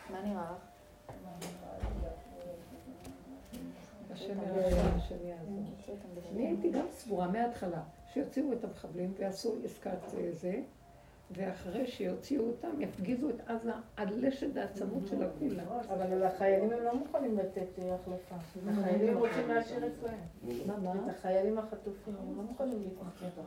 מה 0.09 0.21
נראה 0.21 0.51
לך? 0.51 0.64
השם 4.31 5.15
יעזור. 5.27 5.63
אני 6.31 6.47
הייתי 6.47 6.71
גם 6.71 6.85
סבורה 6.91 7.27
מההתחלה, 7.27 7.81
שיוציאו 8.13 8.53
את 8.53 8.63
המחבלים 8.63 9.13
ויעשו 9.17 9.55
עסקת 9.65 9.97
זה, 10.31 10.61
ואחרי 11.31 11.87
שיוציאו 11.87 12.43
אותם, 12.47 12.81
יפגיזו 12.81 13.29
את 13.29 13.49
עזה 13.49 13.71
עד 13.95 14.11
לשד 14.11 14.57
העצמות 14.57 15.07
של 15.07 15.23
הכולה. 15.23 15.63
אבל 15.89 16.23
החיילים 16.23 16.71
הם 16.71 16.83
לא 16.83 16.95
מוכנים 16.95 17.37
לתת 17.37 17.67
החלפה. 17.91 18.35
החיילים 18.69 19.17
רוצים 19.17 19.47
להשאיר 19.47 19.87
אצלם. 19.87 20.17
מה, 20.67 20.77
מה? 20.77 20.93
את 20.93 21.09
החיילים 21.09 21.57
החטופים, 21.57 22.15
הם 22.19 22.37
לא 22.37 22.43
מוכנים 22.43 22.81
להתמחר. 22.81 23.41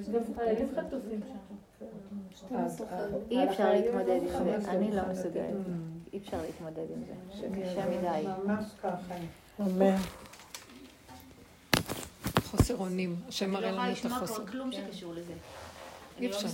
יש 0.00 0.08
גם 0.08 0.20
חיילים 0.36 0.68
חטופים 0.76 1.20
שם. 1.28 2.56
אי 3.30 3.50
אפשר 3.50 3.72
להתמודד 3.72 4.20
עם 4.22 4.60
זה, 4.62 4.70
אני 4.70 4.92
לא 4.96 5.02
מסוגלת. 5.10 5.54
אי 6.12 6.18
אפשר 6.18 6.42
להתמודד 6.42 6.86
עם 6.96 7.02
זה. 7.06 7.48
קשה 7.62 7.84
מדי. 7.88 8.26
ממש 8.44 8.64
ככה. 8.82 9.14
אמן. 9.60 9.96
חוסר 12.44 12.76
אונים, 12.76 13.16
השם 13.28 13.50
מראה 13.50 13.72
לנו 13.72 13.92
את 13.92 14.04
אני 14.04 14.10
לא 14.10 14.16
החוסר. 14.16 14.32
יכולה 14.32 14.44
לשמוע 14.44 14.52
כלום 14.52 14.72
שקשור 14.72 15.14
לזה. 15.14 15.32
אי 16.18 16.28
לא 16.28 16.36
אפשר. 16.36 16.46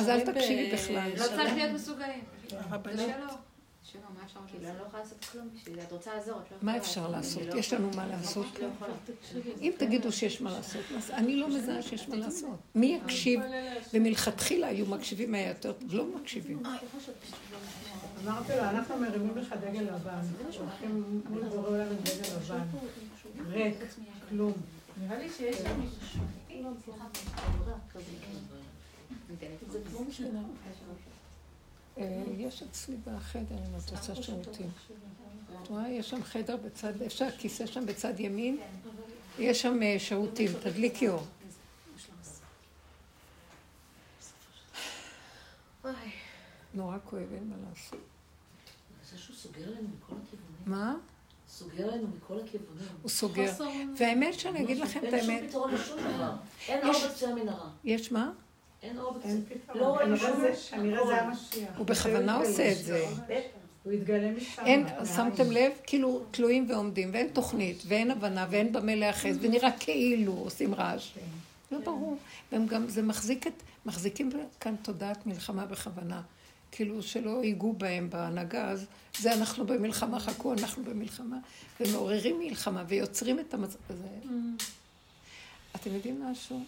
אז 0.00 0.08
אל 0.08 0.32
תקשיבי 0.32 0.72
בכלל. 0.72 1.10
לא 1.16 1.24
צריך 1.24 1.54
להיות 1.54 1.74
מסוגלים. 1.74 2.20
זה 2.48 2.56
שלו. 2.96 3.49
שלו, 4.32 4.40
מה 4.40 4.46
אפשר 4.46 4.58
כאילו? 4.58 4.68
אני 4.70 4.78
לא 4.78 4.86
יכולה 4.86 5.02
לעשות 5.02 5.24
כלום 5.24 5.48
בשביל 5.54 5.74
זה. 5.74 5.82
את 5.82 5.92
רוצה 5.92 6.14
לעזור, 6.14 6.34
את 6.34 6.50
לא 6.50 6.56
יכולה. 6.56 6.72
מה 6.72 6.76
אפשר 6.76 7.08
לעשות? 7.08 7.42
לא 7.42 7.54
יש 7.54 7.72
לנו 7.72 7.90
מה 7.96 8.06
לעשות. 8.06 8.46
אם 9.60 9.72
תגידו 9.78 10.12
שיש 10.12 10.40
מה 10.40 10.52
לעשות, 10.52 10.82
אז 10.96 11.10
אני 11.10 11.36
לא 11.36 11.48
מזהה 11.48 11.82
שיש 11.82 12.08
מה 12.08 12.16
לעשות. 12.16 12.58
מי 12.74 13.00
יקשיב? 13.02 13.40
ומלכתחילה 13.94 14.66
היו 14.66 14.86
מקשיבים, 14.86 15.34
היה 15.34 15.48
יותר 15.48 15.72
טוב. 15.72 15.94
לא 15.94 16.06
מקשיבים. 16.06 16.62
אמרתי 18.24 18.52
לו, 18.52 18.62
אנחנו 18.62 18.96
מרימים 18.96 19.36
לך 19.36 19.54
דגל 19.60 19.80
לבן. 19.80 20.20
הולכים 20.58 21.22
מול 21.30 21.42
בורא 21.42 21.68
עולם 21.68 21.86
עם 21.86 21.96
דגל 21.96 22.36
לבן. 22.36 22.64
ריק, 23.48 23.74
כלום. 24.28 24.52
נראה 25.02 25.18
לי 25.18 25.28
שיש 25.36 25.56
שם 25.56 25.80
מישהו. 25.80 26.20
אה, 26.50 26.70
יש 32.36 32.62
אצלי 32.62 32.96
בחדר, 32.96 33.56
אם 33.58 33.76
את 33.84 33.90
רוצה 33.90 34.14
שירותים. 34.22 34.70
את 35.62 35.68
רואה? 35.68 35.88
יש 35.88 36.10
שם 36.10 36.22
חדר 36.22 36.56
בצד, 36.56 37.02
אפשר 37.02 37.30
כיסא 37.38 37.66
שם 37.66 37.86
בצד 37.86 38.20
ימין? 38.20 38.60
יש 39.38 39.62
שם 39.62 39.82
אה, 39.82 39.96
שירותים, 39.98 40.50
תדליקי 40.62 41.08
אור. 41.08 41.22
נורא 46.74 46.96
כואב, 47.04 47.32
אין 47.34 47.48
מה 47.50 47.56
לעשות. 47.70 48.00
זה 49.10 49.18
שהוא 49.18 49.36
סוגר 49.36 49.70
לנו 49.70 49.88
מכל 49.98 50.14
הכיוונים. 50.26 50.56
מה? 50.66 50.94
סוגר 51.48 51.90
לנו 51.90 52.08
מכל 52.16 52.40
הכיוונים. 52.40 52.88
הוא 53.02 53.10
סוגר. 53.10 53.52
והאמת 53.98 54.34
שאני 54.40 54.64
אגיד 54.64 54.78
לכם 54.78 54.98
את 54.98 55.04
אין 55.04 55.14
האמת, 55.14 55.40
שום 55.40 55.48
פתרון 55.48 55.74
לשום 55.74 55.98
דבר. 56.00 56.32
אין 56.68 56.88
יש- 56.90 56.96
אור 57.02 57.10
בקצה 57.10 57.28
המנהרה. 57.30 57.70
יש 57.84 58.12
מה? 58.12 58.32
אין 58.82 58.98
אור 58.98 59.12
בקצה. 59.12 59.28
אין 59.28 59.42
פתרון. 59.48 59.78
לא 59.78 59.86
רואים 59.86 60.16
שום... 60.16 60.42
כנראה 60.70 61.06
זה 61.06 61.22
המשיח. 61.22 61.70
הוא 61.76 61.86
בכוונה 61.86 62.36
עושה 62.36 62.72
את 62.72 62.76
זה. 62.76 63.06
הוא 63.82 63.92
יתגלה 63.92 64.30
משם. 64.30 64.62
אין. 64.66 64.86
שמתם 65.16 65.50
לב? 65.50 65.72
כאילו 65.82 66.22
תלויים 66.30 66.70
ועומדים, 66.70 67.10
ואין 67.12 67.28
תוכנית, 67.28 67.82
ואין 67.86 68.10
הבנה, 68.10 68.46
ואין 68.50 68.72
במה 68.72 68.94
להיאחז, 68.94 69.38
ונראה 69.40 69.70
כאילו 69.78 70.32
עושים 70.32 70.74
רעש. 70.74 71.12
לא 71.72 71.78
ברור. 71.78 72.16
והם 72.52 72.66
גם, 72.66 72.88
זה 72.88 73.02
מחזיק 73.02 73.46
את, 73.46 73.62
מחזיקים 73.86 74.30
כאן 74.60 74.76
תודעת 74.82 75.26
מלחמה 75.26 75.66
בכוונה. 75.66 76.22
כאילו 76.72 77.02
שלא 77.02 77.44
ייגעו 77.44 77.72
בהם 77.72 78.10
בהנהגה, 78.10 78.70
אז 78.70 78.86
זה 79.18 79.32
אנחנו 79.32 79.66
במלחמה, 79.66 80.20
חכו, 80.20 80.52
אנחנו 80.52 80.84
במלחמה, 80.84 81.36
ומעוררים 81.80 82.38
מלחמה, 82.38 82.84
ויוצרים 82.88 83.40
את 83.40 83.54
המצב 83.54 83.78
הזה. 83.90 84.08
אתם 85.76 85.94
יודעים 85.94 86.24
משהו? 86.24 86.64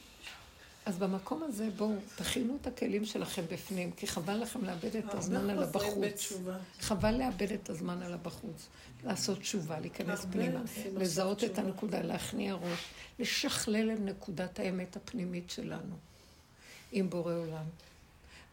אז 0.86 0.98
במקום 0.98 1.42
הזה, 1.42 1.68
בואו, 1.76 1.94
תכינו 2.16 2.56
את 2.60 2.66
הכלים 2.66 3.04
שלכם 3.04 3.42
בפנים, 3.52 3.92
כי 3.92 4.06
חבל 4.06 4.36
לכם 4.42 4.64
לאבד 4.64 4.96
את 4.96 5.14
הזמן 5.14 5.50
על 5.50 5.62
הרבה 5.62 5.78
חוזרים 5.78 6.04
הבחוץ. 6.04 6.32
חבל 6.80 7.18
לאבד 7.18 7.52
את 7.52 7.70
הזמן 7.70 8.02
על 8.02 8.12
הבחוץ, 8.12 8.68
לעשות 9.04 9.38
תשובה, 9.38 9.80
להיכנס 9.80 10.26
פנימה, 10.32 10.60
לזהות 10.94 11.44
את. 11.44 11.58
הנקודה, 11.58 12.02
להכניע 12.02 12.54
ראש, 12.54 12.84
לשכלל 13.18 13.90
את 13.92 13.98
נקודת 14.00 14.58
האמת 14.58 14.96
הפנימית 14.96 15.50
שלנו 15.50 15.96
עם 16.92 17.10
בורא 17.10 17.34
עולם, 17.34 17.64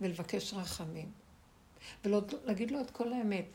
ולבקש 0.01 0.53
רחמים, 0.53 1.11
ולהגיד 2.06 2.72
לו 2.72 2.81
את 2.81 2.91
כל 2.91 3.14
האמת. 3.14 3.45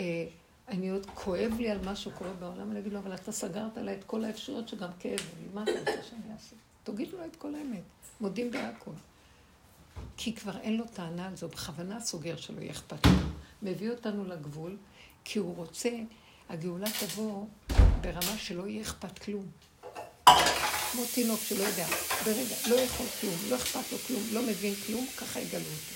אה, 0.00 0.26
אני 0.68 0.90
עוד 0.90 1.06
כואב 1.14 1.52
לי 1.58 1.70
על 1.70 1.84
מה 1.84 1.96
שקורה 1.96 2.32
בעולם, 2.32 2.70
אני 2.70 2.80
אגיד 2.80 2.92
לו, 2.92 2.98
אבל 2.98 3.14
אתה 3.14 3.32
סגרת 3.32 3.78
עליי 3.78 3.94
את 3.94 4.04
כל 4.04 4.24
האפשרויות 4.24 4.68
שגם 4.68 4.90
כאב 4.98 5.20
לי, 5.20 5.46
מה 5.54 5.62
אתה 5.62 5.70
רוצה 5.70 6.02
שאני 6.02 6.32
אעשה? 6.32 6.56
תגיד 6.84 7.08
לו 7.12 7.24
את 7.24 7.36
כל 7.36 7.54
האמת, 7.54 7.82
מודים 8.20 8.50
בהכל. 8.50 8.90
כי 10.16 10.34
כבר 10.34 10.58
אין 10.58 10.76
לו 10.76 10.84
טענה 10.94 11.28
על 11.28 11.36
זה, 11.36 11.46
הוא 11.46 11.52
בכוונה 11.52 12.00
סוגר 12.00 12.36
שלא 12.36 12.60
יהיה 12.60 12.72
אכפת 12.72 13.06
לו. 13.06 13.12
מביא 13.62 13.90
אותנו 13.90 14.24
לגבול, 14.24 14.76
כי 15.24 15.38
הוא 15.38 15.56
רוצה, 15.56 15.90
הגאולה 16.48 16.88
תבוא 17.00 17.46
ברמה 18.00 18.38
שלא 18.38 18.66
יהיה 18.66 18.82
אכפת 18.82 19.18
כלום. 19.18 19.46
כמו 20.92 21.02
תינוק 21.14 21.40
שלא 21.40 21.62
יודע, 21.62 21.86
ברגע, 22.24 22.54
לא 22.70 22.74
יכול 22.74 23.06
כלום, 23.20 23.34
לא 23.48 23.56
אכפת 23.56 23.92
לו 23.92 23.98
כלום, 23.98 24.22
לא 24.32 24.42
מבין 24.42 24.74
כלום, 24.86 25.06
ככה 25.16 25.40
יגלו 25.40 25.60
אותו. 25.60 25.94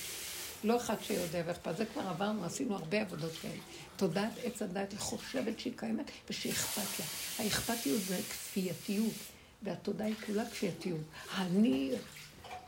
לא 0.64 0.76
אחד 0.76 0.96
שיודע 1.02 1.42
ואכפת, 1.46 1.76
זה 1.76 1.86
כבר 1.86 2.02
עברנו, 2.02 2.44
עשינו 2.44 2.74
הרבה 2.74 3.00
עבודות 3.00 3.32
כאלה. 3.42 3.60
תודעת 3.96 4.32
עץ 4.42 4.62
הדת, 4.62 4.92
היא 4.92 4.98
חושבת 4.98 5.60
שהיא 5.60 5.72
קיימת 5.76 6.10
ושהיא 6.30 6.52
אכפת 6.52 6.98
לה. 7.00 7.04
האכפתיות 7.44 8.00
זה 8.00 8.20
כפייתיות, 8.30 9.14
והתודה 9.66 10.04
היא 10.04 10.14
כולה 10.26 10.44
כפייתיות. 10.44 11.00
אני, 11.38 11.92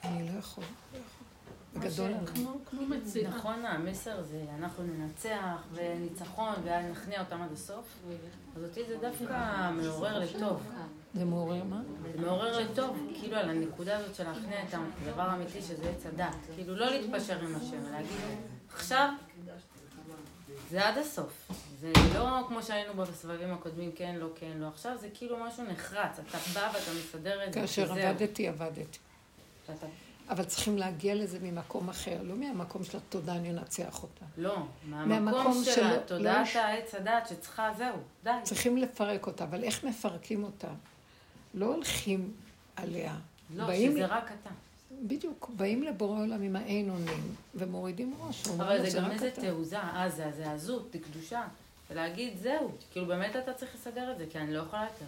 אני 0.04 0.28
לא 0.28 0.38
יכול, 0.38 0.64
לא 0.94 0.98
יכול. 0.98 2.86
מציאה. 2.88 3.30
נכון, 3.30 3.66
המסר 3.66 4.22
זה 4.22 4.44
אנחנו 4.58 4.84
ננצח 4.84 5.62
וניצחון 5.72 6.54
ונכניע 6.64 7.20
אותם 7.20 7.42
עד 7.42 7.52
הסוף. 7.52 7.98
אז 8.56 8.64
אותי 8.64 8.80
זה 8.88 8.96
דווקא 9.00 9.70
מעורר 9.70 10.18
לטוב. 10.18 10.62
זה 11.14 11.24
מעורר 11.24 11.64
מה? 11.64 11.82
זה 12.12 12.20
מעורר 12.20 12.58
לטוב, 12.58 12.96
כאילו 13.20 13.36
על 13.36 13.50
הנקודה 13.50 13.98
הזאת 13.98 14.14
של 14.14 14.24
להכניע 14.24 14.62
את 14.62 14.74
הדבר 14.74 15.22
האמיתי 15.22 15.62
שזה 15.62 15.90
עץ 15.90 16.06
הדת. 16.06 16.36
כאילו 16.54 16.76
לא 16.76 16.90
להתפשר 16.90 17.38
עם 17.40 17.54
השם, 17.56 17.84
ולהגיד, 17.88 18.16
עכשיו 18.74 19.12
זה 20.70 20.88
עד 20.88 20.98
הסוף. 20.98 21.50
זה 21.80 21.92
לא 22.14 22.44
כמו 22.48 22.62
שהיינו 22.62 22.94
בסבבים 22.94 23.52
הקודמים, 23.54 23.90
כן, 23.92 24.16
לא, 24.18 24.28
כן, 24.34 24.52
לא. 24.58 24.66
עכשיו 24.68 24.96
זה 25.00 25.08
כאילו 25.14 25.36
משהו 25.46 25.64
נחרץ. 25.64 26.18
אתה 26.28 26.38
בא 26.54 26.70
ואתה 26.74 26.90
מסדר 27.00 27.46
את 27.46 27.52
זה. 27.52 27.60
כאשר. 27.60 27.92
עבדתי, 27.92 28.48
עבדתי. 28.48 28.98
ואתה- 29.68 29.86
אבל 30.30 30.44
צריכים 30.44 30.78
להגיע 30.78 31.14
לזה 31.14 31.38
ממקום 31.42 31.88
אחר, 31.88 32.18
לא 32.22 32.34
מהמקום 32.36 32.84
של 32.84 32.96
התודה, 32.98 33.32
אני 33.36 33.50
אנצח 33.50 34.02
אותה. 34.02 34.24
לא, 34.38 34.56
מהמקום 34.88 35.62
של 35.64 35.86
התודעת 35.86 36.48
לא 36.54 36.60
העץ 36.60 36.94
הדת 36.94 37.28
שצריכה, 37.28 37.70
זהו, 37.78 37.96
די. 38.24 38.30
צריכים 38.42 38.76
לפרק 38.76 39.26
אותה, 39.26 39.44
אבל 39.44 39.64
איך 39.64 39.84
מפרקים 39.84 40.44
אותה? 40.44 40.68
לא 41.54 41.66
הולכים 41.66 42.32
עליה. 42.76 43.16
לא, 43.54 43.66
באים- 43.66 43.92
שזה 43.92 44.06
רק 44.06 44.30
אתה. 44.42 44.50
בדיוק, 45.02 45.50
באים 45.56 45.82
לבורא 45.82 46.20
עולם 46.20 46.42
עם 46.42 46.56
האין 46.56 46.90
אונים, 46.90 47.34
ומורידים 47.54 48.14
ראש. 48.20 48.48
אבל 48.48 48.90
זה 48.90 48.98
גם 48.98 49.10
איזה 49.10 49.28
אתה." 49.28 49.40
תעוזה, 49.40 49.78
אה, 49.78 50.08
זה 50.10 50.52
עזות, 50.52 50.88
זה 50.92 50.98
קדושה. 50.98 51.44
ולהגיד, 51.90 52.32
זהו, 52.42 52.70
כאילו 52.92 53.06
באמת 53.06 53.36
אתה 53.36 53.52
צריך 53.52 53.74
לסדר 53.74 54.12
את 54.12 54.18
זה, 54.18 54.24
כי 54.30 54.38
אני 54.38 54.54
לא 54.54 54.58
יכולה 54.58 54.82
יותר. 54.82 55.04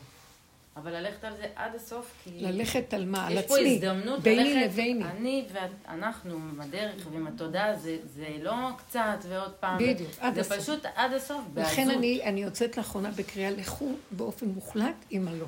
אבל 0.76 0.96
ללכת 0.96 1.24
על 1.24 1.36
זה 1.36 1.46
עד 1.54 1.74
הסוף, 1.74 2.12
כי... 2.24 2.30
ללכת 2.40 2.94
על 2.94 3.04
מה? 3.04 3.26
על 3.26 3.32
יש 3.32 3.46
פה 3.46 3.56
עצמי. 3.56 3.74
הזדמנות 3.74 4.20
ביני 4.20 4.54
ללכת, 4.54 4.66
לביני. 4.66 5.04
אני 5.04 5.44
ואנחנו, 5.52 6.34
עם 6.34 6.60
הדרך 6.60 7.06
ועם 7.12 7.26
התודעה, 7.26 7.76
זה, 7.76 7.96
זה 8.04 8.28
לא 8.42 8.54
קצת 8.76 9.18
ועוד 9.28 9.52
פעם. 9.52 9.78
בדיוק, 9.78 10.10
עד 10.20 10.34
זה 10.34 10.40
הסוף. 10.40 10.58
פשוט 10.58 10.86
עד 10.94 11.12
הסוף, 11.12 11.40
בעזות. 11.54 11.72
לכן 11.72 11.90
אני, 11.90 12.22
אני 12.24 12.42
יוצאת 12.42 12.76
לאחרונה 12.76 13.10
בקריאה, 13.10 13.50
לכו 13.50 13.92
באופן 14.10 14.46
מוחלט 14.46 14.94
עם 15.10 15.28
הלא. 15.28 15.46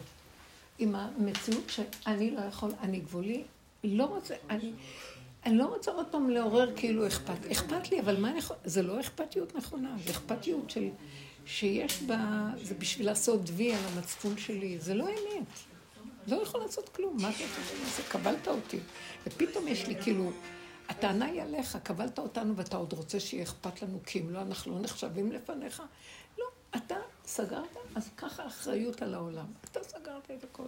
עם 0.79 0.95
המציאות 0.95 1.71
שאני 1.71 2.31
לא 2.31 2.41
יכול, 2.41 2.73
אני 2.81 3.01
גבולי, 3.01 3.43
לא 3.85 4.05
רוצה, 4.05 4.35
אני, 4.51 4.73
אני 5.47 5.59
לא 5.59 5.65
רוצה 5.65 5.91
עוד 5.91 6.07
פעם 6.11 6.31
לעורר 6.31 6.71
כאילו 6.77 7.07
אכפת. 7.07 7.47
אכפת 7.53 7.91
לי, 7.91 8.01
אבל 8.01 8.21
מה 8.21 8.31
אני 8.31 8.39
יכול... 8.39 8.57
זה 8.65 8.83
לא 8.83 9.01
אכפתיות 9.01 9.57
נכונה, 9.57 9.95
זה 10.05 10.11
אכפתיות 10.11 10.71
של... 10.71 10.89
שיש 11.47 12.03
בה... 12.03 12.51
זה 12.63 12.75
בשביל 12.75 13.07
לעשות 13.07 13.41
וי 13.45 13.75
על 13.75 13.81
המצפון 13.93 14.39
שלי, 14.39 14.79
זה 14.79 14.95
לא 14.95 15.09
אמת. 15.09 15.47
לא 16.27 16.43
יכול 16.43 16.61
לעשות 16.61 16.89
כלום, 16.89 17.17
מה 17.23 17.33
שאני 17.33 17.85
אעשה? 17.85 18.03
קבלת 18.09 18.49
אותי. 18.49 18.79
ופתאום 19.27 19.69
יש 19.69 19.87
לי 19.87 20.03
כאילו... 20.03 20.33
הטענה 20.89 21.25
היא 21.25 21.43
עליך, 21.43 21.79
קבלת 21.83 22.19
אותנו 22.19 22.57
ואתה 22.57 22.77
עוד 22.77 22.93
רוצה 22.93 23.21
שיהיה 23.21 23.43
אכפת 23.43 23.83
לנו, 23.83 23.99
כי 24.07 24.21
אם 24.21 24.31
לא, 24.31 24.41
אנחנו 24.41 24.73
לא 24.75 24.81
נחשבים 24.81 25.33
לפניך. 25.33 25.83
לא, 26.39 26.45
אתה 26.77 26.97
סגרת, 27.25 27.77
אז 27.95 28.11
ככה 28.17 28.47
אחריות 28.47 29.03
על 29.03 29.15
העולם. 29.15 29.47
אתה 29.65 29.81
סגרת 29.83 30.31
את 30.31 30.45
הכל. 30.45 30.65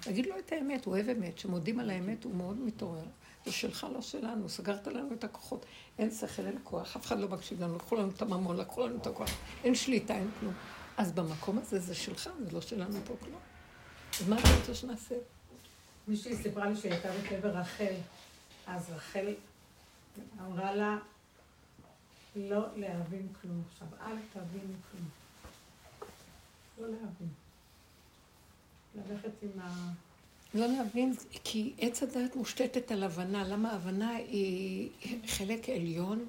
תגיד 0.00 0.26
לו 0.26 0.38
את 0.38 0.52
האמת, 0.52 0.84
הוא 0.84 0.94
אוהב 0.94 1.08
אמת. 1.08 1.34
כשמודים 1.34 1.80
על 1.80 1.90
האמת, 1.90 2.24
הוא 2.24 2.34
מאוד 2.34 2.60
מתעורר. 2.60 3.04
זה 3.44 3.52
שלך, 3.52 3.86
לא 3.94 4.02
שלנו. 4.02 4.48
סגרת 4.48 4.86
לנו 4.86 5.14
את 5.14 5.24
הכוחות. 5.24 5.66
אין 5.98 6.10
שכל, 6.10 6.46
אין 6.46 6.58
כוח, 6.64 6.96
אף 6.96 7.06
אחד 7.06 7.18
לא 7.18 7.28
מקשיב 7.28 7.62
לנו. 7.62 7.76
לקחו 7.76 7.96
לנו 7.96 8.10
את 8.10 8.22
הממון, 8.22 8.56
לקחו 8.56 8.86
לנו 8.86 8.96
את 8.96 9.06
הכוח. 9.06 9.30
אין 9.64 9.74
שליטה, 9.74 10.14
אין 10.14 10.30
כלום. 10.40 10.54
אז 10.96 11.12
במקום 11.12 11.58
הזה 11.58 11.78
זה 11.78 11.94
שלך, 11.94 12.30
זה 12.44 12.50
לא 12.52 12.60
שלנו 12.60 12.98
פה 13.04 13.14
כלום. 13.20 13.40
אז 14.20 14.28
מה 14.28 14.38
אתה 14.38 14.48
רוצה 14.60 14.74
שנעשה? 14.74 15.14
מישהי 16.08 16.36
סיפרה 16.36 16.70
לי 16.70 16.76
שהיא 16.76 16.92
הייתה 16.92 17.08
בקבר 17.12 17.48
רחל, 17.48 17.94
אז 18.66 18.90
רחל 18.90 19.34
אמרה 20.40 20.74
לה 20.74 20.98
לא 22.36 22.66
להבין 22.76 23.28
כלום. 23.40 23.62
עכשיו, 23.72 23.88
אל 24.00 24.16
תביני 24.32 24.74
כלום. 24.90 25.08
לא 26.78 26.88
להבין. 26.88 27.28
ללכת 28.94 29.30
עם 29.42 29.60
ה... 29.60 29.92
לא 30.54 30.66
להבין, 30.66 31.14
כי 31.44 31.72
עץ 31.78 32.02
הדעת 32.02 32.36
מושתתת 32.36 32.92
על 32.92 33.02
הבנה. 33.02 33.48
למה 33.48 33.72
הבנה 33.72 34.10
היא 34.10 34.90
חלק 35.26 35.68
עליון 35.68 36.26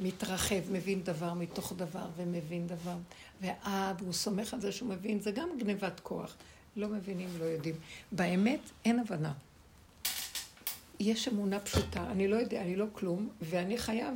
שמתרחב, 0.00 0.72
מבין 0.72 1.02
דבר 1.02 1.34
מתוך 1.34 1.72
דבר 1.76 2.06
ומבין 2.16 2.66
דבר. 2.66 2.96
והאב, 3.40 3.96
הוא 4.00 4.12
סומך 4.12 4.54
על 4.54 4.60
זה 4.60 4.72
שהוא 4.72 4.88
מבין, 4.88 5.20
זה 5.20 5.30
גם 5.30 5.48
גנבת 5.58 6.00
כוח. 6.00 6.36
לא 6.76 6.88
מבינים, 6.88 7.28
לא 7.38 7.44
יודעים. 7.44 7.74
באמת 8.12 8.60
אין 8.84 8.98
הבנה. 8.98 9.32
יש 11.00 11.28
אמונה 11.28 11.60
פשוטה, 11.60 12.10
אני 12.10 12.28
לא 12.28 12.36
יודע, 12.36 12.62
אני 12.62 12.76
לא 12.76 12.86
כלום, 12.92 13.28
ואני 13.40 13.78
חייב 13.78 14.14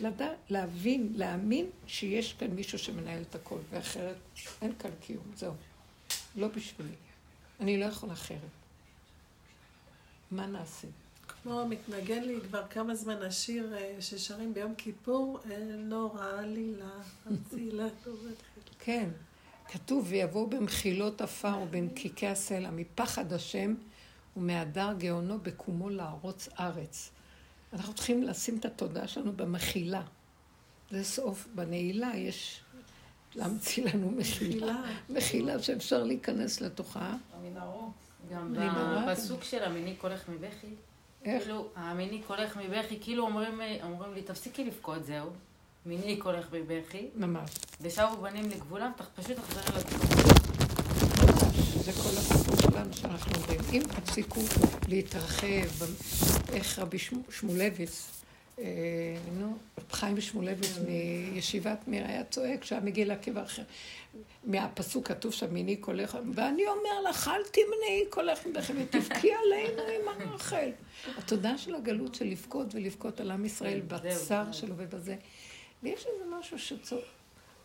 לדע, 0.00 0.28
להבין, 0.50 1.12
להאמין 1.14 1.66
שיש 1.86 2.32
כאן 2.32 2.50
מישהו 2.50 2.78
שמנהל 2.78 3.22
את 3.22 3.34
הכל, 3.34 3.58
ואחרת 3.70 4.16
אין 4.62 4.72
כאן 4.78 4.90
קיום, 5.00 5.24
זהו. 5.36 5.52
לא 6.36 6.48
בשבילי. 6.48 7.05
אני 7.60 7.80
לא 7.80 7.84
יכול 7.84 8.12
אחרת. 8.12 8.40
מה 10.30 10.46
נעשה? 10.46 10.88
כמו 11.42 11.66
מתנגן 11.68 12.22
לי 12.22 12.40
כבר 12.48 12.66
כמה 12.70 12.94
זמן 12.94 13.22
השיר 13.22 13.74
אה, 13.74 13.96
ששרים 14.00 14.54
ביום 14.54 14.74
כיפור, 14.74 15.40
אין 15.50 15.88
לא 15.88 16.12
רע 16.14 16.42
לי 16.42 16.74
לה, 16.74 16.90
הצילה 17.26 17.86
טובתך. 18.04 18.44
כן, 18.78 19.08
כתוב, 19.68 20.06
ויבואו 20.08 20.46
במחילות 20.46 21.20
עפר 21.20 21.58
ובמקיקי 21.62 22.26
הסלע, 22.26 22.70
מפחד 22.70 23.32
השם 23.32 23.74
ומהדר 24.36 24.92
גאונו 24.98 25.38
בקומו 25.38 25.90
לערוץ 25.90 26.48
ארץ. 26.60 27.10
אנחנו 27.72 27.94
צריכים 27.94 28.22
לשים 28.22 28.58
את 28.58 28.64
התודעה 28.64 29.08
שלנו 29.08 29.32
במחילה. 29.32 30.02
זה 30.90 31.04
סוף, 31.04 31.46
בנעילה 31.54 32.12
יש 32.16 32.60
להמציא 33.36 33.84
לנו 33.84 34.10
מחילה, 34.10 34.76
מחילה 35.10 35.62
שאפשר 35.62 36.02
להיכנס 36.04 36.60
לתוכה. 36.60 37.14
המנהרות. 37.34 37.90
גם. 38.30 38.54
בפסוק 39.08 39.42
של 39.44 39.62
המניק 39.64 40.02
הולך 40.02 40.28
מבכי, 40.28 40.66
איך? 41.24 41.42
כאילו, 41.42 41.68
המניק 41.76 42.24
הולך 42.28 42.56
מבכי, 42.56 42.98
כאילו 43.00 43.24
אומרים, 43.24 43.60
אומרים 43.82 44.14
לי, 44.14 44.22
תפסיקי 44.22 44.64
לבכות, 44.64 45.04
זהו. 45.04 45.30
מניק 45.86 46.24
הולך 46.24 46.46
מבכי, 46.52 47.06
ממש. 47.14 47.50
ושבו 47.80 48.16
בנים 48.22 48.50
לגבולם, 48.50 48.90
פשוט 49.14 49.36
תחזרי 49.36 49.62
לבכות. 49.76 50.10
זה 51.84 51.92
כל 51.92 52.08
הסיפור 52.18 52.56
שלנו 52.72 52.92
שאנחנו 52.94 53.32
אומרים. 53.34 53.60
אם 53.72 53.82
תפסיקו 54.04 54.40
להתרחב, 54.88 55.84
איך 56.52 56.78
רבי 56.78 56.98
שמו- 56.98 57.22
שמואלביץ, 57.30 57.90
אה, 58.08 58.15
נו, 58.58 59.56
רב 59.78 59.92
חיים 59.92 60.20
שמואלביץ 60.20 60.78
מישיבת 60.86 61.78
מיר 61.88 62.06
היה 62.06 62.24
צועק 62.24 62.60
כשהיה 62.60 62.80
מגיע 62.80 63.06
לעקב 63.06 63.38
אחר. 63.38 63.62
מהפסוק 64.44 65.08
כתוב 65.08 65.32
שם, 65.32 65.54
מיני 65.54 65.76
קולך, 65.76 66.18
ואני 66.34 66.62
אומר 66.66 67.10
לך, 67.10 67.28
אל 67.28 67.42
תמנעי 67.44 68.04
קולך 68.10 68.46
מבכי 68.46 68.72
ותבכי 68.82 69.30
עלינו 69.32 69.82
עם 69.82 70.22
הרחל. 70.22 70.70
התודעה 71.18 71.58
של 71.58 71.74
הגלות 71.74 72.14
של 72.14 72.24
לבכות 72.24 72.74
ולבכות 72.74 73.20
על 73.20 73.30
עם 73.30 73.44
ישראל 73.44 73.80
כן, 73.80 73.96
בצר. 73.96 74.52
שלו 74.52 74.74
ובזה. 74.76 75.16
ויש 75.82 76.06
איזה 76.06 76.24
משהו 76.38 76.58
שצור... 76.58 77.00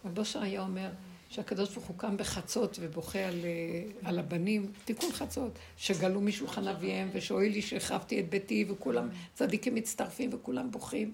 רב 0.06 0.20
היה 0.36 0.62
אומר 0.62 0.90
שהקדוש 1.32 1.74
ברוך 1.74 1.86
הוא 1.86 1.98
קם 1.98 2.18
בחצות 2.18 2.78
ובוכה 2.82 3.20
על, 3.20 3.40
אה, 3.44 4.10
על 4.10 4.20
הבנים, 4.20 4.72
תיקון 4.86 5.12
חצות, 5.12 5.60
שגלו 5.78 6.22
משולחן 6.22 6.68
אביהם, 6.68 7.10
ושאוי 7.14 7.50
לי 7.50 7.62
שהחרבתי 7.62 8.20
את 8.20 8.30
ביתי, 8.30 8.66
וכולם 8.70 9.10
צדיקים 9.34 9.76
מצטרפים 9.76 10.30
וכולם 10.34 10.72
בוכים. 10.72 11.12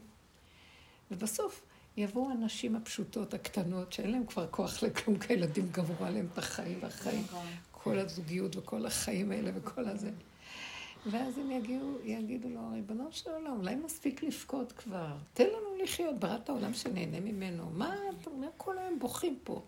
ובסוף 1.11 1.61
יבואו 1.97 2.31
הנשים 2.31 2.75
הפשוטות, 2.75 3.33
הקטנות, 3.33 3.93
שאין 3.93 4.11
להם 4.11 4.25
כבר 4.25 4.47
כוח 4.47 4.83
לכלום, 4.83 5.19
כי 5.19 5.33
הילדים 5.33 5.69
גמרו 5.71 6.05
עליהם 6.05 6.27
את 6.33 6.37
החיים 6.37 6.77
והחיים, 6.81 7.23
כל 7.71 7.99
הזוגיות 7.99 8.55
וכל 8.55 8.85
החיים 8.85 9.31
האלה 9.31 9.51
וכל 9.55 9.85
הזה. 9.87 10.09
ואז 11.11 11.37
הם 11.37 11.51
יגיעו, 11.51 11.97
יגידו 12.03 12.49
לו, 12.49 12.61
ריבונו 12.73 13.07
של 13.11 13.29
עולם, 13.29 13.57
אולי 13.59 13.75
מספיק 13.75 14.23
לבכות 14.23 14.71
כבר. 14.71 15.15
תן 15.33 15.47
לנו 15.47 15.83
לחיות, 15.83 16.19
בראת 16.19 16.49
העולם 16.49 16.73
שנהנה 16.73 17.19
ממנו. 17.19 17.69
מה 17.73 17.95
אתה 18.21 18.29
אומר? 18.29 18.47
כל 18.57 18.77
היום 18.77 18.99
בוכים 18.99 19.37
פה. 19.43 19.61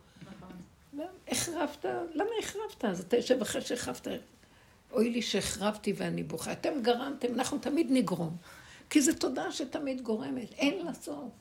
החרבת? 1.28 1.86
למה 2.14 2.30
החרבת? 2.40 2.86
אז 2.86 3.00
אתה 3.00 3.18
יושב 3.18 3.42
אחרי 3.42 3.62
שהחרבת. 3.62 4.08
אוי 4.92 5.10
לי 5.10 5.22
שהחרבתי 5.22 5.94
ואני 5.98 6.24
בוכה. 6.24 6.52
אתם 6.52 6.82
גרמתם, 6.82 7.34
אנחנו 7.34 7.58
תמיד 7.58 7.88
נגרום. 7.90 8.36
כי 8.90 9.02
זו 9.02 9.14
תודעה 9.14 9.52
שתמיד 9.52 10.02
גורמת, 10.02 10.54
אין 10.54 10.86
לה 10.86 10.94
סוף. 10.94 11.32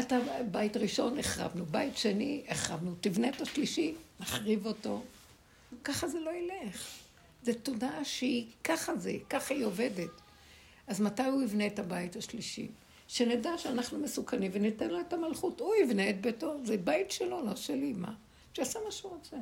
אתה, 0.00 0.18
בית 0.50 0.76
ראשון 0.76 1.18
החרבנו, 1.18 1.66
בית 1.66 1.96
שני 1.96 2.42
החרבנו, 2.48 2.94
תבנה 3.00 3.28
את 3.28 3.40
השלישי, 3.40 3.94
נחריב 4.20 4.66
אותו. 4.66 5.02
ככה 5.84 6.08
זה 6.08 6.20
לא 6.20 6.30
ילך. 6.30 6.86
זו 7.42 7.52
תודעה 7.62 8.04
שהיא, 8.04 8.46
ככה 8.64 8.96
זה, 8.96 9.12
ככה 9.30 9.54
היא 9.54 9.64
עובדת. 9.64 10.10
אז 10.86 11.00
מתי 11.00 11.22
הוא 11.22 11.42
יבנה 11.42 11.66
את 11.66 11.78
הבית 11.78 12.16
השלישי? 12.16 12.68
שנדע 13.08 13.58
שאנחנו 13.58 13.98
מסוכנים 13.98 14.50
וניתן 14.54 14.88
לו 14.90 15.00
את 15.00 15.12
המלכות. 15.12 15.60
הוא 15.60 15.74
יבנה 15.82 16.10
את 16.10 16.20
ביתו, 16.20 16.54
זה 16.64 16.76
בית 16.76 17.10
שלו, 17.10 17.44
לא 17.46 17.56
שלי, 17.56 17.92
מה? 17.92 18.12
שיעשה 18.54 18.78
מה 18.84 18.90
שהוא 18.90 19.12
רוצה. 19.16 19.36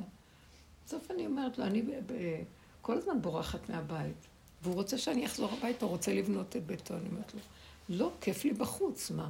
בסוף 0.85 1.11
אני 1.11 1.25
אומרת 1.25 1.57
לו, 1.57 1.65
אני 1.65 1.81
ב- 1.81 1.91
ב- 2.13 2.43
כל 2.81 2.97
הזמן 2.97 3.21
בורחת 3.21 3.69
מהבית, 3.69 4.27
והוא 4.63 4.75
רוצה 4.75 4.97
שאני 4.97 5.25
אחזור 5.25 5.49
הביתה, 5.57 5.85
הוא 5.85 5.91
רוצה 5.91 6.13
לבנות 6.13 6.55
את 6.55 6.65
ביתו. 6.65 6.93
אני 6.97 7.09
אומרת 7.11 7.33
לו, 7.33 7.39
לא, 7.89 8.11
כיף 8.21 8.43
לי 8.45 8.53
בחוץ, 8.53 9.11
מה? 9.11 9.27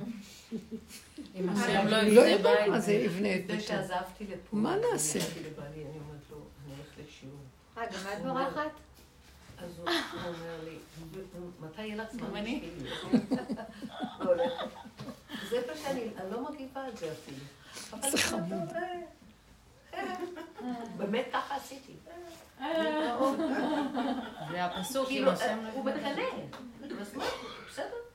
אם 1.35 1.49
השם 1.49 1.87
לא 1.87 2.01
לא 2.01 2.21
יבנה 2.21 2.29
יודעת 2.29 2.57
בית. 2.59 2.69
מה 2.69 2.79
זה 2.79 2.93
יבנה 2.93 3.35
את 3.35 3.45
ביתו. 3.47 3.63
שעזבתי 3.63 4.23
לפה, 4.23 4.55
מה 4.55 4.75
נעשה? 4.91 5.19
לבעלי, 5.19 5.45
אני 5.75 5.99
אומרת 5.99 6.21
לו, 6.31 6.37
אני 6.37 6.73
הולכת 6.75 7.09
לשיעור. 7.09 7.39
אה, 7.77 7.83
גם 7.85 8.17
את 8.17 8.23
בורחת? 8.25 8.71
אז 9.57 9.71
הוא 9.79 9.87
אומר 10.15 10.63
לי, 10.63 10.75
מתי 11.61 11.81
יהיה 11.81 11.95
לך 11.95 12.11
זמן? 12.11 12.27
גם 12.27 12.35
אני. 12.35 12.61
בשבילי?" 12.83 13.19
והולכת. 14.19 14.65
זה 15.49 15.61
פשוט 15.73 15.85
אני 15.87 16.31
לא 16.31 16.51
מגיבה 16.51 16.85
על 16.85 16.91
זה 16.97 17.11
אפילו. 17.11 17.45
אבל 17.93 18.11
זה 18.11 18.17
חמוד. 18.17 18.69
באמת 20.97 21.25
ככה 21.33 21.55
עשיתי. 21.55 21.93
זה 24.51 24.65
הפסוק, 24.65 25.07
כאילו, 25.07 25.31
השם 25.31 25.59
הוא. 25.73 25.85
מקנא. 25.85 26.21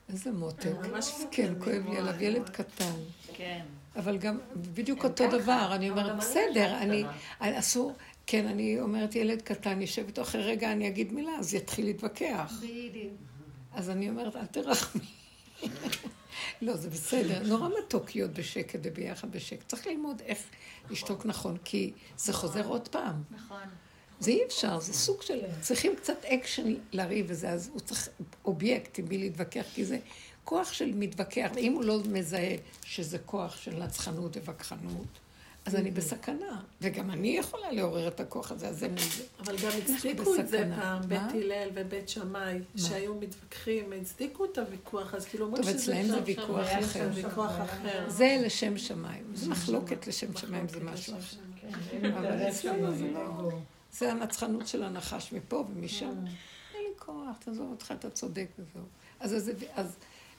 איזה 0.09 0.31
מותק. 0.31 0.71
ממש 0.91 1.11
כן, 1.31 1.53
כואב 1.63 1.89
לי 1.89 1.97
עליו, 1.97 2.23
ילד 2.23 2.49
קטן. 2.49 2.91
כן. 3.33 3.61
אבל 3.95 4.17
גם 4.17 4.37
בדיוק 4.55 5.03
אותו. 5.03 5.27
דבר, 5.31 5.69
אני 5.75 5.89
אומרת, 5.89 6.17
בסדר, 6.17 6.63
עכשיו 6.65 6.81
אני, 6.81 7.03
קטנה." 7.03 7.13
אני- 7.41 7.59
אסור, 7.59 7.93
כן, 8.27 8.47
אני 8.47 8.79
אומרת, 8.79 9.15
ילד 9.15 9.41
קטן 9.41 9.81
יושב 9.81 10.05
איתו, 10.07 10.21
אחרי 10.21 10.43
רגע 10.43 10.71
אני 10.71 10.87
אגיד 10.87 11.13
מילה, 11.13 11.31
אז 11.39 11.53
יתחיל 11.53 11.85
להתווכח. 11.85 12.53
בדיוק. 12.63 13.13
אז 13.73 13.89
אני 13.89 14.09
אומרת, 14.09 14.35
אל 14.35 14.45
תרחמי. 14.45 15.01
לא, 16.61 16.75
זה 16.75 16.89
בסדר. 16.89 17.43
נורא 17.43 17.69
מתוק 17.79 18.15
להיות 18.15 18.31
בשקט 18.31 18.79
וביחד 18.83 19.31
בשקט. 19.31 19.67
צריך 19.67 19.87
ללמוד 19.87 20.21
איך 20.25 20.39
לשתוק 20.89 21.25
נכון, 21.25 21.57
כי 21.63 21.91
זה 22.17 22.33
חוזר 22.33 22.67
עוד 22.67 22.87
פעם. 22.87 23.23
נכון. 23.31 23.63
זה 24.19 24.31
אי 24.31 24.45
אפשר, 24.45 24.79
זה 24.79 24.93
סוג 24.93 25.21
של... 25.21 25.41
צריכים 25.61 25.95
קצת 25.95 26.25
אקשן 26.25 26.73
לריב 26.91 27.25
וזה, 27.29 27.49
אז 27.49 27.69
הוא 27.73 27.79
צריך 27.79 28.09
אובייקט 28.45 28.99
עם 28.99 29.05
מי 29.09 29.17
להתווכח, 29.17 29.65
כי 29.73 29.85
זה 29.85 29.97
כוח 30.43 30.73
של 30.73 30.91
מתווכח. 30.95 31.49
ואם 31.55 31.73
הוא 31.73 31.83
לא 31.83 31.99
מזהה 32.09 32.55
שזה 32.83 33.19
כוח 33.19 33.57
של 33.57 33.83
נצחנות 33.83 34.37
ווכחנות, 34.37 35.19
אז 35.65 35.75
אני 35.75 35.91
בסכנה. 35.91 36.61
וגם 36.81 37.11
אני 37.11 37.27
יכולה 37.37 37.71
לעורר 37.71 38.07
את 38.07 38.19
הכוח 38.19 38.51
הזה, 38.51 38.67
אז 38.67 38.79
זה 38.79 38.87
מול 38.89 38.97
זה. 38.99 39.23
אבל 39.39 39.55
גם 39.57 39.69
הצדיקו 39.83 40.35
את 40.35 40.47
זה. 40.47 40.71
פעם? 40.81 41.01
בית 41.07 41.21
הלל 41.33 41.69
ובית 41.73 42.09
שמאי, 42.09 42.59
שהיו 42.77 43.15
מתווכחים, 43.15 43.93
הצדיקו 44.01 44.45
את 44.45 44.57
הוויכוח, 44.57 45.13
אז 45.13 45.25
כאילו 45.25 45.45
אומרים 45.45 45.63
טוב, 45.63 45.71
שזה 45.71 45.81
אצלהם 45.81 46.07
זה 46.07 46.15
שם- 46.15 46.21
ויכוח 46.25 46.67
אחר. 46.67 46.87
שם 46.93 47.09
ויכוח 47.13 47.51
אחר. 47.61 48.09
זה 48.09 48.37
לשם 48.45 48.77
שמיים. 48.77 49.23
זה 49.33 49.49
מחלוקת 49.49 50.07
לשם 50.07 50.37
שמיים, 50.37 50.67
זה 50.67 50.79
משהו 50.79 51.13
אחר. 51.17 51.37
אבל 52.19 52.49
אצלנו 52.49 52.95
זה 52.95 53.07
לא... 53.11 53.49
זה 53.93 54.11
הנצחנות 54.11 54.67
של 54.67 54.83
הנחש 54.83 55.33
מפה 55.33 55.65
ומשם. 55.69 56.05
אין 56.75 56.83
לי 56.83 56.99
כוח, 56.99 57.37
תעזוב 57.39 57.71
אותך, 57.71 57.93
אתה 57.99 58.09
צודק 58.09 58.47
וזהו. 58.59 58.83
אז, 59.19 59.51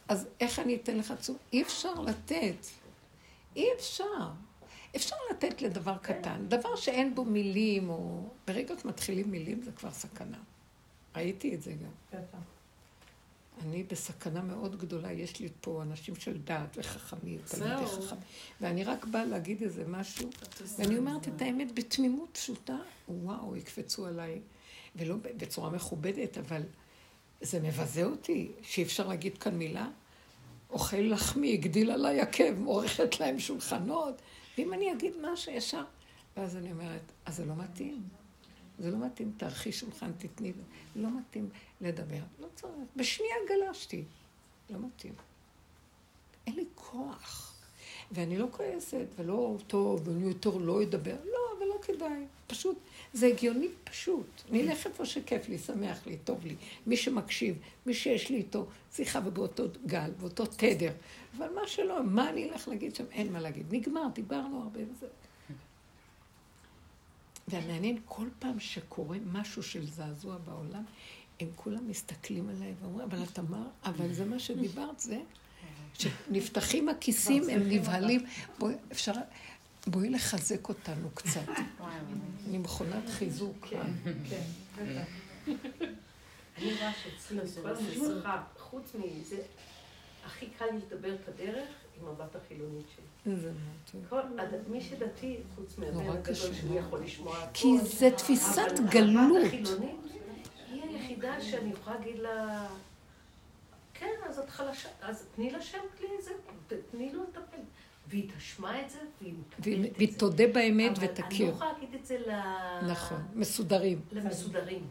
אז, 0.08 0.26
איך 0.40 0.58
אני 0.58 0.76
אתן 0.76 0.96
לך 0.98 1.14
צור? 1.20 1.36
אי 1.52 1.62
אפשר 1.62 1.92
לתת. 1.94 2.66
אי 3.56 3.66
אפשר. 3.78 4.28
אפשר 4.96 5.16
לתת 5.30 5.62
לדבר 5.62 5.96
קטן, 6.02 6.46
דבר 6.48 6.76
שאין 6.76 7.14
בו 7.14 7.24
מילים, 7.24 7.90
או 7.90 8.28
ברגע 8.46 8.74
שמתחילים 8.82 9.30
מילים 9.30 9.62
זה 9.62 9.72
כבר 9.72 9.90
סכנה. 9.90 10.38
ראיתי 11.16 11.54
את 11.54 11.62
זה 11.62 11.72
גם. 11.72 12.20
אני 13.62 13.82
בסכנה 13.82 14.42
מאוד 14.42 14.76
גדולה, 14.76 15.12
יש 15.12 15.40
לי 15.40 15.48
פה 15.60 15.82
אנשים 15.82 16.16
של 16.16 16.38
דעת 16.38 16.76
וחכמים, 16.76 17.38
תלמידי. 17.44 17.86
חכמים, 17.86 18.20
ואני 18.60 18.84
רק 18.84 19.04
באה 19.04 19.24
להגיד 19.24 19.62
איזה 19.62 19.84
משהו, 19.88 20.30
ואני 20.78 20.98
אומרת 20.98 21.28
את 21.28 21.42
האמת 21.42 21.74
בתמימות 21.74 22.28
פשוטה, 22.32 22.76
וואו, 23.08 23.56
יקפצו 23.56 24.06
עליי, 24.06 24.40
ולא 24.96 25.16
בצורה 25.36 25.70
מכובדת, 25.70 26.38
אבל 26.38 26.62
זה 27.40 27.60
מבזה 27.60 28.04
אותי, 28.04 28.52
שאי 28.62 28.82
אפשר 28.82 29.08
להגיד 29.08 29.38
כאן 29.38 29.54
מילה. 29.54 29.88
אוכל 30.70 30.96
לחמי, 30.96 31.52
הגדיל 31.52 31.90
עליי 31.90 32.20
עקב, 32.20 32.52
מורכת 32.58 33.20
להם 33.20 33.38
שולחנות, 33.38 34.22
ואם 34.58 34.72
אני 34.72 34.92
אגיד 34.92 35.12
משהו 35.20 35.52
ישר, 35.52 35.84
ואז 36.36 36.56
אני 36.56 36.72
אומרת, 36.72 37.12
אז 37.26 37.36
זה 37.36 37.44
לא 37.44 37.56
מתאים. 37.56 38.08
זה 38.78 38.90
לא 38.90 39.06
מתאים, 39.06 39.32
תערכי 39.36 39.72
שולחן, 39.72 40.12
תתני, 40.12 40.52
לא 40.96 41.08
מתאים 41.18 41.50
לדבר. 41.80 42.22
לא 42.38 42.46
צריך, 42.54 42.72
בשנייה 42.96 43.34
גלשתי. 43.48 44.04
לא 44.70 44.78
מתאים. 44.78 45.14
אין 46.46 46.54
לי 46.54 46.64
כוח. 46.74 47.55
ואני 48.12 48.38
לא 48.38 48.46
כועסת, 48.50 49.06
ולא 49.16 49.56
טוב, 49.66 50.08
אני 50.08 50.26
יותר 50.26 50.56
לא 50.56 50.82
אדבר. 50.82 51.16
לא, 51.24 51.38
אבל 51.58 51.66
לא 51.66 51.78
כדאי. 51.82 52.24
פשוט, 52.46 52.78
זה 53.12 53.26
הגיוני 53.26 53.68
פשוט. 53.84 54.42
נלך 54.50 54.86
איפה 54.86 55.06
שכיף 55.06 55.48
לי, 55.48 55.58
שמח 55.58 56.06
לי, 56.06 56.16
טוב 56.24 56.46
לי. 56.46 56.54
מי 56.86 56.96
שמקשיב, 56.96 57.58
מי 57.86 57.94
שיש 57.94 58.30
לי 58.30 58.36
איתו 58.36 58.66
שיחה 58.92 59.20
ובאותו 59.24 59.64
גל, 59.86 60.10
באותו 60.20 60.46
תדר. 60.46 60.92
אבל 61.36 61.48
מה 61.54 61.66
שלא, 61.66 62.04
מה 62.04 62.30
אני 62.30 62.50
אלך 62.50 62.68
להגיד 62.68 62.94
שם? 62.94 63.04
אין 63.12 63.32
מה 63.32 63.40
להגיד. 63.40 63.74
נגמר, 63.74 64.06
דיברנו 64.14 64.62
הרבה 64.62 64.80
וזה. 64.90 65.06
והמעניין, 67.48 67.98
כל 68.04 68.26
פעם 68.38 68.60
שקורה 68.60 69.18
משהו 69.32 69.62
של 69.62 69.86
זעזוע 69.86 70.36
בעולם, 70.44 70.82
הם 71.40 71.48
כולם 71.56 71.88
מסתכלים 71.88 72.48
עליי 72.48 72.74
ואומרים, 72.80 73.08
אבל 73.08 73.22
את 73.22 73.38
אמרת, 73.38 73.66
אבל 73.84 74.12
זה 74.12 74.24
מה 74.24 74.38
שדיברת, 74.38 75.00
זה 75.00 75.20
שנפתחים 75.98 76.88
הכיסים, 76.88 77.48
הם 77.50 77.62
נבהלים. 77.68 78.24
בואי, 78.58 78.74
אפשר, 78.92 79.12
בואי 79.86 80.10
לחזק 80.10 80.68
אותנו 80.68 81.10
קצת. 81.14 81.48
אני 82.48 82.58
מכונת 82.58 83.08
חיזוק. 83.08 83.66
כן, 83.70 83.92
כן. 84.28 84.42
אני 86.58 86.72
רואה 86.74 86.92
שאצלי 87.02 87.62
כל 87.62 87.68
המשפחה, 87.68 88.42
חוץ 88.58 88.94
מזה, 88.94 89.42
הכי 90.26 90.46
קל 90.58 90.64
את 91.14 91.28
הדרך 91.28 91.68
עם 92.00 92.08
הבת 92.08 92.36
החילונית 92.36 92.86
שלי. 92.96 93.32
מי 94.68 94.80
שדתי, 94.80 95.36
חוץ 95.54 95.78
מהבן 95.78 96.10
הגדול. 96.10 96.34
שלי 96.34 96.78
יכול 96.78 97.00
לשמוע 97.00 97.38
הכל. 97.38 97.50
כי 97.54 97.78
זה 97.78 98.10
תפיסת 98.16 98.58
אבל 98.78 98.88
גלות. 98.90 99.36
הבת 99.36 99.46
החילונית 99.46 99.96
היא 100.72 100.82
היחידה 100.82 101.40
שאני 101.40 101.70
יכולה 101.72 101.98
להגיד 101.98 102.18
לה, 102.18 102.66
כן, 104.00 104.06
אז 104.28 104.38
את 104.38 104.50
חלשה, 104.50 104.88
אז 105.02 105.26
תני 105.36 105.50
לשם 105.50 105.78
כלי 105.98 106.08
זה, 106.22 106.30
ת- 106.68 106.72
תני 106.90 107.12
לו 107.12 107.22
לטפל. 107.22 107.62
והיא 108.08 108.30
תשמע 108.36 108.80
את 108.80 108.90
זה, 108.90 108.98
והיא 109.20 109.34
והיא 109.60 109.78
מקבלת 109.78 109.92
את 109.92 109.96
והיא 109.96 110.12
זה. 110.12 110.18
תודה 110.18 110.44
באמת 110.46 110.98
אבל 110.98 111.06
אני 111.06 111.14
לא 111.18 111.24
ותכיר. 111.24 111.48
יכולה 111.48 111.72
להגיד 111.72 111.94
את 111.94 112.06
זה 112.06 112.18
ל- 112.26 112.86
נכון, 112.90 113.22
מסודרים. 113.34 114.00
למסודרים. 114.12 114.86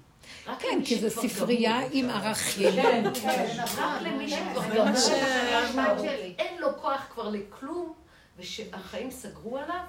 רק 0.48 0.60
כן, 0.62 0.80
כי 0.86 0.96
שכבר 0.96 1.10
ספרייה. 1.10 1.80
עם 1.92 2.10
ערכים. 2.10 2.72
כן, 2.72 3.04
כן, 3.22 3.56
רק 3.58 4.02
למי 4.02 4.30
שכבר 4.30 4.62
זה 4.62 4.68
גמור. 4.76 4.86
מה 4.86 4.98
ש- 4.98 5.10
הבת 5.10 6.00
שלי. 6.00 6.36
אין 6.38 6.62
לו 6.62 6.68
כוח 6.82 7.08
כבר 7.14 7.30
לכלום, 7.30 7.94
ושהחיים 8.38 9.12
סגרו 9.12 9.58
עליו. 9.58 9.80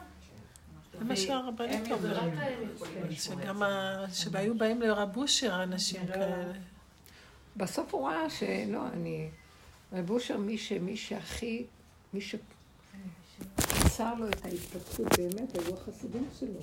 זה 0.98 1.04
מה 1.04 1.16
שהרבנית 1.16 1.92
אומרת. 1.92 2.32
את 3.10 3.12
שגם 3.20 3.62
שהיו 4.12 4.58
באים 4.58 4.82
לרב 4.82 5.16
אושר 5.16 5.62
אנשים 5.62 6.06
כאלה. 6.06 6.52
בסוף 7.56 7.94
הוא 7.94 8.08
ראה 8.08 8.30
שלא, 8.30 8.88
אני... 8.88 9.28
רב 9.92 10.10
אושר, 10.10 10.38
מי, 10.38 10.58
ש... 10.58 10.72
שהכי... 10.94 11.66
מי 12.14 12.20
שקיצר 12.20 14.14
לו 14.14 14.28
את 14.28 14.44
ההתפתחות 14.44 15.06
באמת, 15.18 15.56
היו 15.56 15.74
החסידים 15.74 16.26
שלו. 16.38 16.60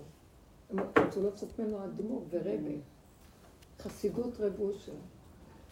הם 0.69 0.79
רצו 0.79 1.23
לעשות 1.23 1.59
ממנו 1.59 1.85
אדמו"ר 1.85 2.25
ורבה. 2.29 2.75
חסידות 3.79 4.39
רב 4.39 4.59
אושר. 4.59 4.91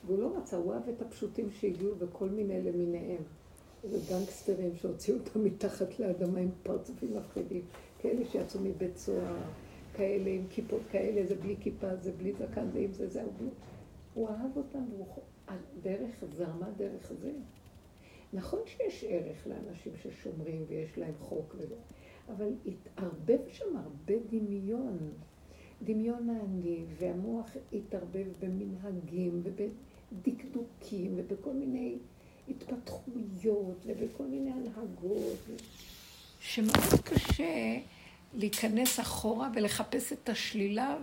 והוא 0.05 0.19
לא 0.19 0.37
רצה, 0.37 0.57
הוא 0.57 0.73
אהב 0.73 0.89
את 0.89 1.01
הפשוטים 1.01 1.49
שהגיעו 1.59 1.93
וכל 1.99 2.29
מיני 2.29 2.61
למיניהם. 2.61 3.21
איזה 3.83 3.97
גנגסטרים 4.09 4.75
שהוציאו 4.75 5.17
אותם 5.17 5.43
מתחת 5.43 5.99
לאדמה 5.99 6.39
עם 6.39 6.49
פרצופים 6.63 7.17
מפחידים. 7.17 7.61
כאלה 8.01 8.25
שיצאו 8.31 8.59
מבית 8.63 8.97
סוהר, 8.97 9.35
כאלה 9.93 10.29
עם 10.29 10.43
כיפות 10.49 10.81
כאלה, 10.91 11.27
זה 11.27 11.35
בלי 11.35 11.55
כיפה, 11.59 11.95
זה 11.95 12.11
בלי 12.11 12.33
זקן, 12.33 12.71
זה 12.73 12.79
עם 12.79 12.93
זה, 12.93 13.09
זה 13.09 13.23
בלי... 13.39 13.49
הוא 14.13 14.29
אהב 14.29 14.57
אותם, 14.57 14.83
והוא 14.91 15.07
דרך 15.81 16.23
זרמה 16.37 16.69
דרך 16.77 17.11
זה. 17.21 17.31
נכון 18.33 18.59
שיש 18.65 19.03
ערך 19.07 19.47
לאנשים 19.47 19.93
ששומרים 20.03 20.65
ויש 20.67 20.97
להם 20.97 21.13
חוק 21.19 21.55
וזה, 21.57 21.75
אבל 22.35 22.53
התערבב 22.65 23.39
שם 23.51 23.75
הרבה 23.75 24.13
דמיון. 24.29 24.97
דמיון 25.83 26.29
העני, 26.29 26.83
והמוח 26.97 27.49
התערבב 27.73 28.27
במנהגים 28.39 29.43
ובדקדוקים 29.43 31.13
ובכל 31.17 31.53
מיני 31.53 31.97
התפתחויות 32.49 33.85
ובכל 33.85 34.23
מיני 34.23 34.51
הנהגות, 34.51 35.39
שמאוד 36.39 37.01
קשה 37.03 37.77
להיכנס 38.33 38.99
אחורה 38.99 39.49
ולחפש 39.55 40.13
את 40.13 40.29
השלילה 40.29 40.97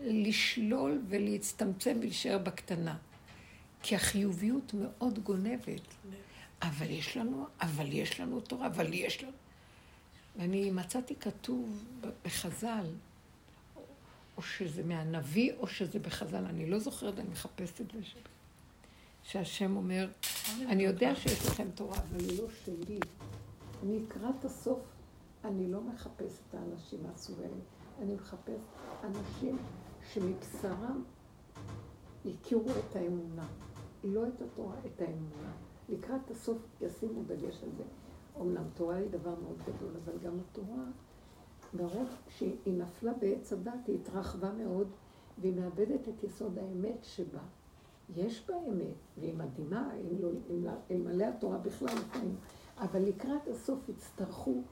ולשלול 0.00 1.02
ולהצטמצם 1.08 1.96
ולהישאר 1.98 2.38
בקטנה. 2.38 2.96
כי 3.82 3.96
החיוביות 3.96 4.74
מאוד 4.74 5.18
גונבת. 5.18 5.94
אבל 6.62 6.90
יש 6.90 7.16
לנו, 7.16 7.46
אבל 7.60 7.92
יש 7.92 8.20
לנו 8.20 8.40
תורה, 8.40 8.66
אבל 8.66 8.94
יש 8.94 9.22
לנו... 9.22 9.32
ואני 10.36 10.70
מצאתי 10.70 11.16
כתוב 11.16 11.84
בחז"ל, 12.24 12.86
או 14.36 14.42
שזה 14.42 14.82
מהנביא 14.82 15.52
או 15.58 15.66
שזה 15.66 15.98
בחז"ל, 15.98 16.44
אני 16.44 16.70
לא 16.70 16.78
זוכרת, 16.78 17.18
אני 17.18 17.28
מחפשת 17.28 17.80
את 17.80 17.86
זה. 17.90 18.00
שהשם 19.22 19.76
אומר, 19.76 20.08
אני 20.66 20.82
יודע 20.82 21.14
שיש 21.16 21.46
לכם 21.46 21.70
תורה, 21.74 21.98
אבל 21.98 22.20
היא 22.20 22.42
לא 22.42 22.48
שלי. 22.64 22.98
אני 23.82 23.98
לקראת 24.00 24.44
הסוף, 24.44 24.78
אני 25.44 25.72
לא 25.72 25.80
מחפש 25.80 26.38
את 26.48 26.54
האנשים 26.54 27.00
הסורים, 27.14 27.60
אני 28.00 28.14
מחפש 28.14 28.60
אנשים 29.04 29.58
שמבשרם 30.12 31.02
הכירו 32.24 32.70
את 32.70 32.96
האמונה. 32.96 33.46
לא 34.04 34.26
את 34.26 34.42
התורה, 34.42 34.76
את 34.86 35.00
האמונה. 35.00 35.52
לקראת 35.88 36.30
הסוף 36.30 36.58
ישימו 36.80 37.22
דגש 37.26 37.62
על 37.62 37.68
זה. 37.76 37.84
אמנם 38.40 38.64
תורה 38.74 38.96
היא 38.96 39.10
דבר 39.10 39.34
מאוד 39.42 39.58
גדול, 39.58 39.90
אבל 40.04 40.18
גם 40.18 40.38
התורה, 40.40 40.84
ברוב 41.74 42.08
שהיא 42.28 42.74
נפלה 42.78 43.12
בעץ 43.14 43.52
הדת, 43.52 43.86
היא 43.86 43.98
התרחבה 44.00 44.52
מאוד, 44.52 44.88
והיא 45.38 45.54
מאבדת 45.60 46.08
את 46.08 46.24
יסוד 46.24 46.58
האמת 46.58 46.98
שבה. 47.02 47.40
יש 48.16 48.46
בה 48.48 48.54
אמת, 48.68 49.18
והיא 49.18 49.34
מדהימה, 49.34 49.90
אם 49.94 50.22
לא, 50.64 50.70
אלמלא 50.90 51.24
התורה 51.24 51.58
בכלל 51.58 51.96
אבל 52.78 53.02
לקראת 53.02 53.48
הסוף 53.48 53.88
יצטרכו 53.88 54.62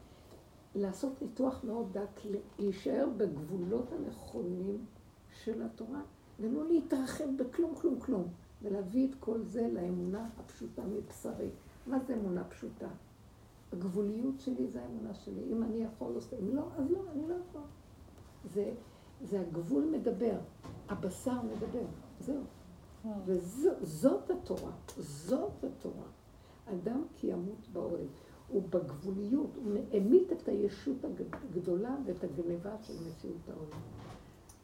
לעשות 0.75 1.23
ניתוח 1.23 1.65
מאוד 1.65 1.93
דק, 1.93 2.21
להישאר 2.59 3.09
בגבולות 3.17 3.93
הנכונים 3.93 4.85
של 5.45 5.63
התורה, 5.63 6.03
ולא 6.41 6.69
להתרחב 6.69 7.25
בכלום, 7.37 7.75
כלום, 7.75 8.01
כלום, 8.01 8.29
ולהביא 8.63 9.09
את 9.09 9.15
כל 9.21 9.43
זה 9.43 9.69
לאמונה 9.73 10.29
הפשוטה 10.39 10.83
מבשרי. 10.83 11.49
מה 11.87 11.99
זה 11.99 12.15
אמונה 12.15 12.45
פשוטה? 12.45 12.89
הגבוליות 13.73 14.41
שלי 14.41 14.67
זה 14.69 14.83
האמונה 14.83 15.15
שלי. 15.15 15.45
אם 15.53 15.63
אני 15.63 15.79
יכול 15.79 16.15
לעשות, 16.15 16.35
אם 16.41 16.57
לא, 16.57 16.69
אז 16.77 16.91
לא, 16.91 17.01
אני 17.13 17.29
לא 17.29 17.35
יכול. 17.35 17.63
זה, 18.55 18.73
זה 19.23 19.41
הגבול 19.41 19.85
מדבר, 19.85 20.39
הבשר 20.89 21.43
מדבר, 21.43 21.85
זהו. 22.21 22.43
וזאת 23.25 24.31
התורה, 24.31 24.73
זאת 24.97 25.65
התורה. 25.65 26.07
אדם 26.67 27.03
כי 27.17 27.27
ימות 27.27 27.69
באוהל. 27.73 28.07
הוא 28.51 28.63
בגבוליות, 28.71 29.57
הוא 29.57 29.73
המית 29.93 30.33
את 30.33 30.49
הישות 30.49 30.97
הגדולה 31.33 31.97
ואת 32.05 32.25
הגניבה 32.25 32.77
של 32.83 32.93
מציאות 32.93 33.49
העולם. 33.49 33.81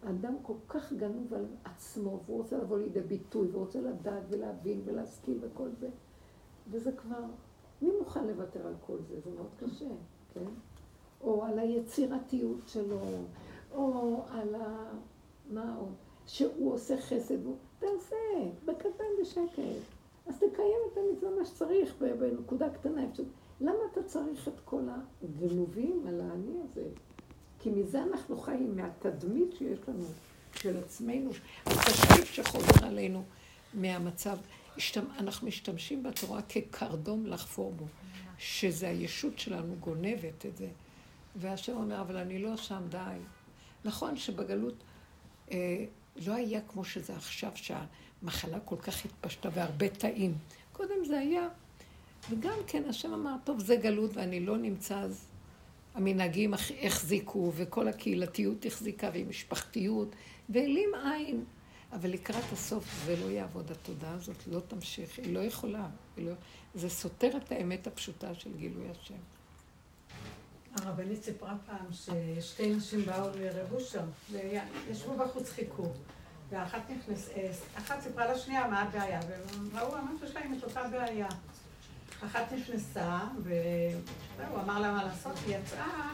האדם 0.02 0.34
כל 0.42 0.54
כך 0.68 0.92
גנוב 0.92 1.34
על 1.34 1.46
עצמו, 1.64 2.20
והוא 2.26 2.38
רוצה 2.38 2.58
לבוא 2.58 2.78
לידי 2.78 3.00
ביטוי, 3.00 3.48
והוא 3.48 3.64
רוצה 3.64 3.80
לדעת 3.80 4.22
ולהבין 4.28 4.80
ולהשכיל 4.84 5.38
וכל 5.40 5.68
זה. 5.80 5.88
וזה 6.70 6.92
כבר, 6.92 7.24
מי 7.82 7.90
מוכן 7.98 8.26
לוותר 8.26 8.66
על 8.66 8.74
כל 8.86 8.96
זה? 9.08 9.20
זה 9.20 9.30
מאוד 9.36 9.50
קשה, 9.60 9.88
כן? 10.34 10.50
או 11.20 11.44
על 11.44 11.58
היצירתיות 11.58 12.60
שלו, 12.66 13.00
או 13.74 14.22
על 14.30 14.54
ה... 14.54 14.92
מה 15.50 15.76
עוד? 15.76 15.92
שהוא 16.26 16.72
עושה 16.72 16.96
חסד, 16.96 17.42
והוא... 17.42 17.56
תעשה, 17.78 18.16
בקטן 18.64 19.04
בשקט. 19.20 19.62
אז 20.26 20.36
תקיים 20.36 20.78
את 20.92 20.98
המצווה 20.98 21.30
מה 21.38 21.44
שצריך 21.44 21.94
בנקודה 22.18 22.70
קטנה. 22.70 23.02
למה 23.60 23.78
אתה 23.92 24.02
צריך 24.02 24.48
את 24.48 24.60
כל 24.64 24.82
הגנובים 25.22 26.04
על 26.08 26.20
האני 26.20 26.52
הזה? 26.64 26.88
כי 27.58 27.70
מזה 27.70 28.02
אנחנו 28.02 28.38
חיים, 28.38 28.76
מהתדמית 28.76 29.52
שיש 29.58 29.78
לנו, 29.88 30.04
של 30.54 30.76
עצמנו, 30.84 31.30
התשקיף 31.66 32.24
שחוזר 32.24 32.86
עלינו 32.86 33.24
מהמצב. 33.74 34.38
אנחנו 35.18 35.46
משתמשים 35.46 36.02
בתורה 36.02 36.42
כקרדום 36.42 37.26
לחפור 37.26 37.72
בו, 37.72 37.84
שזה 38.38 38.88
הישות 38.88 39.38
שלנו 39.38 39.74
גונבת 39.80 40.46
את 40.46 40.56
זה. 40.56 40.68
והשם 41.36 41.76
אומר, 41.76 42.00
אבל 42.00 42.16
אני 42.16 42.38
לא 42.38 42.56
שם, 42.56 42.82
די. 42.88 43.18
נכון 43.84 44.16
שבגלות 44.16 44.74
אה, 45.50 45.84
לא 46.26 46.34
היה 46.34 46.60
כמו 46.68 46.84
שזה 46.84 47.16
עכשיו, 47.16 47.50
שהמחלה 47.54 48.60
כל 48.60 48.76
כך 48.76 49.04
התפשטה 49.04 49.48
והרבה 49.54 49.88
תאים. 49.88 50.34
קודם 50.72 51.04
זה 51.06 51.18
היה, 51.18 51.48
וגם 52.30 52.58
כן, 52.66 52.82
השם 52.88 53.12
אמר, 53.12 53.34
טוב, 53.44 53.60
זה 53.60 53.76
גלות 53.76 54.16
ואני 54.16 54.40
לא 54.40 54.56
נמצא, 54.58 54.98
אז 54.98 55.26
המנהגים 55.94 56.54
החזיקו, 56.82 57.52
וכל 57.56 57.88
הקהילתיות 57.88 58.66
החזיקה, 58.66 59.10
ועם 59.12 59.28
משפחתיות, 59.28 60.08
והעלים 60.48 60.90
עין. 61.04 61.44
אבל 61.92 62.10
לקראת 62.10 62.52
הסוף 62.52 62.84
זה 63.06 63.16
לא 63.16 63.30
יעבוד, 63.30 63.70
התודעה 63.70 64.14
הזאת 64.14 64.46
לא 64.46 64.60
תמשיך, 64.60 65.18
היא 65.18 65.34
לא 65.34 65.40
יכולה. 65.40 65.88
היא 66.16 66.26
לא... 66.26 66.32
זה 66.74 66.88
סותר 66.88 67.36
את 67.36 67.52
האמת 67.52 67.86
הפשוטה 67.86 68.34
של 68.34 68.50
גילוי 68.56 68.84
השם. 68.90 69.14
הרבנית 70.76 71.22
סיפרה 71.22 71.54
פעם 71.66 71.86
ששתי 71.92 72.74
נשים 72.74 73.04
באו 73.04 73.28
לרב 73.38 73.72
אושר, 73.72 74.04
וישבו 74.30 75.16
בחוץ 75.16 75.50
חיכו. 75.50 75.86
ואחת 76.48 76.90
נכנס, 76.90 77.28
אחת 77.74 78.00
סיפרה 78.00 78.32
לשנייה 78.32 78.68
מה 78.68 78.82
הבעיה, 78.82 79.20
והם 79.28 79.68
ראו 79.74 80.02
ממש 80.02 80.20
יש 80.24 80.34
להם 80.34 80.54
את 80.58 80.64
אותה 80.64 80.88
בעיה. 80.88 81.28
אחת 82.24 82.52
נכנסה, 82.52 83.18
והוא 83.42 84.60
אמר 84.62 84.80
לה 84.80 84.92
מה 84.92 85.04
לעשות, 85.04 85.32
היא 85.46 85.56
יצאה, 85.56 86.10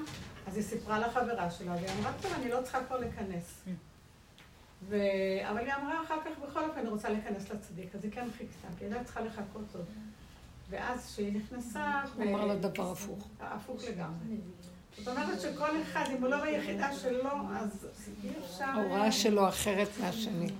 אז 0.46 0.56
היא 0.56 0.64
סיפרה 0.64 0.98
לחברה 0.98 1.50
שלה, 1.50 1.72
והיא 1.72 1.88
אמרה, 1.98 2.12
טוב, 2.22 2.32
אני 2.32 2.50
לא 2.50 2.62
צריכה 2.62 2.84
כבר 2.84 2.96
להיכנס. 2.96 3.62
ו... 4.88 4.96
אבל 5.50 5.58
היא 5.58 5.72
אמרה 5.82 6.02
אחר 6.04 6.16
כך, 6.24 6.48
בכל 6.48 6.64
אופן, 6.64 6.80
אני 6.80 6.88
רוצה 6.88 7.08
להיכנס 7.08 7.50
לצדיק, 7.50 7.94
אז 7.94 8.04
היא 8.04 8.12
כן 8.12 8.28
חיכתה, 8.38 8.68
כי 8.78 8.84
היא 8.84 8.92
לא 8.92 8.98
צריכה 9.04 9.20
לחכות 9.20 9.64
עוד. 9.74 9.84
ואז 10.70 11.06
כשהיא 11.06 11.36
נכנסה... 11.36 12.02
הוא 12.16 12.24
אמר 12.24 12.44
לה 12.44 12.56
דבר 12.56 12.92
הפוך. 12.92 13.28
הפוך 13.40 13.82
לגמרי. 13.84 14.36
זאת 14.98 15.08
אומרת 15.08 15.40
שכל 15.40 15.82
אחד, 15.82 16.04
אם 16.16 16.22
הוא 16.22 16.28
לא 16.28 16.40
ביחידה 16.40 16.92
שלו, 16.92 17.30
אז 17.56 17.86
אי 18.24 18.30
אפשר... 18.44 18.64
ההוראה 18.64 19.12
שלו 19.12 19.48
אחרת 19.48 19.88
מהשני. 20.00 20.50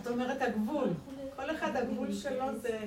את 0.00 0.06
אומרת 0.06 0.42
הגבול. 0.42 0.88
כל 1.36 1.50
אחד 1.50 1.76
הגבול 1.76 2.12
שלו 2.12 2.58
זה... 2.58 2.78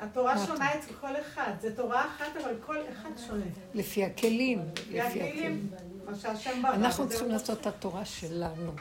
התורה 0.00 0.46
שונה 0.46 0.74
אצל 0.74 0.92
כל 1.00 1.20
אחד. 1.20 1.52
זו 1.62 1.68
תורה 1.76 2.06
אחת, 2.06 2.36
אבל 2.44 2.54
כל 2.66 2.76
אחד 2.92 3.10
שונה. 3.26 3.44
לפי 3.74 4.04
הכלים. 4.04 4.62
לפי 4.76 5.00
הכלים. 5.00 5.70
מה 6.04 6.14
שהשם 6.14 6.62
ברא. 6.62 6.74
אנחנו 6.74 7.08
צריכים 7.08 7.26
הוא- 7.26 7.32
לעשות 7.32 7.60
את 7.60 7.66
התורה 7.66 8.04
שלנו. 8.04 8.72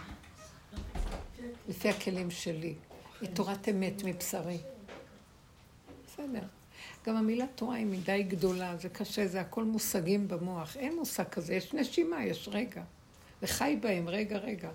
לפי 1.70 1.90
הכלים 1.90 2.32
שלי. 2.32 2.74
היא 3.22 3.30
תורת 3.34 3.70
אמת 3.70 4.04
מבשרי. 4.06 4.58
בסדר. 6.08 6.42
גם 7.06 7.16
המילה 7.16 7.46
תורה 7.56 7.76
היא 7.76 7.86
מדי 7.86 8.24
גדולה, 8.24 8.78
זה 8.78 8.90
קשה, 8.90 9.28
זה 9.28 9.42
הכל 9.42 9.64
מושגים 9.64 10.28
במוח. 10.28 10.78
אין 10.78 10.96
מושג 10.96 11.24
כזה, 11.24 11.54
יש 11.56 11.74
נשימה, 11.74 12.26
יש 12.26 12.50
רגע. 12.52 12.82
וחי 13.42 13.78
בהם 13.82 14.10
רגע 14.10 14.38
רגע. 14.38 14.70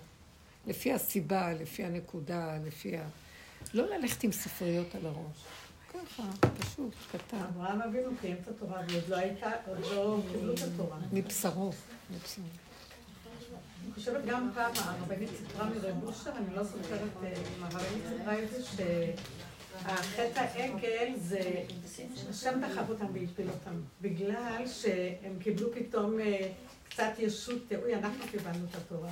לפי 0.67 0.93
הסיבה, 0.93 1.53
לפי 1.53 1.83
הנקודה, 1.83 2.57
לפי 2.65 2.97
ה... 2.97 3.03
לא 3.73 3.85
ללכת 3.97 4.23
עם 4.23 4.31
ספריות 4.31 4.95
על 4.95 5.05
הראש. 5.05 5.43
ככה, 5.95 6.23
פשוט, 6.59 6.93
קטן. 7.11 7.37
אברהם 7.37 7.81
אבינו 7.81 8.11
קיים 8.21 8.37
את 8.43 8.47
התורה, 8.47 8.81
ועוד 8.87 9.03
לא 9.09 9.15
הייתה, 9.15 9.51
עוד 9.67 9.79
לא 9.79 10.19
קיבלו 10.31 10.53
את 10.53 10.59
התורה. 10.59 10.97
מבשרו. 11.13 11.71
מבשרו. 12.11 12.43
אני 13.83 13.93
חושבת 13.93 14.25
גם 14.25 14.49
פעם 14.53 14.71
הרבנית 14.75 15.29
סיפרה 15.37 15.69
מרב 15.69 16.03
אושר, 16.03 16.31
אני 16.31 16.55
לא 16.55 16.63
זוכרת 16.63 17.09
אה, 17.23 17.33
אם 17.57 17.63
הרבנית 17.63 18.03
סיפרה 18.09 18.43
את 18.43 18.49
זה, 18.51 18.63
שהחטא 18.63 20.39
העגל 20.39 21.13
זה, 21.17 21.63
השם 22.29 22.61
דחף 22.61 22.89
אותם 22.89 23.05
והפיל 23.13 23.49
אותם, 23.49 23.81
בגלל 24.01 24.63
שהם 24.67 25.39
קיבלו 25.39 25.67
פתאום 25.73 26.19
אה, 26.19 26.51
קצת 26.89 27.11
ישות, 27.17 27.61
אוי, 27.81 27.95
אנחנו 27.95 28.25
קיבלנו 28.31 28.65
את 28.69 28.75
התורה. 28.75 29.09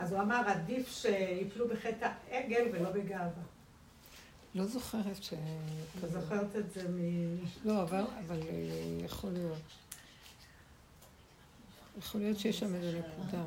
אז 0.00 0.12
הוא 0.12 0.20
אמר, 0.20 0.42
עדיף 0.46 0.88
שיפלו 0.88 1.68
בחטא 1.68 2.10
העגל 2.30 2.64
ולא 2.72 2.90
בגאווה. 2.90 3.55
לא 4.56 4.66
זוכרת 4.66 5.22
ש... 5.22 5.32
אתה 5.98 6.08
זוכרת 6.08 6.56
את 6.56 6.72
זה 6.72 6.88
מ... 6.88 6.98
לא, 7.64 7.82
אבל, 7.82 8.04
אבל 8.26 8.40
אה, 8.42 9.04
יכול 9.04 9.30
להיות. 9.30 9.58
יכול 11.98 12.20
להיות 12.20 12.38
שיש 12.38 12.58
שם 12.58 12.74
איזה 12.74 12.98
נקודה. 12.98 13.44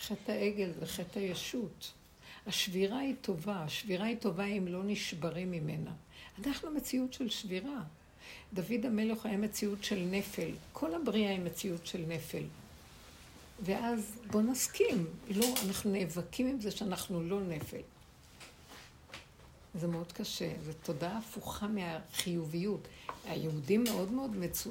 חטא 0.00 0.32
העגל 0.32 0.72
זה 0.80 0.86
חטא 0.86 1.18
הישות. 1.18 1.92
השבירה 2.46 2.98
היא 2.98 3.14
טובה, 3.20 3.62
השבירה 3.62 4.06
היא 4.06 4.16
טובה 4.16 4.44
אם 4.44 4.68
לא 4.68 4.82
נשברים 4.84 5.50
ממנה. 5.50 5.92
אנחנו 6.46 6.70
מציאות 6.70 7.12
של 7.12 7.28
שבירה. 7.28 7.82
דוד 8.52 8.84
המלך 8.86 9.26
היה 9.26 9.36
מציאות 9.36 9.84
של 9.84 10.06
נפל. 10.10 10.50
כל 10.72 10.94
הבריאה 10.94 11.30
היא 11.30 11.40
מציאות 11.40 11.86
של 11.86 12.04
נפל. 12.08 12.42
ואז 13.62 14.12
בוא 14.30 14.42
נסכים, 14.42 15.06
לא, 15.30 15.46
אנחנו 15.66 15.92
נאבקים 15.92 16.46
עם 16.46 16.60
זה 16.60 16.70
שאנחנו 16.70 17.22
לא 17.22 17.40
נפל. 17.40 17.80
זה 19.74 19.86
מאוד 19.86 20.12
קשה, 20.12 20.52
זו 20.64 20.72
תודעה 20.82 21.18
הפוכה 21.18 21.66
מהחיוביות. 21.66 22.88
היהודים 23.24 23.84
מאוד 23.84 24.12
מאוד 24.12 24.36
מצו... 24.36 24.70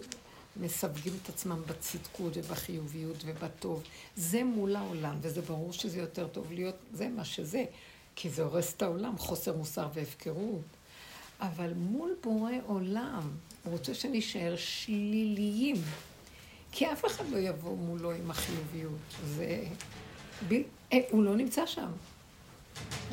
מסווגים 0.57 1.13
את 1.23 1.29
עצמם 1.29 1.61
בצדקות 1.67 2.37
ובחיוביות 2.37 3.17
ובטוב. 3.25 3.83
זה 4.15 4.43
מול 4.43 4.75
העולם, 4.75 5.17
וזה 5.21 5.41
ברור 5.41 5.73
שזה 5.73 5.99
יותר 5.99 6.27
טוב 6.27 6.51
להיות, 6.51 6.75
זה 6.93 7.09
מה 7.09 7.25
שזה, 7.25 7.65
כי 8.15 8.29
זה 8.29 8.43
הורס 8.43 8.73
את 8.73 8.81
העולם, 8.81 9.17
חוסר 9.17 9.57
מוסר 9.57 9.87
והפקרות. 9.93 10.61
אבל 11.39 11.73
מול 11.73 12.15
בורא 12.23 12.51
עולם, 12.65 13.31
הוא 13.63 13.71
רוצה 13.73 13.93
שנישאר 13.93 14.55
שליליים. 14.57 15.75
כי 16.71 16.91
אף 16.91 17.05
אחד 17.05 17.29
לא 17.29 17.37
יבוא 17.37 17.77
מולו 17.77 18.11
עם 18.11 18.31
החיוביות. 18.31 18.99
זה... 19.25 19.63
ב... 20.47 20.53
אה, 20.93 20.99
הוא 21.11 21.23
לא 21.23 21.35
נמצא 21.35 21.65
שם. 21.65 21.91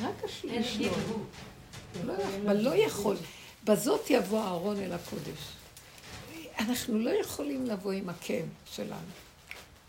רק 0.02 0.24
השלילי 0.24 0.64
שלו. 0.64 0.92
לא 2.04 2.12
יכול, 2.12 2.40
אבל 2.44 2.56
לא 2.56 2.74
יכול. 2.76 3.16
בזאת 3.64 4.10
יבוא 4.10 4.42
אהרון 4.42 4.76
אל 4.76 4.92
הקודש. 4.92 5.52
אנחנו 6.58 6.98
לא 6.98 7.10
יכולים 7.10 7.66
לבוא 7.66 7.92
עם 7.92 8.08
הכן 8.08 8.44
שלנו. 8.64 9.10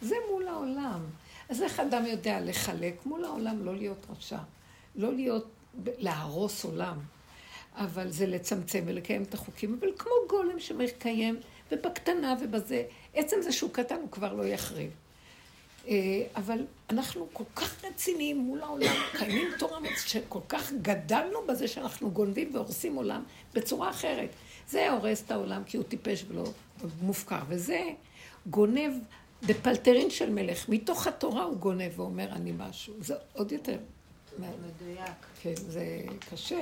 זה 0.02 0.16
מול 0.32 0.48
העולם. 0.48 1.00
אז 1.50 1.62
איך 1.62 1.80
אדם 1.80 2.06
יודע 2.06 2.40
לחלק 2.42 3.06
מול 3.06 3.26
העולם, 3.26 3.66
לא 3.66 3.76
להיות 3.76 4.06
רשע, 4.10 4.38
לא 4.96 5.14
להיות, 5.14 5.48
להרוס 5.86 6.64
עולם, 6.64 7.00
אבל 7.76 8.12
זה 8.12 8.28
לצמצם 8.28 8.84
ולקיים 8.86 9.24
את 9.24 9.34
החוקים, 9.34 9.78
אבל 9.80 9.90
כמו 9.98 10.12
גולם 10.30 10.60
שמקיים, 10.60 11.40
ובקטנה 11.72 12.36
ובזה, 12.42 12.84
עצם 13.18 13.36
זה 13.42 13.52
שהוא 13.52 13.70
קטן 13.74 13.96
הוא 13.96 14.12
כבר 14.12 14.34
לא 14.34 14.44
יחריב. 14.44 14.92
אה, 15.88 16.24
אבל 16.36 16.66
אנחנו 16.90 17.28
כל 17.34 17.44
כך 17.56 17.86
רציניים 17.86 18.38
מול 18.38 18.62
העולם, 18.62 18.96
קיימים 19.18 19.48
תורה 19.60 19.80
שכל 20.06 20.40
כך 20.50 20.72
גדלנו 20.82 21.40
בזה 21.48 21.68
שאנחנו 21.68 22.12
גונבים 22.12 22.56
והורסים 22.56 22.96
עולם 22.96 23.24
בצורה 23.54 23.90
אחרת. 23.90 24.30
זה 24.70 24.92
הורס 24.92 25.24
את 25.26 25.32
העולם 25.32 25.64
כי 25.64 25.78
הוא 25.78 25.86
טיפש 25.86 26.26
ולא 26.28 26.44
מופקר, 27.02 27.40
וזה 27.48 27.82
גונב 28.48 28.94
בפלטרין 29.48 30.10
של 30.10 30.30
מלך. 30.30 30.70
מתוך 30.70 31.08
התורה 31.08 31.44
הוא 31.44 31.58
גונב 31.58 32.00
ואומר 32.00 32.30
אני 32.32 32.52
משהו. 32.58 32.94
זה 33.00 33.16
עוד 33.34 33.52
יותר. 33.52 33.78
מדויק. 34.40 35.26
כן, 35.42 35.56
זה 35.56 36.02
קשה, 36.32 36.62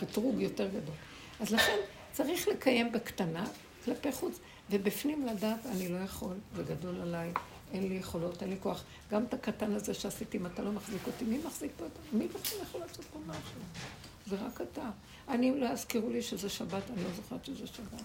קטרוג 0.00 0.40
יותר 0.40 0.68
גדול. 0.68 0.94
אז 1.40 1.52
לכן 1.52 1.76
צריך 2.12 2.48
לקיים 2.48 2.92
בקטנה, 2.92 3.44
כלפי 3.84 4.12
חוץ, 4.12 4.38
ובפנים 4.70 5.26
לדעת, 5.26 5.66
אני 5.66 5.88
לא 5.88 5.98
יכול, 5.98 6.36
זה 6.56 6.62
גדול 6.62 7.00
עליי, 7.00 7.32
אין 7.72 7.88
לי 7.88 7.94
יכולות, 7.94 8.42
אין 8.42 8.50
לי 8.50 8.56
כוח. 8.62 8.84
גם 9.10 9.24
את 9.24 9.34
הקטן 9.34 9.72
הזה 9.72 9.94
שעשיתי, 9.94 10.38
אם 10.38 10.46
אתה 10.46 10.62
לא 10.62 10.72
מחזיק 10.72 11.06
אותי, 11.06 11.24
מי 11.24 11.38
מחזיק 11.46 11.70
פה 11.76 11.84
אותי? 11.84 11.98
מי 12.12 12.28
בכלל 12.28 12.58
יכול 12.62 12.80
לעשות 12.80 13.04
פה 13.04 13.18
משהו? 13.26 13.60
זה 14.26 14.36
רק 14.36 14.60
אתה. 14.60 14.90
אני, 15.28 15.50
אם 15.50 15.56
לא 15.56 15.66
יזכירו 15.66 16.10
לי 16.10 16.22
שזה 16.22 16.48
שבת, 16.48 16.82
אני 16.90 17.04
לא 17.04 17.10
זוכרת 17.16 17.44
שזה 17.44 17.66
שבת. 17.66 18.02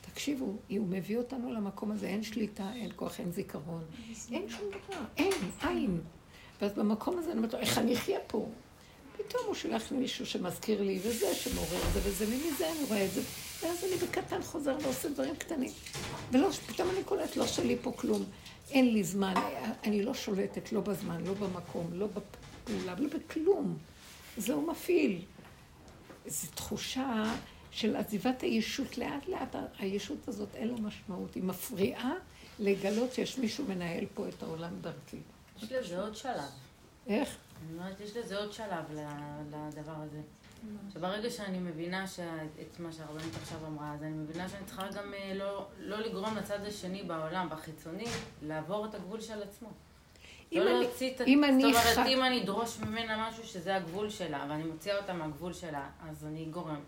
תקשיבו, 0.00 0.56
הוא 0.68 0.86
מביא 0.88 1.18
אותנו 1.18 1.52
למקום 1.52 1.90
הזה, 1.90 2.06
אין 2.06 2.22
שליטה, 2.22 2.72
אין 2.74 2.90
כוח, 2.96 3.20
אין 3.20 3.32
זיכרון, 3.32 3.84
אין 4.32 4.48
שום 4.48 4.68
דבר, 4.68 5.00
אין, 5.16 5.32
אין. 5.62 6.00
ואז 6.62 6.72
במקום 6.72 7.18
הזה 7.18 7.30
אני 7.30 7.36
אומרת 7.38 7.52
לו, 7.52 7.58
איך 7.58 7.78
אני 7.78 7.94
אחיה 7.94 8.18
פה? 8.26 8.48
פתאום 9.16 9.42
הוא 9.46 9.54
שולח 9.54 9.92
לי 9.92 9.98
מישהו 9.98 10.26
שמזכיר 10.26 10.82
לי, 10.82 10.98
וזה 11.02 11.34
שמעורר 11.34 11.88
את 11.88 11.92
זה 11.92 12.00
וזה, 12.04 12.24
ומזה 12.24 12.72
אני 12.72 12.84
רואה 12.88 13.04
את 13.04 13.10
זה. 13.10 13.20
ואז 13.62 13.84
אני 13.84 13.96
בקטן 13.96 14.42
חוזר 14.42 14.76
ועושה 14.82 15.08
דברים 15.08 15.36
קטנים. 15.36 15.70
ופתאום 16.32 16.90
אני 16.90 17.04
קולט, 17.04 17.36
לא 17.36 17.46
שלי 17.46 17.76
פה 17.82 17.92
כלום. 17.92 18.24
אין 18.70 18.92
לי 18.92 19.04
זמן, 19.04 19.34
אני 19.84 20.02
לא 20.02 20.14
שולטת, 20.14 20.72
לא 20.72 20.80
בזמן, 20.80 21.24
לא 21.26 21.34
במקום, 21.34 21.90
לא 21.92 22.06
בפעולה, 22.06 22.94
לא 22.98 23.08
בכלום. 23.08 23.78
זה 24.36 24.52
הוא 24.52 24.68
מפעיל. 24.68 25.22
זו 26.26 26.46
תחושה 26.54 27.34
של 27.70 27.96
עזיבת 27.96 28.42
הישות. 28.42 28.98
לאט 28.98 29.28
לאט 29.28 29.56
הישות 29.78 30.28
הזאת 30.28 30.48
אין 30.54 30.68
לה 30.68 30.80
משמעות. 30.80 31.34
היא 31.34 31.42
מפריעה 31.42 32.12
לגלות 32.58 33.12
שיש 33.12 33.38
מישהו 33.38 33.64
מנהל 33.68 34.04
פה 34.14 34.28
את 34.28 34.42
העולם 34.42 34.80
דרכי. 34.80 35.16
יש 35.62 35.72
לזה 35.72 36.00
עוד 36.00 36.16
שלב. 36.16 36.50
איך? 37.06 37.36
אני 37.62 37.78
אומרת, 37.78 38.00
יש 38.00 38.16
לזה 38.16 38.38
עוד 38.38 38.52
שלב 38.52 38.84
לדבר 39.50 39.94
הזה. 39.96 40.20
שברגע 40.94 41.30
שאני 41.30 41.58
מבינה 41.58 42.04
את 42.60 42.80
מה 42.80 42.92
שהרבנית 42.92 43.34
עכשיו 43.42 43.58
אמרה, 43.66 43.94
אז 43.94 44.02
אני 44.02 44.10
מבינה 44.10 44.48
שאני 44.48 44.64
צריכה 44.64 44.88
גם 44.88 45.14
אה, 45.14 45.32
לא, 45.34 45.66
לא 45.78 45.96
לגרום 46.00 46.36
לצד 46.36 46.58
השני 46.66 47.02
בעולם, 47.02 47.48
בחיצוני, 47.50 48.04
לעבור 48.42 48.86
את 48.86 48.94
הגבול 48.94 49.20
של 49.20 49.42
עצמו. 49.42 49.68
אם 50.52 50.60
לא 50.64 50.70
אני- 50.70 50.84
להוציא 50.86 51.14
את 51.14 51.20
ה... 51.20 51.24
אם 51.24 51.44
אני 51.44 51.72
זאת 51.74 51.96
אומרת, 51.96 52.06
אם 52.08 52.22
אני 52.22 52.42
אדרוש 52.42 52.78
ממנה 52.78 53.28
משהו 53.28 53.44
שזה 53.44 53.76
הגבול 53.76 54.10
שלה, 54.10 54.46
ואני 54.50 54.62
מוציאה 54.64 54.96
אותה 54.98 55.12
מהגבול 55.12 55.52
שלה, 55.52 55.86
אז 56.08 56.24
אני 56.24 56.44
גורם. 56.44 56.80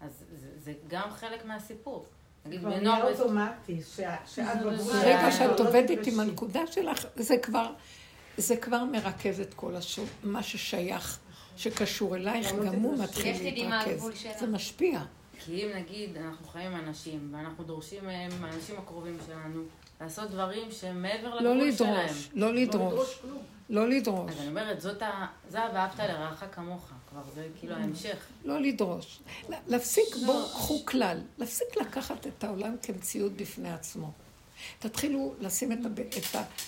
אז 0.00 0.24
זה, 0.32 0.46
זה 0.58 0.72
גם 0.88 1.10
חלק 1.10 1.44
מהסיפור. 1.44 2.06
נגיד, 2.46 2.60
כבר. 2.60 2.68
נהיה 2.80 3.04
אוטומטי, 3.04 3.80
שאת 4.26 4.44
בגבול 4.66 4.92
ברגע 4.92 5.32
שאת 5.32 5.60
עובדת. 5.60 6.06
עם 6.06 6.20
הנקודה 6.20 6.66
שלך, 6.66 7.06
זה 7.16 7.34
כבר, 7.42 7.72
זה 8.36 8.56
כבר 8.56 8.84
מרכז 8.84 9.40
את 9.40 9.54
כל 9.54 9.76
השוק, 9.76 10.08
מה 10.22 10.42
ששייך, 10.42 11.18
שקשור 11.60 12.16
אלייך, 12.16 12.54
לא 12.54 12.64
גם 12.64 12.74
הוא. 12.74 12.98
מתחיל 12.98 13.36
להתרכז. 13.42 14.10
זה 14.40 14.46
משפיע. 14.46 15.00
כי 15.44 15.64
אם 15.64 15.68
נגיד 15.76 16.16
אנחנו 16.16 16.46
חיים 16.46 16.72
עם 16.72 16.88
אנשים, 16.88 17.28
ואנחנו 17.32 17.64
דורשים 17.64 18.04
מהם, 18.04 18.30
מהאנשים 18.40 18.78
הקרובים 18.78 19.18
שלנו, 19.26 19.62
לעשות 20.00 20.30
דברים 20.30 20.70
שהם 20.70 21.02
מעבר 21.02 21.40
לא 21.40 21.56
לגבול 21.56 21.72
שלהם. 21.72 22.06
לדרוש, 22.06 22.30
לא 22.34 22.54
לדרוש, 22.54 23.18
לא 23.70 23.88
לדרוש, 23.88 24.32
אז 24.32 24.40
אני 24.40 24.48
אומרת, 24.48 24.80
זאת 24.80 25.02
ה... 25.02 25.26
זה 25.48 25.58
ואהבת 25.74 25.98
לרעך 25.98 26.44
כמוך. 26.52 26.90
כבר 27.10 27.22
זה 27.34 27.46
כאילו 27.58 27.74
ההמשך. 27.74 28.26
לא 28.44 28.60
לדרוש. 28.60 29.20
להפסיק, 29.66 30.16
בואו, 30.26 30.48
קחו 30.48 30.86
כלל, 30.86 31.20
להפסיק 31.38 31.76
לקחת 31.76 32.26
את 32.26 32.44
העולם 32.44 32.76
כמציאות 32.82 33.32
בפני 33.32 33.72
עצמו. 33.72 34.12
תתחילו 34.78 35.34
לשים 35.40 35.72
את 35.72 35.78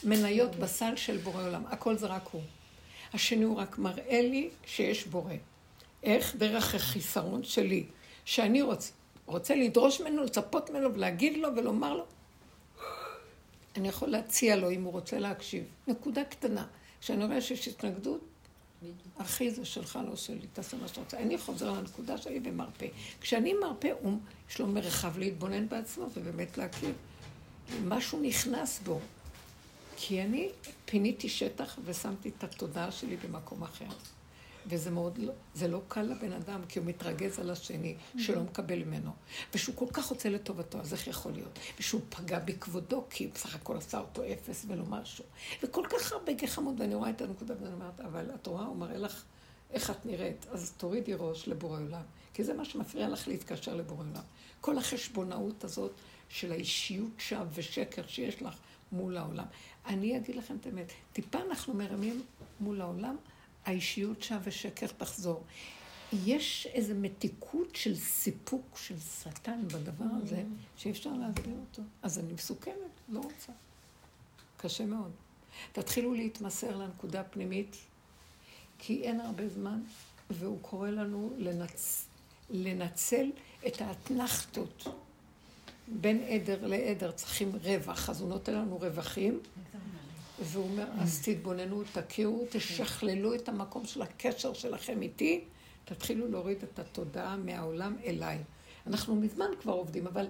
המניות 0.05 0.56
בסל 0.56 0.97
של 0.97 1.16
בורא 1.16 1.47
עולם, 1.47 1.62
הכל 1.66 1.97
זה 1.97 2.06
רק 2.06 2.28
הוא. 2.32 2.43
השני 3.14 3.44
הוא 3.44 3.56
רק 3.56 3.78
מראה 3.78 4.20
לי 4.22 4.51
שיש 4.66 5.06
בורא. 5.06 5.34
איך? 6.02 6.36
דרך 6.36 6.74
החיסרון 6.74 7.44
שלי, 7.44 7.84
שאני 8.24 8.62
רוצ, 8.62 8.93
רוצה 9.26 9.55
לדרוש 9.55 10.01
ממנו, 10.01 10.24
לצפות 10.24 10.70
ממנו 10.70 10.94
ולהגיד 10.94 11.36
לו 11.36 11.48
ולומר 11.56 11.94
לו. 11.94 12.05
אני 13.76 13.89
יכול 13.89 14.09
להציע 14.09 14.56
לו 14.56 14.70
אם 14.70 14.82
הוא 14.82 14.93
רוצה 14.93 15.18
להקשיב. 15.18 15.64
נקודה 15.86 16.24
קטנה. 16.24 16.66
כשאני 17.01 17.24
רואה 17.24 17.40
שיש 17.40 17.68
התנגדות, 17.68 18.20
אחי 19.18 19.51
זה 19.51 19.64
שלך, 19.64 19.98
לא 20.09 20.16
שלי, 20.16 20.47
תעשה 20.52 20.76
מה 20.76 20.89
שאתה 20.89 21.01
רוצה. 21.01 21.18
אני 21.18 21.39
חוזר 21.39 21.70
לנקודה 21.70 22.18
שלי 22.18 22.40
ומרפא. 22.44 22.86
כשאני 23.20 23.55
מרפא, 23.55 23.93
הוא, 24.01 24.18
יש 24.51 24.59
לו 24.59 24.66
מרחב 24.66 25.18
להתבונן 25.18 25.68
בעצמו 25.68 26.06
ובאמת 26.14 26.59
להכיר. 26.59 26.93
משהו 27.84 28.20
נכנס 28.20 28.80
בו. 28.84 29.01
כי 30.05 30.23
אני 30.23 30.51
פיניתי 30.85 31.29
שטח 31.29 31.79
ושמתי 31.85 32.29
את 32.29 32.45
התודעה 32.45 32.93
שלי 32.93 33.16
במקום 33.16 33.62
אחר. 33.62 33.87
וזה 34.66 34.91
מאוד 34.91 35.19
לא, 35.19 35.33
זה 35.55 35.69
לא 35.69 35.81
קל 35.89 36.03
לבן 36.03 36.33
אדם, 36.33 36.61
כי 36.69 36.79
הוא 36.79 36.87
מתרגז 36.87 37.39
על 37.39 37.51
השני, 37.51 37.97
שלא 38.19 38.43
מקבל 38.43 38.85
ממנו. 38.85 39.11
ושהוא 39.55 39.77
כל 39.77 39.87
כך 39.93 40.07
רוצה 40.07 40.29
לטובתו, 40.29 40.81
אז 40.81 40.93
איך 40.93 41.07
יכול 41.07 41.33
להיות? 41.33 41.59
ושהוא 41.79 42.01
פגע 42.09 42.39
בכבודו, 42.39 43.05
כי 43.11 43.27
בסך 43.27 43.55
הכל 43.55 43.77
עשה 43.77 43.99
אותו 43.99 44.23
אפס 44.33 44.65
ולא 44.69 44.85
משהו. 44.85 45.24
וכל 45.62 45.85
כך 45.91 46.12
הרבה 46.12 46.33
גחמות, 46.33 46.74
ואני 46.79 46.95
רואה 46.95 47.11
את 47.11 47.23
הנקודה, 47.23 47.55
ואני 47.61 47.74
אומרת, 47.74 48.01
אבל 48.01 48.31
את 48.35 48.47
רואה, 48.47 48.65
הוא 48.65 48.77
מראה 48.77 48.99
לך 48.99 49.24
איך 49.70 49.91
את 49.91 50.07
נראית, 50.07 50.47
אז 50.51 50.73
תורידי 50.77 51.15
ראש 51.15 51.49
לבורא 51.49 51.81
עולם. 51.81 52.03
כי 52.35 52.45
זה 52.45 52.55
מה 52.55 52.65
שמפריע 52.65 53.09
לך 53.09 53.29
להתקשר 53.29 53.74
לבורא 53.74 54.01
עולם. 54.01 54.23
כל 54.61 54.79
החשבונאות 54.79 55.65
הזאת 55.65 55.93
של 56.29 56.53
האישיות 56.53 57.12
שווא 57.19 57.45
ושקר 57.55 58.07
שיש 58.07 58.43
לך 58.43 58.55
מול 58.93 59.16
העולם. 59.16 59.45
אני 59.86 60.16
אגיד 60.16 60.36
לכם 60.36 60.56
את 60.60 60.66
האמת, 60.66 60.92
טיפה 61.12 61.38
אנחנו 61.50 61.74
מרמים 61.74 62.22
מול 62.60 62.80
העולם, 62.80 63.16
האישיות 63.64 64.22
שווא 64.22 64.40
ושקר 64.44 64.86
תחזור. 64.86 65.44
יש 66.26 66.68
איזו 66.72 66.94
מתיקות 66.94 67.76
של 67.76 67.96
סיפוק 67.96 68.78
של 68.78 68.98
שטן 68.98 69.68
בדבר 69.68 70.04
הזה, 70.22 70.42
שאי 70.76 70.90
אפשר 70.90 71.12
להסביר 71.12 71.56
אותו. 71.68 71.82
אז 72.02 72.18
אני 72.18 72.32
מסוכנת, 72.32 72.74
לא 73.09 73.20
רוצה. 73.20 73.52
קשה 74.56 74.86
מאוד. 74.86 75.10
תתחילו 75.72 76.14
להתמסר 76.14 76.76
לנקודה 76.76 77.20
הפנימית, 77.20 77.76
כי 78.78 79.02
אין 79.02 79.20
הרבה 79.20 79.48
זמן, 79.48 79.80
והוא 80.30 80.59
קורא 80.62 80.90
לנו 80.90 81.32
לנצ... 81.38 82.06
לנצל 82.50 83.30
את 83.66 83.80
האתנחתות. 83.80 84.84
בין 85.88 86.22
עדר 86.28 86.66
לעדר 86.66 87.10
צריכים 87.10 87.52
רווח, 87.62 88.10
אז 88.10 88.20
הוא 88.20 88.28
נותן 88.28 88.54
לנו 88.54 88.78
רווחים, 88.78 89.40
והוא 90.40 90.64
אומר, 90.64 90.86
אז 90.98 91.22
תתבוננו, 91.24 91.82
תכירו, 91.92 92.46
תשכללו 92.50 93.34
את 93.34 93.48
המקום 93.48 93.86
של 93.86 94.02
הקשר 94.02 94.52
שלכם 94.52 95.02
איתי, 95.02 95.44
תתחילו 95.84 96.28
להוריד 96.28 96.59
את 96.62 96.78
התודעה 96.78 97.36
מהעולם 97.36 97.96
אליי. 98.04 98.38
אנחנו 98.86 99.16
מזמן 99.16 99.46
כבר 99.60 99.72
עובדים, 99.72 100.06
אבל 100.06 100.26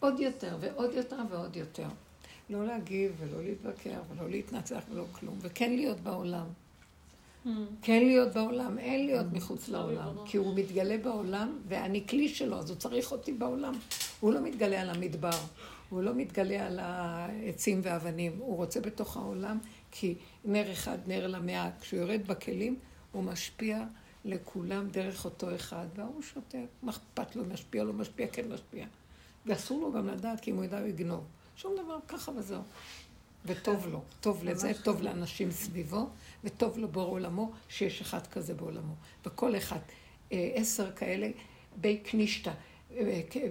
עוד 0.00 0.20
יותר 0.20 0.56
ועוד 0.60 0.94
יותר 0.94 1.16
ועוד 1.30 1.56
יותר. 1.56 1.88
לא 2.50 2.66
להגיב 2.66 3.12
ולא 3.18 3.42
להתווכח 3.44 4.00
ולא 4.10 4.30
להתנצח 4.30 4.82
ולא 4.90 5.04
כלום, 5.12 5.38
וכן 5.40 5.72
להיות 5.72 6.00
בעולם. 6.00 6.46
כן 7.82 8.04
להיות 8.04 8.32
בעולם, 8.32 8.78
אין 8.78 9.06
להיות 9.06 9.26
מחוץ 9.32 9.68
לעולם, 9.68 10.14
כי 10.26 10.36
הוא 10.36 10.54
מתגלה 10.54 10.98
בעולם 10.98 11.58
ואני 11.68 12.06
כלי 12.08 12.28
שלו, 12.28 12.58
אז 12.58 12.70
הוא 12.70 12.78
צריך 12.78 13.12
אותי 13.12 13.32
בעולם. 13.32 13.74
הוא 14.20 14.32
לא 14.32 14.40
מתגלה 14.40 14.80
על 14.80 14.90
המדבר, 14.90 15.38
הוא 15.88 16.02
לא 16.02 16.14
מתגלה 16.14 16.66
על 16.66 16.78
העצים 16.78 17.80
והאבנים, 17.82 18.36
הוא 18.38 18.56
רוצה 18.56 18.80
בתוך 18.80 19.16
העולם, 19.16 19.58
כי 19.90 20.14
נר 20.44 20.72
אחד, 20.72 20.98
נר 21.06 21.26
למאה, 21.26 21.70
כשהוא 21.80 22.00
יורד 22.00 22.26
בכלים, 22.26 22.78
הוא 23.12 23.22
משפיע 23.22 23.84
לכולם 24.24 24.88
דרך 24.88 25.24
אותו 25.24 25.54
אחד, 25.54 25.86
והוא 25.94 26.22
שותק, 26.22 26.66
מה 26.82 26.92
אכפת 26.92 27.36
לו, 27.36 27.44
משפיע, 27.44 27.84
לא 27.84 27.92
משפיע, 27.92 28.26
כן 28.26 28.52
משפיע. 28.52 28.86
ואסור 29.46 29.80
לו 29.80 29.92
גם 29.92 30.08
לדעת, 30.08 30.40
כי 30.40 30.50
אם 30.50 30.56
הוא 30.56 30.64
ידע, 30.64 30.78
הוא 30.78 30.86
יגנוב. 30.86 31.24
שום 31.56 31.72
דבר, 31.84 31.98
ככה 32.08 32.32
וזהו. 32.36 32.62
וטוב 33.46 33.86
לו, 33.86 34.00
טוב 34.20 34.44
לזה, 34.44 34.72
טוב 34.82 35.02
לאנשים 35.02 35.50
סביבו, 35.50 36.08
וטוב 36.44 36.78
לו 36.78 36.88
בור 36.88 37.08
עולמו, 37.08 37.52
שיש 37.68 38.00
אחד 38.00 38.26
כזה 38.26 38.54
בעולמו. 38.54 38.94
וכל 39.26 39.56
אחד, 39.56 39.78
אה, 40.32 40.50
עשר 40.54 40.92
כאלה, 40.92 41.30
בי 41.76 41.96
קנישתא, 41.96 42.52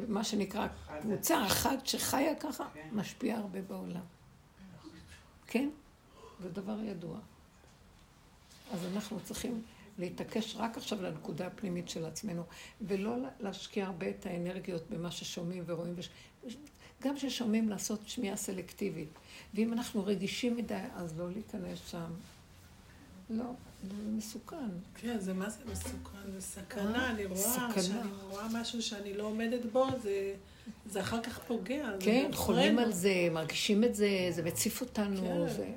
מה 0.07 0.24
שנקרא 0.24 0.68
קבוצה 1.02 1.45
אחת 1.45 1.88
שחיה 1.88 2.36
ככה, 2.36 2.68
משפיעה 2.91 3.40
הרבה 3.40 3.61
בעולם. 3.61 4.03
כן? 5.48 5.70
זה 6.44 6.49
דבר 6.49 6.80
ידוע. 6.84 7.18
אז 8.72 8.80
אנחנו 8.94 9.20
צריכים 9.24 9.61
להתעקש 9.98 10.56
רק 10.56 10.78
עכשיו 10.78 11.02
לנקודה 11.02 11.48
הפנימית 11.48 11.90
של 11.90 12.06
עצמנו, 12.06 12.44
ולא 12.82 13.15
להשקיע 13.40 13.86
הרבה 13.86 14.10
את 14.10 14.26
האנרגיות 14.26 14.90
במה 14.90 15.11
ששומעים 15.11 15.64
ורואים. 15.65 15.94
וש... 15.98 16.10
גם 17.02 17.15
כששומעים 17.15 17.70
לעשות 17.70 17.99
שמיעה 18.07 18.36
סלקטיבית. 18.38 19.10
ואם 19.53 19.74
אנחנו 19.74 20.06
רגישים 20.06 20.57
מדי, 20.57 20.84
אז 20.95 21.20
לא 21.20 21.32
להיכנס 21.32 21.80
שם. 21.91 22.11
לא, 23.30 23.45
זה 23.84 24.11
מסוכן. 24.18 24.69
כן, 24.95 25.19
זה 25.19 25.34
מה 25.34 25.49
זה 25.49 25.60
מסוכן? 25.72 26.31
זה 26.34 26.41
סכנה, 26.41 27.10
אני 27.10 27.26
רואה, 27.26 27.69
כשאני 27.76 28.10
רואה 28.30 28.47
משהו 28.51 28.81
שאני 28.81 29.14
לא 29.14 29.23
עומדת 29.23 29.65
בו, 29.72 29.88
זה... 30.03 30.34
זה 30.85 31.01
אחר 31.01 31.23
כך 31.23 31.39
פוגע. 31.39 31.89
כן, 31.99 32.31
חולים 32.34 32.80
על 32.80 32.91
זה, 32.91 33.27
מרגישים 33.31 33.84
את 33.84 33.95
זה, 33.95 34.27
זה 34.30 34.43
מציף 34.43 34.81
אותנו. 34.81 35.22
כן. 35.22 35.53
זה... 35.55 35.72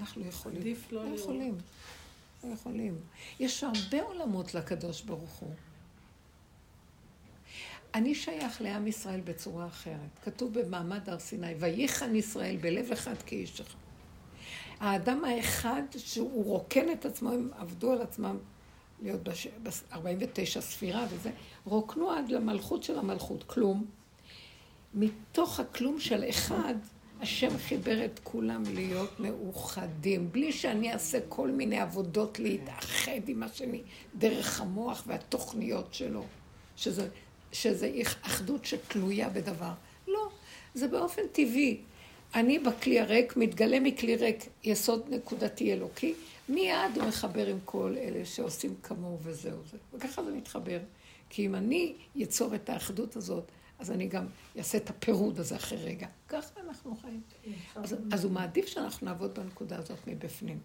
אנחנו 0.00 0.26
יכולים. 0.26 0.60
עדיף 0.60 0.92
לא 0.92 1.04
לראות. 1.04 1.18
יכולים. 1.20 1.58
לא 2.44 2.48
יכולים. 2.52 2.98
יש 3.40 3.64
הרבה 3.64 4.02
עולמות 4.02 4.54
לקדוש 4.54 5.02
ברוך 5.02 5.30
הוא. 5.30 5.54
אני 7.94 8.14
שייך 8.14 8.62
לעם 8.62 8.86
ישראל 8.86 9.20
בצורה 9.20 9.66
אחרת. 9.66 10.18
כתוב 10.24 10.58
במעמד 10.58 11.08
הר 11.08 11.18
סיני, 11.18 11.54
ויחן 11.58 12.16
ישראל 12.16 12.56
בלב 12.56 12.92
אחד 12.92 13.14
כאיש 13.26 13.60
אחד. 13.60 13.78
האדם 14.80 15.24
האחד 15.24 15.82
שהוא 15.96 16.44
רוקן 16.44 16.92
את 16.92 17.06
עצמו, 17.06 17.30
הם 17.30 17.50
עבדו 17.58 17.92
על 17.92 18.02
עצמם 18.02 18.36
להיות 19.02 19.20
ב-49 19.62 20.60
ספירה 20.60 21.06
וזה, 21.10 21.30
רוקנו 21.64 22.10
עד 22.10 22.30
למלכות 22.30 22.82
של 22.82 22.98
המלכות, 22.98 23.44
כלום. 23.44 23.84
מתוך 24.94 25.60
הכלום 25.60 26.00
של 26.00 26.28
אחד, 26.28 26.74
השם 27.20 27.58
חיבר 27.58 28.04
את 28.04 28.20
כולם 28.22 28.62
להיות 28.74 29.20
מאוחדים, 29.20 30.32
בלי 30.32 30.52
שאני 30.52 30.92
אעשה 30.92 31.18
כל 31.28 31.50
מיני 31.50 31.80
עבודות 31.80 32.38
להתאחד 32.38 33.28
עם 33.28 33.42
השני, 33.42 33.82
דרך 34.18 34.60
המוח 34.60 35.02
והתוכניות 35.06 35.94
שלו, 35.94 36.24
שזה 36.76 37.08
שזה 37.52 37.90
אחדות 38.22 38.64
שתלויה 38.64 39.28
בדבר. 39.28 39.72
לא, 40.08 40.28
זה 40.74 40.88
באופן 40.88 41.22
טבעי. 41.32 41.80
אני 42.34 42.58
בכלי 42.58 43.00
הריק, 43.00 43.36
מתגלה 43.36 43.80
מכלי 43.80 44.16
ריק 44.16 44.48
יסוד 44.64 45.06
נקודתי 45.10 45.72
אלוקי, 45.72 46.14
מיד 46.48 46.96
הוא 46.96 47.04
מחבר 47.04 47.46
עם 47.46 47.58
כל 47.64 47.94
אלה 47.98 48.24
שעושים 48.24 48.74
כמוהו 48.82 49.18
וזהו 49.22 49.58
זה. 49.70 49.78
וככה 49.94 50.24
זה 50.24 50.30
מתחבר. 50.30 50.78
כי 51.30 51.46
אם 51.46 51.54
אני 51.54 51.94
יצור 52.14 52.54
את 52.54 52.68
האחדות 52.68 53.16
הזאת, 53.16 53.44
אז 53.78 53.90
אני 53.90 54.06
גם 54.06 54.26
אעשה 54.58 54.78
את 54.78 54.90
הפירוד 54.90 55.40
הזה 55.40 55.56
אחרי 55.56 55.78
רגע. 55.78 56.06
ככה 56.28 56.60
אנחנו 56.68 56.96
חיים. 56.96 57.20
אז, 57.74 57.96
אז 58.12 58.24
הוא 58.24 58.32
מעדיף 58.32 58.66
שאנחנו 58.66 59.06
נעבוד 59.06 59.34
בנקודה 59.34 59.76
הזאת 59.78 59.98
מבפנים. 60.06 60.58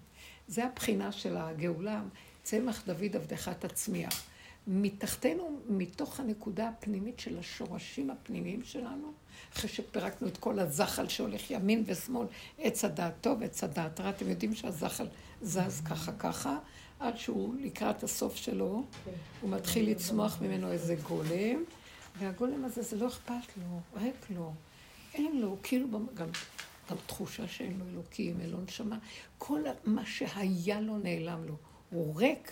זה 0.48 0.66
הבחינה 0.66 1.12
של 1.12 1.38
הגאולה, 1.38 2.02
צמח 2.44 2.84
דוד 2.86 3.16
עבדך 3.16 3.50
תצמיח. 3.60 4.24
מתחתנו, 4.68 5.60
מתוך 5.70 6.20
הנקודה 6.20 6.70
הפנימית 6.70 7.20
של 7.20 7.40
השורשים 7.40 8.10
הפנימיים 8.10 8.64
שלנו, 8.64 9.14
אחרי 9.54 9.70
שפירקנו 9.70 10.28
את 10.28 10.38
כל 10.38 10.60
הזחל 10.60 11.08
שהולך 11.08 11.52
ימין 11.52 11.84
ושמאל, 11.86 12.28
עץ 12.58 12.86
הדעת 12.86 13.14
טוב, 13.22 13.44
עץ 13.44 13.64
הדעת 13.64 14.00
רע, 14.00 14.10
אתם 14.10 14.30
יודעים 14.30 14.56
שהזחל 14.56 15.08
זז 15.42 15.82
ככה 15.90 16.12
ככה, 16.12 16.58
עד 17.00 17.18
שהוא 17.18 17.56
לקראת 17.60 18.04
הסוף 18.04 18.36
שלו, 18.36 18.84
הוא 19.42 19.50
מתחיל 19.50 19.92
לצמוח 19.92 20.42
ממנו 20.42 20.72
איזה 20.72 20.96
גולם, 20.96 21.64
והגולם 22.20 22.66
הזה, 22.66 22.82
זה 22.82 22.98
לא 22.98 23.08
אכפת 23.08 23.58
לו, 23.58 23.80
ריק 24.02 24.26
לו, 24.30 24.54
אין 25.14 25.42
לו, 25.42 25.58
כאילו 25.64 25.92
גם, 25.92 26.06
גם 26.16 26.28
תחושה 27.08 27.48
שאין 27.48 27.80
לו 27.80 27.86
אלוקים, 27.94 28.40
אין 28.42 28.50
לו 28.50 28.62
נשמה, 28.62 28.98
כל 29.38 29.62
מה 29.86 30.06
שהיה 30.06 30.82
לו 30.82 30.98
נעלם 30.98 31.44
לו, 31.44 31.56
הוא 31.90 32.16
ריק. 32.16 32.52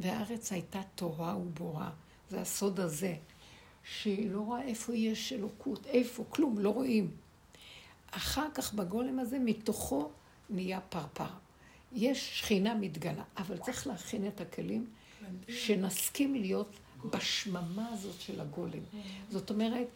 והארץ 0.00 0.52
הייתה 0.52 0.80
תורה 0.94 1.36
ובורה. 1.36 1.90
זה 2.30 2.40
הסוד 2.40 2.80
הזה, 2.80 3.14
שהיא 3.84 4.30
לא 4.30 4.40
רואה 4.40 4.62
איפה 4.62 4.94
יש 4.94 5.32
אלוקות, 5.32 5.86
איפה, 5.86 6.24
כלום, 6.30 6.58
לא 6.58 6.70
רואים. 6.70 7.10
אחר 8.10 8.46
כך 8.54 8.74
בגולם 8.74 9.18
הזה, 9.18 9.38
מתוכו 9.38 10.10
נהיה 10.50 10.80
פרפר. 10.80 11.24
יש 11.92 12.38
שכינה 12.38 12.74
מתגלה, 12.74 13.22
אבל 13.36 13.56
צריך 13.58 13.86
להכין 13.86 14.26
את 14.26 14.40
הכלים 14.40 14.86
שנסכים 15.48 16.34
להיות 16.34 16.76
בשממה 17.10 17.88
הזאת 17.88 18.20
של 18.20 18.40
הגולם. 18.40 18.82
זאת 19.30 19.50
אומרת, 19.50 19.86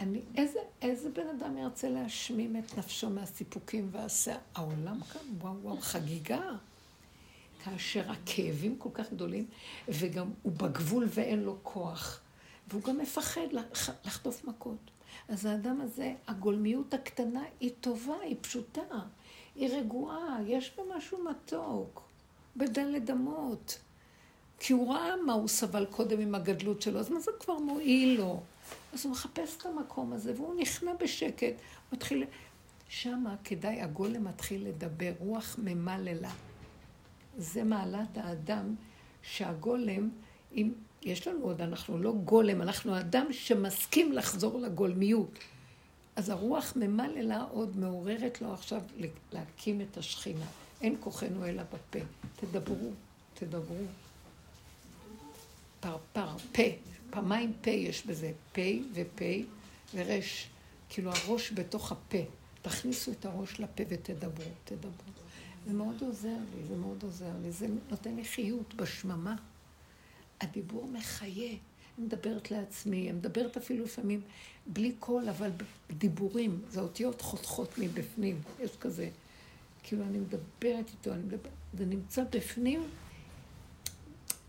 אני, 0.00 0.20
איזה, 0.36 0.58
איזה 0.82 1.10
בן 1.10 1.26
אדם 1.38 1.58
ירצה 1.58 1.88
להשמים 1.88 2.56
את 2.56 2.78
נפשו 2.78 3.10
מהסיפוקים 3.10 3.88
והעשה? 3.92 4.36
העולם 4.54 5.00
כאן, 5.02 5.20
וואו 5.38 5.62
וואו, 5.62 5.80
חגיגה. 5.80 6.40
כאשר 7.66 8.10
הכאבים 8.10 8.76
כל 8.78 8.88
כך 8.94 9.12
גדולים, 9.12 9.46
וגם 9.88 10.30
הוא 10.42 10.52
בגבול 10.52 11.06
ואין 11.10 11.42
לו 11.42 11.56
כוח, 11.62 12.20
והוא 12.68 12.82
גם 12.82 12.98
מפחד 12.98 13.46
לחטוף 14.04 14.44
מכות. 14.44 14.90
אז 15.28 15.46
האדם 15.46 15.80
הזה, 15.80 16.14
הגולמיות 16.26 16.94
הקטנה 16.94 17.42
היא 17.60 17.70
טובה, 17.80 18.14
היא 18.22 18.36
פשוטה. 18.40 18.80
היא 19.54 19.68
רגועה, 19.68 20.38
יש 20.46 20.72
בה 20.76 20.96
משהו 20.96 21.24
מתוק, 21.24 22.02
בדלת 22.56 23.10
אמות. 23.10 23.78
כי 24.58 24.72
הוא 24.72 24.94
ראה 24.94 25.16
מה 25.16 25.32
הוא 25.32 25.48
סבל 25.48 25.86
קודם 25.90 26.20
עם 26.20 26.34
הגדלות 26.34 26.82
שלו, 26.82 27.00
אז 27.00 27.10
מה 27.10 27.20
זה 27.20 27.30
כבר 27.40 27.58
מועיל 27.58 28.18
לו? 28.18 28.40
אז 28.92 29.04
הוא 29.04 29.12
מחפש 29.12 29.56
את 29.56 29.66
המקום 29.66 30.12
הזה, 30.12 30.32
והוא 30.36 30.60
נכנע 30.60 30.92
בשקט, 31.00 31.54
מתחיל... 31.92 32.24
שמה 32.88 33.34
כדאי, 33.44 33.80
הגולם 33.80 34.24
מתחיל 34.24 34.68
לדבר, 34.68 35.12
רוח 35.18 35.56
ממללה. 35.62 36.30
זה 37.36 37.64
מעלת 37.64 38.18
האדם, 38.18 38.74
שהגולם, 39.22 40.10
אם 40.52 40.72
יש 41.02 41.28
לנו 41.28 41.44
עוד, 41.44 41.60
אנחנו 41.60 41.98
לא 41.98 42.12
גולם, 42.12 42.62
אנחנו 42.62 42.98
אדם 43.00 43.26
שמסכים 43.32 44.12
לחזור 44.12 44.60
לגולמיות. 44.60 45.38
אז 46.16 46.28
הרוח 46.28 46.72
ממללה 46.76 47.42
עוד 47.42 47.76
מעוררת 47.76 48.40
לו 48.40 48.52
עכשיו 48.52 48.80
להקים 49.32 49.80
את 49.80 49.96
השכינה. 49.96 50.46
אין 50.80 50.96
כוחנו 51.00 51.46
אלא 51.46 51.62
בפה. 51.62 52.04
תדברו, 52.36 52.90
תדברו. 53.34 53.84
פרפר, 55.80 56.36
פה, 56.52 56.62
פעמיים 57.10 57.52
פה 57.62 57.70
יש 57.70 58.06
בזה, 58.06 58.32
פה 58.52 58.62
ופה 58.94 59.24
ורש, 59.94 60.48
כאילו 60.88 61.10
הראש 61.12 61.52
בתוך 61.52 61.92
הפה. 61.92 62.18
תכניסו 62.62 63.12
את 63.12 63.24
הראש 63.24 63.60
לפה 63.60 63.82
ותדברו, 63.88 64.50
תדברו. 64.64 65.15
זה 65.66 65.72
מאוד 65.72 66.02
עוזר 66.02 66.28
לי, 66.28 66.64
זה 66.68 66.76
מאוד 66.76 67.02
עוזר 67.02 67.32
לי, 67.42 67.52
זה 67.52 67.66
נותן 67.90 68.16
לי 68.16 68.24
חיות 68.24 68.74
בשממה. 68.74 69.36
הדיבור 70.40 70.88
מחיה. 70.92 71.48
אני 71.98 72.06
מדברת 72.06 72.50
לעצמי, 72.50 73.10
אני 73.10 73.18
מדברת 73.18 73.56
אפילו 73.56 73.84
לפעמים 73.84 74.20
בלי 74.66 74.92
קול, 74.98 75.28
אבל 75.28 75.50
בדיבורים, 75.90 76.62
זה 76.68 76.80
אותיות 76.80 77.20
חותכות 77.20 77.78
מבפנים, 77.78 78.40
יש 78.60 78.76
כזה. 78.80 79.08
כאילו 79.82 80.02
אני 80.02 80.18
מדברת 80.18 80.90
איתו, 80.90 81.12
אני 81.12 81.22
מדברת, 81.22 81.52
זה 81.78 81.86
נמצא 81.86 82.24
בפנים, 82.30 82.82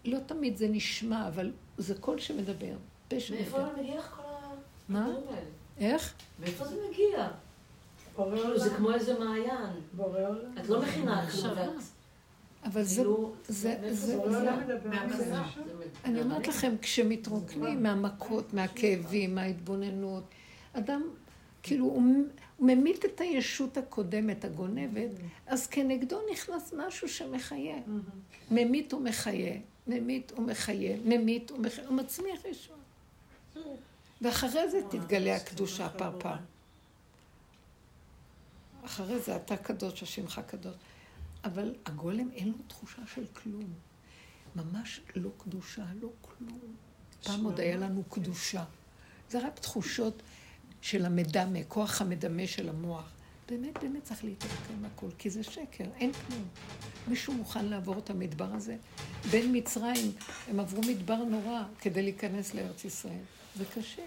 לא 0.05 0.19
תמיד 0.19 0.57
זה 0.57 0.67
נשמע, 0.67 1.27
אבל 1.27 1.51
זה 1.77 1.95
קול 1.95 2.19
שמדבר. 2.19 2.75
מאיפה 3.11 3.81
מגיע 3.81 4.01
כל 4.01 4.21
ה... 4.21 4.55
מה? 4.89 5.07
איך? 5.77 6.13
מאיפה 6.39 6.65
זה 6.65 6.75
מגיע? 6.89 7.27
כאילו, 8.17 8.59
זה 8.59 8.69
כמו 8.69 8.93
איזה 8.93 9.19
מעיין. 9.19 9.69
בורא 9.93 10.19
עולם. 10.19 10.57
את 10.61 10.69
לא 10.69 10.81
מכינה 10.81 11.31
כלום. 11.31 11.57
אבל 12.63 12.83
זה, 12.83 12.95
כאילו, 12.95 13.33
זה, 13.47 13.77
זה, 13.91 14.15
בורא 14.17 14.31
זה, 14.31 14.37
עולם. 14.39 14.59
אני 16.05 16.21
אומרת 16.21 16.47
לכם, 16.47 16.75
כשמתרוקנים 16.81 17.83
מהמכות, 17.83 18.53
מהכאבים, 18.53 19.35
מההתבוננות, 19.35 20.23
אדם, 20.73 21.01
כאילו, 21.63 21.85
הוא 21.85 22.03
ממית 22.59 23.05
את 23.05 23.21
הישות 23.21 23.77
הקודמת, 23.77 24.45
הגונבת, 24.45 25.09
אז 25.47 25.67
כנגדו 25.67 26.19
נכנס 26.31 26.73
משהו 26.77 27.09
שמחיה. 27.09 27.77
ממית 28.51 28.93
ומחיה, 28.93 29.53
ממית 29.87 30.31
ומחיה, 30.37 30.97
ממית 31.05 31.51
ומחיה, 31.51 31.87
הוא 31.87 31.95
מצמיח 31.95 32.45
ישועה. 32.45 32.79
ואחרי 34.21 34.69
זה 34.69 34.79
תתגלה 34.89 35.35
הקדושה 35.35 35.89
פרפר. 35.89 36.35
אחרי 38.87 39.19
זה 39.19 39.35
אתה 39.35 39.57
קדוש, 39.57 40.03
השמך 40.03 40.41
קדוש. 40.47 40.75
אבל 41.43 41.75
הגולם 41.85 42.29
אין 42.31 42.47
לו 42.47 42.57
תחושה 42.67 43.01
של 43.13 43.25
כלום. 43.33 43.73
ממש 44.55 45.01
לא 45.15 45.29
קדושה, 45.37 45.85
לא 46.01 46.09
כלום. 46.21 46.59
פעם 47.23 47.43
עוד 47.43 47.59
היה 47.59 47.77
לנו 47.77 48.03
קדושה. 48.03 48.63
זה 49.29 49.47
רק 49.47 49.59
תחושות 49.59 50.23
של 50.81 51.05
המדמה, 51.05 51.59
כוח 51.67 52.01
המדמה 52.01 52.47
של 52.47 52.69
המוח. 52.69 53.09
באמת, 53.49 53.77
באמת 53.81 54.03
צריך 54.03 54.23
להתרקם 54.23 54.85
הכל, 54.85 55.09
כי 55.17 55.29
זה 55.29 55.43
שקר, 55.43 55.85
אין 55.95 56.11
כלום. 56.13 56.47
מישהו 57.07 57.33
מוכן 57.33 57.65
לעבור 57.65 57.97
את 57.97 58.09
המדבר 58.09 58.53
הזה? 58.53 58.77
בין 59.31 59.57
מצרים, 59.57 60.11
הם 60.47 60.59
עברו 60.59 60.81
מדבר 60.81 61.23
נורא 61.23 61.63
כדי 61.81 62.03
להיכנס 62.03 62.53
לארץ 62.53 62.85
ישראל. 62.85 63.23
זה 63.55 63.65
קשה. 63.65 64.03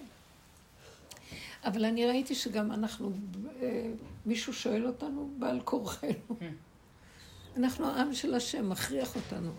אבל 1.64 1.84
אני 1.84 2.06
ראיתי 2.06 2.34
שגם 2.34 2.72
אנחנו, 2.72 3.12
אה, 3.62 3.90
מישהו 4.26 4.52
שואל 4.52 4.86
אותנו 4.86 5.30
בעל 5.38 5.60
כורחנו. 5.64 6.08
אנחנו 7.56 7.86
העם 7.86 8.14
של 8.14 8.34
השם, 8.34 8.68
מכריח 8.70 9.16
אותנו. 9.16 9.50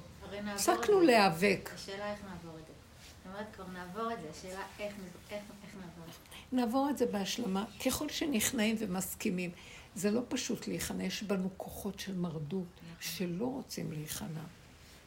הפסקנו. 0.54 1.02
להיאבק. 1.02 1.70
השאלה 1.76 2.12
איך 2.12 2.20
נעבור 2.24 2.60
את 2.60 2.66
זה. 2.68 2.74
זאת 3.24 3.34
אומרת, 3.34 3.46
כבר 3.56 3.68
נעבור 3.74 4.12
את 4.14 4.22
זה, 4.22 4.28
השאלה 4.30 4.62
איך 4.80 4.94
איך- 5.32 5.42
איך 5.64 5.72
נעבור 5.76 6.06
את 6.10 6.14
זה. 6.14 6.56
נעבור 6.56 6.90
את 6.90 6.98
זה 6.98 7.06
בהשלמה. 7.06 7.66
ככל 7.86 8.10
שנכנעים 8.10 8.76
ומסכימים, 8.80 9.52
זה 9.96 10.12
לא 10.12 10.22
פשוט 10.28 10.68
להיכנע, 10.68 11.04
יש 11.04 11.24
בנו 11.24 11.50
כוחות 11.58 12.00
של 12.00 12.16
מרדות 12.16 12.66
שלא 13.00 13.46
רוצים 13.46 13.92
להיכנע, 13.92 14.42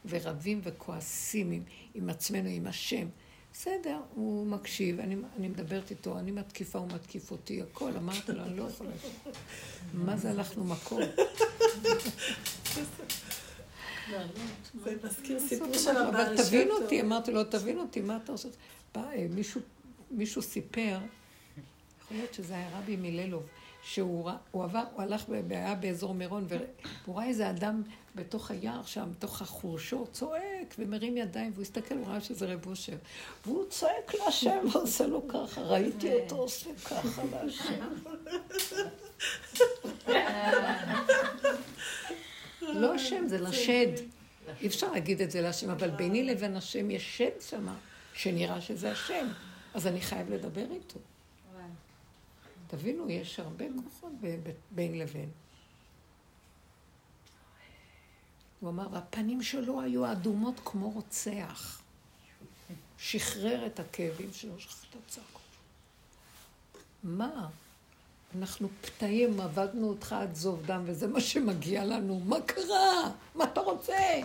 ורבים 0.06 0.60
וכועסים 0.64 1.50
עם, 1.52 1.62
עם 1.94 2.08
עצמנו, 2.10 2.48
עם 2.48 2.66
השם. 2.66 3.06
בסדר, 3.54 4.00
הוא 4.14 4.46
מקשיב, 4.46 5.00
אני, 5.00 5.16
אני 5.36 5.48
מדברת 5.48 5.90
איתו, 5.90 6.18
אני 6.18 6.30
מתקיפה, 6.30 6.78
הוא 6.78 6.88
מתקיף 6.88 7.30
אותי, 7.30 7.62
הכל, 7.62 7.90
אמרתי 7.96 8.32
לו, 8.32 8.42
אני 8.42 8.56
לא 8.56 8.64
יכולה... 8.64 8.90
מה 9.94 10.16
זה 10.16 10.30
הלכנו 10.30 10.64
מכות? 10.64 11.00
זה 14.84 14.94
מזכיר 15.04 15.40
סיפור 15.40 15.74
של 15.74 15.96
הבעל 15.96 16.26
אבל 16.26 16.36
תבין. 16.36 16.70
אותי, 16.70 17.00
אמרתי 17.00 17.32
לו, 17.32 17.44
תבין 17.44 17.78
אותי, 17.78 18.00
מה 18.00 18.18
אתה 18.24 18.32
עושה? 18.32 18.48
אה, 18.96 19.26
מישהו 20.10 20.42
סיפר, 20.42 20.98
יכול 22.02 22.16
להיות 22.16 22.34
שזה 22.34 22.54
היה 22.54 22.78
רבי 22.78 22.96
מיללוב, 22.96 23.42
שהוא 23.84 24.30
הוא 24.50 24.64
עבר, 24.64 24.82
הוא 24.94 25.02
הלך, 25.02 25.24
היה 25.50 25.74
באזור 25.74 26.14
מירון, 26.14 26.46
והוא 26.48 27.16
ראה 27.16 27.26
איזה 27.26 27.50
אדם 27.50 27.82
בתוך 28.14 28.50
היער 28.50 28.82
שם, 28.84 29.10
בתוך 29.10 29.42
החורשות, 29.42 30.12
צועק 30.12 30.74
ומרים 30.78 31.16
ידיים, 31.16 31.50
והוא 31.52 31.62
הסתכל, 31.62 31.94
הוא 31.94 32.06
ראה 32.06 32.20
שזה 32.20 32.46
רב 32.46 32.66
אושר. 32.66 32.96
והוא 33.46 33.64
צועק 33.68 34.14
להשם 34.14 34.58
ועושה 34.72 35.06
לו 35.06 35.28
ככה, 35.28 35.60
ראיתי 35.60 36.14
אותו 36.14 36.36
עושה 36.36 36.70
ככה 36.84 37.22
להשם. 37.32 37.88
לא 42.80 42.94
השם, 42.94 43.26
זה 43.28 43.40
לשד. 43.40 43.92
אי 44.60 44.66
אפשר 44.66 44.92
להגיד 44.92 45.22
את 45.22 45.30
זה 45.30 45.40
להשם, 45.40 45.70
אבל 45.70 45.90
ביני 45.90 46.22
לבין 46.22 46.56
השם 46.56 46.90
יש 46.90 47.18
שד 47.18 47.40
שמה, 47.50 47.74
שנראה 48.14 48.60
שזה 48.60 48.92
השם. 48.92 49.28
אז 49.74 49.86
אני 49.86 50.00
חייב 50.00 50.30
לדבר 50.30 50.66
איתו. 50.70 50.98
תבינו, 52.76 53.10
יש 53.10 53.40
הרבה 53.40 53.64
כוחות 53.84 54.12
בין 54.70 54.98
לבין. 54.98 55.30
הוא 58.60 58.70
אמר, 58.70 58.88
והפנים 58.92 59.42
שלו 59.42 59.80
היו 59.80 60.12
אדומות 60.12 60.60
כמו 60.64 60.90
רוצח. 60.90 61.82
שחרר 62.98 63.66
את 63.66 63.80
הכאבים 63.80 64.32
שלו, 64.32 64.60
שחרר 64.60 64.90
את 64.90 64.96
הצעקות. 65.06 65.42
מה? 67.02 67.48
אנחנו 68.36 68.68
פתאים, 68.80 69.40
עבדנו 69.40 69.88
אותך 69.88 70.12
עד 70.12 70.34
זוב 70.34 70.66
דם, 70.66 70.82
וזה 70.86 71.06
מה 71.06 71.20
שמגיע 71.20 71.84
לנו. 71.84 72.20
מה 72.20 72.40
קרה? 72.46 73.10
מה 73.34 73.44
אתה 73.44 73.60
רוצה? 73.60 74.20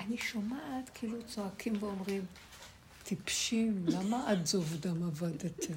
אני 0.00 0.18
שומעת 0.18 0.90
כאילו 0.94 1.18
צועקים 1.26 1.74
ואומרים, 1.80 2.24
טיפשים, 3.10 3.84
למה 3.86 4.30
עד 4.30 4.46
זוב 4.46 4.76
דם 4.80 5.02
עבדתם? 5.02 5.74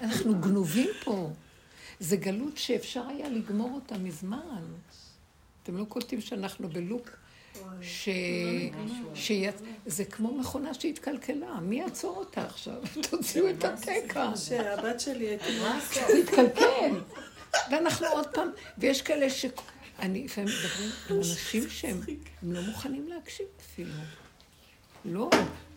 אנחנו 0.00 0.40
גנובים 0.40 0.88
פה. 1.04 1.30
זה 2.00 2.16
גלות 2.16 2.56
שאפשר 2.56 3.06
היה 3.08 3.28
לגמור 3.28 3.70
אותה 3.74 3.98
מזמן. 3.98 4.62
אתם 5.62 5.76
לא 5.76 5.84
קולטים 5.84 6.20
שאנחנו 6.20 6.68
בלופ 6.68 7.08
ש... 7.82 8.08
שיצ... 9.14 9.54
זה 9.86 10.04
כמו 10.04 10.34
מכונה 10.38 10.74
שהתקלקלה, 10.74 11.60
מי 11.60 11.80
יעצור 11.80 12.16
אותה 12.16 12.44
עכשיו? 12.44 12.82
תוציאו 13.10 13.50
את 13.50 13.64
התקע. 13.64 14.36
שהבת 14.36 15.00
שלי 15.00 15.28
הייתה... 15.28 15.44
זה 15.94 16.18
התקלקל. 16.22 17.00
ואנחנו 17.70 18.06
עוד 18.06 18.26
פעם, 18.34 18.48
ויש 18.78 19.02
כאלה 19.02 19.30
ש... 19.30 19.46
אני 19.98 20.24
לפעמים 20.24 20.48
מדברים 20.48 20.90
עם 21.10 21.16
אנשים 21.16 21.70
שהם 21.70 22.00
הם 22.42 22.52
לא 22.52 22.60
מוכנים 22.62 23.08
להקשיב 23.08 23.46
אפילו. 23.60 23.94
לא, 25.04 25.30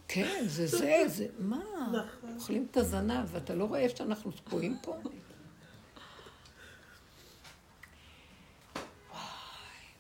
כן, 0.08 0.44
זה 0.48 0.68
זה, 0.68 1.04
זה, 1.08 1.28
מה? 1.40 1.62
אוכלים 2.36 2.68
את 2.72 2.78
הזנב, 2.78 3.26
ואתה 3.32 3.56
לא 3.56 3.66
רואה 3.66 3.80
איפה 3.80 3.98
שאנחנו 3.98 4.32
תקועים 4.32 4.78
פה? 4.82 4.92
וואי, 4.92 5.12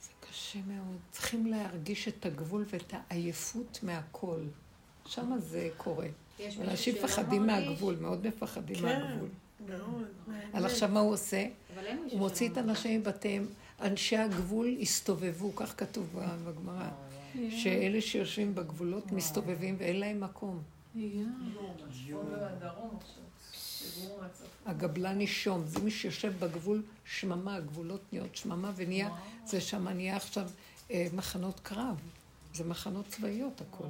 זה 0.02 0.10
קשה 0.20 0.60
מאוד. 0.68 0.98
צריכים 1.12 1.46
להרגיש 1.46 2.08
את 2.08 2.26
הגבול 2.26 2.66
ואת 2.70 2.94
העייפות 2.94 3.80
מהכל. 3.84 4.42
שם 5.06 5.32
זה 5.40 5.70
קורה. 5.78 6.08
אנשים 6.62 6.96
מפחדים? 6.96 7.48
מהגבול, 7.48 7.96
מאוד 8.02 8.28
מפחדים 8.28 8.76
כן. 8.76 8.84
מהגבול. 8.84 9.30
מאוד. 9.68 10.06
אז 10.54 10.66
עכשיו 10.66 10.90
מה 10.90 11.00
הוא 11.00 11.14
עושה? 11.14 11.46
הוא 12.12 12.20
מוציא 12.20 12.50
את 12.50 12.58
האנשים 12.58 13.00
מבתיהם. 13.00 13.48
אנשי 13.82 14.18
הגבול 14.18 14.76
הסתובבו, 14.82 15.56
כך 15.56 15.74
כתוב 15.78 16.20
בגמרא, 16.46 16.90
שאלה 17.50 18.02
שיושבים 18.02 18.56
בגבולות 18.56 19.12
מסתובבים 19.12 19.76
ואין 19.80 20.00
להם 20.00 20.20
מקום. 20.20 20.64
הגבלן 24.66 25.18
נישום, 25.18 25.66
זה 25.66 25.80
מי 25.80 25.92
שיושב 25.92 26.34
בגבול 26.40 26.84
שממה, 27.06 27.56
הגבולות 27.56 28.02
נהיות 28.14 28.36
שממה 28.36 28.72
ונהיה, 28.76 29.10
זה 29.46 29.62
שם 29.62 29.88
נהיה 29.88 30.16
עכשיו 30.16 30.50
אה, 30.92 31.08
מחנות 31.14 31.60
קרב, 31.60 31.96
זה 32.54 32.64
מחנות 32.64 33.08
צבאיות 33.08 33.62
הכל. 33.62 33.88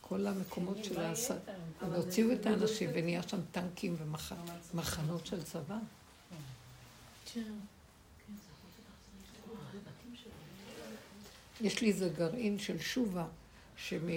כל 0.00 0.26
המקומות 0.26 0.84
של 0.84 1.00
העשה, 1.00 1.34
הם 1.80 1.92
הוציאו 1.92 2.32
את 2.32 2.46
האנשים 2.46 2.90
ונהיה 2.94 3.22
שם 3.22 3.40
טנקים 3.52 3.96
ומחנות 4.72 5.26
של 5.26 5.42
צבא. 5.42 5.78
יש 11.62 11.80
לי 11.80 11.88
איזה 11.88 12.08
גרעין 12.08 12.58
של 12.58 12.78
שובה, 12.78 13.24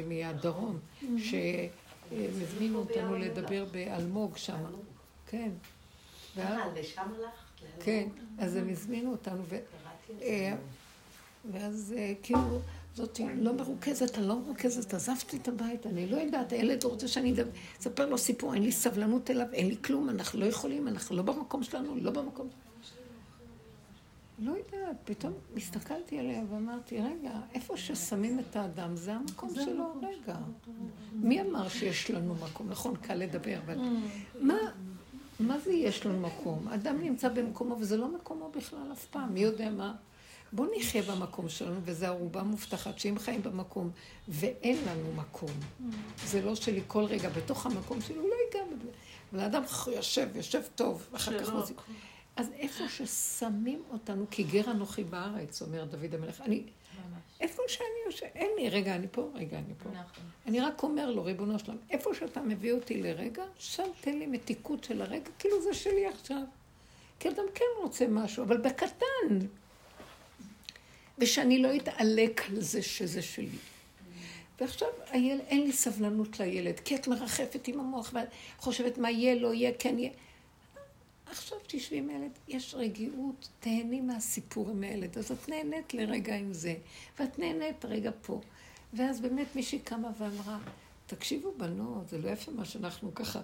מהדרום, 0.08 0.80
שהזמינו 1.18 2.80
אותנו 2.80 3.18
לדבר 3.18 3.66
באלמוג 3.72 4.38
שם. 4.38 4.64
כן. 5.28 5.50
אה, 6.38 6.68
לשם 6.76 7.02
הלכת? 7.02 7.84
כן, 7.84 8.08
אז 8.38 8.56
הם 8.56 8.70
הזמינו 8.70 9.12
אותנו, 9.12 9.44
אה, 10.22 10.56
ואז 11.52 11.94
אה, 11.98 12.14
כאילו, 12.24 12.60
זאת 12.96 13.20
לא 13.36 13.54
מרוכזת, 13.54 14.18
אני 14.18 14.28
לא 14.28 14.40
מרוכזת, 14.40 14.94
עזבתי 14.94 15.38
את 15.38 15.48
הבית, 15.48 15.86
אני 15.86 16.08
לא 16.08 16.18
יודעת, 16.18 16.52
הילד 16.52 16.84
רוצה 16.84 17.08
שאני 17.08 17.34
אספר 17.80 18.06
לו 18.06 18.18
סיפור, 18.18 18.54
אין 18.54 18.64
לי 18.64 18.72
סבלנות 18.72 19.32
אליו, 19.32 19.48
אין 19.54 19.68
לי 19.68 19.76
כלום, 19.82 20.10
אנחנו 20.10 20.40
לא 20.40 20.46
יכולים, 20.46 20.88
אנחנו 20.88 21.16
לא 21.16 21.24
במקום 21.24 21.64
שלנו, 21.64 21.96
לא 22.02 22.12
במקום 22.12 22.48
שלנו. 22.50 22.66
לא 24.40 24.52
יודעת, 24.52 24.96
פתאום 25.06 25.34
הסתכלתי 25.58 26.20
עליה 26.20 26.44
ואמרתי, 26.50 27.02
רגע, 27.02 27.32
איפה 27.54 27.78
ששמים 27.78 28.40
את 28.40 28.56
האדם 28.56 28.96
זה 28.96 29.14
המקום 29.14 29.56
שלו, 29.56 29.94
רגע. 30.02 30.38
מי 31.14 31.42
אמר 31.42 31.70
שיש 31.70 32.12
לנו 32.12 32.36
מקום? 32.36 32.70
נכון, 32.70 32.96
קל 32.96 33.14
לדבר, 33.14 33.58
אבל 33.66 33.78
מה, 34.42 34.58
מה 35.40 35.60
זה 35.60 35.74
יש 35.74 36.06
לנו 36.06 36.20
מקום? 36.20 36.68
אדם 36.68 37.02
נמצא 37.02 37.30
במקומו 37.30 37.76
וזה 37.80 37.98
לא 37.98 38.08
מקומו 38.08 38.52
בכלל 38.58 38.92
אף 38.92 39.06
פעם, 39.06 39.34
מי 39.34 39.40
יודע 39.40 39.70
מה? 39.70 39.96
בואו 40.54 40.70
נחיה 40.78 41.02
במקום 41.02 41.50
שלנו, 41.50 41.80
וזו 41.84 42.06
ערובה 42.06 42.44
מובטחת, 42.44 43.00
שאם 43.00 43.20
חיים 43.20 43.44
במקום 43.44 43.90
ואין 44.28 44.78
לנו 44.88 45.14
מקום, 45.16 45.50
זה 46.26 46.42
לא 46.42 46.56
שלי 46.56 46.82
כל 46.88 47.04
רגע 47.04 47.30
בתוך 47.30 47.66
המקום 47.66 48.02
שלי, 48.02 48.16
הוא 48.16 48.30
לא 48.30 48.36
ייגע 48.46 48.76
בזה. 48.76 48.90
אבל 49.34 49.40
האדם 49.40 49.64
יושב, 49.96 50.28
יושב 50.36 50.62
טוב, 50.76 51.08
ואחר 51.12 51.40
כך 51.40 51.50
מוזיק. 51.54 51.82
אז 52.36 52.52
איפה 52.56 52.84
ששמים 52.90 53.84
אותנו, 53.90 54.26
כי 54.32 54.44
גר 54.44 54.72
אנוכי 54.72 55.04
בארץ, 55.04 55.62
אומר 55.62 55.86
דוד 55.86 56.14
המלך, 56.14 56.42
אני, 56.42 56.64
איפה 57.40 57.62
שאני 57.68 57.88
יושב, 58.06 58.26
אין 58.36 58.50
לי, 58.58 58.70
רגע, 58.70 58.96
אני 58.96 59.08
פה, 59.12 59.30
רגע, 59.34 59.58
אני 59.58 59.74
פה. 59.84 59.90
נכון. 59.90 60.24
אני 60.46 60.60
רק 60.60 60.84
אומר 60.84 61.12
לו, 61.12 61.24
ריבונו 61.24 61.60
שלם, 61.60 61.78
איפה 61.90 62.14
שאתה 62.14 62.42
מביא 62.42 62.74
אותי 62.74 63.02
לרגע, 63.02 63.44
שם 63.60 63.84
תן 64.02 64.18
לי 64.18 64.26
מתיקות 64.26 64.84
של 64.84 65.02
הרגע, 65.02 65.30
כאילו 65.40 65.62
זה 65.62 65.74
שלי 65.74 66.08
עכשיו. 66.08 66.44
כי 67.20 67.30
אדם 67.30 67.46
כן 67.54 67.66
רוצה 67.82 68.08
משהו, 68.08 68.44
אבל 68.44 68.58
בקטן. 68.58 69.40
ושאני 71.18 71.62
לא 71.62 71.76
אתעלק 71.76 72.42
על 72.50 72.62
זה 72.62 72.82
שזה 72.82 73.22
שלי. 73.22 73.58
ועכשיו 74.60 74.88
הילד, 75.10 75.42
אין 75.48 75.62
לי 75.62 75.72
סבלנות 75.72 76.40
לילד, 76.40 76.80
כי 76.80 76.96
את 76.96 77.08
מרחפת 77.08 77.68
עם 77.68 77.80
המוח 77.80 78.12
ואת 78.14 78.28
חושבת 78.58 78.98
מה 78.98 79.12
יהיה, 79.12 79.36
לא 79.36 79.54
יהיה, 79.54 79.72
כן 79.80 80.00
יהיה. 80.00 80.12
עכשיו 81.26 81.58
תשבי 81.68 81.98
עם 81.98 82.10
הילד, 82.10 82.32
יש 82.48 82.76
רגיעות, 82.76 83.50
תהני 83.60 84.02
מהסיפור 84.02 84.70
עם 84.70 84.84
הילד. 84.84 85.18
אז 85.18 85.32
את 85.32 85.50
נהנית 85.50 85.94
לרגע 85.94 86.36
עם 86.36 86.54
זה, 86.54 86.76
ואת 87.20 87.40
נהנית 87.40 87.86
רגע 87.86 88.12
פה. 88.22 88.42
ואז 88.94 89.22
באמת 89.22 89.56
מישהי 89.56 89.80
קמה 89.80 90.10
ואמרה, 90.18 90.60
תקשיבו 91.08 91.54
בנות, 91.58 92.10
זה 92.10 92.18
לא 92.18 92.30
יפה 92.30 92.52
מה 92.52 92.66
שאנחנו 92.66 93.16
ככה... 93.16 93.42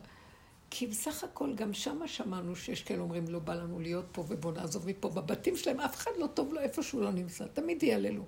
כי 0.73 0.87
בסך 0.87 1.23
הכל 1.23 1.53
גם 1.55 1.73
שמה 1.73 2.07
שמענו 2.07 2.55
שיש 2.55 2.83
כאלה 2.83 3.01
אומרים, 3.01 3.25
לא 3.27 3.39
בא 3.39 3.53
לנו 3.53 3.79
להיות 3.79 4.05
פה 4.11 4.23
ובוא 4.27 4.51
נעזוב 4.51 4.87
מפה. 4.87 5.09
בבתים 5.09 5.57
שלהם 5.57 5.79
אף 5.79 5.95
אחד 5.95 6.11
לא 6.17 6.27
טוב 6.27 6.53
לו 6.53 6.59
איפה 6.59 6.83
שהוא 6.83 7.01
לא 7.01 7.11
נמצא, 7.11 7.45
תמיד 7.53 7.83
יעללו. 7.83 8.23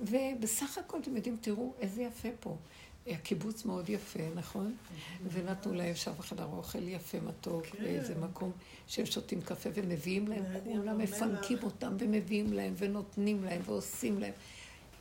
ובסך 0.00 0.78
הכל, 0.78 0.98
אתם 0.98 1.16
יודעים, 1.16 1.36
תראו 1.40 1.74
איזה 1.80 2.02
יפה 2.02 2.28
פה. 2.40 2.56
הקיבוץ 3.06 3.64
מאוד 3.64 3.88
יפה, 3.88 4.20
נכון? 4.34 4.74
ונתנו 5.32 5.74
להם 5.74 5.94
שם 5.94 6.12
בחדר 6.18 6.44
אוכל 6.44 6.88
יפה, 6.88 7.18
מתוק, 7.20 7.66
כן. 7.66 7.82
באיזה 7.82 8.14
מקום 8.14 8.52
שהם 8.86 9.06
שותים 9.06 9.40
קפה 9.40 9.70
ומביאים 9.74 10.28
להם, 10.28 10.44
כולם 10.64 10.98
מפנקים 10.98 11.58
אותם 11.62 11.96
ומביאים 11.98 12.52
להם 12.52 12.74
ונותנים 12.76 13.44
להם 13.44 13.60
ועושים 13.64 14.18
להם. 14.20 14.32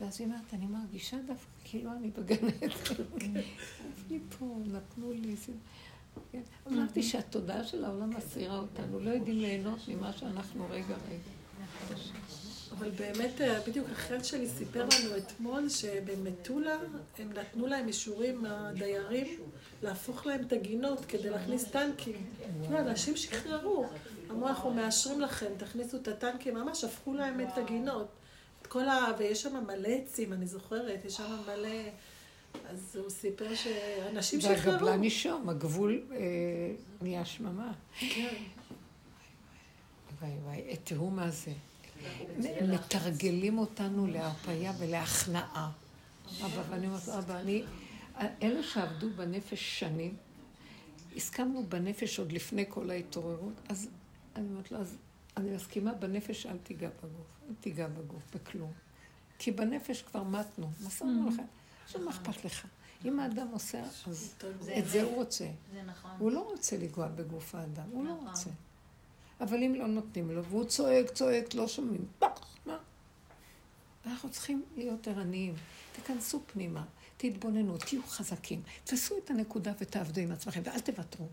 ואז 0.02 0.22
היא 0.22 0.28
אומרת, 0.28 0.54
אני 0.54 0.66
מרגישה 0.66 1.18
דווקא 1.28 1.46
כאילו 1.64 1.92
אני 1.92 2.10
בגן 2.10 2.48
עדן. 2.48 3.42
אני 4.10 4.20
פה, 4.40 4.58
נתנו 4.66 5.12
לי... 5.12 5.36
כן. 6.32 6.42
אמרתי 6.68 7.04
שהתודעה 7.04 7.64
של 7.64 7.86
העולם 7.86 8.10
מסעירה 8.10 8.58
אותנו, 8.58 9.00
לא 9.00 9.10
יודעים 9.10 9.38
ליהנות 9.38 9.80
ממה 9.88 10.14
שאנחנו 10.14 10.66
רגע 10.70 10.96
רגע. 11.10 11.96
אבל 12.84 12.92
באמת, 12.92 13.42
אה, 13.42 13.60
בדיוק 13.68 13.88
החן 13.92 14.24
שלי 14.24 14.48
סיפר 14.50 14.80
לנו 14.80 15.18
אתמול 15.18 15.70
שבמטולה 15.70 16.78
הם 17.20 17.34
נתנו 17.34 17.68
להם 17.68 17.88
אישורים, 17.88 18.46
הדיירים, 18.46 19.40
להפוך 19.84 20.26
להם 20.26 20.42
את 20.42 20.54
הגינות 20.54 21.06
כדי 21.06 21.30
להכניס 21.30 21.64
טנקים. 21.64 22.16
אנשים 22.70 23.18
שחררו. 23.18 23.86
אמרו, 24.32 24.48
אנחנו 24.48 24.74
מאשרים 24.74 25.22
לכם, 25.22 25.52
תכניסו 25.58 25.98
את 25.98 26.08
הטנקים, 26.08 26.54
ממש 26.54 26.84
הפכו 26.84 27.14
להם 27.14 27.42
את 27.42 27.58
הגינות. 27.58 28.08
את 28.62 28.68
כל 28.68 28.90
ה... 28.90 29.06
ויש 29.18 29.42
שם 29.42 29.64
מלא 29.68 29.88
עצים, 29.88 30.34
אני 30.34 30.48
זוכרת, 30.48 31.06
יש 31.06 31.14
שם 31.14 31.38
מלא... 31.48 31.70
אז 32.70 32.96
הוא 32.96 33.10
סיפר 33.10 33.56
שאנשים 33.56 34.42
שחררו. 34.42 34.72
והגבלה 34.72 34.98
נישום, 34.98 35.50
הגבול 35.50 36.02
אה, 36.12 36.18
נהיה 37.02 37.26
שממה. 37.26 37.72
כן. 38.00 38.36
וואי 40.22 40.32
וואי, 40.44 40.78
תראו 40.84 41.10
מה 41.10 41.30
זה. 41.30 41.52
מתרגלים 42.72 43.58
אותנו 43.58 44.08
להרפאיה 44.08 44.74
ולהכנעה. 44.80 45.72
אבא, 46.46 46.64
ואני 46.70 46.88
אומרת 46.88 47.10
אבא, 47.10 47.40
אני... 47.40 47.64
אלה 48.42 48.64
שעבדו 48.64 49.10
בנפש 49.16 49.80
שנים, 49.80 50.16
הסכמנו 51.16 51.66
בנפש 51.70 52.20
עוד 52.20 52.32
לפני 52.32 52.66
כל 52.70 52.90
ההתעוררות, 52.90 53.54
אז 53.70 53.90
אני 54.36 54.50
אומרת 54.50 54.72
לו, 54.72 54.78
אז 54.78 54.98
אני 55.38 55.56
מסכימה 55.56 55.94
בנפש, 55.94 56.46
אל 56.46 56.58
תיגע 56.64 56.90
בגוף. 57.04 57.28
אל 57.50 57.54
תיגע 57.60 57.88
בגוף, 57.88 58.24
בכלום. 58.36 58.72
כי 59.40 59.52
בנפש 59.52 60.02
כבר 60.02 60.24
מתנו, 60.24 60.72
מסרנו 60.86 61.30
mm. 61.30 61.34
לכם. 61.34 61.44
עכשיו 61.86 62.02
מה 62.02 62.12
אכפת 62.12 62.46
לך? 62.46 62.68
אם 63.06 63.20
האדם 63.20 63.48
עושה, 63.52 63.84
אז 64.08 64.36
את 64.78 64.88
זה 64.88 65.04
הוא 65.04 65.16
רוצה. 65.16 65.48
זה 65.74 65.82
נכון. 65.84 66.12
הוא 66.18 66.32
לא 66.32 66.52
רוצה 66.52 66.78
לגוע 66.78 67.08
בגוף 67.08 67.56
האדם, 67.56 67.90
הוא 67.92 68.06
לא 68.06 68.14
נכון. 68.14 68.28
רוצה. 68.28 68.50
אבל 69.44 69.64
אם 69.64 69.76
לא 69.76 69.88
נותנים 69.88 70.32
לו, 70.32 70.44
והוא 70.44 70.64
צועק, 70.64 71.10
צועק, 71.10 71.54
לא 71.54 71.68
שומעים, 71.68 72.06
מה? 72.66 72.78
אנחנו 74.06 74.30
צריכים 74.30 74.64
להיות 74.78 75.08
ערניים. 75.08 75.54
תיכנסו 75.96 76.42
פנימה, 76.54 76.84
תתבוננו, 77.18 77.78
תהיו 77.78 78.02
חזקים. 78.08 78.62
תעשו 78.84 79.16
את 79.24 79.30
הנקודה 79.30 79.72
ותעבדו 79.80 80.22
עם 80.22 80.32
עצמכם, 80.32 80.62
ואל 80.64 80.80
תוותרו. 80.80 81.28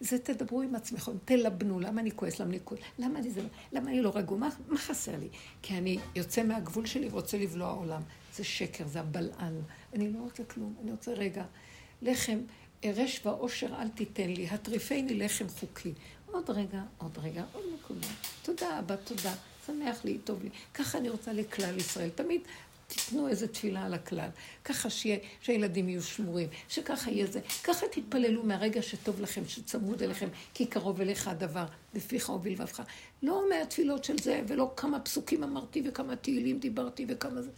זה 0.00 0.18
תדברו 0.18 0.62
עם 0.62 0.74
עצמכם, 0.74 1.12
תלבנו, 1.24 1.80
למה 1.80 2.00
אני 2.00 2.10
כועס, 2.10 2.40
למה 2.40 2.50
אני 2.50 2.58
כועס, 2.64 2.80
למה 2.98 3.18
אני, 3.18 3.30
זה, 3.30 3.40
למה 3.72 3.90
אני 3.90 4.02
לא 4.02 4.12
רגוע, 4.14 4.38
מה, 4.38 4.48
מה 4.68 4.78
חסר 4.78 5.16
לי? 5.16 5.28
כי 5.62 5.78
אני 5.78 5.98
יוצא 6.14 6.42
מהגבול 6.42 6.86
שלי 6.86 7.08
ורוצה 7.10 7.38
לבלוע 7.38 7.70
עולם. 7.70 8.02
זה 8.34 8.44
שקר, 8.44 8.86
זה 8.86 9.00
הבלען. 9.00 9.54
אני 9.92 10.12
לא 10.12 10.18
רוצה 10.18 10.44
כלום, 10.44 10.74
אני 10.82 10.90
רוצה 10.90 11.12
רגע. 11.12 11.44
לחם, 12.02 12.38
רש 12.84 13.20
ועושר 13.26 13.74
אל 13.82 13.88
תיתן 13.88 14.30
לי, 14.30 14.48
הטריפני 14.48 15.14
לחם 15.14 15.48
חוקי. 15.48 15.92
עוד 16.34 16.50
רגע, 16.50 16.82
עוד 16.98 17.18
רגע, 17.22 17.44
עוד 17.52 17.64
נקודה. 17.74 18.06
תודה, 18.42 18.78
אבא, 18.78 18.96
תודה. 18.96 19.34
שמח 19.66 20.04
לי, 20.04 20.18
טוב 20.18 20.42
לי. 20.42 20.50
ככה 20.74 20.98
אני 20.98 21.08
רוצה 21.08 21.32
לכלל 21.32 21.78
ישראל. 21.78 22.08
תמיד 22.14 22.40
תיתנו 22.86 23.28
איזה 23.28 23.48
תפילה 23.48 23.84
על 23.84 23.94
הכלל. 23.94 24.28
ככה 24.64 24.90
שיה, 24.90 25.16
שהילדים 25.40 25.88
יהיו 25.88 26.02
שמורים, 26.02 26.48
שככה 26.68 27.10
יהיה 27.10 27.26
זה. 27.26 27.40
ככה 27.64 27.86
תתפללו 27.88 28.42
מהרגע 28.42 28.82
שטוב 28.82 29.20
לכם, 29.20 29.42
שצמוד 29.48 30.02
אליכם, 30.02 30.28
כי 30.54 30.66
קרוב 30.66 31.00
אליך 31.00 31.28
הדבר, 31.28 31.64
בפיך 31.94 32.28
ובלבבך. 32.28 32.82
לא 33.22 33.44
מהתפילות 33.50 34.04
של 34.04 34.18
זה, 34.18 34.42
ולא 34.48 34.72
כמה 34.76 35.00
פסוקים 35.00 35.44
אמרתי, 35.44 35.82
וכמה 35.86 36.16
תהילים 36.16 36.58
דיברתי, 36.58 37.06
וכמה 37.08 37.42
זה. 37.42 37.50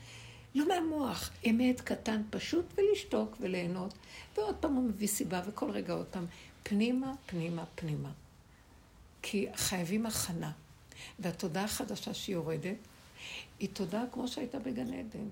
לא 0.54 0.68
מהמוח, 0.68 1.30
אמת 1.50 1.80
קטן 1.80 2.22
פשוט, 2.30 2.64
ולשתוק 2.76 3.36
וליהנות. 3.40 3.94
ועוד 4.36 4.54
פעם 4.54 4.74
הוא 4.74 4.84
מביא 4.84 5.08
סיבה, 5.08 5.42
וכל 5.46 5.70
רגע 5.70 5.92
עוד 5.92 6.06
פעם, 6.06 6.26
פנימה, 6.62 7.12
פנימה, 7.26 7.64
פנימה. 7.74 8.10
כי 9.28 9.46
חייבים 9.54 10.06
הכנה. 10.06 10.52
והתודעה 11.18 11.64
החדשה 11.64 12.14
שיורדת, 12.14 12.76
היא 13.60 13.68
תודעה 13.72 14.04
כמו 14.12 14.28
שהייתה 14.28 14.58
בגן 14.58 14.92
עדן. 14.92 15.28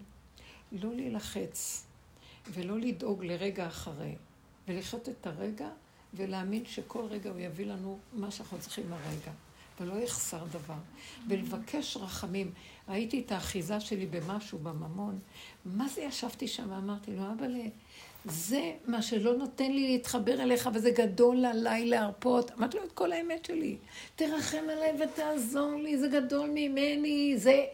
לא 0.72 0.94
להילחץ, 0.94 1.84
ולא 2.50 2.78
לדאוג 2.78 3.24
לרגע 3.24 3.66
אחרי, 3.66 4.14
ולחיות 4.68 5.08
את 5.08 5.26
הרגע, 5.26 5.68
ולהאמין 6.14 6.66
שכל 6.66 7.04
רגע 7.10 7.30
הוא 7.30 7.40
יביא 7.40 7.66
לנו 7.66 7.98
מה 8.12 8.30
שאנחנו 8.30 8.58
צריכים 8.60 8.90
לרגע. 8.90 9.32
ולא 9.80 9.94
יחסר 9.94 10.44
דבר. 10.44 10.78
ולבקש 11.28 11.96
רחמים. 11.96 12.52
ראיתי 12.88 13.22
את 13.26 13.32
האחיזה 13.32 13.80
שלי 13.80 14.06
במשהו, 14.06 14.58
בממון. 14.58 15.18
מה 15.64 15.88
זה 15.88 16.00
ישבתי 16.00 16.48
שם 16.48 16.70
ואמרתי 16.70 17.16
לו, 17.16 17.32
אבא, 17.32 17.46
זה 18.24 18.72
מה 18.86 19.02
שלא 19.02 19.36
נותן 19.36 19.72
לי 19.72 19.88
להתחבר 19.88 20.42
אליך, 20.42 20.70
וזה 20.74 20.90
גדול 20.90 21.44
עליי 21.44 21.86
להרפות. 21.86 22.50
אמרתי 22.58 22.76
לו 22.76 22.84
את 22.84 22.92
כל 22.92 23.12
האמת 23.12 23.44
שלי. 23.44 23.76
תרחם 24.16 24.64
עליי 24.72 24.92
ותעזור 25.02 25.74
לי, 25.74 25.98
זה 25.98 26.08
גדול 26.08 26.50
ממני. 26.54 27.34
זה... 27.36 27.64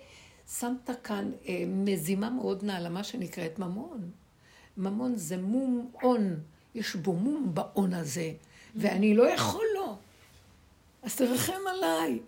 שמת 0.58 0.90
כאן 1.04 1.30
אה, 1.48 1.64
מזימה 1.66 2.30
מאוד 2.30 2.64
נעלמה 2.64 3.04
שנקראת 3.04 3.58
ממון. 3.58 4.10
ממון 4.76 5.16
זה 5.16 5.36
מום 5.36 5.90
און. 6.02 6.40
יש 6.74 6.96
בו 6.96 7.12
מום 7.12 7.54
באון 7.54 7.94
הזה, 7.94 8.32
ואני 8.76 9.14
לא 9.14 9.28
יכול 9.28 9.64
לו. 9.74 9.96
אז 11.02 11.16
תרחם 11.16 11.60
עליי. 11.70 12.18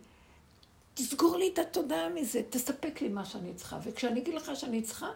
תסגור 0.94 1.36
לי 1.36 1.50
את 1.54 1.58
התודעה 1.58 2.08
מזה, 2.08 2.40
תספק 2.50 3.00
לי 3.00 3.08
מה 3.08 3.24
שאני 3.24 3.54
צריכה. 3.54 3.78
וכשאני 3.82 4.20
אגיד 4.20 4.34
לך 4.34 4.50
שאני 4.54 4.82
צריכה, 4.82 5.10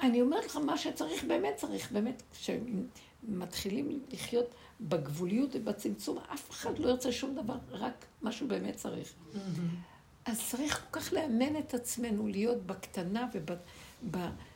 אני 0.00 0.20
אומרת 0.20 0.46
לך, 0.46 0.56
מה 0.56 0.78
שצריך 0.78 1.24
באמת 1.24 1.56
צריך, 1.56 1.92
באמת, 1.92 2.22
כשמתחילים 2.32 4.00
לחיות 4.12 4.54
בגבוליות 4.80 5.50
ובצמצום, 5.52 6.18
אף 6.34 6.50
אחד 6.50 6.78
לא 6.78 6.88
ירצה 6.88 7.12
שום 7.12 7.34
דבר, 7.34 7.56
רק 7.70 8.04
מה 8.22 8.32
שהוא 8.32 8.48
באמת 8.48 8.76
צריך. 8.76 9.12
אז 10.24 10.40
צריך 10.50 10.86
כל 10.90 11.00
כך 11.00 11.12
לאמן 11.12 11.56
את 11.56 11.74
עצמנו 11.74 12.26
להיות 12.26 12.66
בקטנה 12.66 13.28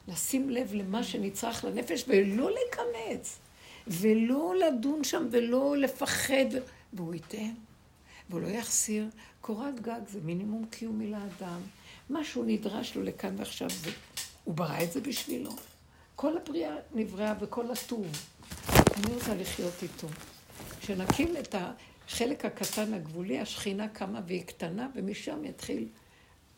ולשים 0.09 0.51
לב 0.51 0.75
למה 0.75 1.05
שנצרך 1.05 1.65
לנפש, 1.65 2.05
ולא 2.09 2.51
לקמץ, 2.51 3.39
ולא 3.87 4.55
לדון 4.57 5.05
שם, 5.05 5.27
ולא 5.31 5.77
לפחד, 5.77 6.47
והוא 6.93 7.15
ייתן, 7.15 7.53
והוא 8.31 8.41
לא 8.41 8.47
יחסיר. 8.49 9.07
קורת 9.41 9.81
גג 9.81 10.01
זה 10.07 10.21
מינימום 10.25 10.67
קיומי 10.71 11.11
לאדם. 11.11 11.61
מה 12.11 12.25
שהוא 12.25 12.45
נדרש 12.47 12.97
לו 12.97 13.03
לכאן 13.03 13.35
ועכשיו 13.39 13.71
זה 13.71 13.91
הוא 14.47 14.55
ברא 14.55 14.83
את 14.83 14.93
זה 14.93 15.01
בשבילו. 15.01 15.51
כל 16.17 16.37
הבריאה 16.37 16.77
נבראה 16.95 17.35
וכל 17.41 17.71
הטוב. 17.71 18.07
אני 18.69 19.15
רוצה 19.15 19.35
לחיות 19.35 19.75
איתו. 19.83 20.09
כשנקים 20.81 21.37
את 21.37 21.55
החלק 21.55 22.45
הקטן 22.45 22.95
הגבולי, 22.95 23.39
השכינה 23.39 23.89
קמה 23.89 24.21
והיא 24.27 24.45
קטנה, 24.45 24.89
ומשם 24.95 25.45
יתחיל 25.45 25.89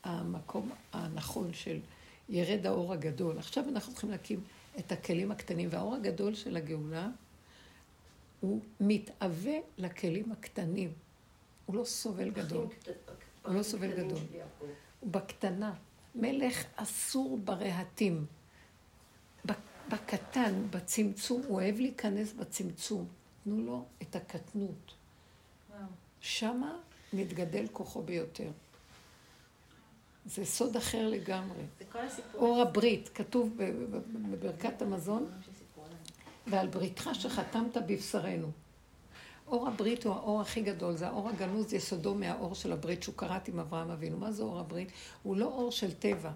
המקום 0.04 0.70
הנכון 0.92 1.52
של 1.52 1.80
ירד 2.28 2.66
האור 2.66 2.92
הגדול. 2.92 3.38
עכשיו 3.38 3.64
אנחנו 3.68 3.92
צריכים 3.92 4.10
להקים 4.10 4.40
את 4.78 4.92
הכלים 4.92 5.32
הקטנים, 5.32 5.68
והאור 5.72 5.94
הגדול 5.94 6.34
של 6.34 6.56
הגאולה 6.56 7.08
הוא 8.40 8.60
מתאווה 8.80 9.54
לכלים 9.78 10.32
הקטנים. 10.32 10.92
הוא 11.66 11.76
לא 11.76 11.84
סובל 11.84 12.30
גדול. 12.30 12.66
הוא 13.44 13.54
לא 13.54 13.62
סובל 13.62 13.90
גדול. 13.90 14.18
הוא 15.00 15.10
בקטנה. 15.10 15.74
מלך 16.18 16.64
אסור 16.76 17.38
ברהטים. 17.44 18.26
בקטן, 19.88 20.70
בצמצום, 20.70 21.42
הוא 21.46 21.54
אוהב 21.54 21.80
להיכנס 21.80 22.32
בצמצום. 22.32 23.06
תנו 23.44 23.64
לו 23.64 23.84
את 24.02 24.16
הקטנות. 24.16 24.94
שמה 26.20 26.76
מתגדל 27.12 27.66
כוחו 27.72 28.02
ביותר. 28.02 28.50
זה 30.26 30.44
סוד 30.44 30.76
אחר 30.76 31.08
לגמרי. 31.08 31.62
אור 32.34 32.62
הברית, 32.62 33.08
כתוב 33.14 33.56
בברכת 34.30 34.82
המזון, 34.82 35.30
ועל 36.46 36.66
בריתך 36.66 37.10
שחתמת 37.12 37.76
בבשרנו. 37.76 38.50
אור 39.50 39.68
הברית 39.68 40.04
הוא 40.04 40.14
האור 40.14 40.40
הכי 40.40 40.60
גדול, 40.60 40.96
זה 40.96 41.06
האור 41.06 41.28
הגנוז 41.28 41.72
יסודו 41.72 42.14
מהאור 42.14 42.54
של 42.54 42.72
הברית 42.72 43.02
שהוא 43.02 43.14
קראת 43.14 43.48
עם 43.48 43.60
אברהם 43.60 43.90
אבינו. 43.90 44.18
מה 44.18 44.32
זה 44.32 44.42
אור 44.42 44.58
הברית? 44.58 44.88
הוא 45.22 45.36
לא 45.36 45.44
אור 45.44 45.72
של 45.72 45.92
טבע, 45.92 46.30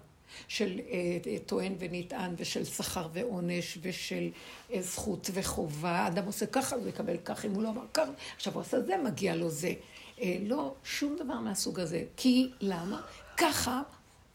של 0.47 0.79
אה, 0.89 1.37
טוען 1.45 1.75
ונטען, 1.79 2.33
ושל 2.37 2.65
שכר 2.65 3.07
ועונש, 3.13 3.77
ושל 3.81 4.29
אה, 4.73 4.81
זכות 4.81 5.29
וחובה. 5.33 6.07
אדם 6.07 6.25
עושה 6.25 6.45
ככה, 6.45 6.75
הוא 6.75 6.87
יקבל 6.87 7.17
ככה, 7.25 7.47
אם 7.47 7.53
הוא 7.53 7.63
לא 7.63 7.69
אמר 7.69 7.85
ככה, 7.93 8.11
עכשיו 8.35 8.53
הוא 8.53 8.61
עושה 8.61 8.81
זה, 8.81 8.97
מגיע 8.97 9.35
לו 9.35 9.49
זה. 9.49 9.73
אה, 10.21 10.37
לא, 10.41 10.73
שום 10.83 11.15
דבר 11.15 11.39
מהסוג 11.39 11.79
הזה. 11.79 12.03
כי 12.17 12.51
למה? 12.61 13.01
ככה, 13.37 13.81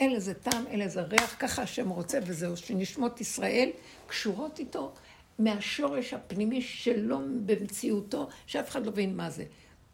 אין 0.00 0.12
לזה 0.12 0.34
טעם, 0.34 0.66
אין 0.66 0.80
לזה 0.80 1.02
ריח, 1.02 1.36
ככה 1.38 1.62
השם 1.62 1.88
רוצה, 1.88 2.18
וזהו, 2.26 2.56
שנשמות 2.56 3.20
ישראל 3.20 3.70
קשורות 4.06 4.58
איתו. 4.58 4.92
מהשורש 5.38 6.14
הפנימי 6.14 6.62
שלו 6.62 7.20
במציאותו, 7.46 8.28
שאף 8.46 8.70
אחד 8.70 8.86
לא 8.86 8.92
מבין 8.92 9.16
מה 9.16 9.30
זה. 9.30 9.44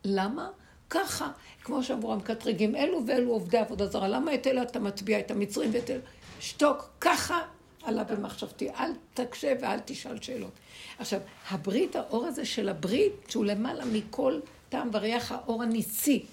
למה? 0.04 0.50
ככה, 0.90 1.32
כמו 1.64 1.82
שאמרו 1.82 2.12
המקטרגים, 2.12 2.76
אלו 2.76 3.06
ואלו 3.06 3.30
עובדי 3.30 3.58
עבודה 3.58 3.86
זרה, 3.86 4.08
למה 4.08 4.34
את 4.34 4.46
אלה 4.46 4.62
אתה 4.62 4.80
מטביע 4.80 5.20
את 5.20 5.30
המצרים 5.30 5.70
ואת 5.72 5.90
אלה? 5.90 6.00
שתוק, 6.40 6.90
ככה 7.00 7.42
עלה 7.82 8.04
במחשבתי, 8.04 8.70
אל 8.70 8.90
תקשה 9.14 9.52
ואל 9.60 9.78
תשאל 9.84 10.20
שאלות. 10.20 10.52
עכשיו, 10.98 11.20
הברית, 11.50 11.96
האור 11.96 12.26
הזה 12.26 12.44
של 12.44 12.68
הברית, 12.68 13.12
שהוא 13.28 13.44
למעלה 13.44 13.84
מכל 13.84 14.40
טעם 14.68 14.90
וריח 14.92 15.32
האור 15.32 15.62
הניצי, 15.62 16.26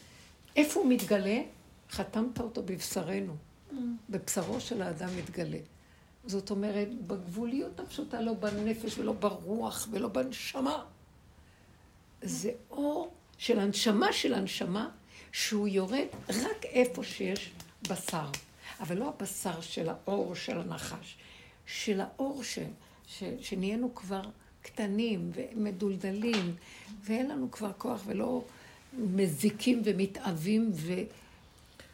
איפה 0.55 0.79
הוא 0.79 0.89
מתגלה? 0.89 1.41
חתמת 1.91 2.39
אותו 2.39 2.63
בבשרנו. 2.63 3.35
Mm. 3.35 3.75
בבשרו 4.09 4.59
של 4.59 4.81
האדם 4.81 5.09
מתגלה. 5.17 5.57
זאת 6.25 6.49
אומרת, 6.49 6.87
בגבוליות 7.07 7.79
הפשוטה, 7.79 8.21
לא 8.21 8.33
בנפש 8.33 8.97
ולא 8.97 9.13
ברוח 9.13 9.87
ולא 9.91 10.07
בנשמה. 10.07 10.83
זה 12.21 12.51
אור 12.71 13.13
של 13.37 13.59
הנשמה 13.59 14.13
של 14.13 14.33
הנשמה, 14.33 14.89
שהוא 15.31 15.67
יורד 15.67 16.05
רק 16.29 16.65
איפה 16.65 17.03
שיש 17.03 17.51
בשר. 17.89 18.25
אבל 18.79 18.97
לא 18.97 19.09
הבשר 19.09 19.61
של 19.61 19.89
האור 19.89 20.35
של 20.35 20.57
הנחש, 20.57 21.17
של 21.65 22.01
האור 22.01 22.43
ש, 22.43 22.59
ש, 23.07 23.23
שנהיינו 23.41 23.95
כבר 23.95 24.21
קטנים 24.61 25.31
ומדולדלים, 25.33 26.55
ואין 27.03 27.29
לנו 27.29 27.51
כבר 27.51 27.71
כוח 27.77 28.01
ולא 28.05 28.43
מזיקים 28.93 29.81
ומתאווים 29.85 30.71
ו... 30.73 30.93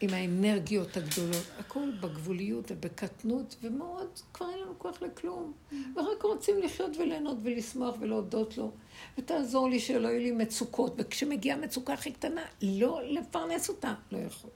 עם 0.00 0.14
האנרגיות 0.14 0.96
הגדולות, 0.96 1.46
הכל 1.58 1.90
בגבוליות 2.00 2.70
ובקטנות, 2.70 3.56
ומאוד 3.62 4.20
כבר 4.32 4.50
אין 4.50 4.58
לנו 4.58 4.78
כוח 4.78 5.02
לכלום. 5.02 5.52
ורק 5.96 6.22
רוצים 6.22 6.62
לחיות 6.62 6.96
וליהנות 6.96 7.36
ולשמוח 7.42 7.94
ולהודות 8.00 8.58
לו. 8.58 8.70
ותעזור 9.18 9.68
לי 9.68 9.80
שלא 9.80 10.08
יהיו 10.08 10.20
לי 10.20 10.30
מצוקות, 10.30 10.94
וכשמגיעה 10.98 11.56
מצוקה 11.56 11.92
הכי 11.92 12.12
קטנה, 12.12 12.42
לא 12.62 13.00
לפרנס 13.04 13.68
אותה, 13.68 13.94
לא 14.12 14.18
יכול. 14.18 14.50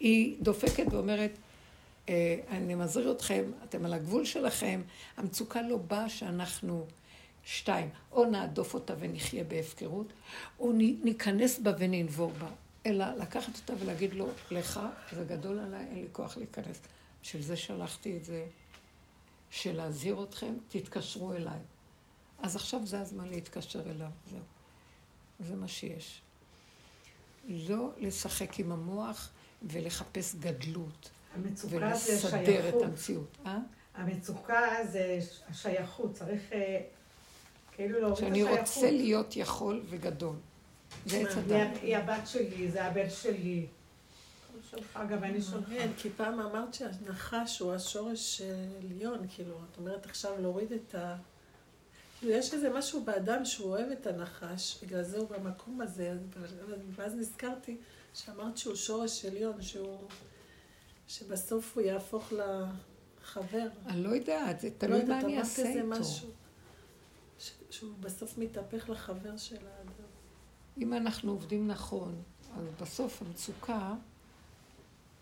היא 0.00 0.36
דופקת 0.40 0.84
ואומרת, 0.90 1.38
אה, 2.08 2.36
אני 2.50 2.74
מזהיר 2.74 3.12
אתכם, 3.12 3.44
אתם 3.64 3.84
על 3.84 3.92
הגבול 3.92 4.24
שלכם, 4.24 4.82
המצוקה 5.16 5.62
לא 5.62 5.76
באה 5.76 6.08
שאנחנו... 6.08 6.86
שתיים, 7.44 7.88
או 8.12 8.24
נהדוף 8.24 8.74
אותה 8.74 8.94
ונחיה 8.98 9.44
בהפקרות, 9.44 10.12
או 10.58 10.72
ניכנס 11.04 11.58
בה 11.58 11.72
וננבור 11.78 12.32
בה. 12.38 12.48
אלא 12.86 13.04
לקחת 13.14 13.56
אותה 13.56 13.72
ולהגיד 13.84 14.14
לו, 14.14 14.28
לך, 14.50 14.80
זה 15.12 15.24
גדול 15.24 15.58
עליי, 15.58 15.86
אין 15.86 16.02
לי 16.02 16.08
כוח 16.12 16.36
להיכנס. 16.36 16.80
בשביל 17.22 17.42
זה 17.42 17.56
שלחתי 17.56 18.16
את 18.16 18.24
זה, 18.24 18.46
של 19.50 19.76
להזהיר 19.76 20.22
אתכם, 20.22 20.54
תתקשרו 20.68 21.32
אליי. 21.32 21.58
אז 22.38 22.56
עכשיו 22.56 22.86
זה 22.86 23.00
הזמן 23.00 23.28
להתקשר 23.28 23.90
אליו, 23.90 24.10
זהו. 24.30 24.40
זה 25.40 25.56
מה 25.56 25.68
שיש. 25.68 26.22
לא 27.48 27.90
לשחק 27.98 28.58
עם 28.58 28.72
המוח 28.72 29.30
ולחפש 29.62 30.34
גדלות. 30.34 31.10
ולסדר 31.68 32.68
את 32.68 32.82
המציאות. 32.82 33.38
אה? 33.46 33.58
המצוקה 33.94 34.68
זה 34.90 35.18
השייכות, 35.48 36.14
צריך 36.14 36.52
אה, 36.52 36.80
כאילו 37.72 38.00
להוריד 38.00 38.26
את 38.26 38.32
השייכות. 38.32 38.46
שאני 38.46 38.60
רוצה 38.60 38.90
להיות 38.90 39.36
יכול 39.36 39.82
וגדול. 39.88 40.36
זה 41.06 41.16
עץ 41.16 41.36
אדם. 41.36 41.66
היא 41.82 41.96
הבת 41.96 42.26
שלי, 42.26 42.70
זה 42.70 42.84
הבן 42.84 43.10
שלי. 43.10 43.66
אגב, 44.94 45.22
אני 45.24 45.42
שולחת. 45.42 45.68
כן, 45.68 45.90
כי 45.96 46.10
פעם 46.16 46.40
אמרת 46.40 46.74
שהנחש 46.74 47.58
הוא 47.58 47.72
השורש 47.72 48.42
עליון, 48.82 49.26
כאילו, 49.34 49.54
את 49.72 49.78
אומרת 49.78 50.06
עכשיו 50.06 50.40
להוריד 50.40 50.72
את 50.72 50.94
ה... 50.94 51.16
כאילו, 52.18 52.32
יש 52.32 52.54
איזה 52.54 52.70
משהו 52.70 53.04
באדם 53.04 53.44
שהוא 53.44 53.70
אוהב 53.70 53.90
את 53.90 54.06
הנחש, 54.06 54.84
בגלל 54.84 55.02
זה 55.02 55.18
הוא 55.18 55.28
במקום 55.28 55.80
הזה, 55.80 56.12
ואז 56.94 57.14
נזכרתי 57.14 57.76
שאמרת 58.14 58.58
שהוא 58.58 58.74
שורש 58.74 59.24
עליון, 59.24 59.62
שהוא... 59.62 59.98
שבסוף 61.08 61.76
הוא 61.76 61.82
יהפוך 61.82 62.32
לחבר. 62.32 63.68
אני 63.86 64.02
לא 64.02 64.08
יודעת, 64.08 64.60
זה 64.60 64.70
תלוי 64.78 65.04
מה 65.04 65.20
אני 65.20 65.38
אעשה 65.38 65.68
איתו. 65.68 65.86
משהו, 65.86 66.28
שהוא 67.70 67.92
בסוף 68.00 68.38
מתהפך 68.38 68.90
לחבר 68.90 69.36
של 69.36 69.56
האדם. 69.56 69.81
אם 70.78 70.92
אנחנו 70.92 71.32
עובדים 71.32 71.66
נכון, 71.66 72.22
אז 72.56 72.66
בסוף 72.80 73.22
המצוקה, 73.22 73.94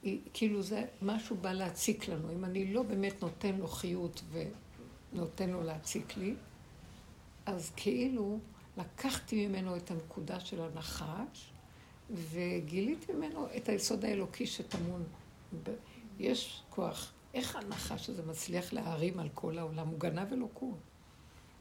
היא, 0.03 0.21
כאילו 0.35 0.63
זה 0.63 0.85
משהו 1.03 1.37
בא 1.37 1.53
להציק 1.53 2.09
לנו. 2.09 2.33
אם 2.33 2.45
אני 2.45 2.73
לא 2.73 2.83
באמת 2.83 3.23
נותן 3.23 3.55
לו 3.55 3.69
חיות 3.69 4.23
ונותן 5.13 5.51
לו 5.51 5.63
להציק 5.63 6.17
לי, 6.17 6.35
אז 7.47 7.73
כאילו 7.77 8.39
לקחתי 8.77 9.47
ממנו 9.47 9.77
את 9.77 9.91
הנקודה 9.91 10.41
של 10.41 10.61
הנחש, 10.61 11.53
וגיליתי 12.11 13.13
ממנו 13.13 13.47
את 13.57 13.69
היסוד 13.69 14.05
האלוקי 14.05 14.47
שטמון. 14.47 15.05
יש 16.19 16.63
כוח. 16.71 17.13
איך 17.35 17.57
הנחש 17.57 18.11
הזה 18.11 18.23
מצליח 18.23 18.73
להערים 18.73 19.19
על 19.19 19.29
כל 19.35 19.59
העולם? 19.59 19.89
הוא 19.89 19.99
גנב 19.99 20.33
אלוקות. 20.33 20.79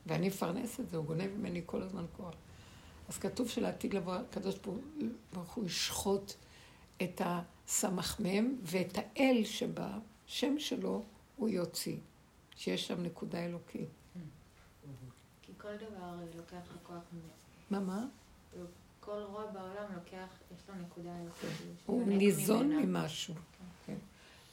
ואני 0.06 0.28
אפרנס 0.28 0.80
את 0.80 0.90
זה, 0.90 0.98
הוא 0.98 1.06
גונב 1.06 1.28
ממני 1.38 1.62
כל 1.66 1.82
הזמן 1.82 2.06
כוח. 2.18 2.34
אז 3.10 3.18
כתוב 3.18 3.50
שלעתיד 3.50 3.94
לבוא, 3.94 4.14
הקדוש 4.14 4.56
ברוך 5.34 5.54
הוא 5.54 5.66
ישחוט 5.66 6.34
את 7.04 7.22
הסמ"ם 7.26 8.56
ואת 8.64 8.98
האל 8.98 9.42
שבשם 9.46 10.60
שלו 10.60 11.04
הוא 11.36 11.50
יוציא, 11.50 11.98
שיש 12.56 12.88
שם 12.88 13.04
נקודה 13.04 13.46
אלוקית. 13.46 13.90
כי 15.42 15.52
כל 15.58 15.76
דבר 15.76 16.16
לוקח 16.36 16.56
לך 16.56 16.78
כוח 16.84 16.98
מה, 17.70 17.80
מה? 17.80 18.06
כל 19.00 19.22
רוע 19.28 19.46
בעולם 19.46 19.94
לוקח, 19.96 20.28
יש 20.56 20.70
לו 20.70 20.76
נקודה 20.76 21.10
אלוקית. 21.22 21.50
הוא 21.86 22.08
ניזון 22.08 22.76
ממשהו. 22.76 23.34
כן. 23.86 23.96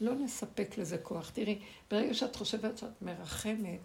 לא 0.01 0.15
נספק 0.15 0.79
לזה 0.79 0.99
כוח. 0.99 1.31
תראי, 1.31 1.63
ברגע 1.91 2.15
שאת 2.15 2.37
חושבת 2.37 2.79
שאת 2.79 3.03
מרחמת, 3.03 3.81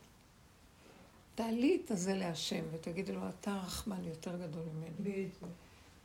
תעלי 1.36 1.82
את 1.86 1.92
הזה 1.92 2.14
להשם 2.14 2.64
ותגידי 2.72 3.12
לו, 3.12 3.30
אתה 3.30 3.56
רחמן 3.56 4.04
יותר 4.04 4.38
גדול 4.38 4.64
ממני. 4.74 5.30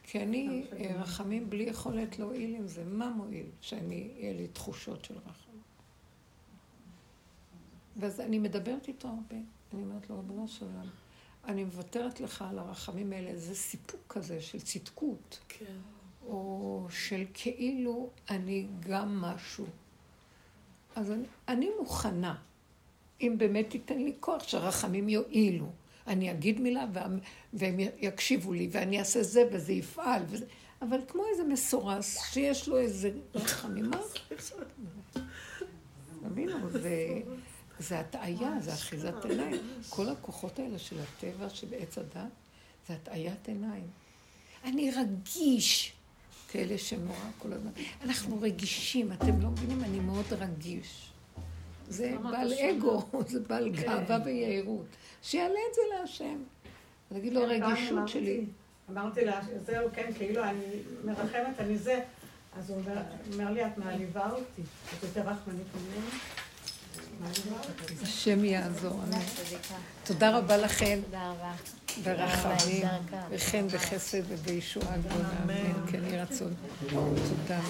כי 0.02 0.22
אני 0.22 0.66
אה, 0.72 1.02
רחמים 1.02 1.50
בלי 1.50 1.62
יכולת 1.62 2.18
להועיל 2.18 2.54
עם 2.54 2.66
זה. 2.66 2.84
מה 2.84 3.10
מועיל 3.10 3.46
שאני, 3.60 4.10
יהיה 4.16 4.32
לי 4.32 4.48
תחושות 4.48 5.04
של 5.04 5.14
רחם? 5.18 5.52
ואז 7.96 8.20
אני 8.20 8.38
מדברת 8.38 8.88
איתו 8.88 9.08
הרבה. 9.08 9.36
אני 9.74 9.82
אומרת 9.82 10.10
לו, 10.10 10.16
ריבונו 10.16 10.48
של 10.48 10.64
עולם, 10.64 10.88
אני 11.44 11.64
מוותרת 11.64 12.20
לך 12.20 12.42
על 12.42 12.58
הרחמים 12.58 13.12
האלה. 13.12 13.36
זה 13.36 13.54
סיפוק 13.54 14.00
כזה 14.08 14.40
של 14.40 14.60
צדקות. 14.60 15.38
כן. 15.48 15.76
או 16.26 16.86
של 16.90 17.24
כאילו 17.34 18.10
אני 18.30 18.66
גם 18.80 19.20
משהו. 19.20 19.66
אז 20.96 21.10
אני, 21.10 21.24
אני 21.48 21.68
מוכנה, 21.80 22.34
אם 23.20 23.34
באמת 23.38 23.70
תיתן 23.70 23.98
לי 23.98 24.12
כוח, 24.20 24.48
שהרחמים 24.48 25.08
יועילו. 25.08 25.66
אני 26.06 26.30
אגיד 26.30 26.60
מילה 26.60 26.84
והם, 26.92 27.18
והם 27.52 27.76
יקשיבו 27.98 28.52
לי, 28.52 28.68
ואני 28.72 28.98
אעשה 28.98 29.22
זה 29.22 29.44
וזה 29.52 29.72
יפעל. 29.72 30.22
וזה, 30.28 30.44
אבל 30.82 30.98
כמו 31.08 31.22
איזה 31.32 31.44
מסורס 31.44 32.18
שיש 32.32 32.68
לו 32.68 32.78
איזה 32.78 33.10
רחמים, 33.34 33.90
מה? 33.90 34.00
תבינו, 36.22 36.70
זה, 36.70 37.20
זה 37.78 38.00
הטעיה, 38.00 38.50
זה 38.60 38.74
אחיזת 38.74 39.24
עיניים. 39.24 39.56
כל 39.88 40.08
הכוחות 40.08 40.58
האלה 40.58 40.78
של 40.78 40.96
הטבע, 41.00 41.48
של 41.48 41.66
עץ 41.78 41.98
הדת, 41.98 42.30
זה 42.88 42.94
הטעיית 42.94 43.48
עיניים. 43.48 43.86
אני 44.64 44.90
רגיש. 44.90 45.96
כאלה 46.48 46.78
שנורא 46.78 47.30
כל 47.38 47.52
הזמן. 47.52 47.70
אנחנו 48.02 48.40
רגישים, 48.40 49.12
אתם 49.12 49.40
לא 49.40 49.50
מבינים, 49.50 49.84
אני 49.84 50.00
מאוד 50.00 50.24
רגיש. 50.30 51.10
זה 51.88 52.14
בעל 52.22 52.52
אגו, 52.70 53.02
זה 53.28 53.40
בעל 53.40 53.70
כן. 53.76 53.82
גאווה 53.82 54.18
ויהירות. 54.24 54.86
שיעלה 55.22 55.58
את 55.70 55.74
זה 55.74 55.80
להשם. 56.00 56.38
להגיד 57.10 57.32
לו, 57.32 57.42
הרגישות 57.42 58.08
שלי. 58.08 58.44
אמרתי 58.90 59.24
לה, 59.24 59.40
זהו, 59.66 59.88
כן, 59.94 60.10
כאילו 60.16 60.44
אני 60.44 60.64
מרחמת, 61.04 61.58
אני 61.58 61.78
זה. 61.78 62.00
אז 62.58 62.70
הוא 62.70 62.78
אומר- 63.30 63.52
לי, 63.52 63.66
את 63.66 63.78
מעליבה 63.78 64.30
אותי. 64.30 64.62
את 64.98 65.02
יותר 65.02 65.20
רחמנית 65.20 65.66
ממני? 65.74 66.06
השם 68.02 68.44
יעזור. 68.44 69.00
תודה 70.04 70.38
רבה 70.38 70.56
לכם. 70.56 70.98
תודה 71.04 71.30
רבה. 71.30 71.52
ברחמים. 72.04 72.86
וכן 73.30 73.68
בחסד 73.68 74.22
ובישועה 74.28 74.96
גדולה. 74.96 75.28
אמן. 75.44 75.86
כן 75.92 76.00
יהי 76.04 76.20
רצון. 76.20 76.54
תודה. 76.90 77.60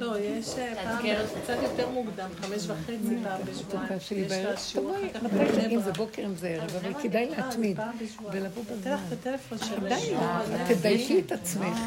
לא, 0.00 0.18
יש 0.18 0.48
אה, 0.58 0.74
פעם, 0.84 1.42
קצת 1.42 1.56
יותר 1.62 1.88
מוקדם, 1.88 2.28
חמש 2.40 2.66
וחצי 2.66 3.16
פעם 3.22 3.40
בשבועיים. 3.44 3.88
יש 4.26 4.32
לה. 4.32 4.56
שיעור 4.56 4.96
אם. 5.70 5.80
זה 5.80 5.92
בוקר, 5.92 6.24
אם 6.24 6.36
זה 6.36 6.48
ערב, 6.48 6.70
אבל 6.76 7.02
כדאי 7.02 7.30
להתמיד. 7.30 7.80
ולבוא 8.32 8.62
תן 8.68 8.74
בזמן. 8.74 8.92
לך 8.92 9.00
את 9.08 9.12
הטלפון 9.12 9.58
של 9.58 9.88
די, 9.88 10.14
תדייקי 10.74 11.20
את 11.20 11.32
עצמך. 11.32 11.78